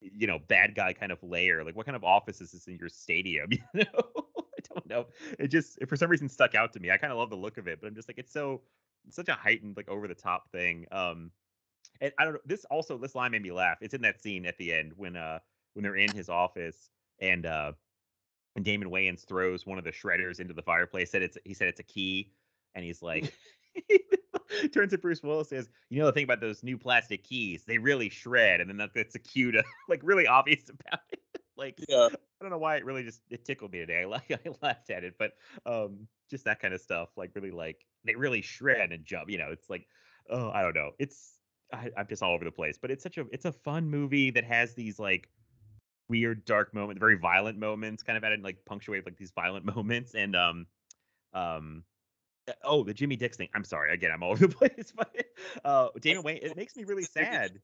you 0.00 0.26
know 0.26 0.38
bad 0.48 0.74
guy 0.74 0.92
kind 0.92 1.10
of 1.10 1.22
layer 1.22 1.64
like 1.64 1.74
what 1.74 1.86
kind 1.86 1.96
of 1.96 2.04
office 2.04 2.40
is 2.40 2.52
this 2.52 2.66
in 2.66 2.76
your 2.76 2.88
stadium? 2.88 3.50
You 3.74 3.84
know? 3.84 4.26
I 4.56 4.74
don't 4.74 4.88
know. 4.88 5.06
It 5.38 5.48
just 5.48 5.78
it 5.80 5.88
for 5.88 5.96
some 5.96 6.10
reason 6.10 6.28
stuck 6.28 6.54
out 6.54 6.72
to 6.72 6.80
me. 6.80 6.90
I 6.90 6.96
kind 6.96 7.12
of 7.12 7.18
love 7.18 7.30
the 7.30 7.36
look 7.36 7.58
of 7.58 7.68
it 7.68 7.80
but 7.80 7.86
i'm 7.86 7.94
just 7.94 8.08
like 8.08 8.18
it's 8.18 8.32
so 8.32 8.62
it's 9.06 9.16
such 9.16 9.28
a 9.28 9.34
heightened 9.34 9.76
like 9.76 9.88
over 9.88 10.08
the 10.08 10.14
top 10.14 10.50
thing. 10.50 10.86
Um 10.90 11.30
and 12.00 12.12
i 12.18 12.24
don't 12.24 12.34
know 12.34 12.40
this 12.44 12.64
also 12.66 12.98
this 12.98 13.14
line 13.14 13.30
made 13.30 13.42
me 13.42 13.52
laugh. 13.52 13.78
It's 13.80 13.94
in 13.94 14.02
that 14.02 14.20
scene 14.20 14.46
at 14.46 14.58
the 14.58 14.72
end 14.72 14.92
when 14.96 15.16
uh 15.16 15.38
when 15.74 15.82
they're 15.82 15.96
in 15.96 16.12
his 16.12 16.28
office 16.28 16.90
and 17.20 17.46
uh 17.46 17.72
and 18.56 18.64
Damon 18.64 18.88
Wayans 18.90 19.26
throws 19.26 19.66
one 19.66 19.78
of 19.78 19.84
the 19.84 19.90
shredders 19.92 20.40
into 20.40 20.54
the 20.54 20.62
fireplace. 20.62 21.10
Said 21.10 21.22
it's 21.22 21.38
he 21.44 21.54
said 21.54 21.68
it's 21.68 21.80
a 21.80 21.84
key, 21.84 22.30
and 22.74 22.84
he's 22.84 23.02
like, 23.02 23.32
turns 24.72 24.92
to 24.92 24.98
Bruce 24.98 25.22
Willis 25.22 25.48
says, 25.48 25.68
"You 25.90 26.00
know 26.00 26.06
the 26.06 26.12
thing 26.12 26.24
about 26.24 26.40
those 26.40 26.62
new 26.62 26.78
plastic 26.78 27.24
keys, 27.24 27.64
they 27.64 27.78
really 27.78 28.08
shred." 28.08 28.60
And 28.60 28.68
then 28.68 28.76
that, 28.78 28.90
that's 28.94 29.14
a 29.14 29.18
cue 29.18 29.52
to 29.52 29.62
like 29.88 30.00
really 30.02 30.26
obvious 30.26 30.68
about 30.68 31.00
it. 31.10 31.20
like 31.56 31.78
Yeah. 31.88 32.08
I 32.12 32.44
don't 32.44 32.50
know 32.50 32.58
why 32.58 32.76
it 32.76 32.84
really 32.84 33.02
just 33.02 33.22
it 33.30 33.44
tickled 33.44 33.72
me 33.72 33.78
today. 33.80 34.02
I 34.02 34.04
like 34.04 34.30
I 34.30 34.50
laughed 34.62 34.90
at 34.90 35.04
it, 35.04 35.14
but 35.18 35.32
um 35.66 36.06
just 36.30 36.44
that 36.44 36.60
kind 36.60 36.74
of 36.74 36.80
stuff, 36.80 37.10
like 37.16 37.30
really 37.34 37.50
like 37.50 37.84
they 38.04 38.14
really 38.14 38.42
shred 38.42 38.92
and 38.92 39.04
jump. 39.04 39.30
You 39.30 39.38
know, 39.38 39.50
it's 39.50 39.70
like 39.70 39.86
oh 40.30 40.50
I 40.50 40.62
don't 40.62 40.74
know. 40.74 40.90
It's 40.98 41.38
I, 41.72 41.90
I'm 41.96 42.06
just 42.06 42.22
all 42.22 42.34
over 42.34 42.44
the 42.44 42.52
place, 42.52 42.78
but 42.80 42.90
it's 42.90 43.02
such 43.02 43.18
a 43.18 43.24
it's 43.32 43.44
a 43.44 43.52
fun 43.52 43.88
movie 43.88 44.30
that 44.30 44.44
has 44.44 44.74
these 44.74 44.98
like 44.98 45.28
weird 46.08 46.44
dark 46.44 46.74
moments, 46.74 47.00
very 47.00 47.16
violent 47.16 47.58
moments, 47.58 48.02
kind 48.02 48.16
of 48.16 48.24
at 48.24 48.32
it 48.32 48.42
like 48.42 48.58
punctuate 48.66 49.04
like 49.04 49.16
these 49.16 49.32
violent 49.34 49.64
moments 49.76 50.14
and 50.14 50.36
um 50.36 50.66
um 51.32 51.82
oh 52.62 52.84
the 52.84 52.94
Jimmy 52.94 53.16
Dix 53.16 53.36
thing. 53.36 53.48
I'm 53.54 53.64
sorry 53.64 53.92
again, 53.92 54.10
I'm 54.12 54.22
all 54.22 54.30
over 54.32 54.46
the 54.46 54.54
place, 54.54 54.92
but 54.94 55.14
uh 55.64 55.88
Damon 56.00 56.22
Wayans 56.22 56.44
it 56.44 56.56
makes 56.56 56.76
me 56.76 56.84
really 56.84 57.02
sad. 57.16 57.60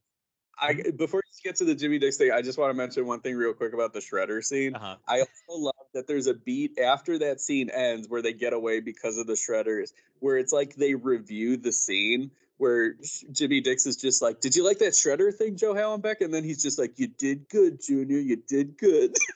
I 0.59 0.74
before 0.97 1.23
you 1.24 1.51
get 1.51 1.57
to 1.57 1.65
the 1.65 1.74
Jimmy 1.74 1.98
Dix 1.98 2.16
thing, 2.16 2.32
I 2.32 2.43
just 2.43 2.59
want 2.59 2.70
to 2.70 2.74
mention 2.74 3.07
one 3.07 3.20
thing 3.20 3.36
real 3.36 3.55
quick 3.55 3.73
about 3.73 3.93
the 3.93 4.01
shredder 4.01 4.44
scene. 4.44 4.74
Uh-huh. 4.74 4.97
I 5.09 5.20
also 5.20 5.28
love 5.48 5.74
that 5.94 6.07
there's 6.07 6.27
a 6.27 6.35
beat 6.35 6.78
after 6.78 7.19
that 7.19 7.40
scene 7.40 7.70
ends 7.70 8.09
where 8.09 8.20
they 8.20 8.32
get 8.32 8.52
away 8.52 8.81
because 8.81 9.16
of 9.16 9.27
the 9.27 9.35
shredders, 9.35 9.93
where 10.19 10.36
it's 10.36 10.52
like 10.52 10.77
they 10.77 10.94
review 10.94 11.57
the 11.57 11.73
scene 11.73 12.31
where 12.59 12.94
Jimmy 13.32 13.62
Dix 13.62 13.86
is 13.86 13.97
just 13.97 14.20
like, 14.20 14.40
"Did 14.40 14.55
you 14.55 14.65
like 14.65 14.78
that 14.81 14.93
shredder 14.93 15.35
thing, 15.35 15.57
Joe 15.57 15.73
Hallenbeck?" 15.73 16.20
And 16.20 16.32
then 16.32 16.44
he's 16.44 16.62
just 16.62 16.78
like, 16.78 16.98
"You 16.98 17.07
did 17.07 17.48
good, 17.48 17.81
Junior. 17.82 18.19
You 18.19 18.36
did 18.36 18.77
good." 18.77 19.16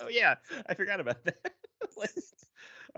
Oh 0.00 0.08
yeah, 0.08 0.36
I 0.68 0.74
forgot 0.74 1.00
about 1.00 1.24
that. 1.24 1.52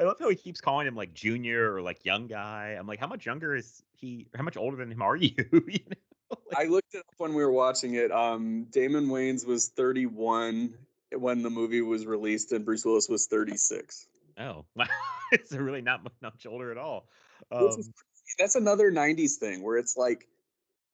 Like, 0.01 0.06
I 0.06 0.09
love 0.09 0.18
how 0.18 0.31
he 0.31 0.36
keeps 0.36 0.60
calling 0.60 0.86
him 0.86 0.97
like 0.97 1.12
junior 1.12 1.74
or 1.74 1.82
like 1.82 2.05
young 2.05 2.27
guy. 2.27 2.77
I'm 2.78 2.86
like, 2.86 2.98
how 2.98 3.06
much 3.06 3.27
younger 3.27 3.55
is 3.55 3.82
he? 3.93 4.27
How 4.35 4.43
much 4.43 4.56
older 4.56 4.77
than 4.77 4.90
him 4.90 5.02
are 5.02 5.16
you? 5.16 5.35
you 5.52 5.81
know? 5.89 6.36
I 6.56 6.64
looked 6.64 6.94
it 6.94 7.01
up 7.01 7.14
when 7.18 7.35
we 7.35 7.44
were 7.44 7.52
watching 7.52 7.94
it. 7.94 8.10
Um, 8.10 8.66
Damon 8.70 9.09
Wayans 9.09 9.47
was 9.47 9.68
31 9.68 10.74
when 11.16 11.43
the 11.43 11.51
movie 11.51 11.82
was 11.82 12.06
released, 12.06 12.52
and 12.52 12.64
Bruce 12.64 12.85
Willis 12.85 13.09
was 13.09 13.27
36. 13.27 14.06
Oh, 14.39 14.64
wow. 14.74 14.86
it's 15.32 15.52
really 15.52 15.82
not 15.82 16.06
much 16.22 16.47
older 16.47 16.70
at 16.70 16.78
all. 16.78 17.09
Um, 17.52 17.66
is. 17.66 17.90
That's 18.39 18.55
another 18.55 18.93
90s 18.93 19.36
thing 19.36 19.62
where 19.62 19.77
it's 19.77 19.97
like 19.97 20.28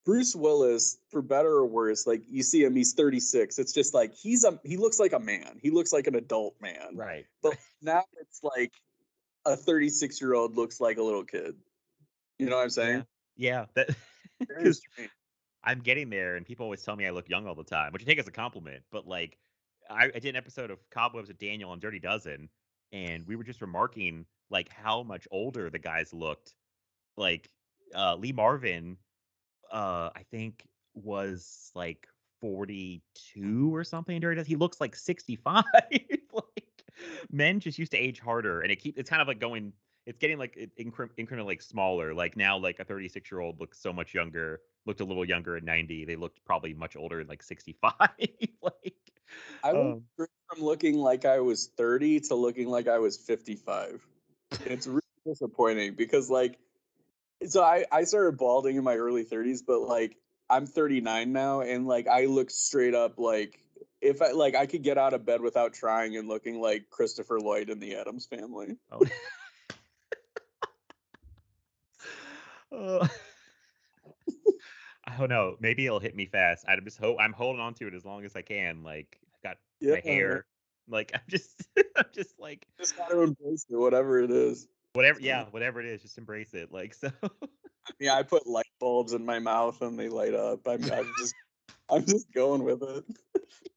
Bruce 0.06 0.34
Willis, 0.34 0.98
for 1.10 1.20
better 1.20 1.50
or 1.50 1.66
worse, 1.66 2.06
like 2.06 2.22
you 2.28 2.42
see 2.42 2.64
him, 2.64 2.74
he's 2.74 2.94
36. 2.94 3.58
It's 3.58 3.72
just 3.72 3.92
like 3.92 4.14
he's 4.14 4.44
a 4.44 4.58
he 4.64 4.76
looks 4.76 4.98
like 4.98 5.12
a 5.12 5.18
man. 5.18 5.58
He 5.60 5.70
looks 5.70 5.92
like 5.92 6.06
an 6.06 6.14
adult 6.14 6.54
man. 6.62 6.96
right. 6.96 7.26
But 7.42 7.58
now 7.82 8.04
it's 8.20 8.40
like 8.42 8.72
a 9.46 9.56
36 9.56 10.20
year 10.20 10.34
old 10.34 10.56
looks 10.56 10.80
like 10.80 10.98
a 10.98 11.02
little 11.02 11.24
kid. 11.24 11.54
You 12.38 12.50
know 12.50 12.56
what 12.56 12.64
I'm 12.64 12.70
saying? 12.70 13.06
Yeah. 13.36 13.66
That 13.74 13.88
because 14.40 14.78
strange. 14.78 15.10
I'm 15.64 15.80
getting 15.80 16.10
there, 16.10 16.36
and 16.36 16.46
people 16.46 16.64
always 16.64 16.82
tell 16.82 16.94
me 16.94 17.06
I 17.06 17.10
look 17.10 17.28
young 17.28 17.46
all 17.46 17.54
the 17.54 17.64
time, 17.64 17.92
which 17.92 18.02
I 18.02 18.04
take 18.04 18.18
as 18.18 18.28
a 18.28 18.32
compliment. 18.32 18.84
But 18.92 19.06
like, 19.06 19.36
I, 19.90 20.04
I 20.14 20.18
did 20.18 20.26
an 20.26 20.36
episode 20.36 20.70
of 20.70 20.78
Cobwebs 20.90 21.28
with 21.28 21.38
Daniel 21.38 21.70
on 21.70 21.80
Dirty 21.80 21.98
Dozen, 21.98 22.48
and 22.92 23.26
we 23.26 23.34
were 23.36 23.44
just 23.44 23.60
remarking 23.60 24.26
like 24.50 24.72
how 24.72 25.02
much 25.02 25.26
older 25.30 25.70
the 25.70 25.78
guys 25.78 26.12
looked. 26.12 26.54
Like 27.16 27.50
uh, 27.94 28.14
Lee 28.16 28.32
Marvin, 28.32 28.96
uh, 29.72 30.10
I 30.14 30.22
think 30.30 30.64
was 30.94 31.70
like 31.74 32.06
42 32.40 33.74
or 33.74 33.82
something. 33.82 34.16
in 34.16 34.22
Dirty 34.22 34.36
Dozen. 34.36 34.48
He 34.48 34.56
looks 34.56 34.80
like 34.80 34.94
65. 34.94 35.64
Men 37.30 37.60
just 37.60 37.78
used 37.78 37.92
to 37.92 37.98
age 37.98 38.20
harder, 38.20 38.60
and 38.60 38.70
it 38.70 38.76
keep 38.76 38.98
it's 38.98 39.10
kind 39.10 39.22
of 39.22 39.28
like 39.28 39.40
going. 39.40 39.72
It's 40.06 40.18
getting 40.18 40.38
like 40.38 40.56
it- 40.56 40.76
incre- 40.78 41.10
incrementally 41.18 41.46
like 41.46 41.62
smaller. 41.62 42.14
Like 42.14 42.36
now, 42.36 42.58
like 42.58 42.78
a 42.78 42.84
36 42.84 43.30
year 43.30 43.40
old 43.40 43.58
looks 43.58 43.80
so 43.80 43.92
much 43.92 44.14
younger 44.14 44.60
looked 44.86 45.00
a 45.00 45.04
little 45.04 45.24
younger 45.24 45.56
at 45.56 45.64
90. 45.64 46.04
They 46.04 46.16
looked 46.16 46.44
probably 46.44 46.72
much 46.72 46.96
older 46.96 47.20
at 47.20 47.28
like 47.28 47.42
65. 47.42 47.92
like, 48.62 48.94
I 49.62 49.72
went 49.72 49.86
um, 49.86 50.02
from 50.16 50.64
looking 50.64 50.96
like 50.96 51.24
I 51.24 51.40
was 51.40 51.70
30 51.76 52.20
to 52.20 52.34
looking 52.34 52.68
like 52.68 52.88
I 52.88 52.98
was 52.98 53.16
55. 53.16 54.06
It's 54.64 54.86
really 54.86 55.00
disappointing 55.26 55.94
because 55.94 56.30
like 56.30 56.58
so 57.46 57.62
I 57.62 57.84
I 57.90 58.04
started 58.04 58.38
balding 58.38 58.76
in 58.76 58.84
my 58.84 58.96
early 58.96 59.24
30s, 59.24 59.60
but 59.66 59.80
like 59.80 60.16
I'm 60.48 60.66
39 60.66 61.32
now 61.32 61.60
and 61.60 61.86
like 61.86 62.06
I 62.06 62.26
look 62.26 62.50
straight 62.50 62.94
up 62.94 63.18
like 63.18 63.58
if 64.00 64.22
I 64.22 64.32
like 64.32 64.54
I 64.54 64.66
could 64.66 64.82
get 64.82 64.98
out 64.98 65.14
of 65.14 65.24
bed 65.24 65.40
without 65.40 65.72
trying 65.72 66.16
and 66.16 66.28
looking 66.28 66.60
like 66.60 66.90
Christopher 66.90 67.40
Lloyd 67.40 67.70
in 67.70 67.78
the 67.78 67.94
Addams 67.96 68.26
family. 68.26 68.76
oh. 68.90 69.02
Uh, 72.72 73.06
I 75.04 75.16
don't 75.16 75.28
know. 75.28 75.56
Maybe 75.60 75.86
it'll 75.86 76.00
hit 76.00 76.16
me 76.16 76.26
fast. 76.26 76.64
I'm 76.68 76.84
just 76.84 76.98
hope 76.98 77.16
I'm 77.20 77.32
holding 77.32 77.60
on 77.60 77.74
to 77.74 77.86
it 77.86 77.94
as 77.94 78.04
long 78.04 78.24
as 78.24 78.34
I 78.36 78.42
can. 78.42 78.82
Like 78.82 79.20
I've 79.36 79.42
got 79.42 79.56
my 79.82 80.02
Yeah. 80.04 80.12
hair. 80.12 80.46
Like 80.88 81.12
I'm 81.14 81.20
just, 81.28 81.66
I'm 81.96 82.06
just 82.12 82.38
like 82.38 82.66
Just 82.78 82.96
gotta 82.96 83.20
embrace 83.20 83.66
it, 83.68 83.76
whatever 83.76 84.20
it 84.20 84.30
is. 84.30 84.68
Whatever, 84.94 85.20
yeah, 85.20 85.44
whatever 85.50 85.80
it 85.80 85.86
is, 85.86 86.02
just 86.02 86.16
embrace 86.18 86.54
it. 86.54 86.72
Like 86.72 86.94
so. 86.94 87.10
Yeah, 88.00 88.14
I 88.14 88.24
put 88.24 88.46
light 88.46 88.66
bulbs 88.80 89.12
in 89.12 89.24
my 89.24 89.38
mouth 89.38 89.80
and 89.80 89.98
they 89.98 90.08
light 90.08 90.34
up. 90.34 90.66
I'm, 90.66 90.82
I'm 90.92 91.12
just, 91.18 91.34
I'm 91.88 92.04
just 92.04 92.32
going 92.32 92.64
with 92.64 92.82
it. 92.82 93.04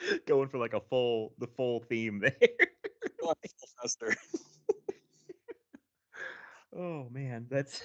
Going 0.26 0.48
for 0.48 0.58
like 0.58 0.74
a 0.74 0.80
full, 0.80 1.34
the 1.38 1.46
full 1.46 1.80
theme 1.80 2.20
there. 2.20 2.36
Oh 6.74 7.08
man, 7.10 7.46
that's 7.50 7.82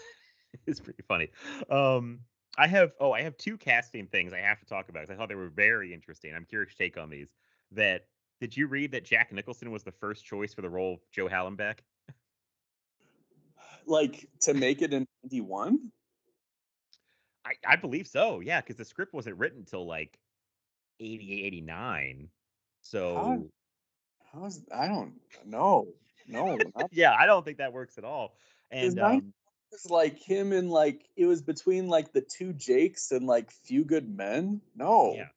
it's 0.68 0.80
pretty 0.80 1.04
funny. 1.08 1.30
Um, 1.70 2.22
I 2.58 2.68
have 2.68 2.94
oh, 3.00 3.12
I 3.12 3.22
have 3.22 3.38
two 3.38 3.58
casting 3.58 4.08
things 4.08 4.34
I 4.34 4.40
have 4.40 4.60
to 4.60 4.66
talk 4.66 4.90
about 4.90 5.08
'cause 5.08 5.12
I 5.14 5.18
thought 5.18 5.30
they 5.30 5.36
were 5.36 5.50
very 5.50 5.94
interesting. 5.94 6.34
I'm 6.34 6.46
curious 6.46 6.74
your 6.80 6.88
take 6.88 6.98
on 6.98 7.10
these. 7.10 7.34
That 7.72 8.08
did 8.40 8.56
you 8.56 8.68
read 8.68 8.92
that 8.92 9.06
Jack 9.06 9.32
Nicholson 9.32 9.72
was 9.72 9.84
the 9.84 9.92
first 9.92 10.26
choice 10.26 10.54
for 10.54 10.62
the 10.62 10.70
role 10.70 10.96
of 10.96 11.00
Joe 11.12 11.28
Hallenbeck? 11.28 11.80
Like 13.86 14.28
to 14.42 14.54
make 14.54 14.82
it 14.82 14.94
in 14.94 15.06
91? 15.24 15.92
I, 17.46 17.54
I 17.66 17.76
believe 17.76 18.08
so, 18.08 18.40
yeah, 18.40 18.62
because 18.62 18.76
the 18.76 18.86
script 18.86 19.14
wasn't 19.14 19.38
written 19.38 19.60
until 19.60 19.86
like 19.86 20.20
88, 21.00 21.46
89. 21.46 22.30
So 22.82 23.50
How's 24.34 24.62
I 24.74 24.88
don't 24.88 25.14
know. 25.46 25.88
No, 26.28 26.58
yeah, 26.92 27.16
I 27.18 27.26
don't 27.26 27.46
think 27.46 27.60
that 27.60 27.74
works 27.74 27.98
at 27.98 28.04
all. 28.04 28.36
And 28.72 29.00
um, 29.00 29.16
it 29.72 29.76
was 29.84 29.90
like 29.90 30.20
him 30.20 30.52
and 30.52 30.70
like 30.70 31.08
it 31.16 31.26
was 31.26 31.42
between 31.42 31.88
like 31.88 32.12
the 32.14 32.22
two 32.22 32.54
Jakes 32.54 33.12
and 33.12 33.26
like 33.26 33.52
Few 33.52 33.86
Good 33.86 34.16
Men. 34.16 34.62
No. 34.76 35.14
Yeah. 35.16 35.28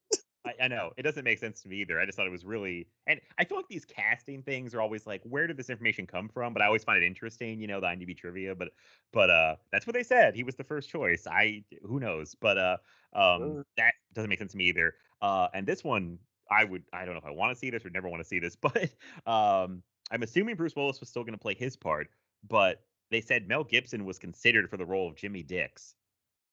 I, 0.47 0.65
I 0.65 0.69
know 0.69 0.93
it 0.97 1.03
doesn't 1.03 1.25
make 1.25 1.39
sense 1.39 1.63
to 1.63 1.69
me 1.69 1.77
either. 1.77 2.01
I 2.01 2.07
just 2.07 2.17
thought 2.17 2.27
it 2.27 2.31
was 2.31 2.45
really, 2.45 2.87
and 3.07 3.21
I 3.39 3.45
feel 3.45 3.59
like 3.59 3.69
these 3.69 3.85
casting 3.85 4.43
things 4.43 4.75
are 4.75 4.81
always 4.81 5.07
like, 5.07 5.21
where 5.25 5.47
did 5.47 5.57
this 5.57 5.69
information 5.69 6.07
come 6.07 6.29
from? 6.29 6.53
But 6.53 6.63
I 6.63 6.67
always 6.67 6.85
find 6.85 7.03
it 7.03 7.07
interesting, 7.07 7.61
you 7.61 7.67
know, 7.67 7.81
the 7.81 7.87
IMDb 7.87 8.17
trivia. 8.17 8.55
But, 8.55 8.69
but 9.13 9.31
uh, 9.31 9.57
that's 9.73 9.87
what 9.87 9.95
they 9.95 10.05
said. 10.05 10.35
He 10.35 10.45
was 10.45 10.55
the 10.55 10.65
first 10.65 10.89
choice. 10.89 11.27
I 11.27 11.65
who 11.83 12.01
knows? 12.01 12.35
But 12.35 12.57
uh, 12.57 12.77
um, 13.13 13.41
Sure. 13.41 13.67
that 13.77 13.93
doesn't 14.15 14.31
make 14.31 14.39
sense 14.39 14.53
to 14.53 14.59
me 14.59 14.69
either. 14.69 14.95
Uh, 15.21 15.49
and 15.55 15.67
this 15.67 15.83
one, 15.85 16.19
I 16.51 16.65
would, 16.65 16.83
I 16.93 17.05
don't 17.05 17.15
know 17.15 17.21
if 17.21 17.27
I 17.27 17.31
want 17.31 17.53
to 17.53 17.59
see 17.59 17.71
this 17.71 17.85
or 17.85 17.91
never 17.91 18.09
want 18.09 18.23
to 18.23 18.29
see 18.29 18.39
this, 18.39 18.57
but 18.61 18.91
um, 19.27 19.83
I'm 20.11 20.23
assuming 20.23 20.57
Bruce 20.57 20.77
Willis 20.77 21.01
was 21.01 21.09
still 21.09 21.23
going 21.23 21.35
to 21.35 21.39
play 21.39 21.55
his 21.55 21.77
part, 21.77 22.09
but 22.49 22.83
they 23.11 23.21
said 23.21 23.49
Mel 23.49 23.65
Gibson 23.65 24.05
was 24.05 24.19
considered 24.19 24.69
for 24.71 24.77
the 24.77 24.87
role 24.87 25.09
of 25.09 25.17
Jimmy 25.17 25.43
Dix, 25.43 25.95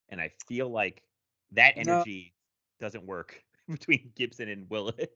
and 0.09 0.19
I 0.19 0.31
feel 0.47 0.69
like 0.69 1.03
that 1.51 1.77
No. 1.77 1.93
energy 1.93 2.33
doesn't 2.79 3.05
work 3.05 3.43
between 3.69 4.11
Gibson 4.15 4.49
and 4.49 4.69
Willis. 4.69 5.07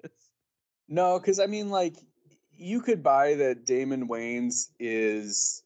No, 0.88 1.20
because 1.20 1.40
I 1.40 1.46
mean, 1.46 1.70
like, 1.70 1.98
you 2.52 2.82
could 2.82 3.02
buy 3.04 3.36
that 3.36 3.66
Damon 3.66 4.08
Wayans 4.08 4.70
is 4.80 5.64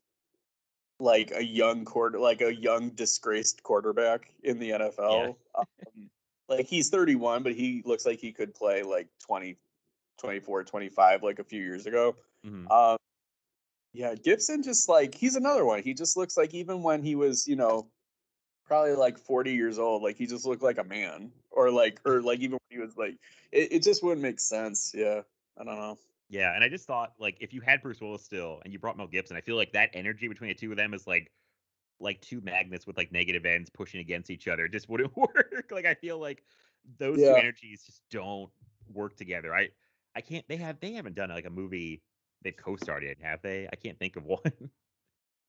like 1.00 1.32
a 1.36 1.44
young 1.44 1.86
quarter, 1.86 2.20
like 2.20 2.42
a 2.42 2.54
young 2.54 2.92
disgraced 2.92 3.64
quarterback 3.64 4.32
in 4.44 4.60
the 4.60 4.72
NFL. 4.72 5.36
Um, 5.58 6.10
like 6.58 6.68
he's 6.68 6.90
31, 6.90 7.44
but 7.44 7.54
he 7.54 7.82
looks 7.86 8.06
like 8.06 8.20
he 8.20 8.32
could 8.32 8.54
play 8.54 8.84
like 8.84 9.08
20, 9.28 9.58
24, 10.20 10.64
25, 10.64 11.24
like 11.24 11.40
a 11.40 11.44
few 11.44 11.62
years 11.62 11.86
ago. 11.86 12.16
Mhm. 12.46 12.70
Um, 12.72 12.98
yeah, 13.94 14.16
Gibson 14.16 14.64
just 14.64 14.90
like 14.90 15.14
he's 15.16 15.36
another 15.36 15.66
one. 15.66 15.84
He 15.84 15.94
just 15.94 16.18
looks 16.18 16.36
like 16.36 16.54
even 16.54 16.82
when 16.84 17.04
he 17.04 17.16
was, 17.16 17.48
you 17.48 17.56
know, 17.56 17.88
probably 18.66 18.94
like 18.94 19.20
40 19.20 19.54
years 19.54 19.78
old, 19.78 20.02
like 20.02 20.16
he 20.18 20.26
just 20.26 20.46
looked 20.46 20.64
like 20.64 20.80
a 20.80 20.84
man. 20.84 21.32
Or 21.52 21.70
like 21.70 22.00
or 22.06 22.22
like 22.22 22.40
even 22.40 22.54
when 22.54 22.60
he 22.70 22.80
was 22.80 22.98
like 22.98 23.18
it, 23.52 23.74
it 23.74 23.84
just 23.84 24.04
wouldn't 24.04 24.22
make 24.22 24.40
sense. 24.40 24.94
Yeah. 24.96 25.22
I 25.58 25.64
don't 25.64 25.76
know. 25.76 25.98
Yeah, 26.30 26.56
and 26.56 26.64
I 26.64 26.70
just 26.70 26.88
thought 26.88 27.14
like 27.20 27.38
if 27.40 27.54
you 27.54 27.62
had 27.62 27.84
Bruce 27.84 28.02
Willis 28.02 28.24
still 28.24 28.60
and 28.64 28.74
you 28.74 28.80
brought 28.80 28.98
Mel 28.98 29.06
Gibson, 29.06 29.38
I 29.38 29.42
feel 29.42 29.56
like 29.56 29.74
that 29.74 29.92
energy 29.94 30.28
between 30.28 30.48
the 30.48 30.56
two 30.56 30.72
of 30.72 30.78
them 30.78 30.96
is 30.96 31.06
like 31.06 31.32
like 32.04 32.22
two 32.22 32.42
magnets 32.42 32.86
with 32.86 32.98
like 32.98 33.12
negative 33.12 33.46
ends 33.46 33.70
pushing 33.70 34.02
against 34.02 34.30
each 34.30 34.48
other. 34.48 34.66
It 34.66 34.72
just 34.72 34.90
wouldn't 34.90 35.16
work. 35.18 35.70
Like 35.72 35.86
I 35.86 35.96
feel 35.96 36.20
like 36.20 36.44
those 37.00 37.18
two 37.18 37.26
energies 37.26 37.84
just 37.86 38.02
don't 38.12 38.52
work 38.94 39.16
together. 39.16 39.56
I 39.56 39.70
I 40.16 40.22
can't 40.22 40.46
they 40.48 40.58
have 40.58 40.80
they 40.80 40.94
haven't 40.94 41.16
done 41.16 41.30
like 41.30 41.46
a 41.46 41.50
movie 41.50 42.02
they've 42.44 42.56
co-starred 42.56 43.04
in, 43.04 43.16
have 43.22 43.42
they? 43.42 43.68
I 43.72 43.76
can't 43.76 43.98
think 43.98 44.16
of 44.18 44.26
one. 44.26 44.42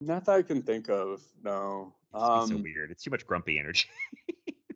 Not 0.00 0.24
that 0.26 0.32
I 0.32 0.42
can 0.42 0.62
think 0.62 0.88
of. 0.88 1.22
No. 1.42 1.92
so 2.12 2.18
Um 2.18 2.62
weird. 2.62 2.90
It's 2.90 3.02
too 3.02 3.10
much 3.10 3.26
grumpy 3.26 3.58
energy. 3.58 3.88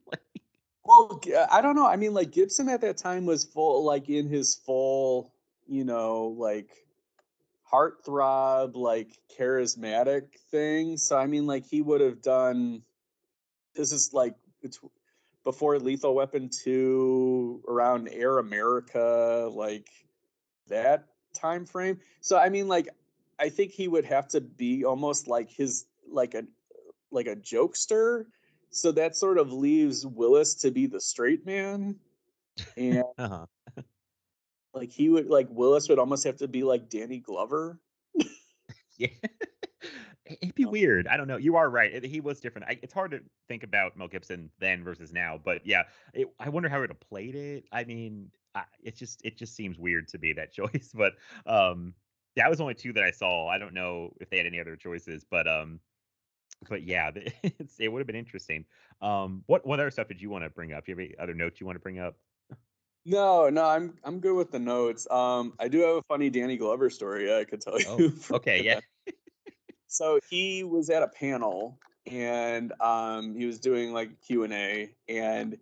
well, 0.84 1.20
I 1.50 1.60
don't 1.60 1.76
know. 1.76 1.86
I 1.86 1.96
mean 1.96 2.12
like 2.12 2.32
Gibson 2.32 2.68
at 2.68 2.80
that 2.80 2.96
time 2.96 3.24
was 3.24 3.44
full 3.44 3.84
like 3.84 4.08
in 4.08 4.28
his 4.28 4.56
full, 4.56 5.32
you 5.66 5.84
know, 5.84 6.34
like 6.36 6.84
heartthrob, 7.72 8.76
like 8.76 9.18
charismatic 9.38 10.38
thing. 10.50 10.96
So 10.96 11.16
I 11.16 11.26
mean 11.26 11.46
like 11.46 11.66
he 11.66 11.82
would 11.82 12.00
have 12.00 12.22
done 12.22 12.82
this 13.74 13.92
is 13.92 14.12
like 14.12 14.34
it's 14.62 14.80
before 15.44 15.78
Lethal 15.78 16.14
Weapon 16.14 16.50
2 16.50 17.64
around 17.68 18.08
Air 18.08 18.38
America 18.38 19.48
like 19.52 19.88
that 20.68 21.06
time 21.34 21.64
frame. 21.64 21.98
So 22.20 22.38
I 22.38 22.48
mean 22.48 22.68
like 22.68 22.88
I 23.38 23.48
think 23.48 23.72
he 23.72 23.88
would 23.88 24.04
have 24.04 24.28
to 24.28 24.40
be 24.40 24.84
almost 24.84 25.28
like 25.28 25.50
his 25.50 25.86
like 26.10 26.34
a 26.34 26.44
like 27.10 27.26
a 27.26 27.36
jokester. 27.36 28.26
So 28.70 28.92
that 28.92 29.16
sort 29.16 29.38
of 29.38 29.52
leaves 29.52 30.04
Willis 30.04 30.54
to 30.56 30.70
be 30.70 30.86
the 30.86 31.00
straight 31.00 31.46
man. 31.46 31.96
And 32.76 33.04
uh-huh. 33.18 33.46
like 34.78 34.90
he 34.92 35.08
would 35.08 35.28
like 35.28 35.48
Willis 35.50 35.88
would 35.88 35.98
almost 35.98 36.24
have 36.24 36.36
to 36.38 36.48
be 36.48 36.62
like 36.62 36.88
Danny 36.88 37.18
Glover. 37.18 37.80
Yeah. 38.98 39.08
It'd 40.26 40.54
be 40.56 40.64
weird. 40.66 41.06
I 41.06 41.16
don't 41.16 41.28
know. 41.28 41.36
You 41.36 41.56
are 41.56 41.70
right. 41.70 41.92
It- 41.92 42.04
He 42.04 42.20
was 42.20 42.40
different. 42.40 42.66
I, 42.68 42.78
it's 42.82 42.92
hard 42.92 43.12
to 43.12 43.20
think 43.46 43.62
about 43.62 43.96
Mel 43.96 44.08
Gibson 44.08 44.50
then 44.58 44.82
versus 44.84 45.12
now, 45.12 45.40
but 45.42 45.64
yeah, 45.64 45.84
it, 46.12 46.28
I 46.38 46.48
wonder 46.48 46.68
how 46.68 46.80
he'd 46.80 46.90
have 46.90 47.00
played 47.00 47.34
it. 47.34 47.64
I 47.72 47.84
mean, 47.84 48.30
I, 48.54 48.64
it 48.82 48.96
just 48.96 49.20
it 49.24 49.38
just 49.38 49.54
seems 49.54 49.78
weird 49.78 50.08
to 50.08 50.18
be 50.18 50.32
that 50.34 50.52
choice. 50.60 50.90
But 50.92 51.14
um, 51.46 51.94
that 52.36 52.50
was 52.50 52.60
only 52.60 52.74
two 52.74 52.92
that 52.94 53.04
I 53.04 53.10
saw. 53.12 53.46
I 53.48 53.58
don't 53.58 53.72
know 53.72 54.12
if 54.20 54.28
they 54.30 54.36
had 54.36 54.46
any 54.46 54.60
other 54.60 54.76
choices, 54.76 55.24
but 55.24 55.46
um, 55.48 55.80
but 56.68 56.82
yeah, 56.82 57.10
it's, 57.14 57.78
it 57.78 57.88
would 57.88 58.00
have 58.00 58.06
been 58.06 58.16
interesting. 58.16 58.66
Um, 59.00 59.44
what 59.46 59.64
what 59.64 59.78
other 59.80 59.90
stuff 59.90 60.08
did 60.08 60.20
you 60.20 60.28
want 60.28 60.44
to 60.44 60.50
bring 60.50 60.72
up? 60.72 60.84
Do 60.84 60.92
you 60.92 60.96
have 60.96 61.04
any 61.06 61.18
other 61.18 61.34
notes 61.34 61.60
you 61.60 61.66
want 61.66 61.76
to 61.76 61.80
bring 61.82 62.00
up? 62.00 62.16
No, 63.04 63.48
no, 63.48 63.64
I'm 63.64 63.94
I'm 64.04 64.20
good 64.20 64.34
with 64.34 64.50
the 64.50 64.58
notes. 64.58 65.06
Um 65.10 65.54
I 65.58 65.68
do 65.68 65.80
have 65.80 65.96
a 65.96 66.02
funny 66.02 66.30
Danny 66.30 66.56
Glover 66.56 66.90
story 66.90 67.34
I 67.34 67.44
could 67.44 67.60
tell 67.60 67.78
you. 67.98 68.12
Oh, 68.30 68.36
okay, 68.36 68.62
yeah. 68.62 68.80
so 69.86 70.20
he 70.28 70.64
was 70.64 70.90
at 70.90 71.02
a 71.02 71.08
panel 71.08 71.78
and 72.10 72.72
um 72.80 73.34
he 73.34 73.46
was 73.46 73.58
doing 73.58 73.92
like 73.92 74.10
q&a 74.20 74.90
and 75.08 75.58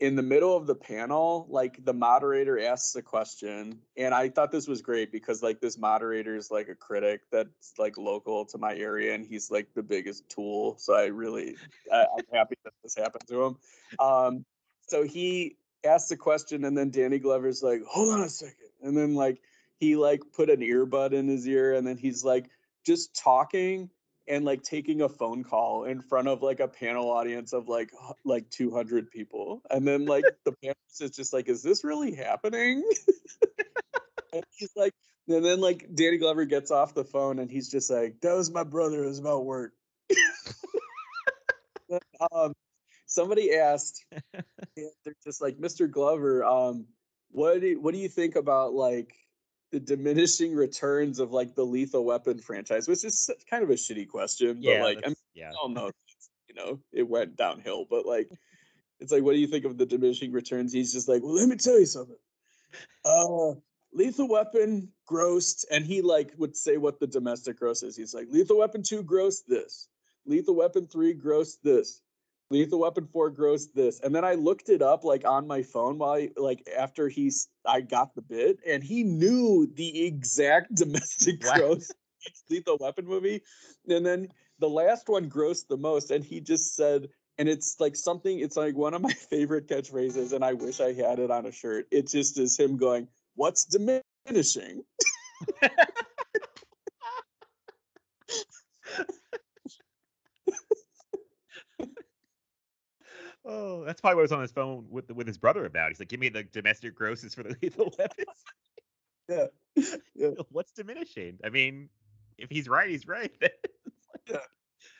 in 0.00 0.14
the 0.14 0.22
middle 0.22 0.54
of 0.54 0.66
the 0.66 0.74
panel 0.74 1.46
like 1.48 1.82
the 1.84 1.92
moderator 1.92 2.60
asks 2.60 2.94
a 2.96 3.02
question 3.02 3.78
and 3.96 4.14
i 4.14 4.28
thought 4.28 4.52
this 4.52 4.68
was 4.68 4.82
great 4.82 5.10
because 5.10 5.42
like 5.42 5.60
this 5.60 5.78
moderator 5.78 6.36
is 6.36 6.50
like 6.50 6.68
a 6.68 6.74
critic 6.74 7.22
that's 7.32 7.72
like 7.78 7.96
local 7.96 8.44
to 8.44 8.58
my 8.58 8.74
area 8.76 9.14
and 9.14 9.24
he's 9.24 9.50
like 9.50 9.68
the 9.74 9.82
biggest 9.82 10.28
tool 10.28 10.76
so 10.78 10.94
i 10.94 11.06
really 11.06 11.56
I, 11.92 12.02
i'm 12.02 12.24
happy 12.32 12.56
that 12.64 12.74
this 12.82 12.94
happened 12.94 13.26
to 13.28 13.44
him 13.44 13.56
um 13.98 14.44
so 14.86 15.02
he 15.02 15.56
asked 15.86 16.08
the 16.08 16.16
question 16.16 16.64
and 16.64 16.76
then 16.76 16.90
danny 16.90 17.18
glover's 17.18 17.62
like 17.62 17.82
hold 17.84 18.14
on 18.14 18.22
a 18.22 18.28
second 18.28 18.68
and 18.82 18.96
then 18.96 19.14
like 19.14 19.40
he 19.78 19.96
like 19.96 20.20
put 20.34 20.50
an 20.50 20.60
earbud 20.60 21.12
in 21.12 21.28
his 21.28 21.46
ear 21.46 21.74
and 21.74 21.86
then 21.86 21.96
he's 21.96 22.24
like 22.24 22.48
just 22.84 23.14
talking 23.14 23.90
and 24.28 24.44
like 24.44 24.62
taking 24.62 25.02
a 25.02 25.08
phone 25.08 25.44
call 25.44 25.84
in 25.84 26.00
front 26.00 26.28
of 26.28 26.42
like 26.42 26.60
a 26.60 26.68
panel 26.68 27.10
audience 27.10 27.52
of 27.52 27.68
like 27.68 27.90
like 28.24 28.48
200 28.50 29.10
people 29.10 29.62
and 29.70 29.86
then 29.86 30.06
like 30.06 30.24
the 30.44 30.52
panelist 30.52 31.00
is 31.00 31.10
just 31.10 31.32
like 31.32 31.48
is 31.48 31.62
this 31.62 31.84
really 31.84 32.14
happening? 32.14 32.82
And 34.32 34.44
he's 34.58 34.72
like 34.76 34.92
and 35.28 35.42
then 35.42 35.60
like 35.60 35.94
danny 35.94 36.18
glover 36.18 36.44
gets 36.44 36.70
off 36.70 36.92
the 36.92 37.04
phone 37.04 37.38
and 37.38 37.50
he's 37.50 37.70
just 37.70 37.88
like 37.90 38.20
that 38.20 38.34
was 38.34 38.50
my 38.50 38.64
brother 38.64 39.04
it 39.04 39.06
was 39.06 39.18
about 39.18 39.44
work. 39.46 39.72
Um 42.32 42.52
somebody 43.06 43.54
asked 43.54 44.04
they're 44.76 45.14
just 45.24 45.40
like 45.40 45.56
mr 45.58 45.90
glover 45.90 46.44
um 46.44 46.86
what 47.30 47.60
do 47.60 47.66
you, 47.68 47.80
what 47.80 47.92
do 47.92 48.00
you 48.00 48.08
think 48.08 48.36
about 48.36 48.74
like 48.74 49.14
the 49.72 49.80
diminishing 49.80 50.54
returns 50.54 51.18
of 51.18 51.32
like 51.32 51.54
the 51.54 51.64
lethal 51.64 52.04
weapon 52.04 52.38
franchise? 52.38 52.88
Which 52.88 53.04
is 53.04 53.30
kind 53.50 53.62
of 53.62 53.70
a 53.70 53.74
shitty 53.74 54.08
question 54.08 54.58
Yeah, 54.60 54.78
but 54.78 54.84
like 54.84 54.98
i 55.04 55.08
mean 55.08 55.16
yeah. 55.34 55.52
all 55.60 55.68
know 55.68 55.90
you 56.48 56.54
know 56.54 56.80
it 56.92 57.08
went 57.08 57.36
downhill 57.36 57.86
but 57.88 58.06
like 58.06 58.30
it's 59.00 59.12
like 59.12 59.22
what 59.22 59.32
do 59.32 59.38
you 59.38 59.46
think 59.46 59.66
of 59.66 59.76
the 59.76 59.84
diminishing 59.84 60.32
returns? 60.32 60.72
He's 60.72 60.92
just 60.92 61.08
like 61.08 61.22
well 61.22 61.34
let 61.34 61.48
me 61.48 61.56
tell 61.56 61.78
you 61.78 61.86
something. 61.86 62.16
Uh 63.04 63.52
lethal 63.92 64.28
weapon 64.28 64.88
grossed 65.10 65.64
and 65.70 65.84
he 65.84 66.00
like 66.00 66.32
would 66.38 66.56
say 66.56 66.76
what 66.76 66.98
the 67.00 67.06
domestic 67.06 67.58
gross 67.58 67.82
is. 67.82 67.96
He's 67.96 68.14
like 68.14 68.28
lethal 68.30 68.58
weapon 68.58 68.82
2 68.82 69.02
grossed 69.02 69.46
this. 69.46 69.88
Lethal 70.24 70.56
weapon 70.56 70.86
3 70.86 71.14
grossed 71.14 71.60
this 71.62 72.00
Lethal 72.50 72.80
Weapon 72.80 73.08
4 73.12 73.32
grossed 73.32 73.72
this. 73.74 74.00
And 74.00 74.14
then 74.14 74.24
I 74.24 74.34
looked 74.34 74.68
it 74.68 74.82
up 74.82 75.04
like 75.04 75.26
on 75.26 75.46
my 75.46 75.62
phone 75.62 75.98
while 75.98 76.12
I, 76.12 76.30
like 76.36 76.68
after 76.76 77.08
he's 77.08 77.48
I 77.64 77.80
got 77.80 78.14
the 78.14 78.22
bid 78.22 78.58
and 78.66 78.84
he 78.84 79.02
knew 79.02 79.68
the 79.74 80.06
exact 80.06 80.74
domestic 80.74 81.44
Wow. 81.44 81.56
gross 81.56 81.90
Lethal 82.50 82.76
Weapon 82.80 83.06
movie, 83.06 83.42
and 83.88 84.04
then 84.04 84.28
the 84.58 84.68
last 84.68 85.08
one 85.08 85.30
grossed 85.30 85.68
the 85.68 85.76
most, 85.76 86.10
and 86.10 86.24
he 86.24 86.40
just 86.40 86.74
said, 86.74 87.08
and 87.38 87.48
it's 87.48 87.76
like 87.78 87.94
something. 87.94 88.40
It's 88.40 88.56
like 88.56 88.74
one 88.74 88.94
of 88.94 89.02
my 89.02 89.12
favorite 89.30 89.68
catchphrases, 89.68 90.32
and 90.32 90.44
I 90.44 90.54
wish 90.54 90.80
I 90.80 90.92
had 90.92 91.18
it 91.18 91.30
on 91.30 91.46
a 91.46 91.52
shirt. 91.52 91.86
It 91.90 92.08
just 92.08 92.38
is 92.38 92.58
him 92.58 92.76
going, 92.76 93.08
"What's 93.34 93.64
diminishing?" 93.64 94.82
Oh, 103.48 103.84
that's 103.84 104.00
probably 104.00 104.16
what 104.16 104.22
was 104.22 104.32
on 104.32 104.42
his 104.42 104.50
phone 104.52 104.86
with 104.90 105.10
with 105.12 105.26
his 105.26 105.38
brother 105.38 105.64
about. 105.64 105.88
He's 105.90 106.00
like, 106.00 106.08
"Give 106.08 106.18
me 106.20 106.28
the 106.28 106.42
domestic 106.42 106.94
grosses 106.94 107.34
for 107.34 107.42
the 107.44 107.56
lethal 107.62 107.92
weapons." 107.98 108.26
yeah. 109.28 109.46
yeah. 110.14 110.30
What's 110.50 110.72
diminishing? 110.72 111.38
I 111.44 111.50
mean, 111.50 111.88
if 112.38 112.50
he's 112.50 112.68
right, 112.68 112.90
he's 112.90 113.06
right. 113.06 113.32
yeah. 114.28 114.38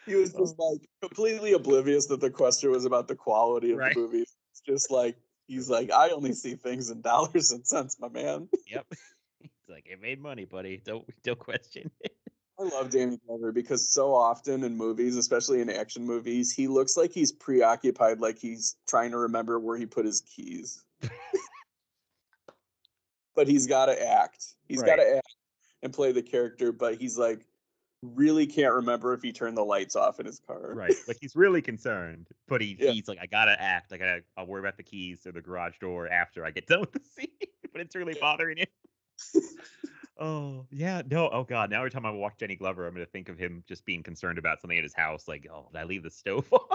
He 0.07 0.15
was 0.15 0.33
just 0.33 0.59
um 0.61 0.67
like 0.71 0.89
completely 1.03 1.53
oblivious 1.55 2.07
that 2.07 2.21
the 2.21 2.31
question 2.31 2.71
was 2.71 2.85
about 2.85 3.09
the 3.09 3.17
quality 3.17 3.73
of 3.73 3.79
Right. 3.79 3.95
the 3.95 4.01
movie. 4.01 4.23
It's 4.53 4.61
just 4.65 4.91
like 4.91 5.17
he's 5.49 5.69
like, 5.69 5.91
I 5.91 6.11
only 6.11 6.33
see 6.33 6.55
things 6.55 6.91
in 6.91 7.01
dollars 7.03 7.51
and 7.51 7.67
cents, 7.67 7.97
my 7.99 8.09
man. 8.09 8.49
yep. 8.69 8.87
He's 9.41 9.51
like, 9.69 9.87
"It 9.91 10.01
made 10.01 10.21
money, 10.21 10.45
buddy. 10.45 10.77
Don't 10.85 11.05
don't 11.25 11.39
question 11.39 11.91
it." 12.01 12.13
I 12.59 12.63
love 12.63 12.91
Danny 12.91 13.19
Glover 13.27 13.53
because 13.53 13.93
so 13.93 14.15
often 14.15 14.65
in 14.65 14.77
movies, 14.77 15.17
especially 15.17 15.61
in 15.61 15.69
action 15.69 16.07
movies, 16.07 16.53
he 16.53 16.69
looks 16.69 16.97
like 16.97 17.13
he's 17.13 17.31
preoccupied, 17.31 18.21
like 18.21 18.39
he's 18.39 18.77
trying 18.89 19.11
to 19.11 19.19
remember 19.19 19.59
where 19.59 19.77
he 19.77 19.85
put 19.85 20.07
his 20.07 20.23
keys. 20.23 20.83
but 23.35 23.47
he's 23.47 23.67
got 23.67 23.87
to 23.87 24.09
act. 24.09 24.55
He's 24.69 24.83
got 24.83 24.97
to 24.97 25.17
act 25.17 25.35
and 25.83 25.93
play 25.93 26.13
the 26.13 26.23
character, 26.23 26.73
but 26.73 26.95
he's 26.95 27.19
like 27.19 27.47
really 28.03 28.47
can't 28.47 28.75
remember 28.75 29.13
if 29.15 29.23
he 29.23 29.33
turned 29.33 29.57
the 29.57 29.65
lights 29.65 29.97
off 29.97 30.21
in 30.21 30.27
his 30.27 30.39
car. 30.39 30.73
Right. 30.75 30.95
Like 31.07 31.19
he's 31.21 31.37
really 31.37 31.63
concerned, 31.63 32.29
but 32.49 32.61
he, 32.61 32.77
Yeah. 32.79 32.93
he's 32.93 33.09
like, 33.09 33.19
I 33.21 33.27
gotta 33.27 33.61
act. 33.61 33.93
I 33.93 33.99
gotta. 33.99 34.23
I'll 34.37 34.47
worry 34.47 34.61
about 34.61 34.77
the 34.77 34.83
keys 34.83 35.27
or 35.27 35.33
the 35.33 35.41
garage 35.41 35.79
door 35.79 36.09
after 36.09 36.45
I 36.45 36.51
get 36.51 36.67
done 36.67 36.81
with 36.81 36.93
the 36.93 37.01
scene. 37.01 37.29
but 37.73 37.81
it's 37.81 37.95
really 37.95 38.17
bothering 38.21 38.59
him. 38.59 38.67
oh 40.19 40.67
yeah, 40.71 41.03
no. 41.11 41.29
Oh 41.31 41.45
god. 41.45 41.71
Now 41.71 41.79
every 41.79 41.91
time 41.91 42.07
I 42.07 42.11
watch 42.11 42.35
Danny 42.39 42.57
Glover, 42.57 42.87
I'm 42.87 42.95
gonna 42.95 43.07
think 43.07 43.29
of 43.29 43.39
him 43.39 43.65
just 43.67 43.85
being 43.85 44.03
concerned 44.03 44.39
about 44.39 44.61
something 44.61 44.79
at 44.79 44.85
his 44.85 44.95
house. 44.95 45.29
Like, 45.29 45.47
oh, 45.51 45.69
did 45.73 45.79
I 45.79 45.85
leave 45.85 46.03
the 46.03 46.11
stove 46.11 46.47
on? 46.53 46.61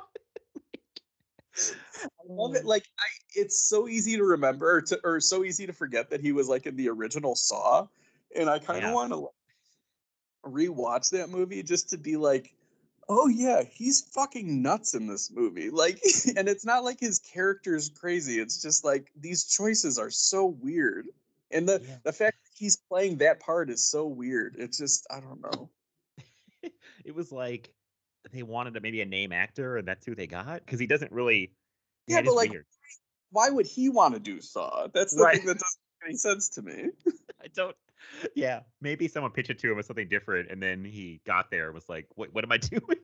I 1.57 2.07
love 2.27 2.55
it. 2.55 2.63
Oh. 2.63 2.67
Like 2.67 2.87
I, 2.99 3.05
it's 3.35 3.61
so 3.61 3.87
easy 3.87 4.15
to 4.17 4.23
remember, 4.23 4.77
or, 4.77 4.81
to, 4.83 4.99
or 5.03 5.19
so 5.19 5.43
easy 5.43 5.67
to 5.67 5.73
forget 5.73 6.09
that 6.09 6.21
he 6.21 6.31
was 6.31 6.47
like 6.47 6.65
in 6.65 6.75
the 6.75 6.89
original 6.89 7.35
Saw, 7.35 7.87
and 8.35 8.49
I 8.49 8.59
kind 8.59 8.83
of 8.83 8.83
Yeah. 8.83 8.93
want 8.93 9.11
to 9.11 9.29
rewatch 10.45 11.11
that 11.11 11.29
movie 11.29 11.63
just 11.63 11.89
to 11.89 11.97
be 11.97 12.17
like, 12.17 12.55
oh 13.09 13.27
yeah, 13.27 13.63
he's 13.63 14.01
fucking 14.01 14.61
nuts 14.61 14.93
in 14.93 15.07
this 15.07 15.31
movie. 15.31 15.69
Like, 15.69 15.99
and 16.37 16.47
it's 16.47 16.65
not 16.65 16.83
like 16.83 16.99
his 16.99 17.19
character's 17.19 17.89
crazy. 17.89 18.39
It's 18.39 18.61
just 18.61 18.83
like 18.83 19.11
these 19.19 19.45
choices 19.45 19.97
are 19.99 20.09
so 20.11 20.45
weird, 20.45 21.07
and 21.51 21.67
the 21.67 21.81
Yeah. 21.85 21.97
the 22.03 22.13
fact 22.13 22.37
that 22.43 22.50
he's 22.61 22.77
playing 22.77 23.17
that 23.17 23.39
part 23.39 23.71
is 23.71 23.83
so 23.89 24.05
weird. 24.05 24.55
It's 24.59 24.77
just 24.77 25.07
I 25.09 25.19
don't 25.19 25.41
know. 25.41 25.69
it 27.03 27.15
was 27.15 27.31
like 27.31 27.73
they 28.31 28.43
wanted 28.43 28.77
a, 28.77 28.81
maybe 28.81 29.01
a 29.01 29.05
name 29.05 29.31
actor, 29.31 29.77
and 29.77 29.87
that's 29.87 30.05
who 30.05 30.13
they 30.13 30.27
got 30.27 30.63
because 30.63 30.79
he 30.79 30.85
doesn't 30.85 31.11
really. 31.11 31.51
Yeah, 32.07 32.21
but 32.21 32.35
like, 32.35 32.51
weird. 32.51 32.65
why 33.31 33.49
would 33.49 33.65
he 33.65 33.89
want 33.89 34.13
to 34.13 34.19
do 34.19 34.39
Saw? 34.41 34.87
That's 34.93 35.15
the 35.15 35.23
Right. 35.23 35.37
thing 35.37 35.47
that 35.47 35.57
doesn't 35.57 35.79
make 36.01 36.09
any 36.09 36.17
sense 36.17 36.49
to 36.49 36.61
me. 36.61 36.89
I 37.43 37.47
don't. 37.55 37.75
Yeah, 38.35 38.61
maybe 38.79 39.07
someone 39.07 39.31
pitched 39.31 39.49
it 39.49 39.59
to 39.59 39.71
him 39.71 39.79
as 39.79 39.87
something 39.87 40.07
different, 40.07 40.51
and 40.51 40.61
then 40.61 40.85
he 40.85 41.19
got 41.25 41.49
there 41.49 41.65
and 41.65 41.73
was 41.73 41.89
like, 41.89 42.07
"What? 42.15 42.31
What 42.33 42.43
am 42.43 42.51
I 42.51 42.57
doing?" 42.57 42.99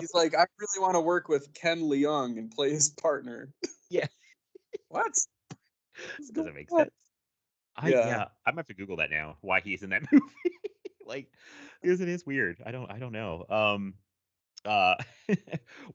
He's 0.00 0.14
like, 0.14 0.34
I 0.34 0.46
really 0.58 0.80
want 0.80 0.94
to 0.94 1.00
work 1.00 1.28
with 1.28 1.52
Ken 1.54 1.80
Leung 1.80 2.38
and 2.38 2.50
play 2.50 2.70
his 2.70 2.88
partner. 2.88 3.52
Yeah. 3.90 4.06
what? 4.88 5.12
Doesn't 6.32 6.54
make 6.54 6.70
sense. 6.70 6.90
I, 7.78 7.88
Yeah. 7.90 8.06
yeah. 8.06 8.22
I'm 8.46 8.52
gonna 8.52 8.58
have 8.60 8.66
to 8.66 8.74
Google 8.74 8.96
that 8.96 9.10
now. 9.10 9.36
Why 9.40 9.60
he's 9.60 9.82
in 9.82 9.90
that 9.90 10.02
movie? 10.12 10.24
like, 11.06 11.32
because 11.82 12.00
it 12.00 12.08
is 12.08 12.26
weird. 12.26 12.58
I 12.66 12.70
don't. 12.70 12.90
I 12.90 12.98
don't 12.98 13.12
know. 13.12 13.44
Um. 13.48 13.94
Uh. 14.64 14.94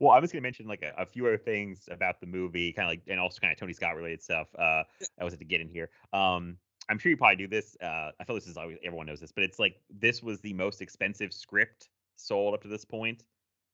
well, 0.00 0.12
I 0.12 0.18
was 0.20 0.32
gonna 0.32 0.42
mention 0.42 0.66
like 0.66 0.82
a, 0.82 1.02
a 1.02 1.06
few 1.06 1.26
other 1.26 1.38
things 1.38 1.88
about 1.90 2.20
the 2.20 2.26
movie, 2.26 2.72
kind 2.72 2.86
of 2.86 2.90
like, 2.90 3.02
and 3.08 3.20
also 3.20 3.38
kind 3.40 3.52
of 3.52 3.58
Tony 3.58 3.72
Scott 3.74 3.94
related 3.96 4.22
stuff. 4.22 4.48
Uh, 4.58 4.82
I 5.20 5.24
was 5.24 5.36
to 5.36 5.44
get 5.44 5.60
in 5.60 5.68
here. 5.68 5.90
Um. 6.12 6.56
I'm 6.86 6.98
sure 6.98 7.08
you 7.08 7.16
probably 7.16 7.36
do 7.36 7.48
this. 7.48 7.78
Uh, 7.82 8.10
I 8.20 8.24
feel 8.26 8.34
this 8.34 8.46
is 8.46 8.58
always 8.58 8.76
everyone 8.84 9.06
knows 9.06 9.18
this, 9.18 9.32
but 9.32 9.42
it's 9.42 9.58
like 9.58 9.76
this 9.88 10.22
was 10.22 10.42
the 10.42 10.52
most 10.52 10.82
expensive 10.82 11.32
script 11.32 11.88
sold 12.16 12.52
up 12.52 12.60
to 12.60 12.68
this 12.68 12.84
point, 12.84 13.24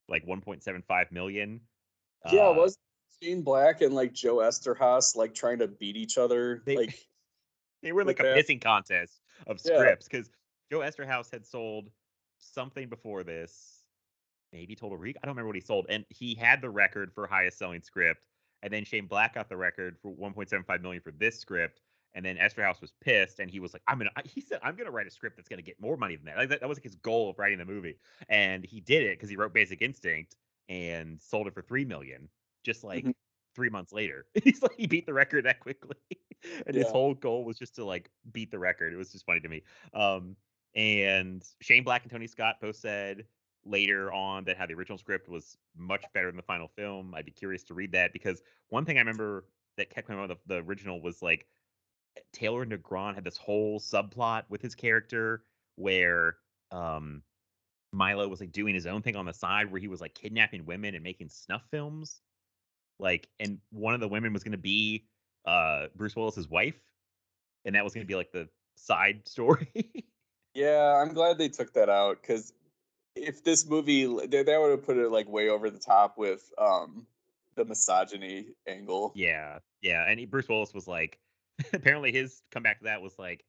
like 0.09 0.25
1.75 0.27 1.11
million. 1.11 1.61
yeah, 2.31 2.43
Uh, 2.47 2.53
was 2.53 2.79
Shane 3.21 3.43
Black 3.43 3.81
and 3.81 3.93
like 3.95 4.13
Joe 4.13 4.37
Eszterhas 4.37 5.17
like 5.17 5.35
trying 5.35 5.59
to 5.59 5.67
beat 5.67 5.97
each 5.97 6.19
other? 6.19 6.63
They- 6.65 6.77
like, 6.77 7.05
They 7.83 7.93
were 7.93 8.05
in, 8.05 8.07
like 8.07 8.21
a 8.21 8.25
that. 8.25 8.37
pissing 8.37 8.61
contest 8.61 9.23
of 9.47 9.61
scripts 9.61 10.07
because 10.09 10.31
Joe 10.71 10.81
Eszterhas 10.81 11.31
had 11.31 11.47
sold 11.47 11.91
something 12.39 12.89
before 12.89 13.23
this, 13.23 13.85
maybe 14.53 14.77
Total 14.77 14.99
Recall. 14.99 15.21
I 15.23 15.27
don't 15.27 15.35
remember 15.35 15.49
what 15.49 15.57
he 15.57 15.63
sold, 15.63 15.87
and 15.89 16.05
he 16.11 16.35
had 16.35 16.61
the 16.63 16.71
record 16.71 17.13
for 17.15 17.27
highest 17.27 17.59
selling 17.59 17.83
script. 17.83 18.27
And 18.63 18.73
then 18.73 18.85
Shane 18.85 19.07
Black 19.07 19.35
got 19.35 19.49
the 19.49 19.57
record 19.57 19.99
for 20.03 20.11
1.75 20.13 20.83
million 20.83 21.03
for 21.03 21.13
this 21.13 21.39
script. 21.39 21.83
And 22.15 22.25
then 22.25 22.37
Eszterhas 22.37 22.81
was 22.81 22.93
pissed, 23.01 23.39
and 23.41 23.51
he 23.51 23.61
was 23.61 23.73
like, 23.73 23.83
"I'm 23.87 23.99
gonna." 23.99 24.11
He 24.25 24.41
said, 24.41 24.61
"I'm 24.63 24.77
gonna 24.77 24.91
write 24.91 25.07
a 25.07 25.11
script 25.11 25.37
that's 25.37 25.49
gonna 25.49 25.63
get 25.63 25.81
more 25.81 25.97
money 25.97 26.17
than 26.17 26.27
that." 26.27 26.37
Like 26.39 26.49
that, 26.51 26.61
that 26.61 26.69
was 26.69 26.79
like 26.79 26.85
his 26.85 26.97
goal 26.97 27.31
of 27.31 27.39
writing 27.39 27.59
the 27.59 27.65
movie, 27.65 27.99
and 28.29 28.65
he 28.65 28.81
did 28.81 29.05
it 29.05 29.19
because 29.19 29.31
he 29.31 29.37
wrote 29.37 29.55
Basic 29.55 29.81
Instinct 29.83 30.37
and 30.69 31.21
sold 31.23 31.47
it 31.47 31.55
for 31.55 31.63
three 31.63 31.85
million, 31.85 32.29
just 32.65 32.85
like 32.85 33.07
Mhm. 33.07 33.15
three 33.55 33.71
months 33.71 33.93
later. 33.93 34.27
He's 34.45 34.63
like, 34.63 34.77
he 34.77 34.87
beat 34.89 35.07
the 35.07 35.15
record 35.15 35.45
that 35.47 35.61
quickly, 35.61 35.97
and 36.67 36.75
his 36.75 36.89
whole 36.89 37.15
goal 37.15 37.45
was 37.45 37.59
just 37.59 37.75
to 37.77 37.85
like 37.85 38.11
beat 38.33 38.51
the 38.51 38.59
record. 38.59 38.93
It 38.93 38.97
was 38.97 39.13
just 39.13 39.27
funny 39.27 39.41
to 39.41 39.49
me. 39.49 39.63
Um, 39.95 40.37
and 40.75 41.45
Shane 41.61 41.85
Black 41.85 42.03
and 42.03 42.11
Tony 42.11 42.27
Scott 42.27 42.57
both 42.61 42.77
said 42.77 43.25
later 43.65 44.13
on 44.13 44.45
that 44.45 44.57
how 44.57 44.67
the 44.67 44.75
original 44.75 44.99
script 44.99 45.29
was 45.29 45.57
much 45.77 46.05
better 46.15 46.27
than 46.27 46.37
the 46.37 46.43
final 46.43 46.69
film. 46.69 47.15
I'd 47.15 47.27
be 47.27 47.33
curious 47.33 47.63
to 47.65 47.75
read 47.75 47.93
that 47.93 48.13
because 48.13 48.43
one 48.69 48.85
thing 48.85 48.97
I 48.97 49.01
remember 49.01 49.47
that 49.77 49.91
kept 49.91 50.07
coming 50.07 50.23
out 50.23 50.31
of 50.31 50.39
the, 50.47 50.55
the 50.55 50.63
original 50.63 51.01
was 51.01 51.23
like 51.23 51.47
Taylor 52.33 52.65
Negron 52.65 53.15
had 53.15 53.25
this 53.25 53.37
whole 53.37 53.81
subplot 53.81 54.45
with 54.49 54.63
his 54.63 54.75
character 54.75 55.45
where 55.77 56.37
um 56.71 57.23
Milo 57.93 58.29
was 58.29 58.41
like 58.41 58.53
doing 58.53 58.75
his 58.75 58.87
own 58.87 59.03
thing 59.03 59.17
on 59.17 59.27
the 59.27 59.33
side 59.33 59.71
where 59.71 59.81
he 59.81 59.89
was 59.89 60.01
like 60.01 60.15
kidnapping 60.15 60.65
women 60.65 60.95
and 60.95 61.03
making 61.03 61.29
snuff 61.29 61.63
films. 61.71 62.21
Like 62.99 63.29
and 63.41 63.59
one 63.71 63.95
of 63.95 64.01
the 64.01 64.09
women 64.09 64.33
was 64.33 64.45
going 64.45 64.53
to 64.53 64.59
be 64.59 65.07
uh 65.47 65.87
Bruce 65.97 66.15
Willis's 66.17 66.49
wife 66.49 66.81
and 67.65 67.75
that 67.75 67.85
was 67.85 67.95
going 67.95 68.05
to 68.05 68.09
be 68.09 68.15
like 68.15 68.33
the 68.33 68.49
side 68.77 69.23
story. 69.29 69.69
yeah, 70.55 71.01
I'm 71.01 71.13
glad 71.15 71.39
they 71.39 71.49
took 71.49 71.73
that 71.75 71.89
out 71.89 72.21
because 72.21 72.53
if 73.17 73.43
this 73.45 73.67
movie 73.67 74.05
that, 74.07 74.59
would 74.61 74.71
have 74.71 74.85
put 74.85 74.97
it 74.97 75.11
like 75.11 75.29
way 75.29 75.49
over 75.49 75.71
the 75.71 75.79
top 75.79 76.17
with 76.17 76.51
um 76.59 77.07
the 77.57 77.65
misogyny 77.65 78.47
angle. 78.67 79.13
yeah. 79.15 79.59
Yeah, 79.83 80.05
and 80.07 80.21
he, 80.21 80.27
Bruce 80.27 80.49
Willis 80.49 80.75
was 80.75 80.87
like 80.87 81.19
apparently 81.73 82.13
his 82.13 82.43
comeback 82.51 82.79
to 82.79 82.85
that 82.85 83.03
was 83.03 83.19
like 83.19 83.45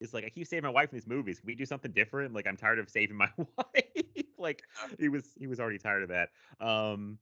it's 0.00 0.14
like 0.14 0.24
I 0.24 0.28
keep 0.28 0.46
saving 0.46 0.64
my 0.64 0.70
wife 0.70 0.90
in 0.92 0.96
these 0.96 1.06
movies. 1.06 1.40
Can 1.40 1.46
we 1.46 1.54
do 1.54 1.66
something 1.66 1.90
different? 1.92 2.34
Like 2.34 2.46
I'm 2.46 2.56
tired 2.56 2.78
of 2.78 2.88
saving 2.88 3.16
my 3.16 3.30
wife. 3.36 4.04
like 4.38 4.62
he 4.98 5.08
was 5.08 5.24
he 5.38 5.46
was 5.46 5.58
already 5.60 5.78
tired 5.78 6.02
of 6.04 6.08
that. 6.10 6.30
Um 6.60 7.18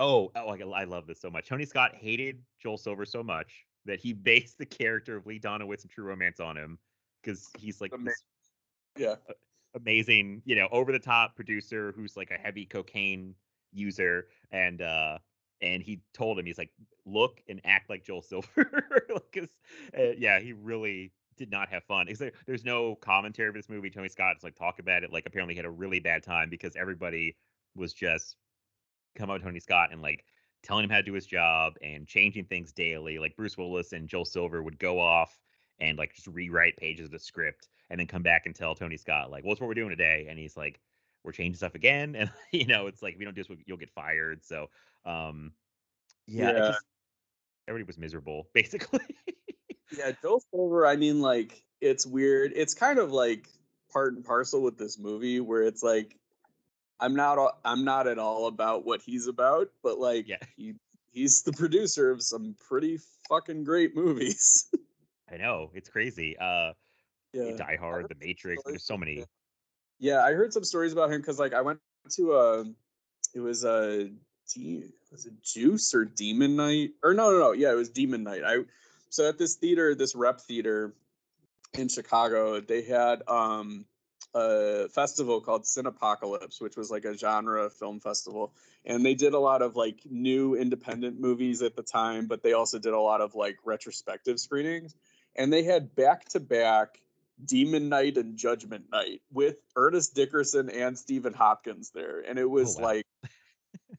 oh, 0.00 0.32
oh 0.34 0.48
I, 0.48 0.80
I 0.80 0.84
love 0.84 1.06
this 1.06 1.20
so 1.20 1.30
much. 1.30 1.48
Tony 1.48 1.64
Scott 1.64 1.94
hated 1.94 2.42
Joel 2.60 2.78
Silver 2.78 3.04
so 3.04 3.22
much 3.22 3.66
that 3.84 4.00
he 4.00 4.12
based 4.12 4.58
the 4.58 4.66
character 4.66 5.16
of 5.16 5.26
Lee 5.26 5.38
Donowitz 5.38 5.84
in 5.84 5.90
True 5.90 6.04
Romance 6.04 6.40
on 6.40 6.56
him 6.56 6.78
because 7.22 7.48
he's 7.58 7.80
like 7.80 7.92
Ama- 7.92 8.10
this 8.10 8.24
Yeah. 8.96 9.14
amazing, 9.74 10.42
you 10.44 10.56
know, 10.56 10.68
over 10.72 10.90
the 10.90 10.98
top 10.98 11.36
producer 11.36 11.92
who's 11.94 12.16
like 12.16 12.30
a 12.30 12.38
heavy 12.38 12.66
cocaine 12.66 13.34
user 13.72 14.26
and 14.50 14.82
uh 14.82 15.16
and 15.62 15.80
he 15.80 16.00
told 16.12 16.36
him 16.36 16.44
he's 16.46 16.58
like 16.58 16.72
look 17.04 17.40
and 17.48 17.60
act 17.64 17.88
like 17.88 18.04
Joel 18.04 18.22
Silver 18.22 19.04
because 19.32 19.50
uh, 19.96 20.12
yeah, 20.16 20.40
he 20.40 20.52
really 20.54 21.12
did 21.36 21.50
not 21.50 21.68
have 21.68 21.84
fun. 21.84 22.08
Is 22.08 22.18
there, 22.18 22.32
there's 22.46 22.64
no 22.64 22.96
commentary 22.96 23.48
of 23.48 23.54
this 23.54 23.68
movie. 23.68 23.90
Tony 23.90 24.08
Scott 24.08 24.36
Scott's 24.36 24.44
like 24.44 24.56
talk 24.56 24.78
about 24.78 25.04
it. 25.04 25.12
Like 25.12 25.26
apparently 25.26 25.54
he 25.54 25.58
had 25.58 25.66
a 25.66 25.70
really 25.70 26.00
bad 26.00 26.22
time 26.22 26.50
because 26.50 26.74
everybody 26.76 27.36
was 27.74 27.92
just 27.92 28.36
come 29.14 29.30
out 29.30 29.34
with 29.34 29.42
Tony 29.42 29.60
Scott 29.60 29.90
and 29.92 30.02
like 30.02 30.24
telling 30.62 30.84
him 30.84 30.90
how 30.90 30.96
to 30.96 31.02
do 31.02 31.12
his 31.12 31.26
job 31.26 31.74
and 31.82 32.06
changing 32.06 32.44
things 32.44 32.72
daily. 32.72 33.18
Like 33.18 33.36
Bruce 33.36 33.56
Willis 33.56 33.92
and 33.92 34.08
Joel 34.08 34.24
Silver 34.24 34.62
would 34.62 34.78
go 34.78 34.98
off 34.98 35.38
and 35.78 35.96
like 35.98 36.14
just 36.14 36.26
rewrite 36.26 36.76
pages 36.76 37.06
of 37.06 37.12
the 37.12 37.18
script 37.18 37.68
and 37.88 37.98
then 37.98 38.06
come 38.06 38.22
back 38.22 38.46
and 38.46 38.54
tell 38.54 38.74
Tony 38.74 38.96
Scott 38.96 39.30
like, 39.30 39.44
"What's 39.44 39.60
what 39.60 39.66
we're 39.66 39.74
doing 39.74 39.90
today?" 39.90 40.26
And 40.28 40.38
he's 40.38 40.56
like, 40.56 40.80
"We're 41.24 41.32
changing 41.32 41.56
stuff 41.56 41.74
again." 41.74 42.14
And 42.18 42.30
you 42.52 42.66
know, 42.66 42.86
it's 42.86 43.02
like 43.02 43.14
if 43.14 43.18
we 43.18 43.24
don't 43.24 43.34
do 43.34 43.42
this, 43.42 43.56
you'll 43.66 43.76
get 43.78 43.90
fired. 43.90 44.44
So, 44.44 44.68
um, 45.04 45.52
yeah, 46.26 46.52
Yeah. 46.52 46.68
just, 46.68 46.84
everybody 47.68 47.86
was 47.86 47.98
miserable 47.98 48.48
basically. 48.54 49.00
Yeah, 49.96 50.12
Joel 50.22 50.40
Silver, 50.52 50.86
I 50.86 50.94
mean, 50.94 51.20
like, 51.20 51.64
it's 51.80 52.06
weird. 52.06 52.52
It's 52.54 52.74
kind 52.74 52.98
of 52.98 53.10
like 53.10 53.48
part 53.90 54.14
and 54.14 54.24
parcel 54.24 54.62
with 54.62 54.78
this 54.78 54.98
movie 54.98 55.40
where 55.40 55.62
it's 55.62 55.82
like 55.82 56.16
I'm 57.00 57.14
not 57.14 57.58
I'm 57.64 57.84
not 57.84 58.06
at 58.06 58.18
all 58.18 58.46
about 58.46 58.84
what 58.84 59.00
he's 59.02 59.26
about, 59.26 59.68
but 59.82 59.98
like 59.98 60.28
Yeah. 60.28 60.36
he 60.56 60.74
he's 61.10 61.42
the 61.42 61.52
producer 61.52 62.10
of 62.10 62.22
some 62.22 62.54
pretty 62.68 62.98
fucking 63.28 63.64
great 63.64 63.96
movies. 63.96 64.66
I 65.32 65.36
know 65.36 65.70
it's 65.74 65.88
crazy. 65.88 66.36
Uh, 66.38 66.72
yeah. 67.32 67.56
Die 67.56 67.76
Hard, 67.78 68.06
The 68.08 68.16
Matrix. 68.16 68.60
stories 68.60 68.74
There's 68.74 68.84
so 68.84 68.96
many. 68.96 69.24
Yeah, 69.98 70.24
I 70.24 70.32
heard 70.32 70.52
some 70.52 70.64
stories 70.64 70.92
about 70.92 71.10
him 71.12 71.20
because 71.20 71.38
like 71.38 71.54
I 71.54 71.60
went 71.62 71.78
to 72.16 72.32
a 72.34 72.64
it 73.34 73.40
was 73.40 73.64
a 73.64 74.10
de- 74.54 74.84
was 75.12 75.26
it 75.26 75.34
Juice 75.42 75.94
or 75.94 76.04
Demon 76.04 76.56
Knight 76.56 76.90
or 77.02 77.14
no 77.14 77.30
no 77.30 77.38
no 77.38 77.52
yeah 77.52 77.70
it 77.70 77.76
was 77.76 77.88
Demon 77.90 78.24
Knight. 78.24 78.42
I 78.44 78.58
so 79.10 79.28
at 79.28 79.38
this 79.38 79.54
theater 79.56 79.94
this 79.94 80.14
rep 80.14 80.40
theater 80.40 80.94
in 81.74 81.88
Chicago 81.88 82.60
they 82.60 82.82
had 82.82 83.22
um 83.28 83.84
a 84.34 84.88
festival 84.88 85.40
called 85.40 85.64
Cinepocalypse 85.64 86.60
which 86.60 86.76
was 86.76 86.90
like 86.90 87.04
a 87.04 87.16
genre 87.16 87.68
film 87.70 88.00
festival 88.00 88.52
and 88.84 89.04
they 89.04 89.14
did 89.14 89.34
a 89.34 89.38
lot 89.38 89.62
of 89.62 89.76
like 89.76 90.00
new 90.08 90.54
independent 90.54 91.20
movies 91.20 91.62
at 91.62 91.76
the 91.76 91.82
time 91.82 92.26
but 92.26 92.42
they 92.42 92.52
also 92.52 92.78
did 92.78 92.92
a 92.92 93.00
lot 93.00 93.20
of 93.20 93.34
like 93.34 93.58
retrospective 93.64 94.38
screenings 94.38 94.94
and 95.36 95.52
they 95.52 95.62
had 95.62 95.94
back 95.94 96.28
to 96.28 96.40
back 96.40 97.00
Demon 97.44 97.88
Knight 97.88 98.16
and 98.16 98.36
Judgment 98.36 98.90
Night 98.90 99.22
with 99.32 99.56
Ernest 99.76 100.14
Dickerson 100.14 100.70
and 100.70 100.98
Stephen 100.98 101.32
Hopkins 101.32 101.90
there, 101.90 102.20
and 102.20 102.38
it 102.38 102.48
was 102.48 102.76
oh, 102.76 102.82
wow. 102.82 102.88
like 102.88 103.06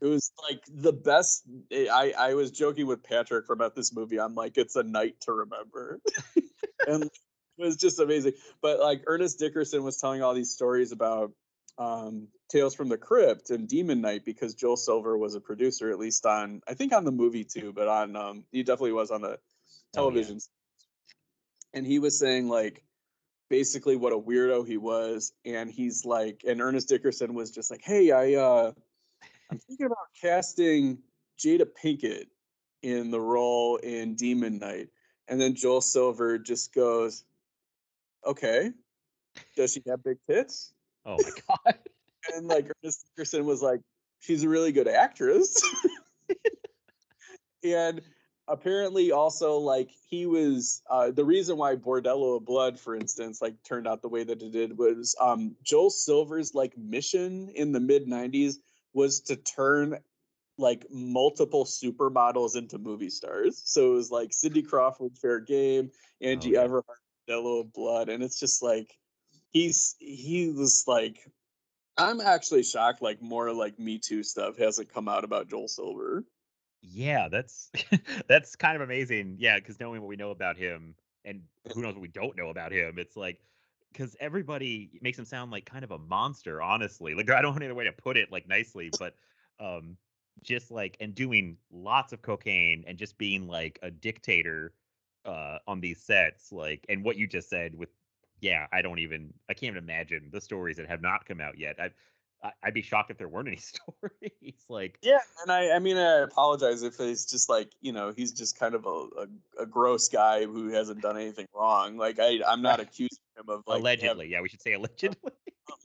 it 0.02 0.06
was 0.06 0.32
like 0.50 0.62
the 0.68 0.94
best. 0.94 1.44
I 1.72 2.14
I 2.18 2.34
was 2.34 2.52
joking 2.52 2.88
with 2.88 3.04
Patrick 3.04 3.46
from 3.46 3.62
F 3.62 3.76
This 3.76 3.94
Movie. 3.94 4.20
I'm 4.20 4.36
like, 4.36 4.58
it's 4.58 4.76
a 4.76 4.84
night 4.84 5.20
to 5.22 5.34
remember, 5.34 6.00
and 6.88 7.10
it 7.58 7.64
was 7.64 7.76
just 7.76 8.00
amazing. 8.00 8.34
But 8.62 8.80
like 8.80 9.04
Ernest 9.08 9.40
Dickerson 9.40 9.84
was 9.84 9.98
telling 9.98 10.22
all 10.22 10.34
these 10.34 10.52
stories 10.52 10.92
about 10.92 11.32
um 11.78 12.28
Tales 12.50 12.76
from 12.76 12.90
the 12.90 12.98
Crypt 12.98 13.50
and 13.50 13.68
Demon 13.68 14.02
Knight 14.02 14.26
because 14.26 14.56
Joel 14.56 14.78
Silver 14.78 15.18
was 15.18 15.36
a 15.36 15.42
producer, 15.42 15.90
at 15.90 16.00
least 16.00 16.26
on 16.26 16.62
I 16.68 16.74
think 16.74 16.94
on 16.94 17.06
the 17.06 17.12
movie 17.12 17.44
too, 17.44 17.72
but 17.74 17.88
on 17.88 18.16
um 18.16 18.46
he 18.52 18.64
definitely 18.64 18.94
was 18.94 19.12
on 19.12 19.22
the 19.22 19.40
television. 19.94 20.40
And 21.74 21.86
he 21.86 22.00
was 22.00 22.20
saying 22.20 22.50
like 22.50 22.84
basically 23.52 23.98
what 23.98 24.14
a 24.14 24.18
weirdo 24.18 24.66
he 24.66 24.78
was 24.78 25.34
and 25.44 25.70
he's 25.70 26.06
like 26.06 26.42
and 26.48 26.62
ernest 26.62 26.88
dickerson 26.88 27.34
was 27.34 27.52
just 27.52 27.70
like 27.70 27.82
hey 27.84 28.10
i 28.10 28.34
uh 28.36 28.72
i'm 29.52 29.60
thinking 29.68 29.88
about 29.88 29.98
casting 30.20 30.98
jada 31.38 31.66
pinkett 31.84 32.28
in 32.82 33.12
the 33.12 33.20
role 33.20 33.76
in 33.76 34.16
demon 34.16 34.58
knight 34.58 34.88
and 35.28 35.40
then 35.40 35.54
joel 35.54 35.82
silver 35.82 36.38
just 36.38 36.74
goes 36.74 37.26
okay 38.26 38.72
does 39.56 39.74
she 39.74 39.82
have 39.88 40.04
big 40.04 40.18
tits 40.30 40.74
Oh 41.06 41.18
my 41.18 41.30
god. 41.66 41.78
and 42.36 42.48
like 42.48 42.70
ernest 42.84 43.06
dickerson 43.16 43.46
was 43.46 43.62
like 43.62 43.82
she's 44.20 44.44
a 44.44 44.50
really 44.50 44.72
good 44.72 44.88
actress 44.88 45.62
and 47.64 48.02
apparently 48.48 49.12
also 49.12 49.58
like 49.58 49.92
he 50.10 50.26
was 50.26 50.82
uh 50.90 51.12
the 51.12 51.24
reason 51.24 51.58
why 51.58 51.76
bordello 51.76 52.38
of 52.38 52.46
blood 52.46 52.80
for 52.80 52.96
instance 52.96 53.42
like 53.42 53.56
turned 53.64 53.88
out 53.88 54.02
the 54.02 54.10
way 54.10 54.24
that 54.24 54.42
it 54.42 54.52
did 54.52 54.78
was 54.78 55.16
um 55.20 55.56
joel 55.64 55.90
silver's 55.90 56.54
like 56.54 56.78
mission 56.78 57.50
in 57.56 57.72
the 57.72 57.80
mid 57.80 58.08
90s 58.08 58.56
was 58.94 59.22
to 59.22 59.36
turn 59.36 59.98
like 60.58 60.86
multiple 60.92 61.66
supermodels 61.66 62.56
into 62.56 62.78
movie 62.78 63.10
stars 63.10 63.62
so 63.64 63.92
it 63.92 63.96
was 63.96 64.12
like 64.12 64.34
cindy 64.34 64.62
crawford 64.62 65.18
fair 65.18 65.40
game 65.40 65.90
angie 66.20 66.52
yeah. 66.52 66.64
everhart 66.64 67.01
bordello 67.32 67.62
of 67.62 67.74
blood 67.74 68.10
and 68.10 68.24
it's 68.24 68.40
just 68.40 68.62
like 68.62 68.98
he's 69.52 69.96
he 70.00 70.50
was 70.50 70.84
like 70.88 71.20
i'm 71.98 72.22
actually 72.22 72.64
shocked 72.64 73.02
like 73.02 73.22
more 73.22 73.54
like 73.54 73.78
me 73.80 73.98
too 73.98 74.24
stuff 74.24 74.58
hasn't 74.58 74.94
come 74.94 75.08
out 75.08 75.24
about 75.24 75.50
joel 75.50 75.68
silver 75.68 76.26
Yeah, 76.82 77.30
that's 77.30 77.72
that's 78.28 78.56
kind 78.56 78.76
of 78.76 78.82
amazing. 78.82 79.36
Yeah, 79.40 79.58
because 79.58 79.80
knowing 79.80 80.02
what 80.02 80.08
we 80.08 80.16
know 80.16 80.32
about 80.32 80.58
him 80.58 80.96
and 81.26 81.44
who 81.74 81.82
knows 81.82 81.94
what 81.94 82.02
we 82.02 82.08
don't 82.08 82.36
know 82.36 82.50
about 82.50 82.72
him, 82.72 82.98
it's 82.98 83.16
like 83.16 83.40
because 83.94 84.16
everybody 84.20 85.00
makes 85.02 85.20
him 85.20 85.26
sound 85.26 85.52
like 85.52 85.66
kind 85.66 85.84
of 85.84 85.92
a 85.92 86.00
monster, 86.00 86.62
honestly. 86.62 87.14
Like 87.14 87.30
I 87.30 87.42
don't 87.42 87.60
know 87.60 87.66
any 87.66 87.74
way 87.74 87.86
to 87.86 87.92
put 87.92 88.18
it 88.18 88.32
like 88.32 88.48
nicely, 88.48 88.90
but 88.90 89.16
um 89.60 89.98
just 90.42 90.72
like 90.72 90.98
and 91.00 91.14
doing 91.14 91.58
lots 91.72 92.14
of 92.14 92.22
cocaine 92.22 92.84
and 92.88 92.98
just 92.98 93.18
being 93.18 93.48
like 93.48 93.78
a 93.84 93.92
dictator 93.92 94.74
uh 95.26 95.58
on 95.68 95.80
these 95.82 96.02
sets, 96.02 96.52
like 96.52 96.86
and 96.90 97.04
what 97.04 97.18
you 97.18 97.28
just 97.28 97.50
said 97.50 97.76
with 97.76 97.90
yeah, 98.40 98.66
I 98.74 98.82
don't 98.82 99.00
even 99.00 99.34
I 99.50 99.54
can't 99.54 99.72
even 99.76 99.84
imagine 99.84 100.30
the 100.32 100.42
stories 100.42 100.78
that 100.78 100.88
have 100.88 101.02
not 101.02 101.26
come 101.26 101.40
out 101.42 101.58
yet. 101.58 101.76
I 101.80 101.92
I- 102.44 102.54
I'd 102.64 102.74
be 102.74 102.82
shocked 102.82 103.12
if 103.12 103.20
there 103.20 103.28
weren't 103.28 103.48
any 103.50 103.58
stories. 104.22 104.66
like 104.68 104.98
Yeah, 105.04 105.20
and 105.44 105.52
I, 105.52 105.76
I 105.76 105.80
mean, 105.80 105.96
I 105.98 106.22
apologize 106.22 106.82
if 106.82 107.00
it's 107.00 107.26
just 107.26 107.50
like 107.50 107.72
you 107.82 107.92
know 107.92 108.12
he's 108.16 108.32
just 108.32 108.58
kind 108.60 108.74
of 108.74 108.86
a, 108.88 108.90
a, 108.90 109.28
a 109.60 109.66
gross 109.68 110.08
guy 110.10 110.46
who 110.46 110.70
hasn't 110.70 111.02
done 111.04 111.18
anything 111.18 111.46
wrong. 111.54 111.98
Like 111.98 112.20
I, 112.20 112.40
I'm 112.48 112.64
not 112.64 112.80
accusing 112.86 113.20
him 113.38 113.46
of 113.48 113.62
like 113.68 113.80
allegedly, 113.80 114.08
having- 114.26 114.32
yeah, 114.32 114.42
we 114.42 114.50
should 114.50 114.62
say 114.62 114.74
allegedly. 114.74 115.32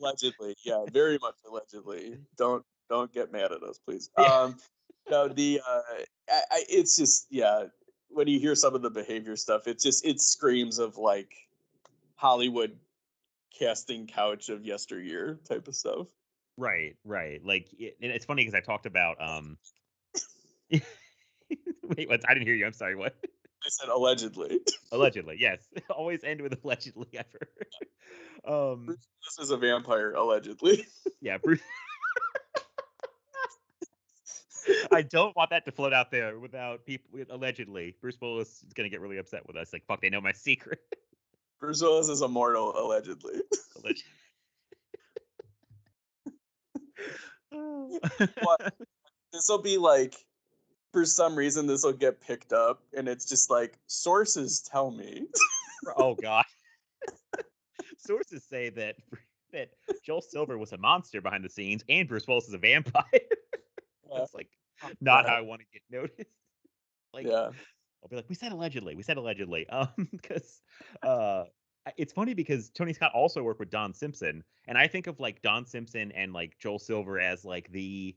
allegedly, 0.01 0.55
yeah, 0.65 0.85
very 0.93 1.19
much 1.21 1.35
allegedly. 1.49 2.17
Don't 2.39 2.65
don't 2.89 3.13
get 3.13 3.33
mad 3.33 3.51
at 3.53 3.63
us, 3.65 3.79
please. 3.85 4.09
Yeah. 4.17 4.25
Um, 4.25 4.57
no, 5.11 5.27
the 5.29 5.61
uh, 5.69 5.81
I, 6.31 6.41
I, 6.53 6.65
it's 6.69 6.97
just 6.97 7.27
yeah. 7.31 7.65
When 8.09 8.29
you 8.29 8.39
hear 8.39 8.55
some 8.55 8.75
of 8.75 8.83
the 8.83 8.91
behavior 8.91 9.37
stuff, 9.37 9.67
it 9.67 9.81
just 9.81 10.05
it 10.05 10.21
screams 10.21 10.79
of 10.79 10.97
like 10.97 11.33
Hollywood 12.15 12.77
casting 13.59 14.07
couch 14.07 14.49
of 14.49 14.65
yesteryear 14.65 15.41
type 15.49 15.69
of 15.69 15.75
stuff. 15.75 16.07
Right, 16.57 16.97
right. 17.05 17.45
Like, 17.45 17.69
it, 17.79 17.97
and 18.01 18.11
it's 18.11 18.25
funny 18.25 18.43
because 18.43 18.55
I 18.55 18.61
talked 18.61 18.87
about 18.87 19.17
um. 19.21 19.59
Wait, 20.71 22.09
what? 22.09 22.21
I 22.29 22.35
didn't 22.35 22.47
hear 22.47 22.55
you. 22.57 22.67
I'm 22.67 22.73
sorry. 22.73 22.97
What? 22.97 23.15
I 23.25 23.69
said 23.69 23.89
allegedly. 23.89 24.61
allegedly, 24.93 25.37
yes. 25.39 25.59
Always 25.91 26.25
end 26.25 26.41
with 26.41 26.59
allegedly. 26.65 27.09
I've 27.19 27.27
heard. 27.33 28.53
Um, 28.53 28.87
This 28.87 29.39
is 29.39 29.51
a 29.51 29.57
vampire, 29.57 30.13
allegedly. 30.13 30.87
yeah, 31.21 31.39
Bruce. 31.39 31.61
I 34.93 35.03
don't 35.03 35.35
want 35.37 35.51
that 35.51 35.65
to 35.67 35.73
float 35.73 35.93
out 35.93 36.11
there 36.11 36.39
without 36.39 36.85
people. 36.87 37.21
Allegedly, 37.31 37.95
Bruce 38.01 38.17
Willis 38.21 38.63
is 38.67 38.73
gonna 38.75 38.89
get 38.89 39.01
really 39.01 39.19
upset 39.19 39.47
with 39.47 39.57
us. 39.57 39.73
Like, 39.73 39.85
fuck, 39.87 40.01
they 40.01 40.11
know 40.11 40.21
my 40.21 40.33
secret. 40.35 40.81
Bruce 41.61 41.81
Willis 41.83 42.09
is 42.09 42.23
immortal, 42.23 42.75
allegedly. 42.79 43.41
Alleg- 43.79 44.03
What? 48.43 48.61
Oh. 48.73 48.77
this 49.33 49.47
will 49.49 49.63
be 49.63 49.79
like, 49.79 50.15
for 50.93 51.05
some 51.05 51.37
reason, 51.37 51.67
this 51.67 51.85
will 51.85 51.93
get 51.93 52.21
picked 52.21 52.53
up, 52.53 52.83
and 52.97 53.09
it's 53.09 53.25
just 53.25 53.51
like 53.51 53.79
sources 53.87 54.61
tell 54.61 54.91
me. 54.91 55.27
oh 55.97 56.15
god. 56.15 56.45
Sources 57.99 58.45
say 58.45 58.69
that 58.71 58.97
that 59.53 59.71
Joel 60.05 60.23
Silver 60.23 60.59
was 60.59 60.73
a 60.73 60.77
monster 60.77 61.21
behind 61.21 61.45
the 61.45 61.49
scenes, 61.49 61.85
and 61.89 62.09
Bruce 62.09 62.27
Willis 62.27 62.49
is 62.49 62.55
a 62.55 62.59
vampire. 62.59 63.05
That's 64.15 64.35
like 64.35 64.49
not 65.01 65.29
how 65.29 65.35
I 65.35 65.41
want 65.41 65.61
to 65.61 65.67
get 65.73 65.83
noticed. 65.91 66.31
Like, 67.13 67.27
yeah, 67.27 67.51
I'll 68.03 68.09
be 68.11 68.17
like, 68.17 68.29
we 68.29 68.35
said 68.35 68.53
allegedly, 68.53 68.95
we 68.95 69.03
said 69.03 69.17
allegedly, 69.17 69.69
um, 69.71 70.09
because 70.13 70.61
uh, 71.03 71.45
it's 71.97 72.13
funny 72.13 72.35
because 72.35 72.71
Tony 72.71 72.93
Scott 72.93 73.13
also 73.15 73.43
worked 73.43 73.61
with 73.61 73.71
Don 73.71 73.93
Simpson, 73.95 74.43
and 74.67 74.77
I 74.77 74.87
think 74.87 75.07
of 75.07 75.21
like 75.21 75.43
Don 75.43 75.65
Simpson 75.67 76.13
and 76.13 76.33
like 76.33 76.59
Joel 76.59 76.79
Silver 76.79 77.19
as 77.19 77.45
like 77.45 77.71
the 77.73 78.17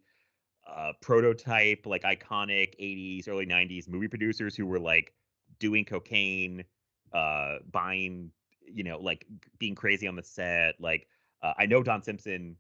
uh, 0.68 0.94
prototype, 1.02 1.86
like 1.86 2.04
iconic 2.04 2.76
'80s, 2.80 3.28
early 3.28 3.46
'90s 3.46 3.88
movie 3.88 4.08
producers 4.08 4.56
who 4.56 4.66
were 4.66 4.80
like 4.80 5.14
doing 5.60 5.86
cocaine, 5.86 6.64
uh, 7.14 7.58
buying, 7.72 8.32
you 8.62 8.84
know, 8.84 9.00
like 9.00 9.26
being 9.58 9.76
crazy 9.76 10.08
on 10.08 10.16
the 10.16 10.24
set. 10.24 10.76
Like, 10.80 11.08
uh, 11.42 11.54
I 11.58 11.66
know 11.66 11.84
Don 11.84 12.04
Simpson 12.04 12.56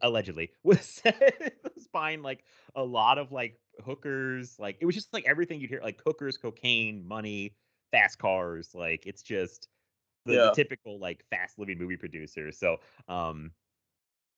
allegedly 0.00 0.50
was 0.62 1.00
was 1.04 1.88
buying 1.92 2.22
like 2.22 2.44
a 2.74 2.82
lot 2.82 3.18
of 3.18 3.32
like 3.32 3.58
hookers. 3.84 4.56
Like, 4.58 4.78
it 4.80 4.86
was 4.86 4.94
just 4.94 5.12
like 5.12 5.24
everything 5.26 5.60
you'd 5.60 5.70
hear, 5.70 5.80
like 5.82 6.00
hookers, 6.04 6.36
cocaine, 6.36 7.06
money, 7.06 7.54
fast 7.90 8.18
cars. 8.18 8.70
Like, 8.74 9.06
it's 9.06 9.22
just 9.22 9.68
the, 10.26 10.32
the 10.34 10.52
typical 10.54 10.98
like 10.98 11.24
fast 11.30 11.58
living 11.58 11.78
movie 11.78 11.96
producer. 11.96 12.52
So, 12.52 12.78
um, 13.08 13.52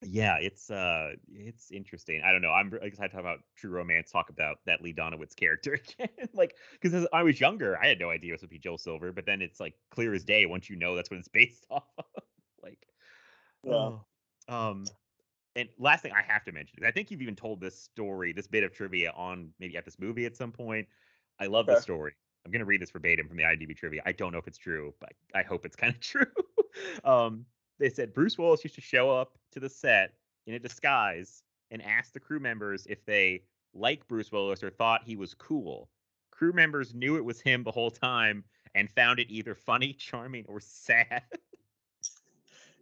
yeah, 0.06 0.36
it's 0.40 0.70
uh, 0.70 1.12
it's 1.32 1.70
interesting. 1.70 2.20
I 2.24 2.32
don't 2.32 2.42
know. 2.42 2.50
I'm 2.50 2.72
excited 2.82 3.08
to 3.08 3.16
talk 3.16 3.20
about 3.20 3.38
True 3.56 3.70
Romance. 3.70 4.10
Talk 4.10 4.28
about 4.28 4.58
that 4.66 4.82
Lee 4.82 4.92
Donowitz 4.92 5.34
character 5.34 5.78
again, 5.98 6.28
like 6.34 6.56
because 6.72 6.94
as 6.94 7.06
I 7.12 7.22
was 7.22 7.40
younger, 7.40 7.78
I 7.80 7.86
had 7.86 7.98
no 7.98 8.10
idea 8.10 8.34
this 8.34 8.42
would 8.42 8.50
be 8.50 8.58
Joel 8.58 8.78
Silver, 8.78 9.12
but 9.12 9.26
then 9.26 9.40
it's 9.40 9.60
like 9.60 9.74
clear 9.90 10.14
as 10.14 10.24
day 10.24 10.46
once 10.46 10.68
you 10.68 10.76
know 10.76 10.94
that's 10.94 11.10
what 11.10 11.18
it's 11.18 11.28
based 11.32 11.64
off 11.70 11.84
of. 11.98 12.04
like, 12.62 12.86
Yeah. 13.62 13.72
oh, 13.72 14.04
um, 14.48 14.84
and 15.56 15.68
last 15.78 16.02
thing 16.02 16.12
I 16.12 16.22
have 16.22 16.44
to 16.44 16.52
mention 16.52 16.78
is 16.80 16.86
I 16.86 16.90
think 16.90 17.10
you've 17.10 17.22
even 17.22 17.36
told 17.36 17.60
this 17.60 17.78
story, 17.78 18.32
this 18.32 18.46
bit 18.46 18.64
of 18.64 18.72
trivia 18.72 19.12
on 19.16 19.50
maybe 19.60 19.76
F 19.76 19.84
This 19.84 19.98
Movie 19.98 20.26
at 20.26 20.36
some 20.36 20.52
point. 20.52 20.86
I 21.40 21.46
love 21.46 21.66
Okay. 21.66 21.74
this 21.74 21.82
story. 21.82 22.12
I'm 22.44 22.52
gonna 22.52 22.64
read 22.64 22.82
this 22.82 22.90
verbatim 22.90 23.28
from 23.28 23.36
the 23.36 23.44
IMDb 23.44 23.76
trivia. 23.76 24.02
I 24.04 24.12
don't 24.12 24.32
know 24.32 24.38
if 24.38 24.46
it's 24.46 24.58
true, 24.58 24.94
but 25.00 25.12
I 25.34 25.42
hope 25.42 25.64
it's 25.64 25.76
kind 25.76 25.94
of 25.94 26.00
true. 26.02 26.26
um, 27.04 27.46
they 27.78 27.90
said 27.90 28.12
Bruce 28.12 28.38
Willis 28.38 28.64
used 28.64 28.74
to 28.76 28.80
show 28.80 29.10
up 29.10 29.38
to 29.52 29.60
the 29.60 29.68
set 29.68 30.14
in 30.46 30.54
a 30.54 30.58
disguise 30.58 31.42
and 31.70 31.82
ask 31.82 32.12
the 32.12 32.20
crew 32.20 32.38
members 32.38 32.86
if 32.86 33.04
they 33.04 33.42
liked 33.72 34.06
Bruce 34.08 34.30
Willis 34.30 34.62
or 34.62 34.70
thought 34.70 35.02
he 35.04 35.16
was 35.16 35.34
cool. 35.34 35.88
Crew 36.30 36.52
members 36.52 36.94
knew 36.94 37.16
it 37.16 37.24
was 37.24 37.40
him 37.40 37.62
the 37.62 37.70
whole 37.70 37.90
time 37.90 38.44
and 38.74 38.90
found 38.90 39.18
it 39.20 39.30
either 39.30 39.54
funny, 39.54 39.92
charming, 39.98 40.44
or 40.48 40.60
sad. 40.60 41.22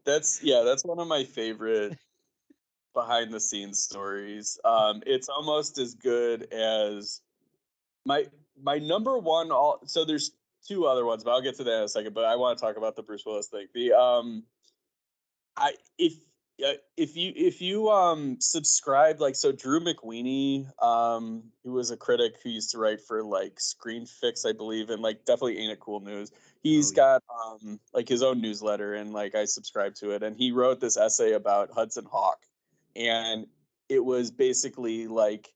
That's 0.04 0.42
yeah, 0.42 0.62
that's 0.62 0.84
one 0.84 0.98
of 0.98 1.06
my 1.06 1.24
favorite 1.24 1.96
behind 2.94 3.32
the 3.32 3.40
scenes 3.40 3.82
stories. 3.82 4.58
Um, 4.64 5.02
it's 5.06 5.28
almost 5.28 5.78
as 5.78 5.94
good 5.94 6.52
as 6.52 7.20
my 8.04 8.26
my 8.60 8.78
number 8.78 9.18
one. 9.18 9.50
All 9.50 9.80
so 9.86 10.04
there's 10.04 10.32
two 10.66 10.86
other 10.86 11.04
ones, 11.04 11.24
but 11.24 11.32
I'll 11.32 11.42
get 11.42 11.56
to 11.56 11.64
that 11.64 11.78
in 11.78 11.84
a 11.84 11.88
second. 11.88 12.14
But 12.14 12.24
I 12.24 12.36
want 12.36 12.58
to 12.58 12.64
talk 12.64 12.76
about 12.76 12.96
the 12.96 13.02
Bruce 13.02 13.24
Willis 13.26 13.48
thing. 13.48 13.66
The 13.74 13.92
um, 13.92 14.44
I 15.56 15.72
if 15.98 16.14
uh, 16.64 16.72
if 16.96 17.16
you 17.16 17.32
if 17.34 17.60
you 17.60 17.88
um 17.90 18.36
subscribe 18.40 19.20
like 19.20 19.34
so 19.34 19.52
Drew 19.52 19.80
McWeeny 19.80 20.66
um 20.82 21.44
who 21.64 21.72
was 21.72 21.90
a 21.90 21.96
critic 21.96 22.34
who 22.42 22.50
used 22.50 22.70
to 22.72 22.78
write 22.78 23.00
for 23.00 23.22
like 23.22 23.58
Screen 23.58 24.06
Fix 24.06 24.44
I 24.44 24.52
believe 24.52 24.90
and 24.90 25.02
like 25.02 25.24
definitely 25.24 25.58
ain't 25.58 25.72
it 25.72 25.80
cool 25.80 26.00
news 26.00 26.30
he's 26.62 26.90
oh, 26.90 26.94
yeah. 26.94 26.96
got 26.96 27.22
um 27.44 27.80
like 27.94 28.08
his 28.08 28.22
own 28.22 28.40
newsletter 28.40 28.94
and 28.94 29.12
like 29.12 29.34
I 29.34 29.46
subscribe 29.46 29.94
to 29.96 30.10
it 30.10 30.22
and 30.22 30.36
he 30.36 30.52
wrote 30.52 30.78
this 30.78 30.96
essay 30.96 31.32
about 31.32 31.70
Hudson 31.72 32.04
Hawk 32.04 32.38
and 32.96 33.46
it 33.88 34.04
was 34.04 34.30
basically 34.30 35.06
like 35.06 35.52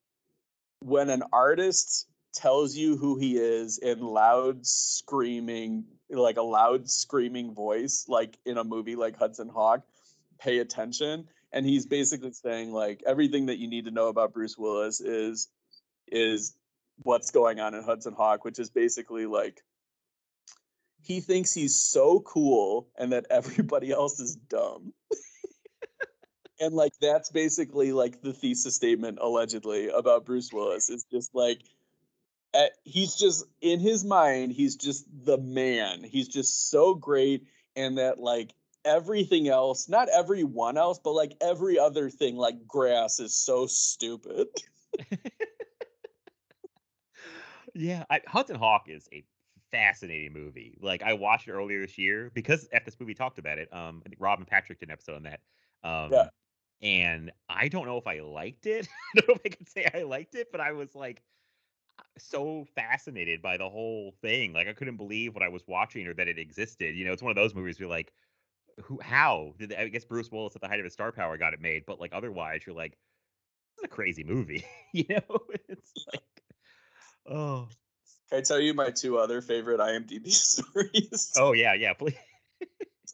when 0.81 1.11
an 1.11 1.23
artist 1.33 2.07
tells 2.35 2.77
you 2.77 2.97
who 2.97 3.19
he 3.19 3.39
is 3.39 3.79
in 3.79 4.01
loud 4.01 4.67
screaming 4.67 5.85
like 6.11 6.37
a 6.37 6.43
loud 6.43 6.89
screaming 6.89 7.55
voice 7.55 8.05
like 8.09 8.39
in 8.45 8.59
a 8.59 8.65
movie 8.65 8.95
like 8.95 9.17
Hudson 9.17 9.49
Hawk 9.49 9.83
pay 10.39 10.59
attention 10.59 11.27
and 11.53 11.65
he's 11.65 11.87
mm-hmm. 11.87 11.91
basically 11.91 12.33
saying 12.33 12.73
like 12.73 13.03
everything 13.07 13.47
that 13.47 13.59
you 13.59 13.69
need 13.69 13.87
to 13.87 13.91
know 13.91 14.09
about 14.09 14.35
Bruce 14.35 14.57
Willis 14.59 15.01
is 15.01 15.49
is 16.07 16.55
what's 17.03 17.31
going 17.31 17.59
on 17.59 17.75
in 17.75 17.83
Hudson 17.83 18.15
Hawk 18.15 18.45
which 18.45 18.59
is 18.59 18.71
basically 18.71 19.27
like 19.27 19.63
he 21.03 21.21
thinks 21.21 21.55
he's 21.55 21.81
so 21.81 22.21
cool 22.21 22.89
and 22.99 23.13
that 23.13 23.27
everybody 23.31 23.91
else 23.93 24.21
is 24.21 24.37
dumb 24.37 24.93
and 26.61 26.75
like 26.75 26.93
that's 27.01 27.31
basically 27.31 27.93
like 27.93 28.21
the 28.23 28.33
thesis 28.33 28.75
statement 28.75 29.19
allegedly 29.21 29.89
about 29.89 30.25
Bruce 30.25 30.53
Willis 30.53 30.91
is 30.91 31.05
just 31.05 31.35
like 31.35 31.61
at, 32.55 32.73
he's 32.85 33.15
just 33.15 33.45
in 33.61 33.81
his 33.81 34.05
mind 34.05 34.53
he's 34.53 34.77
just 34.77 35.07
the 35.25 35.39
man 35.39 36.03
he's 36.03 36.29
just 36.29 36.71
so 36.71 36.95
great 36.95 37.47
and 37.77 37.99
that 37.99 38.19
like 38.19 38.55
everything 38.87 39.49
else, 39.49 39.89
not 39.89 40.09
everyone 40.09 40.79
else, 40.79 40.99
but 41.03 41.13
like 41.13 41.37
every 41.43 41.79
other 41.79 42.09
thing, 42.09 42.37
like 42.37 42.67
grass 42.67 43.19
is 43.19 43.37
so 43.37 43.67
stupid. 43.67 44.47
yeah, 47.75 48.05
I, 48.09 48.21
Hudson 48.27 48.57
Hawk 48.57 48.85
is 48.89 49.09
a 49.13 49.25
fascinating 49.71 50.33
movie. 50.33 50.79
Like 50.81 51.03
I 51.03 51.13
watched 51.15 51.49
it 51.49 51.53
earlier 51.53 51.81
this 51.81 51.99
year 51.99 52.31
because 52.33 52.67
F 52.73 52.85
This 52.85 52.99
Movie 52.99 53.15
talked 53.15 53.39
about 53.39 53.59
it. 53.59 53.69
Um, 53.73 54.03
I 54.07 54.09
think 54.09 54.21
Rob 54.21 54.39
and 54.39 54.47
Patrick 54.47 54.79
did 54.79 54.89
an 54.89 54.93
episode 54.93 55.17
on 55.17 55.25
that. 55.25 55.41
Um, 55.83 56.13
yeah. 56.13 56.29
And 56.83 57.33
I 57.49 57.69
don't 57.69 57.87
know 57.87 57.97
if 57.97 58.07
I 58.07 58.21
liked 58.21 58.67
it. 58.67 58.87
I 59.17 59.21
don't 59.21 59.29
know 59.29 59.35
if 59.35 59.41
I 59.45 59.57
can 59.57 59.67
say 59.67 59.89
I 59.93 60.03
liked 60.03 60.35
it, 60.35 60.49
but 60.53 60.61
I 60.61 60.73
was 60.73 60.95
like 60.95 61.23
uh, 61.99 62.03
so 62.19 62.67
fascinated 62.75 63.41
by 63.43 63.57
the 63.57 63.69
whole 63.69 64.13
thing. 64.21 64.53
Like 64.53 64.69
I 64.69 64.73
couldn't 64.73 64.97
believe 64.97 65.35
what 65.35 65.43
I 65.43 65.49
was 65.49 65.63
watching 65.67 66.07
or 66.07 66.15
that 66.15 66.29
it 66.29 66.39
existed. 66.39 66.97
You 66.97 67.05
know, 67.07 67.13
it's 67.13 67.23
one 67.23 67.31
of 67.31 67.37
those 67.37 67.55
movies 67.55 67.81
where 67.81 67.89
like, 67.89 68.13
who 68.83 69.01
how 69.01 69.55
did 69.59 69.73
I 69.73 69.89
guess 69.89 70.05
Bruce 70.05 70.31
Willis 70.31 70.55
at 70.55 70.61
the 70.61 70.69
height 70.69 70.81
of 70.81 70.85
his 70.85 70.93
star 70.93 71.13
power 71.13 71.39
got 71.39 71.55
it 71.55 71.61
made, 71.61 71.85
but 71.87 71.99
like 72.01 72.13
otherwise 72.13 72.61
you're 72.67 72.77
like, 72.77 72.99
it's 73.77 73.85
a 73.85 73.89
crazy 73.89 74.25
movie, 74.25 74.65
you 74.93 75.05
know? 75.09 75.39
It's 75.69 75.93
like, 76.13 76.43
oh. 77.29 77.69
Can 78.29 78.39
I 78.39 78.43
tell 78.43 78.61
you 78.61 78.75
my 78.75 78.91
two 78.91 79.19
other 79.19 79.41
favorite 79.41 79.81
IMDb 79.81 80.31
stories? 80.31 81.33
Oh 81.39 81.53
yeah, 81.53 81.75
yeah, 81.75 81.93
please. 81.93 82.17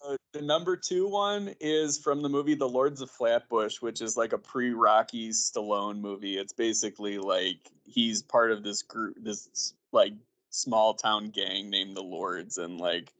So 0.02 0.16
the 0.32 0.42
number 0.42 0.76
two 0.76 1.08
one 1.08 1.54
is 1.60 1.98
from 1.98 2.22
the 2.22 2.28
movie 2.28 2.54
The 2.54 2.68
Lords 2.68 3.00
of 3.00 3.10
Flatbush, 3.10 3.80
which 3.80 4.00
is 4.00 4.16
like 4.16 4.32
a 4.32 4.38
pre-Rocky 4.38 5.30
Stallone 5.30 6.00
movie. 6.00 6.38
It's 6.38 6.52
basically 6.52 7.18
like 7.18 7.70
he's 7.84 8.22
part 8.22 8.50
of 8.50 8.62
this 8.62 8.82
group, 8.82 9.16
this 9.20 9.74
like 9.92 10.14
small 10.50 10.94
town 10.94 11.30
gang 11.30 11.70
named 11.70 11.96
the 11.96 12.02
Lords, 12.02 12.58
and 12.58 12.80
like 12.80 13.12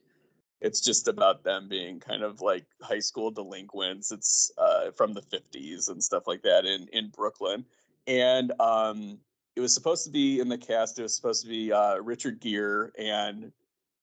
it's 0.60 0.80
just 0.80 1.09
about 1.09 1.44
them 1.44 1.68
being 1.68 2.00
kind 2.00 2.22
of 2.22 2.40
like 2.40 2.64
high 2.80 3.00
school 3.00 3.30
delinquents. 3.30 4.12
It's 4.12 4.50
uh, 4.59 4.90
from 4.92 5.12
the 5.12 5.22
50s 5.22 5.88
and 5.90 6.02
stuff 6.02 6.26
like 6.26 6.42
that 6.42 6.64
in 6.64 6.88
in 6.92 7.09
Brooklyn, 7.09 7.64
and 8.06 8.52
um, 8.60 9.18
it 9.54 9.60
was 9.60 9.74
supposed 9.74 10.04
to 10.04 10.10
be 10.10 10.40
in 10.40 10.48
the 10.48 10.59
cast. 10.59 10.98
It 10.98 11.02
was 11.02 11.14
supposed 11.14 11.42
to 11.42 11.48
be 11.48 11.72
uh, 11.72 11.96
Richard 11.98 12.40
Gere 12.40 12.90
and 12.98 13.52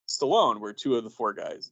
Stallone 0.08 0.60
were 0.60 0.74
two 0.74 0.96
of 0.96 1.04
the 1.04 1.10
four 1.10 1.34
guys, 1.34 1.72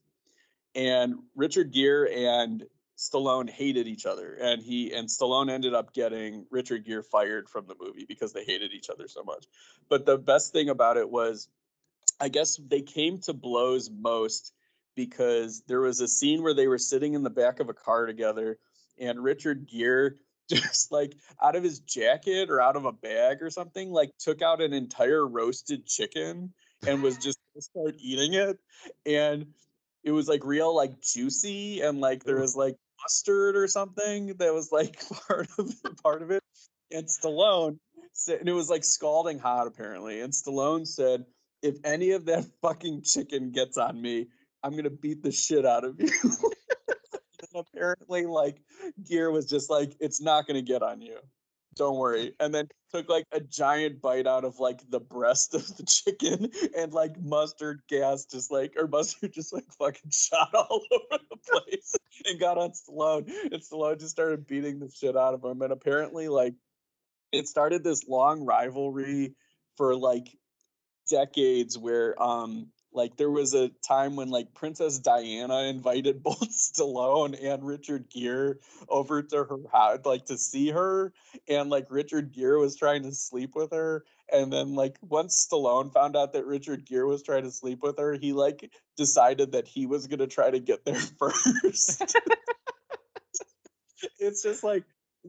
and 0.78 1.16
Richard 1.36 1.74
Gere 1.74 2.26
and 2.26 2.64
Stallone 2.98 3.49
hated 3.49 3.88
each 3.88 4.06
other, 4.06 4.36
and 4.36 4.62
he 4.62 4.94
and 4.94 5.08
Stallone 5.08 5.49
ended 5.49 5.74
up 5.74 5.94
getting 5.94 6.45
Richard 6.52 6.86
Gere 6.86 7.04
fired 7.04 7.49
from 7.49 7.66
the 7.68 7.76
movie 7.80 8.06
because 8.08 8.32
they 8.32 8.44
hated 8.44 8.72
each 8.74 8.90
other 8.90 9.08
so 9.08 9.24
much. 9.24 9.48
But 9.90 10.06
the 10.06 10.18
best 10.18 10.54
thing 10.54 10.70
about 10.70 10.98
it 10.98 11.10
was, 11.10 11.49
I 12.22 12.30
guess 12.30 12.60
they 12.68 12.82
came 12.82 13.18
to 13.22 13.34
blows 13.34 13.90
most 13.90 14.54
because 14.95 15.64
there 15.68 15.82
was 15.82 15.99
a 15.99 16.08
scene 16.08 16.41
where 16.44 16.54
they 16.54 16.68
were 16.68 16.78
sitting 16.78 17.14
in 17.14 17.24
the 17.24 17.30
back 17.30 17.60
of 17.60 17.70
a 17.70 17.74
car 17.74 18.06
together 18.06 18.58
and 18.99 19.24
Richard 19.24 19.68
Gere 19.68 20.12
just 20.49 20.91
like 20.91 21.16
out 21.44 21.56
of 21.56 21.64
his 21.64 21.80
jacket 21.80 22.49
or 22.49 22.62
out 22.62 22.78
of 22.78 22.86
a 22.86 22.91
bag 22.91 23.41
or 23.41 23.49
something 23.49 23.91
like 23.91 24.12
took 24.18 24.41
out 24.41 24.62
an 24.62 24.74
entire 24.74 25.28
roasted 25.28 25.86
chicken 25.86 26.54
and 26.88 27.04
was 27.04 27.18
just 27.24 27.40
start 27.60 27.95
eating 27.99 28.34
it 28.34 28.58
and 29.06 29.45
it 30.07 30.11
was 30.11 30.27
like 30.29 30.45
real 30.45 30.73
like 30.73 31.01
juicy 31.01 31.81
and 31.81 31.99
like 31.99 32.23
there 32.23 32.39
was 32.39 32.55
like 32.55 32.77
mustard 33.03 33.57
or 33.57 33.67
something 33.67 34.27
that 34.39 34.53
was 34.53 34.71
like 34.71 34.97
part 35.27 35.47
of 35.59 35.75
part 36.01 36.21
of 36.21 36.31
it 36.31 36.41
and 36.91 37.05
Stallone 37.05 37.77
said 38.13 38.39
and 38.39 38.47
it 38.47 38.53
was 38.53 38.69
like 38.69 38.84
scalding 38.84 39.38
hot 39.38 39.67
apparently 39.67 40.21
and 40.21 40.31
Stallone 40.31 40.88
said 40.88 41.25
if 41.61 41.75
any 41.84 42.11
of 42.11 42.25
that 42.25 42.45
fucking 42.61 43.01
chicken 43.03 43.51
gets 43.51 43.77
on 43.77 44.01
me 44.01 44.27
I'm 44.63 44.75
gonna 44.75 44.89
beat 44.89 45.23
the 45.23 45.31
shit 45.31 45.65
out 45.65 45.84
of 45.84 45.99
you. 45.99 46.09
And 47.53 47.65
apparently, 47.67 48.25
like 48.25 48.61
Gere 49.03 49.31
was 49.31 49.45
just 49.45 49.69
like, 49.69 49.95
it's 49.99 50.19
not 50.19 50.47
gonna 50.47 50.63
get 50.63 50.81
on 50.81 51.01
you. 51.01 51.17
Don't 51.78 51.98
worry. 51.98 52.34
And 52.40 52.54
then 52.54 52.68
took 52.91 53.10
like 53.10 53.26
a 53.32 53.40
giant 53.40 54.02
bite 54.02 54.28
out 54.28 54.45
of 54.45 54.60
like 54.60 54.82
the 54.90 54.99
breast 54.99 55.54
of 55.54 55.66
the 55.78 55.84
chicken 55.88 56.49
and 56.76 56.94
like 56.94 57.20
mustard 57.22 57.82
gas 57.90 58.26
just 58.26 58.52
like 58.52 58.74
or 58.78 58.88
mustard 58.88 59.34
just 59.34 59.54
like 59.54 59.66
fucking 59.78 60.12
shot 60.14 60.54
all 60.54 60.82
over 60.91 61.24
the 61.30 61.38
place 61.38 61.95
and 62.26 62.40
got 62.40 62.58
on 62.58 62.72
Stallone. 62.72 63.30
And 63.44 63.62
Stallone 63.62 63.99
just 63.99 64.12
started 64.12 64.48
beating 64.48 64.80
the 64.80 64.90
shit 64.90 65.16
out 65.16 65.34
of 65.34 65.44
him. 65.44 65.62
And 65.62 65.72
apparently, 65.72 66.28
like 66.28 66.54
it 67.32 67.48
started 67.48 67.84
this 67.84 68.08
long 68.08 68.45
rivalry 68.45 69.36
for 69.76 69.95
like 69.95 70.36
decades 71.10 71.78
where 71.78 72.22
um 72.22 72.68
like 72.98 73.15
there 73.15 73.30
was 73.30 73.53
a 73.53 73.69
time 73.88 74.15
when 74.15 74.30
like 74.30 74.53
Princess 74.56 74.98
Diana 74.99 75.64
invited 75.64 76.24
both 76.24 76.49
Stallone 76.49 77.38
and 77.41 77.64
Richard 77.64 78.10
Gere 78.10 78.56
over 78.90 79.22
to 79.22 79.44
her 79.44 79.57
house, 79.72 79.99
like 80.03 80.26
to 80.26 80.38
see 80.38 80.72
her, 80.72 81.14
and 81.48 81.69
like 81.69 81.86
Richard 81.90 82.34
Gere 82.34 82.60
was 82.60 82.76
trying 82.76 83.03
to 83.03 83.14
sleep 83.14 83.56
with 83.56 83.72
her, 83.72 84.03
and 84.34 84.52
then 84.52 84.76
like 84.76 84.98
once 85.02 85.48
Stallone 85.48 85.94
found 85.94 86.18
out 86.18 86.34
that 86.34 86.45
Richard 86.45 86.86
Gere 86.86 87.06
was 87.06 87.24
trying 87.24 87.44
to 87.44 87.52
sleep 87.52 87.80
with 87.84 87.99
her, 87.99 88.14
he 88.15 88.34
like 88.34 88.69
decided 88.98 89.53
that 89.53 89.68
he 89.68 89.86
was 89.86 90.07
gonna 90.07 90.28
try 90.28 90.49
to 90.49 90.60
get 90.60 90.84
there 90.84 90.95
first. 91.19 92.18
it's 94.19 94.44
just 94.44 94.64
like 94.64 94.84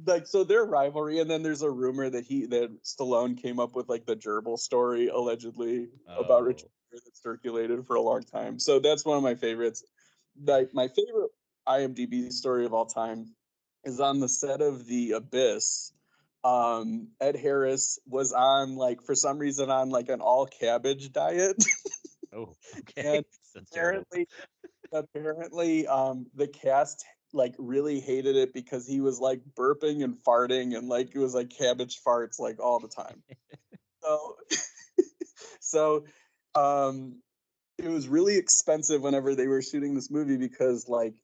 like 0.06 0.26
so 0.26 0.44
their 0.44 0.64
rivalry 0.64 1.18
and 1.18 1.30
then 1.30 1.42
there's 1.42 1.62
a 1.62 1.70
rumor 1.70 2.08
that 2.08 2.24
he 2.24 2.46
that 2.46 2.70
Stallone 2.84 3.40
came 3.40 3.58
up 3.58 3.74
with 3.74 3.88
like 3.88 4.06
the 4.06 4.14
gerbil 4.14 4.58
story 4.58 5.08
allegedly 5.08 5.88
oh. 6.08 6.20
about 6.20 6.44
Richard 6.44 6.68
that 6.92 7.16
circulated 7.16 7.86
for 7.86 7.96
a 7.96 8.00
long 8.00 8.22
time. 8.22 8.58
So 8.58 8.78
that's 8.78 9.04
one 9.04 9.16
of 9.16 9.22
my 9.22 9.34
favorites. 9.34 9.84
Like 10.42 10.70
my 10.72 10.88
favorite 10.88 11.30
IMDb 11.68 12.32
story 12.32 12.64
of 12.64 12.72
all 12.72 12.86
time 12.86 13.34
is 13.84 14.00
on 14.00 14.20
the 14.20 14.28
set 14.28 14.60
of 14.60 14.86
The 14.86 15.12
Abyss. 15.12 15.92
Um, 16.44 17.08
Ed 17.20 17.36
Harris 17.36 17.98
was 18.06 18.32
on 18.32 18.76
like 18.76 19.02
for 19.02 19.14
some 19.14 19.38
reason 19.38 19.70
on 19.70 19.90
like 19.90 20.08
an 20.08 20.20
all 20.20 20.46
cabbage 20.46 21.12
diet. 21.12 21.56
oh, 22.34 22.54
okay. 22.78 23.18
and 23.18 23.24
apparently, 23.56 24.28
apparently, 24.92 25.86
um, 25.86 26.26
the 26.34 26.46
cast 26.46 27.04
like 27.32 27.54
really 27.58 28.00
hated 28.00 28.36
it 28.36 28.54
because 28.54 28.86
he 28.86 29.00
was 29.00 29.20
like 29.20 29.40
burping 29.58 30.02
and 30.02 30.16
farting 30.24 30.76
and 30.76 30.88
like 30.88 31.14
it 31.14 31.18
was 31.18 31.34
like 31.34 31.50
cabbage 31.50 32.00
farts 32.06 32.38
like 32.38 32.60
all 32.60 32.78
the 32.78 32.88
time. 32.88 33.22
so, 34.02 34.36
so 35.60 36.04
um, 36.58 37.16
it 37.78 37.88
was 37.88 38.08
really 38.08 38.36
expensive 38.36 39.02
whenever 39.02 39.34
they 39.34 39.46
were 39.46 39.62
shooting 39.62 39.94
this 39.94 40.10
movie 40.10 40.36
because 40.36 40.88
like 40.88 41.14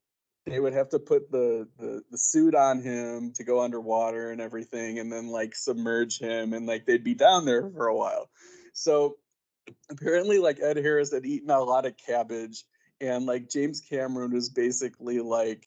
they 0.47 0.61
would 0.61 0.75
have 0.75 0.91
to 0.91 0.99
put 0.99 1.31
the, 1.31 1.69
the 1.79 2.03
the 2.11 2.19
suit 2.19 2.55
on 2.55 2.83
him 2.83 3.33
to 3.37 3.45
go 3.45 3.63
underwater 3.63 4.31
and 4.31 4.41
everything 4.41 4.99
and 4.99 5.11
then 5.13 5.29
like 5.29 5.55
submerge 5.55 6.19
him 6.19 6.53
and 6.53 6.67
like 6.67 6.87
they'd 6.87 7.05
be 7.05 7.15
down 7.15 7.45
there 7.45 7.71
for 7.71 7.87
a 7.87 7.97
while. 7.97 8.29
So 8.73 9.17
apparently 9.91 10.39
like 10.39 10.61
ed 10.61 10.77
harris 10.77 11.13
had 11.13 11.25
eaten 11.25 11.51
a 11.51 11.61
lot 11.61 11.87
of 11.87 11.95
cabbage 11.97 12.65
and 13.01 13.27
like 13.27 13.49
james 13.49 13.81
cameron 13.81 14.33
was 14.33 14.51
basically 14.51 15.21
like 15.21 15.65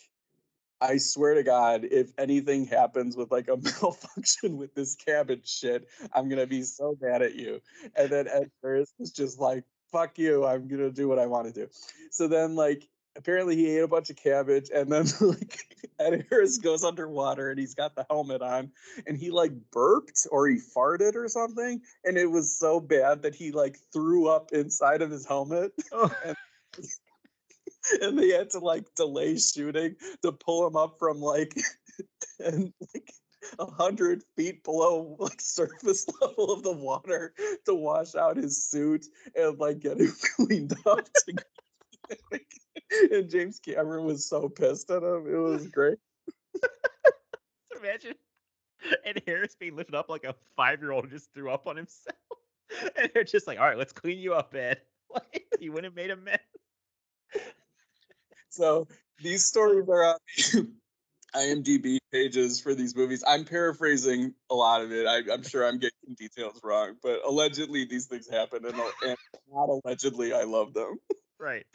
I 0.79 0.97
swear 0.97 1.33
to 1.33 1.43
God, 1.43 1.85
if 1.85 2.11
anything 2.17 2.65
happens 2.65 3.17
with 3.17 3.31
like 3.31 3.47
a 3.47 3.57
malfunction 3.81 4.57
with 4.57 4.73
this 4.75 4.95
cabbage 4.95 5.47
shit, 5.47 5.87
I'm 6.13 6.29
gonna 6.29 6.47
be 6.47 6.63
so 6.63 6.97
mad 7.01 7.21
at 7.21 7.35
you. 7.35 7.61
And 7.95 8.09
then 8.09 8.27
Ed 8.27 8.51
Harris 8.61 8.93
was 8.99 9.11
just 9.11 9.39
like, 9.39 9.63
fuck 9.91 10.17
you, 10.17 10.45
I'm 10.45 10.67
gonna 10.67 10.91
do 10.91 11.07
what 11.07 11.19
I 11.19 11.25
want 11.25 11.47
to 11.47 11.53
do. 11.53 11.67
So 12.11 12.27
then 12.27 12.55
like 12.55 12.87
apparently 13.17 13.55
he 13.55 13.75
ate 13.75 13.83
a 13.83 13.87
bunch 13.87 14.09
of 14.09 14.15
cabbage 14.15 14.69
and 14.73 14.91
then 14.91 15.05
like 15.21 15.59
Ed 15.99 16.27
Harris 16.29 16.57
goes 16.59 16.83
underwater 16.83 17.49
and 17.49 17.59
he's 17.59 17.73
got 17.73 17.95
the 17.95 18.05
helmet 18.09 18.41
on 18.41 18.71
and 19.07 19.17
he 19.17 19.31
like 19.31 19.51
burped 19.71 20.27
or 20.31 20.47
he 20.47 20.57
farted 20.57 21.15
or 21.15 21.27
something. 21.27 21.81
And 22.05 22.17
it 22.17 22.29
was 22.29 22.57
so 22.57 22.79
bad 22.79 23.23
that 23.23 23.35
he 23.35 23.51
like 23.51 23.79
threw 23.91 24.27
up 24.27 24.51
inside 24.53 25.01
of 25.01 25.11
his 25.11 25.25
helmet. 25.25 25.71
Oh. 25.91 26.11
And, 26.25 26.35
and 28.01 28.17
they 28.17 28.29
had 28.29 28.49
to 28.51 28.59
like 28.59 28.85
delay 28.95 29.37
shooting 29.37 29.95
to 30.21 30.31
pull 30.31 30.67
him 30.67 30.75
up 30.75 30.95
from 30.99 31.19
like 31.19 31.53
like 32.39 33.13
a 33.59 33.65
hundred 33.65 34.23
feet 34.35 34.63
below 34.63 35.15
like 35.19 35.41
surface 35.41 36.05
level 36.21 36.51
of 36.51 36.63
the 36.63 36.71
water 36.71 37.33
to 37.65 37.73
wash 37.73 38.15
out 38.15 38.37
his 38.37 38.69
suit 38.69 39.05
and 39.35 39.57
like 39.59 39.79
get 39.79 39.99
him 39.99 40.13
cleaned 40.35 40.75
up. 40.85 41.07
and 43.11 43.29
James 43.29 43.59
Cameron 43.59 44.05
was 44.05 44.27
so 44.27 44.49
pissed 44.49 44.89
at 44.89 45.03
him. 45.03 45.25
It 45.27 45.37
was 45.37 45.67
great. 45.67 45.97
Imagine 47.79 48.15
Ed 49.05 49.21
Harris 49.25 49.55
being 49.59 49.75
lifted 49.75 49.95
up 49.95 50.09
like 50.09 50.23
a 50.23 50.35
five 50.55 50.81
year 50.81 50.91
old 50.91 51.09
just 51.09 51.33
threw 51.33 51.51
up 51.51 51.67
on 51.67 51.77
himself. 51.77 52.17
And 52.97 53.09
they're 53.13 53.23
just 53.23 53.47
like, 53.47 53.59
all 53.59 53.65
right, 53.65 53.77
let's 53.77 53.93
clean 53.93 54.19
you 54.19 54.33
up, 54.33 54.53
Ed. 54.53 54.81
Like, 55.09 55.45
you 55.61 55.71
wouldn't 55.71 55.85
have 55.85 55.95
made 55.95 56.11
a 56.11 56.17
mess. 56.17 56.39
So 58.57 58.87
these 59.21 59.45
stories 59.45 59.87
are 59.87 60.03
on 60.03 60.17
the 60.35 60.67
IMDb 61.35 61.99
pages 62.11 62.59
for 62.59 62.73
these 62.73 62.95
movies. 62.95 63.23
I'm 63.27 63.45
paraphrasing 63.45 64.33
a 64.49 64.55
lot 64.55 64.81
of 64.81 64.91
it. 64.91 65.05
I, 65.05 65.17
am 65.31 65.43
sure 65.43 65.65
I'm 65.65 65.77
getting 65.77 66.15
details 66.17 66.59
wrong, 66.63 66.95
but 67.03 67.19
allegedly 67.25 67.85
these 67.85 68.07
things 68.07 68.27
happen, 68.27 68.65
and, 68.65 68.75
and 69.03 69.17
not 69.53 69.69
allegedly 69.69 70.33
I 70.33 70.43
love 70.43 70.73
them. 70.73 70.97
Right. 71.39 71.67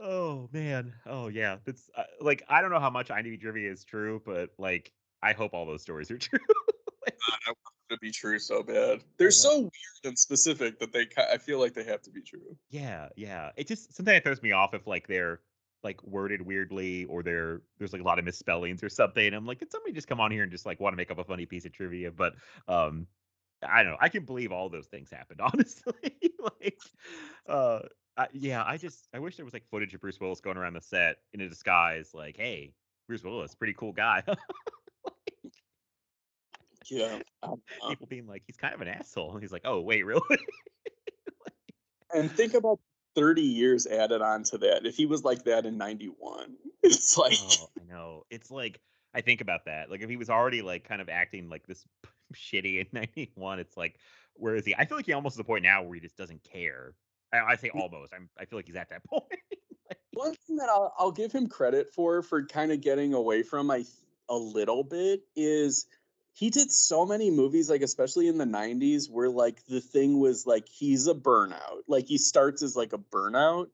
oh 0.00 0.48
man. 0.52 0.92
Oh 1.06 1.28
yeah. 1.28 1.58
That's 1.64 1.88
uh, 1.96 2.02
like 2.20 2.42
I 2.48 2.60
don't 2.60 2.70
know 2.70 2.80
how 2.80 2.90
much 2.90 3.08
IMDb 3.08 3.40
trivia 3.40 3.70
is 3.70 3.84
true, 3.84 4.20
but 4.26 4.50
like 4.58 4.92
I 5.22 5.34
hope 5.34 5.54
all 5.54 5.66
those 5.66 5.82
stories 5.82 6.10
are 6.10 6.18
true. 6.18 6.40
like, 7.06 7.16
God, 7.30 7.38
I 7.46 7.50
want 7.50 7.58
them 7.64 7.73
to 7.90 7.98
be 7.98 8.10
true 8.10 8.38
so 8.38 8.62
bad. 8.62 9.02
They're 9.18 9.30
so 9.30 9.60
weird 9.60 9.72
and 10.04 10.18
specific 10.18 10.78
that 10.80 10.92
they. 10.92 11.06
I 11.16 11.38
feel 11.38 11.58
like 11.58 11.74
they 11.74 11.84
have 11.84 12.02
to 12.02 12.10
be 12.10 12.22
true. 12.22 12.56
Yeah, 12.70 13.08
yeah. 13.16 13.50
It 13.56 13.66
just 13.66 13.94
sometimes 13.94 14.18
it 14.18 14.24
throws 14.24 14.42
me 14.42 14.52
off 14.52 14.74
if 14.74 14.86
like 14.86 15.06
they're 15.06 15.40
like 15.82 16.02
worded 16.02 16.42
weirdly 16.42 17.04
or 17.04 17.22
there 17.22 17.60
there's 17.78 17.92
like 17.92 18.02
a 18.02 18.04
lot 18.04 18.18
of 18.18 18.24
misspellings 18.24 18.82
or 18.82 18.88
something. 18.88 19.26
And 19.26 19.36
I'm 19.36 19.46
like, 19.46 19.58
did 19.58 19.70
somebody 19.70 19.92
just 19.92 20.08
come 20.08 20.20
on 20.20 20.30
here 20.30 20.42
and 20.42 20.50
just 20.50 20.66
like 20.66 20.80
want 20.80 20.94
to 20.94 20.96
make 20.96 21.10
up 21.10 21.18
a 21.18 21.24
funny 21.24 21.46
piece 21.46 21.66
of 21.66 21.72
trivia? 21.72 22.10
But 22.10 22.34
um 22.66 23.06
I 23.66 23.82
don't 23.82 23.92
know. 23.92 23.98
I 24.00 24.08
can 24.08 24.24
believe 24.24 24.52
all 24.52 24.68
those 24.68 24.86
things 24.86 25.10
happened, 25.10 25.40
honestly. 25.42 25.92
like 26.60 26.78
uh 27.48 27.80
I, 28.16 28.28
yeah, 28.32 28.64
I 28.64 28.76
just 28.76 29.08
I 29.12 29.18
wish 29.18 29.36
there 29.36 29.44
was 29.44 29.54
like 29.54 29.68
footage 29.70 29.92
of 29.94 30.00
Bruce 30.00 30.20
Willis 30.20 30.40
going 30.40 30.56
around 30.56 30.74
the 30.74 30.80
set 30.80 31.16
in 31.32 31.40
a 31.40 31.48
disguise, 31.48 32.12
like, 32.14 32.36
hey, 32.36 32.72
Bruce 33.08 33.24
Willis, 33.24 33.54
pretty 33.54 33.74
cool 33.74 33.92
guy. 33.92 34.22
yeah. 36.90 37.18
Um, 37.42 37.62
people 37.88 38.06
being 38.06 38.26
like, 38.26 38.42
he's 38.46 38.56
kind 38.56 38.74
of 38.74 38.80
an 38.80 38.88
asshole. 38.88 39.32
And 39.32 39.42
he's 39.42 39.52
like, 39.52 39.62
oh 39.64 39.80
wait, 39.80 40.02
really? 40.06 40.20
and 42.12 42.30
think 42.30 42.54
about 42.54 42.78
30 43.14 43.42
years 43.42 43.86
added 43.86 44.22
on 44.22 44.42
to 44.44 44.58
that. 44.58 44.86
If 44.86 44.96
he 44.96 45.06
was 45.06 45.24
like 45.24 45.44
that 45.44 45.66
in 45.66 45.78
91, 45.78 46.56
it's 46.82 47.16
like 47.16 47.38
oh, 47.40 47.68
I 47.80 47.92
know. 47.92 48.22
It's 48.30 48.50
like 48.50 48.80
I 49.14 49.20
think 49.20 49.40
about 49.40 49.66
that. 49.66 49.90
Like 49.90 50.02
if 50.02 50.08
he 50.08 50.16
was 50.16 50.30
already 50.30 50.62
like 50.62 50.84
kind 50.86 51.00
of 51.00 51.08
acting 51.08 51.48
like 51.48 51.66
this 51.66 51.84
shitty 52.34 52.80
in 52.80 52.86
91, 52.92 53.60
it's 53.60 53.76
like 53.76 53.96
where 54.34 54.56
is 54.56 54.64
he? 54.64 54.74
I 54.74 54.84
feel 54.84 54.98
like 54.98 55.06
he 55.06 55.12
almost 55.12 55.36
to 55.36 55.38
the 55.38 55.44
point 55.44 55.62
now 55.62 55.82
where 55.82 55.94
he 55.94 56.00
just 56.00 56.16
doesn't 56.16 56.42
care. 56.42 56.94
I, 57.32 57.52
I 57.52 57.56
say 57.56 57.70
almost. 57.70 58.12
I'm 58.14 58.28
I 58.38 58.44
feel 58.44 58.58
like 58.58 58.66
he's 58.66 58.76
at 58.76 58.90
that 58.90 59.04
point. 59.04 59.24
like, 59.88 59.98
One 60.12 60.34
thing 60.46 60.56
that 60.56 60.68
I'll, 60.68 60.92
I'll 60.98 61.12
give 61.12 61.32
him 61.32 61.48
credit 61.48 61.92
for 61.94 62.22
for 62.22 62.44
kind 62.46 62.72
of 62.72 62.80
getting 62.80 63.14
away 63.14 63.42
from 63.42 63.70
I 63.70 63.84
a 64.28 64.36
little 64.36 64.82
bit 64.82 65.22
is 65.36 65.86
he 66.34 66.50
did 66.50 66.70
so 66.70 67.06
many 67.06 67.30
movies 67.30 67.70
like 67.70 67.80
especially 67.82 68.26
in 68.26 68.38
the 68.38 68.44
90s 68.44 69.08
where 69.08 69.30
like 69.30 69.64
the 69.66 69.80
thing 69.80 70.18
was 70.18 70.46
like 70.46 70.68
he's 70.68 71.06
a 71.06 71.14
burnout. 71.14 71.82
Like 71.86 72.06
he 72.06 72.18
starts 72.18 72.62
as 72.62 72.76
like 72.76 72.92
a 72.92 72.98
burnout 72.98 73.68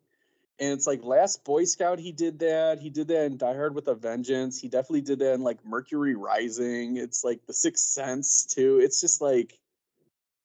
and 0.59 0.73
it's 0.73 0.87
like 0.87 1.03
last 1.03 1.43
boy 1.43 1.65
scout 1.65 1.99
he 1.99 2.13
did 2.13 2.39
that. 2.41 2.79
He 2.79 2.91
did 2.91 3.09
that 3.09 3.25
in 3.25 3.39
die 3.39 3.55
hard 3.55 3.75
with 3.75 3.89
a 3.89 3.95
vengeance. 3.95 4.61
He 4.61 4.69
definitely 4.69 5.01
did 5.01 5.21
that 5.21 5.33
in 5.33 5.41
like 5.43 5.65
mercury 5.65 6.15
rising. 6.15 6.99
It's 6.99 7.25
like 7.25 7.41
the 7.47 7.55
sixth 7.55 7.87
sense 7.87 8.45
too. 8.45 8.79
It's 8.81 9.01
just 9.01 9.21
like 9.21 9.59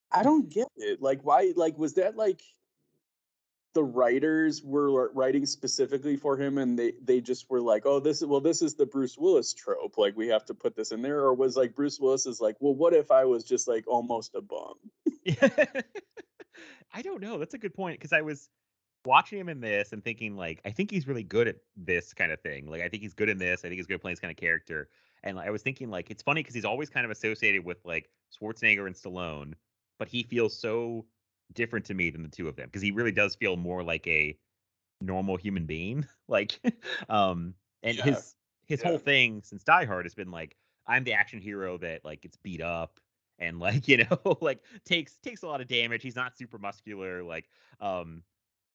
i 0.10 0.24
don't 0.24 0.50
get 0.50 0.70
it. 0.78 1.02
Like 1.02 1.20
why 1.24 1.52
like 1.58 1.78
was 1.78 1.96
that 1.96 2.16
like 2.16 2.42
the 3.76 3.84
writers 3.84 4.64
were 4.64 5.12
writing 5.14 5.46
specifically 5.46 6.16
for 6.16 6.38
him 6.38 6.58
and 6.58 6.80
they 6.80 6.94
they 7.04 7.22
just 7.22 7.48
were 7.50 7.62
like 7.62 7.86
oh 7.86 8.00
this 8.00 8.22
is 8.22 8.26
well 8.26 8.40
this 8.40 8.62
is 8.62 8.74
the 8.74 8.86
bruce 8.86 9.18
willis 9.18 9.54
trope 9.54 9.98
like 9.98 10.16
we 10.16 10.28
have 10.30 10.46
to 10.46 10.54
put 10.54 10.76
this 10.76 10.92
in 10.92 11.02
there 11.02 11.20
or 11.20 11.36
was 11.36 11.56
like 11.56 11.76
bruce 11.76 12.00
willis 12.00 12.26
is 12.26 12.42
like 12.42 12.56
well 12.62 12.74
what 12.74 12.94
if 12.94 13.12
i 13.12 13.26
was 13.26 13.44
just 13.44 13.68
like 13.68 13.86
almost 13.88 14.34
a 14.34 14.42
bum 14.42 14.74
Yeah. 15.24 15.50
i 16.94 17.02
don't 17.02 17.22
know 17.22 17.38
that's 17.38 17.54
a 17.54 17.58
good 17.60 17.74
point 17.74 18.00
because 18.00 18.14
i 18.14 18.22
was 18.22 18.50
watching 19.06 19.38
him 19.38 19.50
in 19.50 19.60
this 19.60 19.92
and 19.92 20.04
thinking 20.04 20.36
like 20.36 20.62
i 20.66 20.72
think 20.72 20.90
he's 20.90 21.08
really 21.08 21.24
good 21.24 21.48
at 21.48 21.58
this 21.76 22.14
kind 22.14 22.32
of 22.32 22.40
thing 22.42 22.66
like 22.68 22.82
i 22.82 22.88
think 22.88 23.04
he's 23.04 23.14
good 23.14 23.30
in 23.30 23.38
this 23.38 23.60
i 23.60 23.68
think 23.68 23.76
he's 23.76 23.86
good 23.86 23.96
at 23.96 24.02
playing 24.02 24.14
this 24.14 24.22
kind 24.22 24.32
of 24.32 24.38
character 24.38 24.88
and 25.24 25.38
i 25.38 25.50
was 25.50 25.62
thinking 25.62 25.92
like 25.92 26.10
it's 26.10 26.24
funny 26.24 26.42
because 26.42 26.56
he's 26.56 26.66
always 26.66 26.90
kind 26.90 27.06
of 27.06 27.12
associated 27.12 27.64
with 27.64 27.78
like 27.84 28.10
schwarzenegger 28.42 28.88
and 28.88 28.96
stallone 28.96 29.54
but 30.00 30.08
he 30.08 30.24
feels 30.24 30.58
so 30.58 31.06
different 31.54 31.86
to 31.86 31.94
me 31.94 32.10
than 32.10 32.24
the 32.24 32.30
two 32.30 32.48
of 32.48 32.56
them 32.56 32.68
because 32.68 32.82
he 32.82 32.92
really 32.92 33.12
does 33.12 33.36
feel 33.36 33.56
more 33.56 33.84
like 33.84 34.06
a 34.08 34.38
normal 35.02 35.38
human 35.38 35.66
being. 35.66 36.06
like, 36.28 36.60
um, 37.10 37.54
and 37.84 37.98
yeah. 37.98 38.04
his 38.04 38.36
his 38.66 38.82
yeah. 38.82 38.90
whole 38.90 38.98
thing 38.98 39.42
since 39.44 39.64
Die 39.64 39.86
Hard 39.86 40.06
has 40.06 40.16
been 40.16 40.32
like, 40.32 40.56
I'm 40.88 41.04
the 41.04 41.14
action 41.14 41.40
hero 41.40 41.78
that 41.80 42.04
like 42.04 42.22
gets 42.22 42.38
beat 42.38 42.62
up 42.62 43.00
and 43.40 43.60
like 43.60 43.88
you 43.88 44.06
know 44.06 44.38
like 44.42 44.62
takes 44.86 45.18
takes 45.18 45.44
a 45.44 45.48
lot 45.48 45.62
of 45.62 45.68
damage. 45.68 46.04
He's 46.04 46.16
not 46.16 46.38
super 46.38 46.58
muscular. 46.58 47.24
Like, 47.24 47.50
um, 47.80 48.24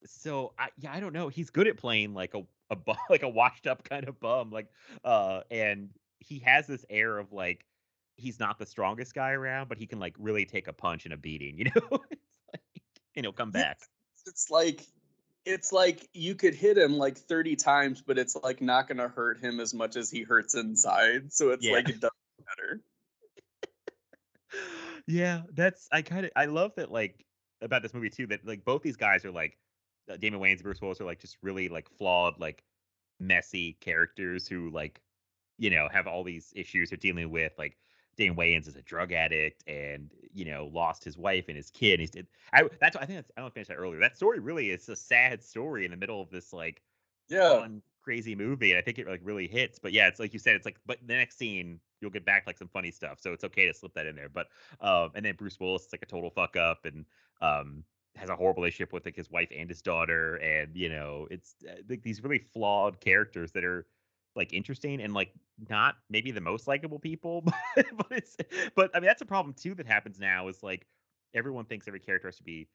so 0.05 0.53
I 0.59 0.69
yeah 0.79 0.93
I 0.93 1.01
don't 1.01 1.13
know. 1.13 1.29
He's 1.29 1.51
good 1.51 1.69
at 1.69 1.77
playing 1.77 2.15
like 2.15 2.35
a 2.35 2.43
a 2.71 2.77
like 3.11 3.23
a 3.23 3.29
washed 3.29 3.67
up 3.67 3.85
kind 3.85 4.09
of 4.09 4.19
bum. 4.21 4.51
Like, 4.51 4.69
uh, 5.05 5.43
and 5.51 5.91
he 6.19 6.39
has 6.41 6.67
this 6.67 6.85
air 6.91 7.19
of 7.19 7.33
like 7.33 7.65
he's 8.17 8.39
not 8.39 8.59
the 8.59 8.67
strongest 8.67 9.15
guy 9.15 9.31
around, 9.33 9.69
but 9.69 9.79
he 9.79 9.87
can 9.87 9.99
like 9.99 10.15
really 10.19 10.45
take 10.45 10.69
a 10.69 10.73
punch 10.73 11.05
and 11.05 11.15
a 11.15 11.17
beating, 11.17 11.59
you 11.59 11.65
know? 11.65 11.99
And 13.21 13.27
he'll 13.27 13.33
come 13.33 13.51
back. 13.51 13.79
It's 14.27 14.51
like 14.51 14.87
it's 15.45 15.73
like 15.73 16.09
you 16.15 16.35
could 16.35 16.55
hit 16.55 16.79
him 16.79 16.97
like 16.97 17.19
30 17.19 17.57
times, 17.57 18.03
but 18.03 18.19
it's 18.19 18.35
like 18.43 18.63
not 18.63 18.89
gonna 18.89 19.09
hurt 19.09 19.39
him 19.41 19.61
as 19.61 19.75
much 19.75 19.97
as 19.97 20.11
he 20.11 20.23
hurts 20.23 20.55
inside. 20.55 21.33
So 21.33 21.51
it's 21.51 21.65
yeah. 21.65 21.75
like 21.75 21.89
it 21.91 22.01
doesn't 22.01 22.13
matter. 22.49 22.81
yeah, 25.07 25.43
that's 25.53 25.87
I 25.93 26.01
kind 26.01 26.25
of 26.25 26.33
I 26.35 26.47
love 26.47 26.73
that 26.77 26.91
like 26.91 27.27
about 27.61 27.83
this 27.83 27.93
movie 27.93 28.09
too 28.09 28.27
that 28.29 28.47
like 28.47 28.65
both 28.65 28.83
these 28.83 28.97
guys 28.97 29.25
are 29.27 29.31
like 29.31 29.59
uh, 30.11 30.17
Damon 30.17 30.41
Wayans 30.41 30.55
and 30.55 30.63
Bruce 30.63 30.81
Willis 30.81 31.01
are 31.01 31.07
like 31.07 31.21
just 31.21 31.37
really 31.43 31.69
like 31.69 31.91
flawed 31.99 32.41
like 32.41 32.65
messy 33.19 33.77
characters 33.81 34.49
who 34.49 34.71
like 34.71 35.03
you 35.59 35.69
know 35.69 35.89
have 35.93 36.07
all 36.07 36.25
these 36.25 36.55
issues 36.57 36.89
they're 36.89 36.97
dealing 36.97 37.31
with 37.31 37.53
like 37.59 37.77
Damon 38.17 38.37
Wayans 38.37 38.69
is 38.69 38.77
a 38.77 38.83
drug 38.83 39.13
addict 39.13 39.65
and 39.67 40.11
you 40.33 40.45
know 40.45 40.71
lost 40.73 41.05
his 41.05 41.17
wife 41.17 41.47
and 41.49 41.57
his 41.57 41.71
kid. 41.71 42.01
He's 42.01 42.13
I 42.53 42.65
that's 42.81 42.97
I 42.97 43.07
think 43.07 43.19
that's, 43.19 43.31
I 43.37 43.41
don't 43.41 43.53
finish 43.53 43.69
that 43.69 43.77
earlier. 43.77 44.01
That 44.01 44.17
story 44.17 44.39
really 44.39 44.71
is 44.71 44.89
a 44.89 44.97
sad 44.97 45.43
story 45.43 45.85
in 45.85 45.91
the 45.91 45.97
middle 45.97 46.21
of 46.21 46.31
this 46.31 46.53
like 46.53 46.83
yeah 47.29 47.61
fun, 47.61 47.83
crazy 48.03 48.35
movie, 48.35 48.71
and 48.71 48.79
I 48.79 48.83
think 48.83 48.99
it 48.99 49.07
like 49.07 49.21
really 49.23 49.49
hits. 49.49 49.79
But 49.79 49.93
yeah, 49.93 50.09
it's 50.09 50.21
like 50.21 50.33
you 50.33 50.39
said, 50.39 50.57
it's 50.57 50.65
like 50.65 50.79
but 50.87 50.99
the 51.07 51.15
next 51.15 51.39
scene 51.39 51.81
you'll 52.01 52.11
get 52.11 52.25
back 52.25 52.45
like 52.47 52.59
some 52.59 52.69
funny 52.69 52.91
stuff, 52.91 53.19
so 53.21 53.33
it's 53.33 53.45
okay 53.45 53.67
to 53.67 53.75
slip 53.75 53.95
that 53.95 54.07
in 54.07 54.17
there. 54.17 54.29
But 54.29 54.49
um, 54.81 55.11
and 55.15 55.25
then 55.25 55.35
Bruce 55.37 55.59
Willis 55.61 55.87
is 55.87 55.93
like 55.93 56.03
a 56.03 56.07
total 56.07 56.31
fuck 56.31 56.57
up 56.57 56.85
and 56.85 57.05
um 57.41 57.85
has 58.17 58.29
a 58.29 58.37
horrible 58.37 58.63
relationship 58.63 58.93
with 58.93 59.05
like 59.05 59.17
his 59.17 59.31
wife 59.31 59.49
and 59.57 59.69
his 59.69 59.83
daughter, 59.83 60.37
and 60.37 60.77
you 60.77 60.89
know 60.89 61.27
it's 61.31 61.55
uh, 61.69 61.77
like 61.89 62.03
these 62.03 62.23
really 62.23 62.39
flawed 62.39 63.01
characters 63.01 63.53
that 63.53 63.65
are 63.65 63.87
like 64.41 64.55
interesting 64.55 65.03
and 65.03 65.13
like 65.13 65.33
not 65.69 65.97
maybe 66.09 66.31
the 66.31 66.41
most 66.41 66.67
likable 66.67 66.99
people, 66.99 67.43
but, 67.77 67.87
but 67.97 68.07
it's 68.11 68.37
but 68.75 68.91
I 68.95 69.01
mean 69.01 69.07
that's 69.07 69.21
a 69.21 69.27
problem 69.27 69.55
too 69.55 69.75
that 69.75 69.87
happens 69.87 70.19
now 70.19 70.49
is 70.49 70.63
like 70.63 70.87
everyone 71.35 71.67
thinks 71.67 71.87
every 71.87 72.01
character 72.01 72.29
has 72.29 72.39
to 72.39 72.43
be 72.43 72.67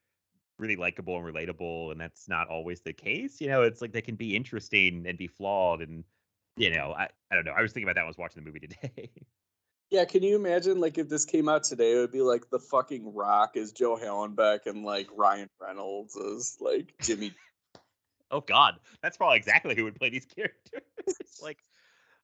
really 0.59 0.75
likable 0.75 1.17
and 1.17 1.25
relatable, 1.25 1.91
and 1.91 1.99
that's 1.99 2.29
not 2.29 2.47
always 2.47 2.81
the 2.81 2.93
case. 2.93 3.41
You 3.41 3.47
know, 3.47 3.63
it's 3.63 3.81
like 3.81 3.91
they 3.91 4.01
can 4.01 4.15
be 4.15 4.35
interesting 4.35 5.05
and 5.07 5.17
be 5.17 5.27
flawed, 5.27 5.81
and 5.81 6.03
you 6.55 6.69
know, 6.69 6.93
I 6.95 7.09
I 7.31 7.35
don't 7.35 7.45
know. 7.45 7.53
I 7.57 7.63
was 7.63 7.73
thinking 7.73 7.89
about 7.89 7.95
that 7.95 8.01
when 8.01 8.07
I 8.07 8.09
was 8.09 8.17
watching 8.17 8.43
the 8.43 8.47
movie 8.47 8.67
today. 8.67 9.11
Yeah, 9.91 10.03
can 10.03 10.23
you 10.23 10.35
imagine 10.35 10.79
like 10.79 10.97
if 10.97 11.09
this 11.09 11.25
came 11.25 11.47
out 11.47 11.63
today, 11.63 11.93
it 11.93 11.99
would 11.99 12.11
be 12.11 12.23
like 12.23 12.49
the 12.49 12.57
fucking 12.57 13.13
Rock 13.13 13.51
is 13.55 13.71
Joe 13.71 13.95
Hallenbeck 13.95 14.65
and 14.65 14.83
like 14.83 15.07
Ryan 15.15 15.47
Reynolds 15.61 16.15
is 16.15 16.57
like 16.59 16.95
Jimmy. 16.99 17.33
Oh 18.31 18.41
God, 18.41 18.76
that's 19.02 19.18
probably 19.18 19.38
exactly 19.38 19.76
who 19.76 19.84
would 19.84 19.95
play 19.95 20.10
these 20.10 20.26
characters. 20.35 20.81
like, 21.41 21.64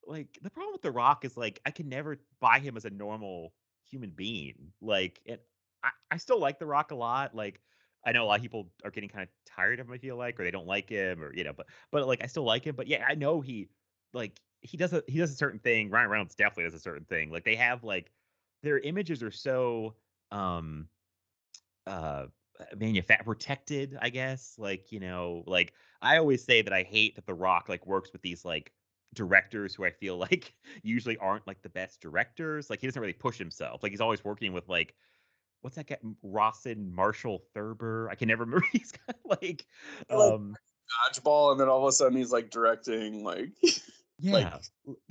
like 0.05 0.39
the 0.41 0.49
problem 0.49 0.73
with 0.73 0.81
The 0.81 0.91
Rock 0.91 1.25
is 1.25 1.37
like 1.37 1.61
I 1.65 1.71
can 1.71 1.89
never 1.89 2.19
buy 2.39 2.59
him 2.59 2.77
as 2.77 2.85
a 2.85 2.89
normal 2.89 3.53
human 3.89 4.11
being. 4.11 4.71
Like, 4.81 5.21
and 5.27 5.39
I, 5.83 5.89
I 6.11 6.17
still 6.17 6.39
like 6.39 6.59
The 6.59 6.65
Rock 6.65 6.91
a 6.91 6.95
lot. 6.95 7.35
Like, 7.35 7.61
I 8.05 8.11
know 8.11 8.23
a 8.23 8.25
lot 8.25 8.37
of 8.37 8.41
people 8.41 8.71
are 8.83 8.91
getting 8.91 9.09
kind 9.09 9.23
of 9.23 9.29
tired 9.45 9.79
of 9.79 9.87
him. 9.87 9.93
I 9.93 9.97
feel 9.97 10.17
like, 10.17 10.39
or 10.39 10.43
they 10.43 10.51
don't 10.51 10.67
like 10.67 10.89
him, 10.89 11.23
or 11.23 11.33
you 11.33 11.43
know, 11.43 11.53
but 11.53 11.67
but 11.91 12.07
like 12.07 12.23
I 12.23 12.27
still 12.27 12.43
like 12.43 12.65
him. 12.65 12.75
But 12.75 12.87
yeah, 12.87 13.05
I 13.07 13.15
know 13.15 13.41
he 13.41 13.69
like 14.13 14.39
he 14.61 14.77
does 14.77 14.93
a 14.93 15.03
he 15.07 15.17
does 15.19 15.31
a 15.31 15.35
certain 15.35 15.59
thing. 15.59 15.89
Ryan 15.89 16.09
Reynolds 16.09 16.35
definitely 16.35 16.65
does 16.65 16.73
a 16.73 16.79
certain 16.79 17.05
thing. 17.05 17.31
Like 17.31 17.43
they 17.43 17.55
have 17.55 17.83
like 17.83 18.11
their 18.63 18.79
images 18.79 19.23
are 19.23 19.31
so 19.31 19.95
um 20.31 20.87
uh 21.87 22.25
manufact 22.75 23.25
protected, 23.25 23.97
I 24.01 24.09
guess. 24.09 24.55
Like, 24.57 24.91
you 24.91 24.99
know, 24.99 25.43
like 25.47 25.73
I 26.01 26.17
always 26.17 26.43
say 26.43 26.61
that 26.61 26.73
I 26.73 26.83
hate 26.83 27.15
that 27.15 27.25
The 27.25 27.33
Rock 27.33 27.69
like 27.69 27.85
works 27.85 28.11
with 28.11 28.21
these 28.21 28.43
like 28.45 28.71
directors 29.13 29.75
who 29.75 29.85
I 29.85 29.91
feel 29.91 30.17
like 30.31 30.53
usually 30.83 31.17
aren't 31.17 31.47
like 31.47 31.61
the 31.61 31.69
best 31.69 32.01
directors. 32.01 32.69
Like 32.69 32.81
he 32.81 32.87
doesn't 32.87 33.01
really 33.01 33.13
push 33.13 33.37
himself. 33.37 33.83
Like 33.83 33.91
he's 33.91 34.01
always 34.01 34.23
working 34.23 34.53
with 34.53 34.67
like 34.69 34.95
what's 35.61 35.75
that 35.75 35.87
guy 35.87 35.97
Rawson 36.23 36.93
Marshall 36.93 37.43
Thurber? 37.53 38.09
I 38.09 38.15
can 38.15 38.27
never 38.27 38.43
remember. 38.45 38.65
He's 38.71 38.91
kind 38.91 39.17
of 39.23 39.39
like 39.41 39.65
um 40.09 40.55
dodgeball, 41.09 41.51
and 41.51 41.59
then 41.59 41.69
all 41.69 41.83
of 41.83 41.89
a 41.89 41.91
sudden 41.91 42.17
he's 42.17 42.31
like 42.31 42.49
directing 42.49 43.23
like 43.23 43.49
yeah 44.19 44.33
like 44.33 44.53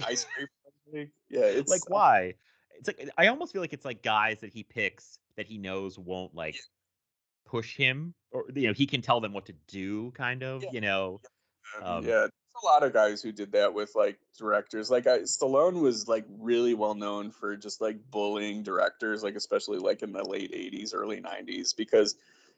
Skyscraper. 0.00 0.50
Yeah, 0.92 1.42
it's 1.42 1.70
like 1.70 1.88
why? 1.88 2.34
It's 2.76 2.88
like 2.88 3.08
I 3.16 3.28
almost 3.28 3.52
feel 3.52 3.62
like 3.62 3.72
it's 3.72 3.84
like 3.84 4.02
guys 4.02 4.40
that 4.40 4.52
he 4.52 4.62
picks 4.62 5.18
that 5.36 5.46
he 5.46 5.58
knows 5.58 5.98
won't 5.98 6.34
like 6.34 6.56
push 7.50 7.76
him 7.76 8.14
or 8.30 8.44
you 8.54 8.68
know 8.68 8.72
he 8.72 8.86
can 8.86 9.02
tell 9.02 9.20
them 9.20 9.32
what 9.32 9.44
to 9.44 9.54
do 9.66 10.12
kind 10.12 10.44
of 10.44 10.64
you 10.72 10.80
know 10.80 11.20
um, 11.82 12.04
yeah. 12.04 12.26
There's 12.26 12.62
a 12.62 12.66
lot 12.66 12.82
of 12.82 12.92
guys 12.92 13.22
who 13.22 13.32
did 13.32 13.52
that 13.52 13.72
with 13.72 13.92
like 13.94 14.18
directors. 14.38 14.90
Like 14.90 15.06
I, 15.06 15.20
stallone 15.20 15.80
was 15.80 16.08
like 16.08 16.24
really 16.38 16.74
well 16.74 16.94
known 16.94 17.30
for 17.30 17.56
just 17.56 17.80
like 17.80 17.98
bullying 18.10 18.62
directors 18.62 19.22
like 19.22 19.34
especially 19.36 19.78
like 19.78 20.02
in 20.02 20.12
the 20.12 20.24
late 20.24 20.52
80s 20.52 20.94
early 20.94 21.20
90s 21.20 21.76
because 21.76 22.16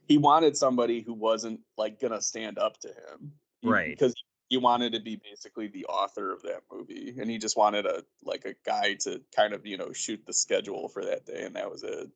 he 0.09 0.19
wanted 0.19 0.57
somebody 0.57 1.01
who 1.01 1.15
wasn't 1.15 1.61
like 1.77 2.01
gonna 2.01 2.21
stand 2.21 2.59
up 2.59 2.79
to 2.81 2.89
him. 2.89 3.33
Right. 3.65 3.91
because 3.91 4.15
he 4.49 4.57
wanted 4.57 4.93
to 4.93 5.01
be 5.01 5.17
basically 5.17 5.69
the 5.69 5.87
author 5.87 6.33
of 6.33 6.43
that 6.43 6.63
movie 6.71 7.15
and 7.19 7.31
he 7.31 7.39
just 7.39 7.57
wanted 7.57 7.87
a 7.87 8.03
like 8.25 8.45
a 8.45 8.55
guy 8.67 8.95
to 9.01 9.21
kind 9.35 9.55
of 9.55 9.65
you 9.65 9.79
know 9.79 9.93
shoot 9.93 10.21
the 10.27 10.33
schedule 10.33 10.89
for 10.89 11.05
that 11.05 11.25
day 11.25 11.45
and 11.45 11.55
that 11.55 11.71
was 11.71 11.85
it 11.85 12.11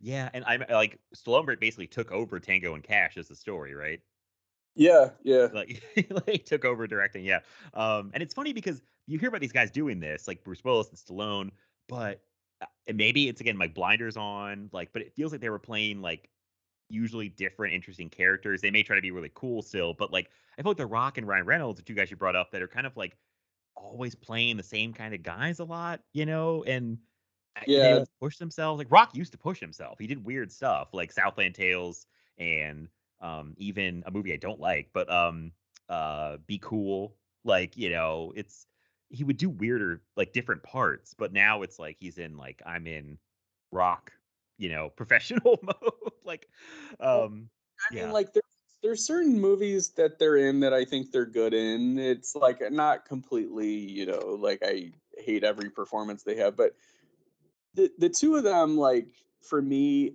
yeah, 0.00 0.30
and 0.32 0.44
I'm 0.44 0.64
like 0.70 0.98
Stallone 1.14 1.58
basically 1.58 1.86
took 1.86 2.10
over 2.12 2.40
Tango 2.40 2.74
and 2.74 2.82
Cash 2.82 3.16
as 3.16 3.28
the 3.28 3.36
story, 3.36 3.74
right? 3.74 4.00
Yeah, 4.74 5.10
yeah. 5.22 5.48
Like, 5.52 5.82
like 6.26 6.44
took 6.44 6.64
over 6.64 6.86
directing, 6.86 7.24
yeah. 7.24 7.40
Um, 7.74 8.10
and 8.14 8.22
it's 8.22 8.34
funny 8.34 8.52
because 8.52 8.82
you 9.06 9.18
hear 9.18 9.28
about 9.28 9.40
these 9.40 9.52
guys 9.52 9.70
doing 9.70 10.00
this, 10.00 10.26
like 10.26 10.42
Bruce 10.44 10.64
Willis 10.64 10.88
and 10.88 10.98
Stallone, 10.98 11.50
but 11.88 12.22
uh, 12.62 12.66
and 12.86 12.96
maybe 12.96 13.28
it's 13.28 13.40
again 13.40 13.58
like 13.58 13.74
blinders 13.74 14.16
on, 14.16 14.70
like, 14.72 14.92
but 14.92 15.02
it 15.02 15.12
feels 15.14 15.32
like 15.32 15.40
they 15.40 15.50
were 15.50 15.58
playing 15.58 16.00
like 16.00 16.30
usually 16.88 17.28
different, 17.28 17.74
interesting 17.74 18.08
characters. 18.08 18.60
They 18.60 18.70
may 18.70 18.82
try 18.82 18.96
to 18.96 19.02
be 19.02 19.10
really 19.10 19.32
cool 19.34 19.62
still, 19.62 19.94
but 19.94 20.12
like 20.12 20.30
I 20.58 20.62
feel 20.62 20.70
like 20.70 20.78
The 20.78 20.86
Rock 20.86 21.18
and 21.18 21.26
Ryan 21.26 21.46
Reynolds, 21.46 21.78
the 21.78 21.84
two 21.84 21.94
guys 21.94 22.10
you 22.10 22.16
brought 22.16 22.36
up, 22.36 22.50
that 22.52 22.62
are 22.62 22.68
kind 22.68 22.86
of 22.86 22.96
like 22.96 23.16
always 23.74 24.14
playing 24.14 24.56
the 24.56 24.62
same 24.62 24.92
kind 24.92 25.14
of 25.14 25.22
guys 25.22 25.58
a 25.58 25.64
lot, 25.64 26.00
you 26.12 26.26
know, 26.26 26.64
and 26.64 26.98
yeah. 27.66 27.98
they 27.98 28.04
push 28.20 28.36
themselves 28.38 28.78
like 28.78 28.90
rock 28.90 29.14
used 29.14 29.32
to 29.32 29.38
push 29.38 29.60
himself. 29.60 29.98
He 29.98 30.06
did 30.06 30.24
weird 30.24 30.50
stuff 30.50 30.88
like 30.92 31.12
southland 31.12 31.54
tales 31.54 32.06
and 32.38 32.88
um 33.20 33.54
even 33.56 34.02
a 34.06 34.10
movie 34.10 34.32
i 34.32 34.36
don't 34.36 34.60
like 34.60 34.88
but 34.92 35.10
um 35.10 35.52
uh 35.88 36.36
be 36.46 36.58
cool 36.58 37.14
like 37.44 37.76
you 37.76 37.90
know 37.90 38.32
it's 38.34 38.66
he 39.10 39.24
would 39.24 39.36
do 39.36 39.50
weirder 39.50 40.00
like 40.16 40.32
different 40.32 40.62
parts 40.62 41.14
but 41.16 41.32
now 41.32 41.62
it's 41.62 41.78
like 41.78 41.96
he's 42.00 42.18
in 42.18 42.36
like 42.36 42.62
i'm 42.66 42.86
in 42.86 43.18
rock 43.70 44.12
you 44.58 44.68
know 44.68 44.88
professional 44.96 45.58
mode 45.62 46.12
like 46.24 46.48
um 47.00 47.48
i 47.90 47.94
mean 47.94 48.04
yeah. 48.04 48.12
like 48.12 48.32
there's 48.32 48.42
there's 48.82 49.06
certain 49.06 49.40
movies 49.40 49.90
that 49.90 50.18
they're 50.18 50.38
in 50.38 50.58
that 50.60 50.72
i 50.72 50.84
think 50.84 51.12
they're 51.12 51.24
good 51.24 51.54
in. 51.54 51.98
It's 51.98 52.34
like 52.34 52.60
not 52.72 53.04
completely 53.04 53.70
you 53.70 54.06
know 54.06 54.38
like 54.40 54.60
i 54.64 54.90
hate 55.18 55.44
every 55.44 55.70
performance 55.70 56.22
they 56.22 56.36
have 56.36 56.56
but 56.56 56.74
the 57.74 57.90
the 57.98 58.08
two 58.08 58.36
of 58.36 58.44
them 58.44 58.76
like 58.76 59.08
for 59.40 59.60
me 59.60 60.14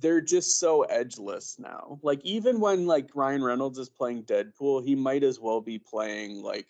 they're 0.00 0.20
just 0.20 0.58
so 0.58 0.84
edgeless 0.88 1.58
now. 1.58 1.98
Like 2.02 2.20
even 2.24 2.58
when 2.58 2.86
like 2.86 3.10
ryan 3.14 3.42
reynolds 3.42 3.78
is 3.78 3.88
playing 3.88 4.24
deadpool 4.24 4.84
he 4.84 4.94
might 4.94 5.22
as 5.22 5.38
well 5.38 5.60
be 5.60 5.78
playing 5.78 6.42
like 6.42 6.66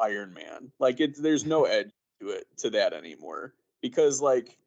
iron 0.00 0.32
man. 0.32 0.70
Like 0.78 1.00
it's 1.00 1.20
there's 1.20 1.44
no 1.46 1.64
edge 1.64 1.90
to 2.20 2.30
it 2.30 2.46
to 2.58 2.70
that 2.70 2.92
anymore 2.92 3.54
because 3.80 4.20
like 4.20 4.58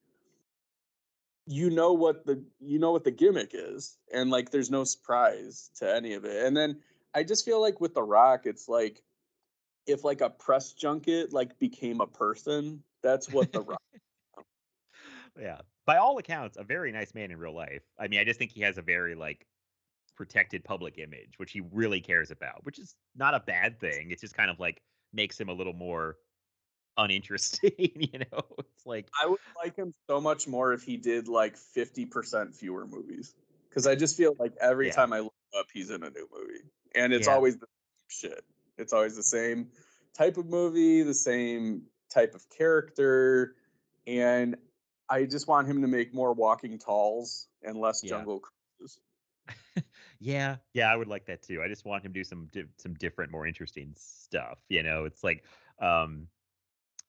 you 1.48 1.69
know 1.69 1.93
what 1.93 2.26
the 2.26 2.43
you 2.60 2.80
know 2.80 2.91
what 2.91 3.03
the 3.03 3.11
gimmick 3.11 3.52
is 3.53 3.98
and 4.14 4.30
like 4.30 4.52
there's 4.52 4.69
no 4.69 4.84
surprise 4.84 5.69
to 5.76 5.95
any 5.95 6.14
of 6.14 6.26
it. 6.26 6.45
And 6.45 6.56
then 6.56 6.80
i 7.14 7.23
just 7.23 7.45
feel 7.45 7.61
like 7.61 7.81
with 7.81 7.93
the 7.93 8.03
rock 8.03 8.45
it's 8.45 8.69
like 8.69 9.03
if 9.88 10.03
like 10.03 10.22
a 10.22 10.30
press 10.30 10.73
junket 10.73 11.34
like 11.34 11.57
became 11.60 12.02
a 12.02 12.07
person 12.07 12.81
that's 13.02 13.30
what 13.30 13.52
the 13.52 13.61
rock 13.61 13.81
yeah. 15.40 15.60
By 15.86 15.98
all 15.98 16.18
accounts, 16.18 16.58
a 16.58 16.64
very 16.64 16.91
nice 16.91 17.14
man 17.14 17.32
in 17.32 17.38
real 17.38 17.56
life. 17.56 17.82
I 17.99 18.08
mean, 18.08 18.20
I 18.20 18.24
just 18.24 18.40
think 18.40 18.52
he 18.52 18.62
has 18.62 18.78
a 18.78 18.82
very 18.82 19.16
like 19.16 19.45
protected 20.16 20.64
public 20.64 20.98
image, 20.98 21.34
which 21.38 21.52
he 21.52 21.62
really 21.72 22.02
cares 22.02 22.32
about, 22.32 22.64
which 22.64 22.80
is 22.80 22.95
not 23.16 23.34
a 23.34 23.40
bad 23.40 23.80
thing. 23.80 24.12
It's 24.12 24.22
just 24.22 24.36
kind 24.36 24.52
of 24.52 24.60
like 24.60 24.82
makes 25.14 25.40
him 25.40 25.49
a 25.49 25.53
little 25.53 25.74
more 25.74 26.18
uninteresting, 26.98 27.72
you 27.78 28.20
know? 28.20 28.44
It's 28.60 28.86
like 28.86 29.08
I 29.22 29.28
would 29.28 29.40
like 29.58 29.76
him 29.76 29.94
so 30.08 30.22
much 30.22 30.48
more 30.48 30.74
if 30.74 30.84
he 30.84 30.98
did 30.98 31.28
like 31.28 31.56
50% 31.58 32.56
fewer 32.56 32.86
movies. 32.86 33.34
Cuz 33.72 33.88
I 33.88 33.95
just 33.95 34.18
feel 34.18 34.36
like 34.38 34.53
every 34.60 34.88
yeah. 34.88 34.94
time 34.94 35.14
I 35.14 35.22
look 35.22 35.34
up 35.58 35.68
he's 35.74 35.90
in 35.90 36.03
a 36.03 36.10
new 36.10 36.28
movie 36.32 36.64
and 36.95 37.14
it's 37.14 37.28
yeah. 37.28 37.34
always 37.34 37.58
the 37.58 37.68
same 37.68 38.32
shit. 38.32 38.45
It's 38.78 38.94
always 38.94 39.16
the 39.16 39.24
same 39.24 39.70
type 40.14 40.38
of 40.38 40.45
movie, 40.45 41.03
the 41.03 41.14
same 41.14 41.84
type 42.10 42.36
of 42.36 42.48
character 42.49 43.56
and 44.08 44.58
I 45.11 45.25
just 45.25 45.47
want 45.47 45.67
him 45.67 45.81
to 45.83 45.88
make 45.88 46.13
more 46.13 46.33
walking 46.33 46.79
talls 46.79 47.49
and 47.61 47.77
less 47.77 48.01
Yeah. 48.01 48.09
jungle 48.09 48.39
cruises. 48.39 48.99
yeah, 50.19 50.57
yeah, 50.73 50.91
I 50.91 50.95
would 50.95 51.07
like 51.07 51.25
that 51.25 51.41
too. 51.41 51.61
I 51.61 51.67
just 51.67 51.85
want 51.85 52.03
him 52.05 52.13
to 52.13 52.19
do 52.19 52.23
some 52.23 52.47
di- 52.47 52.65
some 52.77 52.93
different, 52.95 53.31
more 53.31 53.45
interesting 53.47 53.93
stuff. 53.97 54.59
You 54.69 54.83
know, 54.83 55.05
it's 55.05 55.23
like, 55.23 55.45
um, 55.79 56.27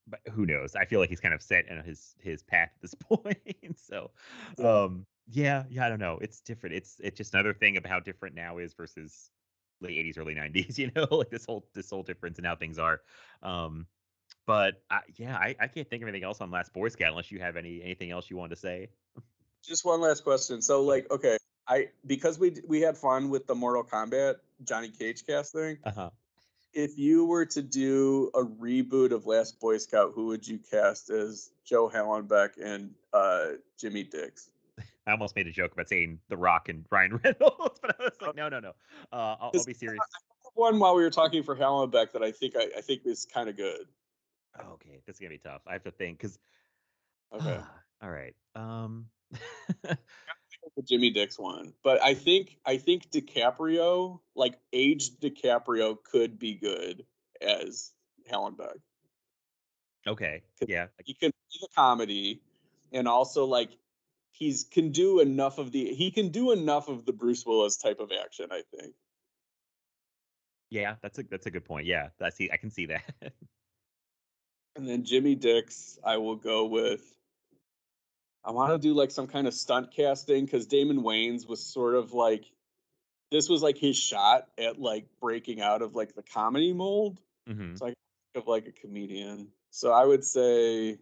but 0.06 0.20
who 0.32 0.46
knows? 0.46 0.76
I 0.76 0.86
feel 0.86 1.00
like 1.00 1.10
he's 1.10 1.20
kind 1.20 1.34
of 1.34 1.42
set 1.42 1.68
in 1.68 1.82
his 1.84 2.16
his 2.20 2.42
path 2.42 2.72
at 2.76 2.82
this 2.82 2.94
point. 3.00 3.38
so, 3.78 4.12
um, 4.58 5.06
yeah, 5.28 5.64
yeah, 5.70 5.86
I 5.86 5.90
don't 5.90 6.00
know. 6.00 6.18
It's 6.22 6.40
different. 6.42 6.76
It's 6.76 7.00
it's 7.00 7.18
just 7.18 7.34
another 7.34 7.54
thing 7.54 7.76
about 7.76 7.90
how 7.90 8.00
different 8.00 8.34
now 8.36 8.58
is 8.58 8.74
versus 8.74 9.30
late 9.80 9.98
'80s, 9.98 10.18
early 10.18 10.34
'90s. 10.34 10.78
You 10.80 10.90
know, 10.96 11.06
like 11.10 11.30
this 11.30 11.46
whole 11.46 11.68
this 11.74 11.90
whole 11.90 12.02
difference 12.04 12.38
in 12.38 12.44
how 12.44 12.56
things 12.56 12.78
are. 12.78 13.02
Um, 13.42 13.86
but 14.47 14.82
I, 14.90 15.01
yeah, 15.16 15.36
I, 15.36 15.55
I 15.60 15.66
can't 15.69 15.89
think 15.89 16.02
of 16.02 16.09
anything 16.09 16.24
else 16.24 16.40
on 16.40 16.51
Last 16.51 16.73
Boy 16.73 16.89
Scout 16.89 17.10
unless 17.10 17.31
you 17.31 17.40
have 17.40 17.56
any 17.56 17.82
anything 17.82 18.10
else 18.10 18.31
you 18.31 18.36
want 18.36 18.51
to 18.51 18.56
say. 18.56 18.89
Just 19.64 19.85
one 19.85 20.01
last 20.01 20.24
question. 20.24 20.60
So, 20.60 20.82
like, 20.82 21.10
okay, 21.10 21.36
I 21.69 21.89
because 22.06 22.39
we 22.39 22.56
we 22.66 22.81
had 22.81 22.97
fun 22.97 23.31
with 23.31 23.47
the 23.47 23.55
Mortal 23.55 23.85
Kombat 23.85 24.36
Johnny 24.64 24.89
Cage 24.89 25.24
cast 25.27 25.52
thing. 25.52 25.78
Uh-huh. 25.85 26.10
If 26.74 26.98
you 26.98 27.27
were 27.27 27.44
to 27.47 27.62
do 27.62 28.31
a 28.35 28.43
reboot 28.43 29.12
of 29.12 29.27
Last 29.27 29.60
Boy 29.60 29.77
Scout, 29.77 30.12
who 30.14 30.27
would 30.27 30.47
you 30.47 30.59
cast 30.59 31.10
as 31.10 31.51
Joe 31.64 31.89
Hallenbeck 31.89 32.52
and 32.62 32.93
uh, 33.12 33.48
Jimmy 33.78 34.05
Dix? 34.05 34.48
I 35.06 35.10
almost 35.10 35.36
made 35.36 35.47
a 35.47 35.52
joke 35.52 35.73
about 35.73 35.89
saying 35.89 36.19
The 36.31 36.36
Rock 36.36 36.70
and 36.70 36.86
Ryan 36.90 37.16
Reynolds, 37.24 37.78
but 37.81 37.94
I 38.01 38.05
was 38.05 38.12
like, 38.23 38.36
no, 38.36 38.48
no, 38.48 38.60
no. 38.60 38.70
Uh, 39.12 39.36
I'll, 39.39 39.51
I'll, 39.55 39.64
be 39.64 39.74
serious. 39.74 40.01
One 40.55 40.78
while 40.78 40.94
we 40.94 41.02
were 41.02 41.10
talking 41.10 41.43
for 41.43 41.55
Hallenbeck 41.55 42.12
that 42.12 42.23
I 42.23 42.31
think 42.31 42.55
I, 42.56 42.69
I 42.78 42.81
think 42.81 43.02
is 43.05 43.27
kind 43.27 43.48
of 43.51 43.56
good. 43.56 43.86
Okay, 44.60 45.00
this 45.06 45.16
is 45.16 45.20
gonna 45.20 45.30
be 45.30 45.38
tough. 45.38 45.62
I 45.66 45.72
have 45.72 45.84
to 45.84 45.90
think 45.90 46.18
because. 46.18 46.38
Okay. 47.34 47.60
all 48.02 48.10
right. 48.10 48.34
Um. 48.54 49.06
the 50.76 50.82
Jimmy 50.82 51.10
Dix 51.10 51.38
one, 51.38 51.72
but 51.82 52.02
I 52.02 52.14
think 52.14 52.58
I 52.64 52.76
think 52.76 53.10
DiCaprio, 53.10 54.20
like 54.34 54.58
aged 54.72 55.20
DiCaprio, 55.20 55.96
could 56.02 56.38
be 56.38 56.54
good 56.54 57.04
as 57.40 57.92
Hallenbeck. 58.30 58.76
Okay. 60.06 60.42
Yeah. 60.66 60.86
He 61.04 61.14
can 61.14 61.30
do 61.30 61.58
the 61.60 61.68
comedy, 61.74 62.42
and 62.92 63.08
also 63.08 63.44
like 63.44 63.70
he's 64.32 64.64
can 64.64 64.90
do 64.90 65.20
enough 65.20 65.58
of 65.58 65.72
the 65.72 65.94
he 65.94 66.10
can 66.10 66.30
do 66.30 66.52
enough 66.52 66.88
of 66.88 67.04
the 67.04 67.12
Bruce 67.12 67.44
Willis 67.46 67.76
type 67.76 68.00
of 68.00 68.10
action. 68.24 68.46
I 68.50 68.62
think. 68.76 68.94
Yeah, 70.70 70.94
that's 71.02 71.18
a 71.18 71.22
that's 71.24 71.46
a 71.46 71.50
good 71.50 71.64
point. 71.64 71.86
Yeah, 71.86 72.08
I 72.20 72.30
see. 72.30 72.50
I 72.50 72.56
can 72.56 72.70
see 72.70 72.86
that. 72.86 73.02
and 74.77 74.89
then 74.89 75.05
Jimmy 75.05 75.35
Dix, 75.35 75.99
I 76.05 76.19
will 76.19 76.36
go 76.36 76.66
with. 76.66 77.03
I 78.44 78.51
want 78.51 78.73
to 78.73 78.78
do 78.78 78.94
like 78.94 79.11
some 79.11 79.28
kind 79.28 79.47
of 79.47 79.55
stunt 79.55 79.93
casting 79.94 80.44
because 80.44 80.66
Damon 80.66 81.03
Wayans 81.03 81.47
was 81.47 81.65
sort 81.65 81.94
of 81.94 82.12
like, 82.12 82.44
this 83.31 83.49
was 83.49 83.62
like 83.62 83.78
his 83.78 83.97
shot 83.97 84.49
at 84.59 84.81
like 84.81 85.07
breaking 85.20 85.61
out 85.61 85.81
of 85.81 85.94
like 85.94 86.15
the 86.15 86.23
comedy 86.23 86.73
mold. 86.73 87.20
mm-hmm. 87.49 87.77
So 87.77 87.86
I 87.86 87.89
think 87.89 87.97
of 88.35 88.49
like 88.49 88.66
a 88.66 88.73
comedian. 88.73 89.49
So 89.70 89.93
I 89.93 90.05
would 90.05 90.24
say, 90.24 90.99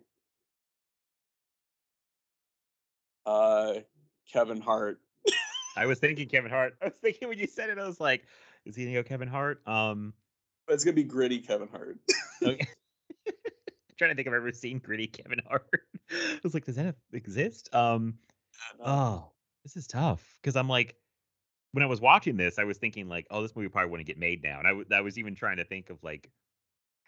uh, 3.25 3.75
Kevin 4.33 4.61
Hart. 4.61 5.01
I 5.77 5.87
was 5.87 5.99
thinking 5.99 6.29
Kevin 6.29 6.51
Hart. 6.51 6.75
I 6.83 6.87
was 6.87 6.95
thinking 7.01 7.29
when 7.29 7.39
you 7.39 7.47
said 7.47 7.71
it, 7.71 7.79
I 7.79 7.87
was 7.87 8.01
like, 8.01 8.25
is 8.67 8.77
he 8.77 8.85
gonna 8.85 8.95
go 8.95 9.03
Kevin 9.03 9.29
Hart? 9.29 9.67
Um, 9.67 10.13
but 10.67 10.75
it's 10.75 10.85
gonna 10.85 10.95
be 10.95 11.05
gritty 11.05 11.39
Kevin 11.39 11.69
Hart. 11.69 11.97
okay. 12.43 12.67
Trying 14.01 14.11
to 14.11 14.15
think 14.17 14.27
if 14.27 14.33
I've 14.33 14.39
ever 14.39 14.51
seen 14.53 14.79
gritty 14.79 15.07
Kevin 15.07 15.41
Hart. 15.49 15.69
I 16.11 16.41
was 16.43 16.55
like, 16.55 16.65
does 16.65 16.77
that 16.77 16.97
exist? 17.13 17.69
Um, 17.75 18.15
oh, 18.85 19.31
this 19.63 19.77
is 19.77 19.87
tough 19.87 20.25
because 20.41 20.57
I'm 20.57 20.69
like, 20.69 20.97
when 21.73 21.83
I 21.83 21.87
was 21.87 22.01
watching 22.01 22.37
this, 22.37 22.59
I 22.59 22.65
was 22.65 22.79
thinking 22.79 23.09
like, 23.09 23.27
oh, 23.31 23.43
this 23.43 23.55
movie 23.55 23.69
probably 23.69 23.91
wouldn't 23.91 24.07
get 24.07 24.19
made 24.19 24.43
now, 24.43 24.59
and 24.59 24.67
I, 24.67 24.71
w- 24.71 24.87
I 24.91 25.03
was 25.03 25.19
even 25.19 25.35
trying 25.35 25.59
to 25.59 25.65
think 25.65 25.91
of 25.91 26.03
like, 26.03 26.31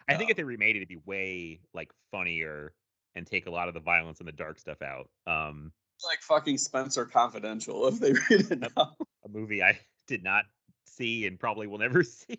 I 0.07 0.15
think 0.17 0.31
if 0.31 0.37
they 0.37 0.45
remade 0.45 0.77
it, 0.77 0.81
it'd 0.81 0.89
be 0.89 1.01
way 1.07 1.61
like 1.73 1.91
funnier 2.11 2.75
and 3.15 3.27
take 3.27 3.47
a 3.47 3.51
lot 3.51 3.69
of 3.69 3.75
the 3.75 3.81
violence 3.81 4.19
and 4.19 4.29
the 4.29 4.33
dark 4.33 4.59
stuff 4.59 4.83
out. 4.83 5.09
Um, 5.27 5.73
like 6.05 6.21
fucking 6.21 6.59
Spencer 6.59 7.07
Confidential 7.07 7.87
if 7.89 8.01
they 8.01 8.13
read 8.31 8.51
it 8.51 8.61
now. 8.61 8.97
a 9.25 9.29
movie 9.31 9.63
I 9.63 9.79
did 10.07 10.23
not 10.23 10.45
see 10.87 11.27
and 11.27 11.41
probably 11.41 11.67
will 11.67 11.79
never 11.79 12.03
see. 12.05 12.39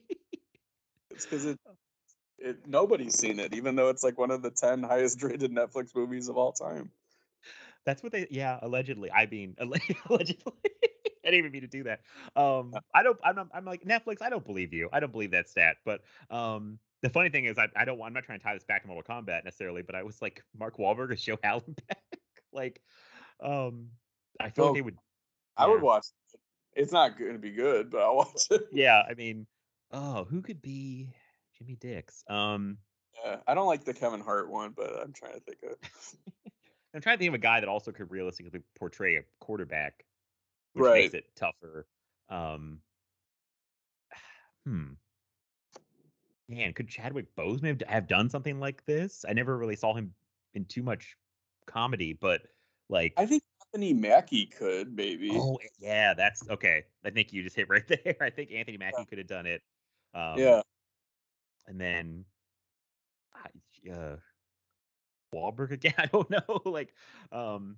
it's 1.10 1.26
because 1.26 1.46
it, 1.46 1.58
it 2.40 2.68
nobody's 2.68 3.18
seen 3.18 3.40
it, 3.40 3.54
even 3.54 3.76
though 3.76 3.90
it's 3.90 4.04
like 4.04 4.18
one 4.18 4.32
of 4.32 4.42
the 4.42 4.52
ten 4.52 4.84
highest 4.84 5.22
rated 5.24 5.52
Netflix 5.52 5.96
movies 5.96 6.30
of 6.30 6.38
all 6.38 6.52
time. 6.52 6.92
That's 7.86 8.02
what 8.02 8.12
they, 8.12 8.28
yeah, 8.32 8.60
allegedly. 8.62 9.12
I 9.12 9.26
mean, 9.26 9.56
allegedly. 9.60 10.54
I 11.26 11.32
didn't 11.32 11.40
even 11.40 11.52
mean 11.52 11.62
to 11.62 11.68
do 11.68 11.84
that. 11.84 12.02
Um, 12.36 12.82
I 12.94 13.02
don't. 13.04 13.18
I'm. 13.24 13.36
Not, 13.36 13.48
I'm 13.54 13.66
like 13.66 13.84
Netflix. 13.86 14.22
I 14.22 14.30
don't 14.30 14.46
believe 14.46 14.74
you. 14.74 14.90
I 14.92 15.00
don't 15.00 15.12
believe 15.12 15.32
that 15.32 15.50
stat. 15.50 15.78
But 15.86 16.02
um, 16.30 16.80
the 17.02 17.10
funny 17.10 17.30
thing 17.30 17.46
is, 17.46 17.58
I, 17.58 17.70
I 17.76 17.86
don't. 17.86 17.98
Want 17.98 18.10
I'm 18.10 18.14
not 18.14 18.26
trying 18.26 18.40
to 18.40 18.44
tie 18.44 18.54
this 18.54 18.66
back 18.66 18.82
to 18.82 18.88
Mortal 18.90 19.16
Kombat 19.16 19.46
necessarily. 19.46 19.84
But 19.84 19.96
I 19.96 20.04
was 20.04 20.22
like, 20.22 20.44
Mark 20.58 20.78
Wahlberg 20.78 21.14
is 21.14 21.24
Joe 21.24 21.38
Hallen 21.44 21.76
back. 21.88 22.20
like, 22.52 22.82
um, 23.42 23.90
I 24.40 24.50
feel 24.50 24.66
Oh, 24.66 24.68
like 24.68 24.76
they 24.76 24.82
would. 24.82 24.98
I 25.56 25.68
would 25.68 25.82
watch 25.82 26.08
it. 26.34 26.40
It's 26.76 26.92
not 26.92 27.18
going 27.18 27.34
to 27.34 27.40
be 27.40 27.52
good, 27.52 27.90
but 27.90 28.02
I'll 28.02 28.18
watch 28.18 28.48
it. 28.52 28.64
Yeah, 28.72 29.04
I 29.08 29.14
mean, 29.14 29.48
oh, 29.92 30.26
who 30.26 30.42
could 30.42 30.62
be 30.62 31.14
Jimmy 31.58 31.76
Dix? 31.80 32.24
Um, 32.30 32.78
Yeah, 33.24 33.38
I 33.48 33.54
don't 33.54 33.68
like 33.68 33.84
the 33.84 33.94
Kevin 33.94 34.22
Hart 34.22 34.50
one, 34.50 34.74
but 34.76 35.00
I'm 35.02 35.14
trying 35.14 35.34
to 35.34 35.40
think 35.40 35.60
of. 35.64 35.78
I'm 36.96 37.02
trying 37.02 37.18
to 37.18 37.20
think 37.20 37.30
of 37.30 37.36
a 37.36 37.40
guy 37.40 37.60
that 37.60 37.70
also 37.70 37.92
could 37.92 38.12
realistically 38.12 38.62
portray 38.78 39.16
a 39.16 39.22
quarterback, 39.40 40.06
which 40.74 40.84
Right. 40.84 41.02
makes 41.04 41.14
it 41.14 41.26
tougher. 41.36 41.88
Um, 42.30 42.80
hmm. 44.66 44.94
Man, 46.50 46.74
could 46.74 46.88
Chadwick 46.88 47.34
Boseman 47.36 47.68
have, 47.68 47.90
have 47.90 48.08
done 48.08 48.30
something 48.30 48.60
like 48.60 48.86
this? 48.86 49.26
I 49.28 49.34
never 49.34 49.58
really 49.58 49.76
saw 49.76 49.94
him 49.94 50.14
in 50.54 50.66
too 50.66 50.84
much 50.84 51.16
comedy, 51.66 52.14
but 52.14 52.42
like, 52.90 53.14
I 53.18 53.26
think 53.26 53.44
Anthony 53.74 53.94
Mackie 53.94 54.46
could 54.46 54.96
maybe. 54.96 55.32
oh 55.34 55.58
yeah, 55.80 56.14
that's 56.14 56.48
okay. 56.50 56.84
I 57.04 57.10
think 57.10 57.34
you 57.34 57.42
just 57.44 57.56
hit 57.56 57.70
right 57.70 57.88
there. 58.04 58.18
I 58.22 58.30
think 58.30 58.52
Anthony 58.52 58.78
Mackie 58.78 59.06
could 59.06 59.18
have 59.18 59.28
done 59.28 59.46
it. 59.46 59.62
Um, 60.14 60.38
yeah, 60.38 60.62
and 61.68 61.80
then 61.80 62.26
uh 63.92 64.16
Wahlberg 65.34 65.72
again. 65.72 65.94
I 65.98 66.06
don't 66.06 66.30
know. 66.30 66.62
Like, 66.66 66.94
um, 67.32 67.78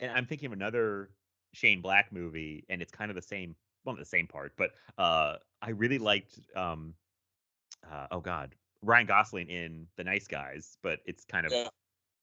and 0.00 0.12
I'm 0.12 0.26
thinking 0.26 0.46
of 0.46 0.52
another 0.52 1.10
Shane 1.52 1.80
Black 1.80 2.12
movie, 2.12 2.64
and 2.68 2.82
it's 2.82 2.92
kind 2.92 3.10
of 3.10 3.14
the 3.14 3.22
same, 3.22 3.56
well, 3.84 3.94
not 3.94 4.00
the 4.00 4.04
same 4.04 4.26
part, 4.26 4.52
but 4.56 4.72
uh, 4.98 5.36
I 5.62 5.70
really 5.70 5.98
liked, 5.98 6.38
um, 6.56 6.94
uh, 7.90 8.06
oh 8.10 8.20
God, 8.20 8.54
Ryan 8.82 9.06
Gosling 9.06 9.48
in 9.48 9.86
The 9.96 10.04
Nice 10.04 10.26
Guys, 10.26 10.76
but 10.82 11.00
it's 11.06 11.24
kind 11.24 11.46
of 11.46 11.52
Yeah. 11.52 11.68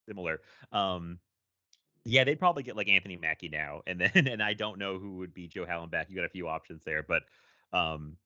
similar. 0.08 0.40
Um, 0.72 1.18
yeah, 2.04 2.24
they'd 2.24 2.38
probably 2.38 2.62
get 2.62 2.76
like 2.76 2.88
Anthony 2.88 3.16
Mackie 3.16 3.48
now, 3.48 3.82
and 3.86 4.00
then 4.00 4.10
and 4.28 4.42
I 4.42 4.54
don't 4.54 4.78
know 4.78 4.98
who 4.98 5.16
would 5.16 5.34
be 5.34 5.48
Joe 5.48 5.66
Hallenbeck. 5.66 6.08
You 6.08 6.16
got 6.16 6.24
a 6.24 6.30
few 6.30 6.48
options 6.48 6.82
there, 6.84 7.02
but 7.02 7.24
um, 7.72 8.16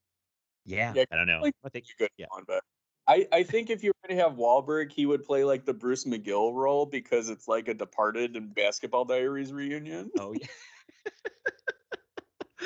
yeah, 0.65 0.93
Yeah, 0.95 1.05
I 1.11 1.17
don't 1.17 1.27
know. 1.27 1.41
like, 1.43 1.55
I 1.65 1.69
think 1.69 1.87
you're 1.89 2.09
good 2.09 2.13
yeah. 2.17 2.27
one, 2.31 2.45
but 2.47 2.63
I, 3.07 3.27
I 3.33 3.43
think 3.43 3.71
if 3.71 3.85
you 3.85 3.93
were 4.03 4.09
to 4.09 4.17
have 4.17 4.33
Wahlberg, 4.33 4.91
he 4.91 5.05
would 5.07 5.25
play 5.25 5.45
like 5.45 5.65
the 5.65 5.75
Bruce 5.75 6.05
McGill 6.05 6.55
role 6.55 6.87
because 6.87 7.29
it's 7.29 7.47
like 7.47 7.69
a 7.69 7.75
Departed 7.75 8.37
and 8.37 8.55
Basketball 8.55 9.05
Diaries 9.05 9.53
reunion. 9.53 10.11
Oh 10.19 10.33
yeah. 10.33 10.47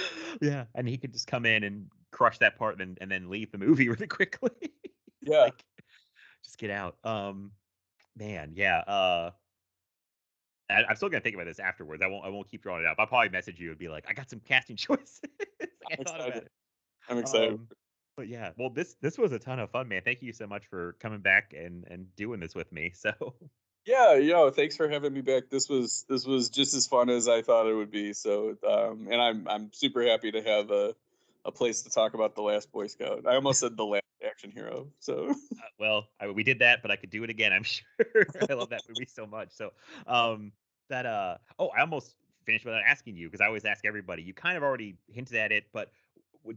yeah, 0.41 0.65
and 0.75 0.89
he 0.89 0.97
could 0.97 1.13
just 1.13 1.27
come 1.27 1.45
in 1.45 1.65
and 1.65 1.87
crush 2.13 2.39
that 2.39 2.57
part 2.57 2.81
and 2.81 2.99
and 3.01 3.11
then 3.11 3.29
leave 3.29 3.51
the 3.51 3.59
movie 3.59 3.89
really 3.89 4.07
quickly. 4.07 4.51
Yeah, 5.21 5.41
like 5.41 5.65
just 6.45 6.59
get 6.59 6.71
out. 6.71 6.97
Um 7.03 7.51
man, 8.17 8.53
yeah. 8.55 8.79
Uh 8.79 9.31
I, 10.71 10.85
I'm 10.89 10.97
still 10.97 11.09
gonna 11.09 11.21
think 11.21 11.35
about 11.35 11.47
this 11.47 11.59
afterwards. 11.59 12.03
I 12.03 12.07
won't 12.07 12.25
I 12.25 12.29
won't 12.29 12.49
keep 12.49 12.63
drawing 12.63 12.85
it 12.85 12.87
up. 12.87 12.97
I'll 12.99 13.09
probably 13.09 13.29
message 13.29 13.59
you 13.59 13.71
and 13.71 13.79
be 13.79 13.89
like, 13.89 14.07
I 14.09 14.15
got 14.15 14.31
some 14.31 14.41
casting 14.41 14.77
choices. 14.77 15.21
Like, 15.61 15.71
I'm 15.93 16.01
excited. 16.01 16.37
it. 16.37 16.53
I'm 17.11 17.19
excited. 17.19 17.55
Um, 17.55 17.69
but 18.19 18.27
yeah, 18.27 18.51
well 18.59 18.69
this 18.69 18.97
this 19.01 19.17
was 19.17 19.31
a 19.31 19.39
ton 19.39 19.61
of 19.61 19.71
fun, 19.71 19.89
man. 19.89 20.03
Thank 20.05 20.23
you 20.23 20.33
so 20.33 20.49
much 20.49 20.67
for 20.67 20.97
coming 20.99 21.21
back 21.21 21.55
and 21.57 21.85
and 21.89 22.15
doing 22.17 22.41
this 22.41 22.55
with 22.55 22.71
me. 22.73 22.93
So 22.99 23.13
yeah, 23.87 24.17
yo, 24.17 24.51
thanks 24.51 24.77
for 24.77 24.89
having 24.89 25.15
me 25.15 25.21
back. 25.21 25.45
This 25.51 25.69
was 25.69 26.05
this 26.09 26.27
was 26.27 26.51
just 26.51 26.75
as 26.75 26.87
fun 26.87 27.09
as 27.09 27.29
I 27.29 27.41
thought 27.43 27.67
it 27.67 27.75
would 27.75 27.93
be. 27.93 28.13
So, 28.13 28.57
um, 28.69 29.07
and 29.11 29.23
I'm 29.23 29.47
I'm 29.49 29.73
super 29.73 30.03
happy 30.03 30.33
to 30.33 30.43
have 30.43 30.71
a 30.73 30.97
a 31.45 31.53
place 31.53 31.83
to 31.83 31.91
talk 31.91 32.15
about 32.15 32.35
the 32.35 32.43
last 32.43 32.73
Boy 32.73 32.89
Scout. 32.89 33.25
I 33.25 33.37
almost 33.37 33.61
said 33.61 33.77
the 33.77 33.87
last 33.87 34.03
action 34.27 34.51
hero. 34.51 34.89
So, 34.99 35.29
Uh, 35.53 35.63
well, 35.79 36.09
I, 36.21 36.29
we 36.29 36.43
did 36.43 36.59
that, 36.59 36.83
but 36.83 36.91
I 36.91 36.97
could 36.97 37.11
do 37.11 37.23
it 37.23 37.31
again. 37.31 37.53
I'm 37.53 37.63
sure. 37.63 37.85
I 38.51 38.53
love 38.55 38.71
that 38.71 38.83
movie 38.89 39.07
so 39.07 39.27
much. 39.27 39.51
So, 39.53 39.71
um, 40.07 40.53
that 40.91 41.07
uh, 41.07 41.37
oh, 41.59 41.69
I 41.69 41.81
almost 41.81 42.17
finished 42.45 42.65
without 42.65 42.83
asking 42.85 43.17
you 43.17 43.29
because 43.29 43.41
I 43.41 43.47
always 43.47 43.65
ask 43.65 43.85
everybody. 43.85 44.23
You 44.23 44.35
kind 44.35 44.57
of 44.57 44.63
already 44.65 44.97
hinted 45.13 45.37
at 45.37 45.53
it, 45.53 45.67
but 45.73 45.93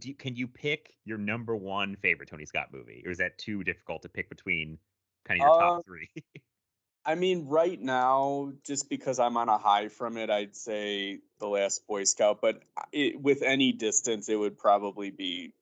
you, 0.02 0.16
can 0.16 0.36
you 0.36 0.48
pick 0.48 0.94
your 1.06 1.18
number 1.18 1.56
one 1.56 1.96
favorite 1.96 2.30
Tony 2.30 2.46
Scott 2.46 2.68
movie, 2.72 3.04
or 3.06 3.12
is 3.12 3.18
that 3.20 3.38
too 3.38 3.64
difficult 3.64 4.04
to 4.04 4.10
pick 4.10 4.30
between 4.30 4.78
kind 5.26 5.40
of 5.42 5.46
your 5.46 5.52
Uh, 5.56 5.60
top 5.60 5.86
three? 5.86 6.10
I 7.06 7.16
mean, 7.16 7.48
right 7.48 7.82
now, 7.82 8.54
just 8.64 8.88
because 8.88 9.18
I'm 9.18 9.36
on 9.36 9.50
a 9.50 9.58
high 9.58 9.88
from 9.88 10.18
it, 10.18 10.30
I'd 10.30 10.56
say 10.56 11.20
the 11.40 11.48
last 11.48 11.88
Boy 11.88 12.04
Scout. 12.04 12.40
But 12.42 12.62
it, 12.92 13.20
with 13.20 13.42
any 13.42 13.72
distance, 13.72 14.30
it 14.30 14.36
would 14.36 14.58
probably 14.58 15.10
be 15.10 15.54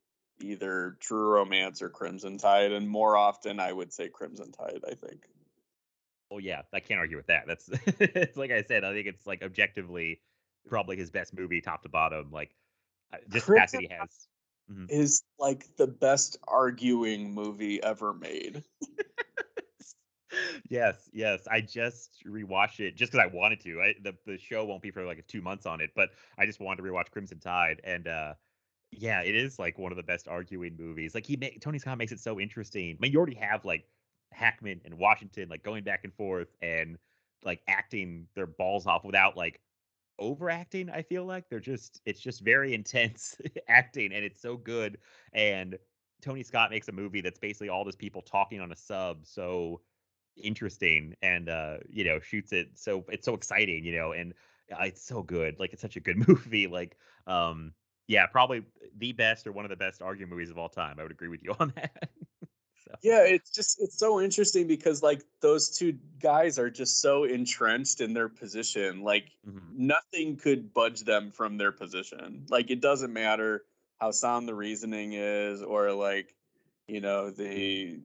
either 0.41 0.97
True 0.99 1.29
Romance 1.29 1.81
or 1.81 1.89
Crimson 1.89 2.37
Tide, 2.37 2.71
and 2.73 2.89
more 2.89 3.15
often, 3.15 3.59
I 3.59 3.71
would 3.71 3.93
say 3.93 4.09
Crimson 4.09 4.51
Tide. 4.51 4.81
I 4.85 4.95
think. 4.95 5.27
oh 6.31 6.37
yeah, 6.39 6.61
I 6.73 6.79
can't 6.81 6.99
argue 6.99 7.17
with 7.17 7.27
that. 7.27 7.45
That's 7.47 7.69
it's 7.99 8.37
like 8.37 8.51
I 8.51 8.63
said. 8.63 8.83
I 8.83 8.91
think 8.93 9.07
it's 9.07 9.25
like 9.25 9.41
objectively 9.41 10.21
probably 10.67 10.97
his 10.97 11.09
best 11.09 11.33
movie, 11.33 11.61
top 11.61 11.83
to 11.83 11.89
bottom. 11.89 12.31
Like 12.31 12.53
just 13.29 13.47
the 13.47 13.55
fact 13.55 13.71
that 13.73 13.81
he 13.81 13.87
Crimson 13.87 13.99
has. 13.99 14.27
Mhm. 14.71 14.85
Is 14.89 15.23
like 15.39 15.65
the 15.77 15.87
best 15.87 16.37
arguing 16.47 17.33
movie 17.33 17.81
ever 17.81 18.13
made. 18.13 18.63
yes, 20.69 21.09
yes. 21.11 21.47
I 21.49 21.61
just 21.61 22.23
rewatched 22.27 22.79
it 22.79 22.95
just 22.95 23.11
because 23.11 23.25
I 23.25 23.35
wanted 23.35 23.61
to. 23.61 23.81
I, 23.81 23.95
the 24.03 24.15
the 24.25 24.37
show 24.37 24.65
won't 24.65 24.83
be 24.83 24.91
for 24.91 25.05
like 25.05 25.25
two 25.27 25.41
months 25.41 25.65
on 25.65 25.81
it, 25.81 25.91
but 25.95 26.09
I 26.37 26.45
just 26.45 26.59
wanted 26.59 26.83
to 26.83 26.89
rewatch 26.89 27.09
Crimson 27.11 27.39
Tide, 27.39 27.81
and 27.83 28.07
uh, 28.07 28.33
yeah, 28.91 29.21
it 29.21 29.35
is 29.35 29.57
like 29.57 29.77
one 29.77 29.91
of 29.91 29.95
the 29.95 30.03
best 30.03 30.27
arguing 30.27 30.75
movies. 30.77 31.15
Like 31.15 31.25
he 31.25 31.35
make 31.35 31.61
Tony 31.61 31.79
Scott 31.79 31.97
makes 31.97 32.11
it 32.11 32.19
so 32.19 32.39
interesting. 32.39 32.95
I 32.95 32.97
mean, 33.01 33.11
you 33.11 33.17
already 33.17 33.35
have 33.35 33.65
like 33.65 33.85
Hackman 34.31 34.81
and 34.85 34.97
Washington 34.97 35.49
like 35.49 35.63
going 35.63 35.83
back 35.83 36.01
and 36.03 36.13
forth 36.13 36.49
and 36.61 36.97
like 37.43 37.61
acting 37.67 38.27
their 38.35 38.47
balls 38.47 38.85
off 38.85 39.03
without 39.03 39.37
like 39.37 39.59
overacting. 40.19 40.89
I 40.89 41.01
feel 41.01 41.25
like 41.25 41.49
they're 41.49 41.59
just 41.59 42.01
it's 42.05 42.19
just 42.21 42.41
very 42.41 42.73
intense 42.75 43.37
acting, 43.67 44.13
and 44.13 44.23
it's 44.23 44.41
so 44.41 44.57
good. 44.57 44.97
And 45.33 45.77
Tony 46.21 46.43
Scott 46.43 46.69
makes 46.69 46.87
a 46.89 46.91
movie 46.91 47.21
that's 47.21 47.39
basically 47.39 47.69
all 47.69 47.85
these 47.85 47.95
people 47.95 48.21
talking 48.21 48.59
on 48.59 48.71
a 48.71 48.75
sub, 48.75 49.25
so 49.25 49.81
interesting 50.37 51.15
and 51.21 51.49
uh 51.49 51.77
you 51.89 52.03
know 52.03 52.19
shoots 52.19 52.53
it 52.53 52.69
so 52.75 53.03
it's 53.09 53.25
so 53.25 53.33
exciting 53.33 53.83
you 53.83 53.95
know 53.95 54.13
and 54.13 54.33
uh, 54.71 54.83
it's 54.83 55.03
so 55.03 55.21
good 55.21 55.59
like 55.59 55.73
it's 55.73 55.81
such 55.81 55.95
a 55.97 55.99
good 55.99 56.15
movie 56.27 56.67
like 56.67 56.97
um 57.27 57.73
yeah 58.07 58.25
probably 58.25 58.63
the 58.97 59.11
best 59.11 59.45
or 59.47 59.51
one 59.51 59.65
of 59.65 59.69
the 59.69 59.75
best 59.75 60.01
argument 60.01 60.31
movies 60.31 60.49
of 60.49 60.57
all 60.57 60.69
time 60.69 60.97
i 60.99 61.03
would 61.03 61.11
agree 61.11 61.27
with 61.27 61.43
you 61.43 61.53
on 61.59 61.73
that 61.75 62.09
So 62.89 62.95
yeah, 63.03 63.21
it's 63.21 63.51
just 63.51 63.81
it's 63.81 63.97
so 63.97 64.19
interesting 64.19 64.67
because 64.67 65.03
like 65.03 65.21
those 65.41 65.77
two 65.77 65.97
guys 66.19 66.57
are 66.57 66.71
just 66.71 67.01
so 67.01 67.23
entrenched 67.23 68.01
in 68.01 68.13
their 68.13 68.29
position. 68.29 69.03
Like 69.03 69.25
mm-hmm. 69.47 69.59
nothing 69.75 70.37
could 70.37 70.73
budge 70.73 71.01
them 71.01 71.31
from 71.31 71.57
their 71.57 71.71
position. 71.71 72.45
Like 72.49 72.71
it 72.71 72.81
doesn't 72.81 73.13
matter 73.13 73.63
how 73.99 74.11
sound 74.11 74.47
the 74.47 74.55
reasoning 74.55 75.13
is 75.13 75.61
or 75.61 75.91
like 75.91 76.33
you 76.87 77.01
know 77.01 77.29
the 77.29 77.99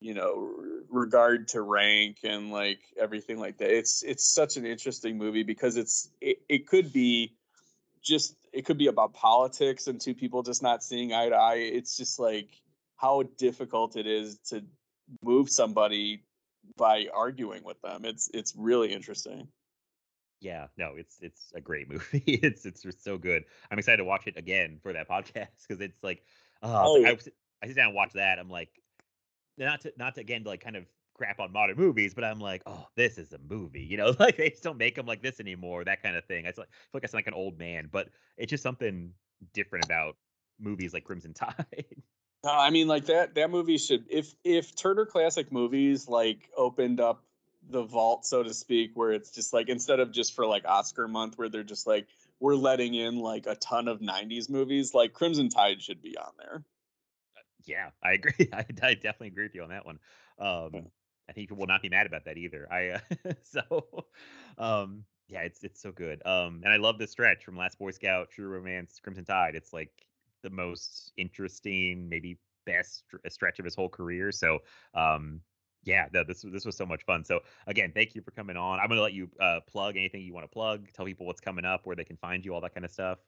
you 0.00 0.14
know 0.14 0.52
regard 0.90 1.48
to 1.48 1.62
rank 1.62 2.18
and 2.24 2.50
like 2.50 2.80
everything 3.00 3.38
like 3.38 3.58
that 3.58 3.70
it's 3.70 4.02
it's 4.02 4.24
such 4.24 4.56
an 4.56 4.66
interesting 4.66 5.16
movie 5.16 5.42
because 5.42 5.76
it's 5.76 6.10
it, 6.20 6.38
it 6.48 6.66
could 6.66 6.92
be 6.92 7.34
just 8.02 8.36
it 8.52 8.66
could 8.66 8.76
be 8.76 8.88
about 8.88 9.14
politics 9.14 9.86
and 9.86 10.00
two 10.00 10.14
people 10.14 10.42
just 10.42 10.62
not 10.62 10.82
seeing 10.82 11.12
eye 11.12 11.28
to 11.28 11.34
eye 11.34 11.54
it's 11.54 11.96
just 11.96 12.18
like 12.18 12.48
how 13.04 13.22
difficult 13.36 13.96
it 13.96 14.06
is 14.06 14.38
to 14.38 14.64
move 15.22 15.50
somebody 15.50 16.24
by 16.78 17.06
arguing 17.12 17.62
with 17.62 17.80
them 17.82 18.06
it's 18.06 18.30
it's 18.32 18.54
really 18.56 18.90
interesting 18.90 19.46
yeah 20.40 20.66
no 20.78 20.92
it's 20.96 21.18
it's 21.20 21.52
a 21.54 21.60
great 21.60 21.90
movie 21.92 22.22
it's 22.26 22.64
it's 22.64 22.80
just 22.82 23.04
so 23.04 23.18
good 23.18 23.44
i'm 23.70 23.78
excited 23.78 23.98
to 23.98 24.04
watch 24.04 24.26
it 24.26 24.38
again 24.38 24.78
for 24.82 24.94
that 24.94 25.06
podcast 25.14 25.48
because 25.68 25.82
it's 25.82 26.02
like 26.02 26.22
uh, 26.62 26.82
oh, 26.86 27.04
I, 27.04 27.18
I 27.62 27.66
sit 27.66 27.76
down 27.76 27.88
and 27.88 27.94
watch 27.94 28.14
that 28.14 28.38
i'm 28.38 28.48
like 28.48 28.70
not 29.58 29.82
to 29.82 29.92
not 29.98 30.14
to 30.14 30.22
again 30.22 30.42
to 30.44 30.48
like 30.48 30.64
kind 30.64 30.76
of 30.76 30.86
crap 31.14 31.38
on 31.38 31.52
modern 31.52 31.76
movies, 31.76 32.12
but 32.12 32.24
I'm 32.24 32.40
like, 32.40 32.64
oh, 32.66 32.88
this 32.96 33.18
is 33.18 33.32
a 33.32 33.38
movie. 33.48 33.84
You 33.84 33.96
know, 33.96 34.16
like 34.18 34.36
they 34.36 34.50
just 34.50 34.64
don't 34.64 34.76
make 34.76 34.96
them 34.96 35.06
like 35.06 35.22
this 35.22 35.38
anymore. 35.38 35.84
That 35.84 36.02
kind 36.02 36.16
of 36.16 36.24
thing. 36.24 36.44
I 36.44 36.50
feel 36.50 36.64
like 36.92 37.04
I 37.04 37.06
sound 37.06 37.20
like 37.20 37.28
an 37.28 37.34
old 37.34 37.56
man, 37.56 37.88
but 37.92 38.08
it's 38.36 38.50
just 38.50 38.64
something 38.64 39.12
different 39.52 39.84
about 39.84 40.16
movies 40.58 40.92
like 40.92 41.04
Crimson 41.04 41.32
Tide. 41.32 42.02
No, 42.44 42.50
I 42.50 42.68
mean 42.68 42.88
like 42.88 43.06
that. 43.06 43.34
That 43.36 43.50
movie 43.50 43.78
should 43.78 44.04
if 44.10 44.34
if 44.44 44.76
Turner 44.76 45.06
Classic 45.06 45.50
Movies 45.50 46.08
like 46.08 46.50
opened 46.54 47.00
up 47.00 47.24
the 47.70 47.82
vault, 47.82 48.26
so 48.26 48.42
to 48.42 48.52
speak, 48.52 48.90
where 48.94 49.12
it's 49.12 49.30
just 49.30 49.54
like 49.54 49.70
instead 49.70 49.98
of 49.98 50.12
just 50.12 50.34
for 50.34 50.46
like 50.46 50.66
Oscar 50.66 51.08
month, 51.08 51.38
where 51.38 51.48
they're 51.48 51.62
just 51.62 51.86
like 51.86 52.06
we're 52.40 52.54
letting 52.54 52.94
in 52.94 53.18
like 53.18 53.46
a 53.46 53.54
ton 53.54 53.88
of 53.88 54.00
'90s 54.00 54.50
movies, 54.50 54.92
like 54.92 55.14
Crimson 55.14 55.48
Tide 55.48 55.80
should 55.80 56.02
be 56.02 56.18
on 56.18 56.32
there. 56.38 56.62
Yeah, 57.64 57.90
I 58.02 58.12
agree. 58.12 58.48
I, 58.52 58.66
I 58.82 58.92
definitely 58.92 59.28
agree 59.28 59.44
with 59.44 59.54
you 59.54 59.62
on 59.62 59.70
that 59.70 59.86
one. 59.86 59.98
Um, 60.38 60.88
I 61.26 61.32
think 61.32 61.48
people 61.48 61.56
will 61.56 61.66
not 61.66 61.80
be 61.80 61.88
mad 61.88 62.06
about 62.06 62.26
that 62.26 62.36
either. 62.36 62.68
I 62.70 62.88
uh, 62.90 63.32
so 63.42 64.04
um 64.58 65.04
yeah, 65.28 65.40
it's 65.40 65.64
it's 65.64 65.80
so 65.80 65.92
good. 65.92 66.20
Um 66.26 66.60
and 66.62 66.74
I 66.74 66.76
love 66.76 66.98
the 66.98 67.06
stretch 67.06 67.42
from 67.42 67.56
Last 67.56 67.78
Boy 67.78 67.92
Scout, 67.92 68.28
True 68.30 68.48
Romance, 68.48 69.00
Crimson 69.02 69.24
Tide. 69.24 69.54
It's 69.54 69.72
like 69.72 70.06
the 70.44 70.50
most 70.50 71.12
interesting, 71.16 72.08
maybe 72.08 72.38
best 72.64 73.02
stretch 73.28 73.58
of 73.58 73.64
his 73.64 73.74
whole 73.74 73.88
career. 73.88 74.30
So 74.30 74.60
um 74.94 75.40
yeah, 75.86 76.06
this 76.12 76.42
this 76.42 76.64
was 76.64 76.76
so 76.76 76.86
much 76.86 77.04
fun. 77.04 77.24
So 77.24 77.40
again, 77.66 77.92
thank 77.92 78.14
you 78.14 78.22
for 78.22 78.30
coming 78.30 78.56
on. 78.56 78.80
I'm 78.80 78.88
gonna 78.88 79.02
let 79.02 79.12
you 79.12 79.28
uh, 79.40 79.60
plug 79.66 79.96
anything 79.96 80.22
you 80.22 80.32
want 80.32 80.44
to 80.44 80.52
plug. 80.52 80.88
Tell 80.94 81.04
people 81.04 81.26
what's 81.26 81.40
coming 81.40 81.64
up, 81.64 81.82
where 81.84 81.96
they 81.96 82.04
can 82.04 82.16
find 82.16 82.44
you, 82.44 82.54
all 82.54 82.60
that 82.62 82.74
kind 82.74 82.84
of 82.84 82.90
stuff. 82.90 83.18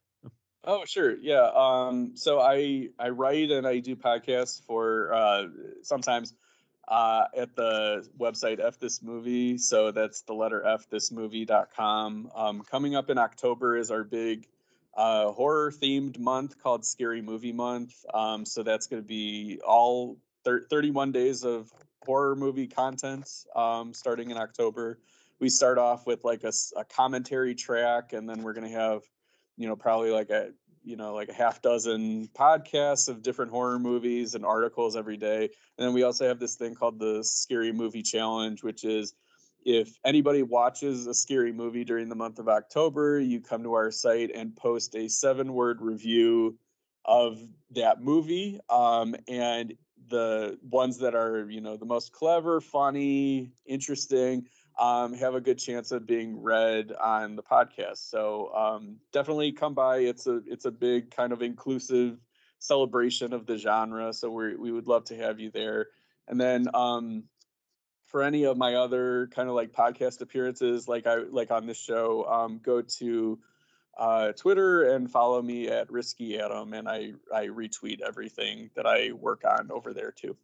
Oh 0.65 0.85
sure, 0.85 1.17
yeah. 1.17 1.49
Um, 1.55 2.17
so 2.17 2.41
I 2.41 2.89
I 2.99 3.11
write 3.11 3.51
and 3.51 3.67
I 3.67 3.79
do 3.79 3.95
podcasts 3.95 4.61
for 4.65 5.13
uh, 5.15 5.47
sometimes 5.83 6.35
uh, 6.89 7.25
at 7.37 7.55
the 7.55 8.09
website 8.19 8.59
F 8.59 8.79
This 8.79 9.03
Movie. 9.03 9.59
So 9.59 9.93
that's 9.93 10.23
the 10.23 10.35
letter 10.35 10.67
F 10.67 10.89
This 10.91 11.13
Movie.com. 11.13 12.31
Um, 12.35 12.63
coming 12.63 12.97
up 12.97 13.11
in 13.11 13.19
October 13.19 13.77
is 13.77 13.91
our 13.91 14.03
big 14.03 14.49
uh, 14.97 15.31
horror 15.32 15.70
themed 15.70 16.18
month 16.18 16.59
called 16.62 16.85
Scary 16.85 17.20
Movie 17.20 17.52
Month. 17.52 18.05
Um, 18.14 18.44
so 18.44 18.62
that's 18.62 18.86
going 18.86 19.02
to 19.02 19.06
be 19.06 19.60
all 19.66 20.18
thir- 20.44 20.66
31 20.70 21.12
days 21.12 21.44
of 21.44 21.70
horror 22.05 22.36
movie 22.36 22.66
content 22.66 23.28
um, 23.55 23.93
starting 23.93 24.31
in 24.31 24.39
October. 24.39 24.98
We 25.39 25.51
start 25.51 25.77
off 25.77 26.06
with 26.06 26.24
like 26.24 26.44
a, 26.44 26.52
a 26.77 26.85
commentary 26.85 27.55
track, 27.55 28.14
and 28.14 28.28
then 28.28 28.43
we're 28.43 28.55
going 28.55 28.70
to 28.70 28.78
have, 28.78 29.02
you 29.56 29.68
know, 29.68 29.77
probably 29.77 30.10
like 30.10 30.31
a 30.31 30.52
you 30.86 30.97
know 30.97 31.14
like 31.14 31.28
a 31.28 31.35
half 31.35 31.60
dozen 31.60 32.28
podcasts 32.28 33.09
of 33.09 33.20
different 33.20 33.51
horror 33.51 33.78
movies 33.78 34.36
and 34.36 34.47
articles 34.47 34.94
every 34.94 35.16
day 35.16 35.43
and 35.43 35.51
then 35.86 35.93
we 35.93 36.05
also 36.05 36.28
have 36.28 36.39
this 36.39 36.55
thing 36.55 36.77
called 36.77 37.01
the 37.01 37.24
scary 37.24 37.73
movie 37.73 38.02
challenge 38.02 38.62
which 38.62 38.85
is 38.85 39.12
if 39.67 39.99
anybody 40.05 40.43
watches 40.43 41.07
a 41.07 41.13
scary 41.13 41.53
movie 41.53 41.85
during 41.85 42.09
the 42.09 42.15
month 42.15 42.39
of 42.39 42.49
october 42.49 43.19
you 43.19 43.41
come 43.41 43.63
to 43.63 43.75
our 43.75 43.91
site 43.91 44.31
and 44.35 44.57
post 44.57 44.95
a 44.95 45.09
seven 45.09 45.53
word 45.53 45.83
review 45.83 46.57
of 47.05 47.39
that 47.71 48.01
movie 48.01 48.59
um, 48.71 49.15
and 49.29 49.75
the 50.09 50.57
ones 50.71 50.99
that 50.99 51.15
are 51.15 51.51
you 51.51 51.61
know 51.61 51.77
the 51.77 51.85
most 51.85 52.13
clever 52.13 52.61
funny 52.61 53.51
interesting 53.67 54.47
um, 54.79 55.15
have 55.15 55.35
a 55.35 55.41
good 55.41 55.59
chance 55.59 55.91
of 55.91 56.07
being 56.07 56.43
read 56.43 56.93
on 57.03 57.35
the 57.35 57.43
podcast. 57.43 58.11
So 58.11 58.53
um, 58.55 58.97
definitely 59.13 59.53
come 59.53 59.75
by. 59.75 59.99
It's 59.99 60.27
a 60.27 60.43
it's 60.47 60.67
a 60.67 60.71
big 60.71 61.11
kind 61.11 61.33
of 61.33 61.43
inclusive 61.43 62.19
celebration 62.59 63.33
of 63.33 63.47
the 63.47 63.57
genre. 63.57 64.13
So 64.13 64.31
we 64.31 64.57
we 64.57 64.73
would 64.73 64.87
love 64.87 65.05
to 65.07 65.17
have 65.17 65.41
you 65.41 65.51
there. 65.51 65.89
And 66.29 66.41
then 66.41 66.69
um, 66.75 67.25
for 68.17 68.23
any 68.23 68.45
of 68.45 68.57
my 68.57 68.77
other 68.77 69.27
kind 69.27 69.47
of 69.47 69.55
like 69.55 69.75
podcast 69.75 70.23
appearances, 70.23 70.89
like 70.89 71.07
I 71.07 71.17
like 71.17 71.51
on 71.51 71.67
this 71.67 71.77
show, 71.77 72.25
um, 72.25 72.61
go 72.65 72.81
to 72.81 73.39
uh, 73.99 74.33
Twitter 74.33 74.95
and 74.95 75.11
follow 75.11 75.43
me 75.43 75.69
at 75.69 75.93
Risky 75.93 76.41
Adam, 76.41 76.73
and 76.73 76.89
I 76.89 77.13
I 77.31 77.49
retweet 77.49 78.01
everything 78.01 78.71
that 78.75 78.87
I 78.87 79.13
work 79.13 79.43
on 79.45 79.71
over 79.71 79.93
there 79.93 80.13
too. 80.13 80.35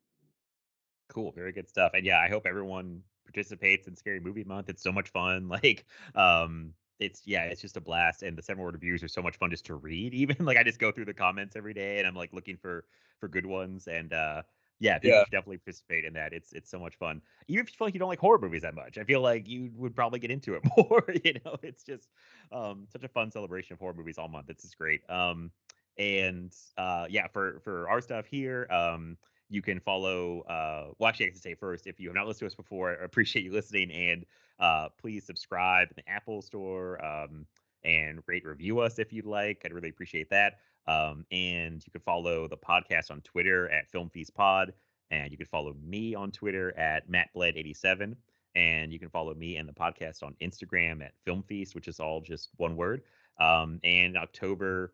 Cool, 1.08 1.32
very 1.32 1.50
good 1.50 1.66
stuff. 1.66 1.92
And 1.94 2.04
yeah, 2.04 2.18
I 2.18 2.28
hope 2.28 2.44
everyone 2.44 3.00
participates 3.24 3.88
in 3.88 3.96
Scary 3.96 4.20
Movie 4.20 4.44
Month. 4.44 4.68
It's 4.68 4.82
so 4.82 4.92
much 4.92 5.08
fun. 5.08 5.48
Like, 5.62 5.86
um, 6.14 6.74
it's 6.98 7.22
yeah, 7.24 7.44
it's 7.44 7.62
just 7.62 7.78
a 7.78 7.80
blast. 7.80 8.22
And 8.22 8.36
the 8.36 8.42
seven 8.42 8.62
word 8.62 8.74
reviews 8.74 9.02
are 9.02 9.08
so 9.08 9.22
much 9.22 9.38
fun 9.38 9.48
just 9.48 9.64
to 9.64 9.76
read. 9.76 10.12
Even 10.22 10.44
like 10.44 10.58
I 10.58 10.62
just 10.62 10.78
go 10.78 10.92
through 10.92 11.06
the 11.06 11.14
comments 11.14 11.56
every 11.56 11.72
day 11.72 12.00
and 12.00 12.06
I'm 12.06 12.14
like 12.14 12.34
looking 12.34 12.58
for 12.58 12.84
for 13.18 13.28
good 13.28 13.46
ones. 13.46 13.86
And 13.86 14.12
uh, 14.12 14.42
yeah, 14.82 14.98
yeah. 15.02 15.22
definitely 15.30 15.58
participate 15.58 16.04
in 16.04 16.12
that. 16.14 16.32
It's 16.32 16.52
it's 16.52 16.70
so 16.70 16.78
much 16.78 16.96
fun. 16.96 17.22
Even 17.48 17.64
if 17.64 17.70
you 17.70 17.76
feel 17.76 17.86
like 17.86 17.94
you 17.94 18.00
don't 18.00 18.08
like 18.08 18.18
horror 18.18 18.38
movies 18.38 18.62
that 18.62 18.74
much, 18.74 18.98
I 18.98 19.04
feel 19.04 19.20
like 19.20 19.48
you 19.48 19.70
would 19.76 19.94
probably 19.94 20.18
get 20.18 20.30
into 20.30 20.54
it 20.54 20.62
more. 20.76 21.04
you 21.24 21.34
know, 21.44 21.56
it's 21.62 21.84
just 21.84 22.08
um, 22.50 22.86
such 22.92 23.04
a 23.04 23.08
fun 23.08 23.30
celebration 23.30 23.74
of 23.74 23.78
horror 23.78 23.94
movies 23.94 24.18
all 24.18 24.28
month. 24.28 24.50
It's 24.50 24.62
just 24.62 24.76
great. 24.76 25.08
Um, 25.08 25.50
and 25.98 26.54
uh, 26.76 27.06
yeah, 27.08 27.28
for 27.28 27.60
for 27.60 27.88
our 27.88 28.00
stuff 28.00 28.26
here, 28.26 28.66
um, 28.70 29.16
you 29.52 29.60
can 29.60 29.78
follow 29.80 30.40
uh 30.42 30.92
well 30.98 31.08
actually 31.08 31.26
i 31.26 31.30
can 31.30 31.38
say 31.38 31.54
first 31.54 31.86
if 31.86 32.00
you 32.00 32.08
have 32.08 32.14
not 32.14 32.26
listened 32.26 32.40
to 32.40 32.46
us 32.46 32.54
before 32.54 32.98
I 32.98 33.04
appreciate 33.04 33.44
you 33.44 33.52
listening 33.52 33.92
and 33.92 34.24
uh 34.58 34.88
please 34.98 35.26
subscribe 35.26 35.88
in 35.90 35.94
the 35.96 36.10
apple 36.10 36.40
store 36.40 37.04
um 37.04 37.46
and 37.84 38.22
rate 38.26 38.46
review 38.46 38.78
us 38.78 38.98
if 38.98 39.12
you'd 39.12 39.26
like 39.26 39.60
i'd 39.64 39.72
really 39.72 39.90
appreciate 39.90 40.30
that 40.30 40.54
um 40.86 41.24
and 41.30 41.82
you 41.86 41.92
can 41.92 42.00
follow 42.00 42.48
the 42.48 42.56
podcast 42.56 43.10
on 43.10 43.20
twitter 43.20 43.70
at 43.70 43.90
film 43.90 44.08
feast 44.10 44.34
pod 44.34 44.72
and 45.10 45.30
you 45.30 45.36
can 45.36 45.46
follow 45.46 45.74
me 45.82 46.14
on 46.14 46.30
twitter 46.30 46.76
at 46.78 47.08
mattbled87 47.10 48.14
and 48.54 48.92
you 48.92 48.98
can 48.98 49.08
follow 49.08 49.34
me 49.34 49.56
and 49.56 49.68
the 49.68 49.72
podcast 49.72 50.22
on 50.22 50.34
instagram 50.42 51.02
at 51.02 51.12
film 51.24 51.42
feast 51.42 51.74
which 51.74 51.88
is 51.88 52.00
all 52.00 52.20
just 52.20 52.50
one 52.56 52.76
word 52.76 53.02
um 53.40 53.78
and 53.84 54.16
october 54.16 54.92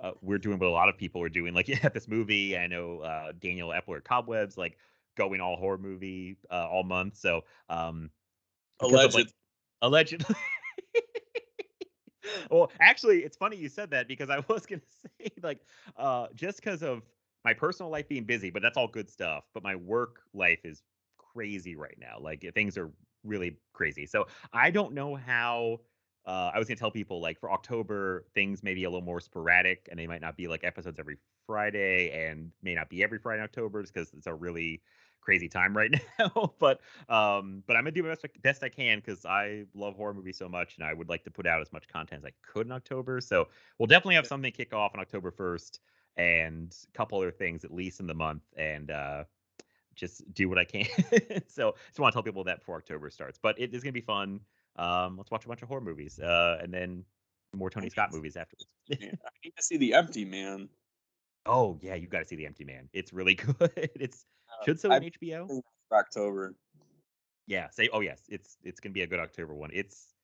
uh, 0.00 0.12
we're 0.22 0.38
doing 0.38 0.58
what 0.58 0.68
a 0.68 0.70
lot 0.70 0.88
of 0.88 0.96
people 0.96 1.22
are 1.22 1.28
doing. 1.28 1.54
Like, 1.54 1.68
yeah, 1.68 1.88
this 1.88 2.08
movie. 2.08 2.56
I 2.56 2.66
know 2.66 3.00
uh, 3.00 3.32
Daniel 3.38 3.70
Epler 3.70 4.02
Cobwebs, 4.02 4.56
like 4.56 4.78
going 5.16 5.40
all 5.40 5.56
horror 5.56 5.78
movie 5.78 6.36
uh, 6.50 6.68
all 6.68 6.84
month. 6.84 7.16
So, 7.16 7.42
um, 7.68 8.10
alleged, 8.80 9.14
like, 9.14 9.28
allegedly. 9.82 10.36
well, 12.50 12.70
actually, 12.80 13.18
it's 13.24 13.36
funny 13.36 13.56
you 13.56 13.68
said 13.68 13.90
that 13.90 14.08
because 14.08 14.30
I 14.30 14.38
was 14.48 14.66
gonna 14.66 14.82
say 15.02 15.30
like, 15.42 15.60
uh, 15.96 16.28
just 16.34 16.58
because 16.58 16.82
of 16.82 17.02
my 17.44 17.54
personal 17.54 17.90
life 17.90 18.08
being 18.08 18.24
busy, 18.24 18.50
but 18.50 18.62
that's 18.62 18.76
all 18.76 18.88
good 18.88 19.08
stuff. 19.08 19.44
But 19.54 19.62
my 19.62 19.76
work 19.76 20.20
life 20.34 20.60
is 20.64 20.82
crazy 21.16 21.76
right 21.76 21.96
now. 22.00 22.18
Like 22.20 22.44
things 22.54 22.76
are 22.76 22.90
really 23.24 23.56
crazy. 23.72 24.06
So 24.06 24.26
I 24.52 24.70
don't 24.70 24.92
know 24.92 25.14
how 25.14 25.78
uh, 26.26 26.50
I 26.54 26.58
was 26.58 26.68
gonna 26.68 26.76
tell 26.76 26.90
people 26.90 27.20
like 27.20 27.38
for 27.38 27.50
October 27.50 28.26
things 28.34 28.62
may 28.62 28.74
be 28.74 28.84
a 28.84 28.90
little 28.90 29.04
more 29.04 29.20
sporadic 29.20 29.88
and 29.90 29.98
they 29.98 30.06
might 30.06 30.20
not 30.20 30.36
be 30.36 30.46
like 30.48 30.64
episodes 30.64 30.98
every 30.98 31.16
Friday 31.46 32.10
and 32.10 32.50
may 32.62 32.74
not 32.74 32.90
be 32.90 33.02
every 33.02 33.18
Friday 33.18 33.40
in 33.40 33.44
October 33.44 33.82
just 33.82 33.94
because 33.94 34.12
it's 34.12 34.26
a 34.26 34.34
really 34.34 34.82
crazy 35.20 35.48
time 35.48 35.76
right 35.76 35.90
now. 36.18 36.54
but 36.58 36.80
um, 37.08 37.62
but 37.66 37.76
I'm 37.76 37.82
gonna 37.82 37.92
do 37.92 38.02
my 38.02 38.10
best, 38.10 38.26
best 38.42 38.62
I 38.62 38.68
can 38.68 38.98
because 38.98 39.24
I 39.24 39.64
love 39.74 39.96
horror 39.96 40.14
movies 40.14 40.38
so 40.38 40.48
much 40.48 40.76
and 40.76 40.86
I 40.86 40.92
would 40.92 41.08
like 41.08 41.24
to 41.24 41.30
put 41.30 41.46
out 41.46 41.60
as 41.60 41.72
much 41.72 41.88
content 41.88 42.22
as 42.24 42.26
I 42.26 42.32
could 42.42 42.66
in 42.66 42.72
October. 42.72 43.20
So 43.20 43.48
we'll 43.78 43.86
definitely 43.86 44.16
have 44.16 44.26
something 44.26 44.52
kick 44.52 44.72
off 44.74 44.92
on 44.94 45.00
October 45.00 45.30
1st 45.30 45.78
and 46.16 46.74
a 46.92 46.96
couple 46.96 47.18
other 47.18 47.30
things 47.30 47.64
at 47.64 47.72
least 47.72 48.00
in 48.00 48.06
the 48.06 48.14
month 48.14 48.42
and 48.56 48.90
uh, 48.90 49.24
just 49.94 50.22
do 50.34 50.48
what 50.48 50.58
I 50.58 50.64
can. 50.64 50.86
so 51.46 51.74
just 51.86 51.98
want 51.98 52.12
to 52.12 52.16
tell 52.16 52.22
people 52.22 52.44
that 52.44 52.60
before 52.60 52.76
October 52.76 53.10
starts. 53.10 53.38
But 53.40 53.58
it 53.58 53.74
is 53.74 53.82
gonna 53.82 53.92
be 53.92 54.00
fun. 54.00 54.40
Um, 54.76 55.16
let's 55.16 55.30
watch 55.30 55.44
a 55.44 55.48
bunch 55.48 55.62
of 55.62 55.68
horror 55.68 55.80
movies, 55.80 56.20
uh, 56.20 56.58
and 56.62 56.72
then 56.72 57.04
more 57.54 57.70
Tony 57.70 57.90
Scott 57.90 58.12
movies 58.12 58.36
afterwards. 58.36 58.66
I 58.92 58.96
need 59.44 59.54
to 59.56 59.62
see 59.62 59.76
The 59.76 59.94
Empty 59.94 60.24
Man. 60.24 60.68
Oh 61.46 61.78
yeah, 61.82 61.94
you 61.94 62.06
got 62.06 62.20
to 62.20 62.26
see 62.26 62.36
the 62.36 62.46
Empty 62.46 62.64
Man. 62.64 62.88
It's 62.92 63.12
really 63.12 63.34
good. 63.34 63.72
It's 63.74 64.24
should 64.64 64.80
so 64.80 64.90
I 64.90 64.96
on 64.96 65.02
HBO. 65.02 65.60
October. 65.92 66.54
Yeah. 67.46 67.70
Say. 67.70 67.88
Oh 67.92 68.00
yes, 68.00 68.22
it's 68.28 68.58
it's 68.62 68.80
gonna 68.80 68.92
be 68.92 69.02
a 69.02 69.06
good 69.06 69.20
October 69.20 69.54
one. 69.54 69.70
It's 69.72 70.14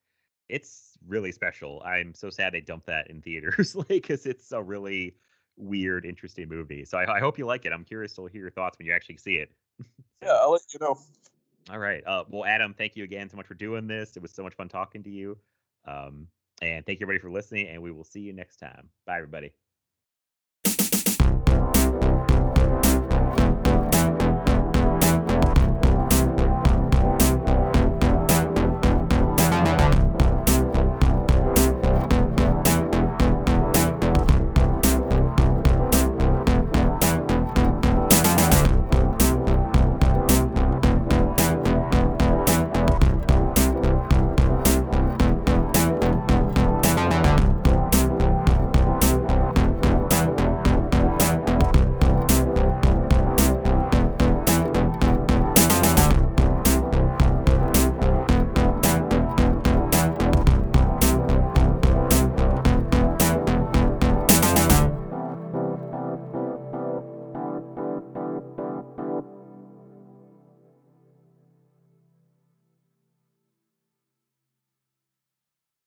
it's 0.49 0.99
really 1.07 1.33
special. 1.33 1.83
I'm 1.85 2.15
so 2.15 2.31
sad 2.31 2.53
they 2.53 2.61
dumped 2.61 2.87
that 2.87 3.11
in 3.11 3.23
theaters, 3.23 3.75
like 3.77 3.89
because 3.89 4.27
it's 4.27 4.53
a 4.53 4.63
really 4.63 5.17
weird, 5.57 6.05
interesting 6.05 6.49
movie. 6.49 6.85
So 6.85 6.99
I, 6.99 7.17
I 7.17 7.21
hope 7.21 7.39
you 7.39 7.47
like 7.47 7.65
it. 7.65 7.73
I'm 7.73 7.85
curious 7.85 8.15
to 8.15 8.27
hear 8.27 8.43
your 8.43 8.51
thoughts 8.51 8.79
when 8.79 8.87
you 8.87 8.93
actually 8.93 9.19
see 9.19 9.37
it. 9.37 9.51
Yeah, 10.23 10.39
I'll 10.41 10.53
let 10.53 10.63
you 10.73 10.81
know. 10.81 10.97
All 11.71 11.79
right. 11.79 12.03
Uh, 12.07 12.25
well, 12.31 12.47
Adam, 12.47 12.73
thank 12.73 12.97
you 12.97 13.05
again 13.05 13.29
so 13.29 13.37
much 13.37 13.47
for 13.47 13.53
doing 13.53 13.87
this. 13.87 14.17
It 14.17 14.23
was 14.23 14.31
so 14.31 14.43
much 14.43 14.55
fun 14.55 14.71
talking 14.71 15.03
to 15.03 15.11
you. 15.11 15.37
Um, 15.87 16.29
and 16.63 16.87
thank 16.87 16.99
you 16.99 17.05
everybody 17.05 17.21
for 17.21 17.31
listening. 17.31 17.69
And 17.69 17.83
we 17.83 17.91
will 17.91 18.05
see 18.05 18.21
you 18.21 18.33
next 18.33 18.57
time. 18.57 18.89
Bye, 19.07 19.17
everybody. 19.17 19.53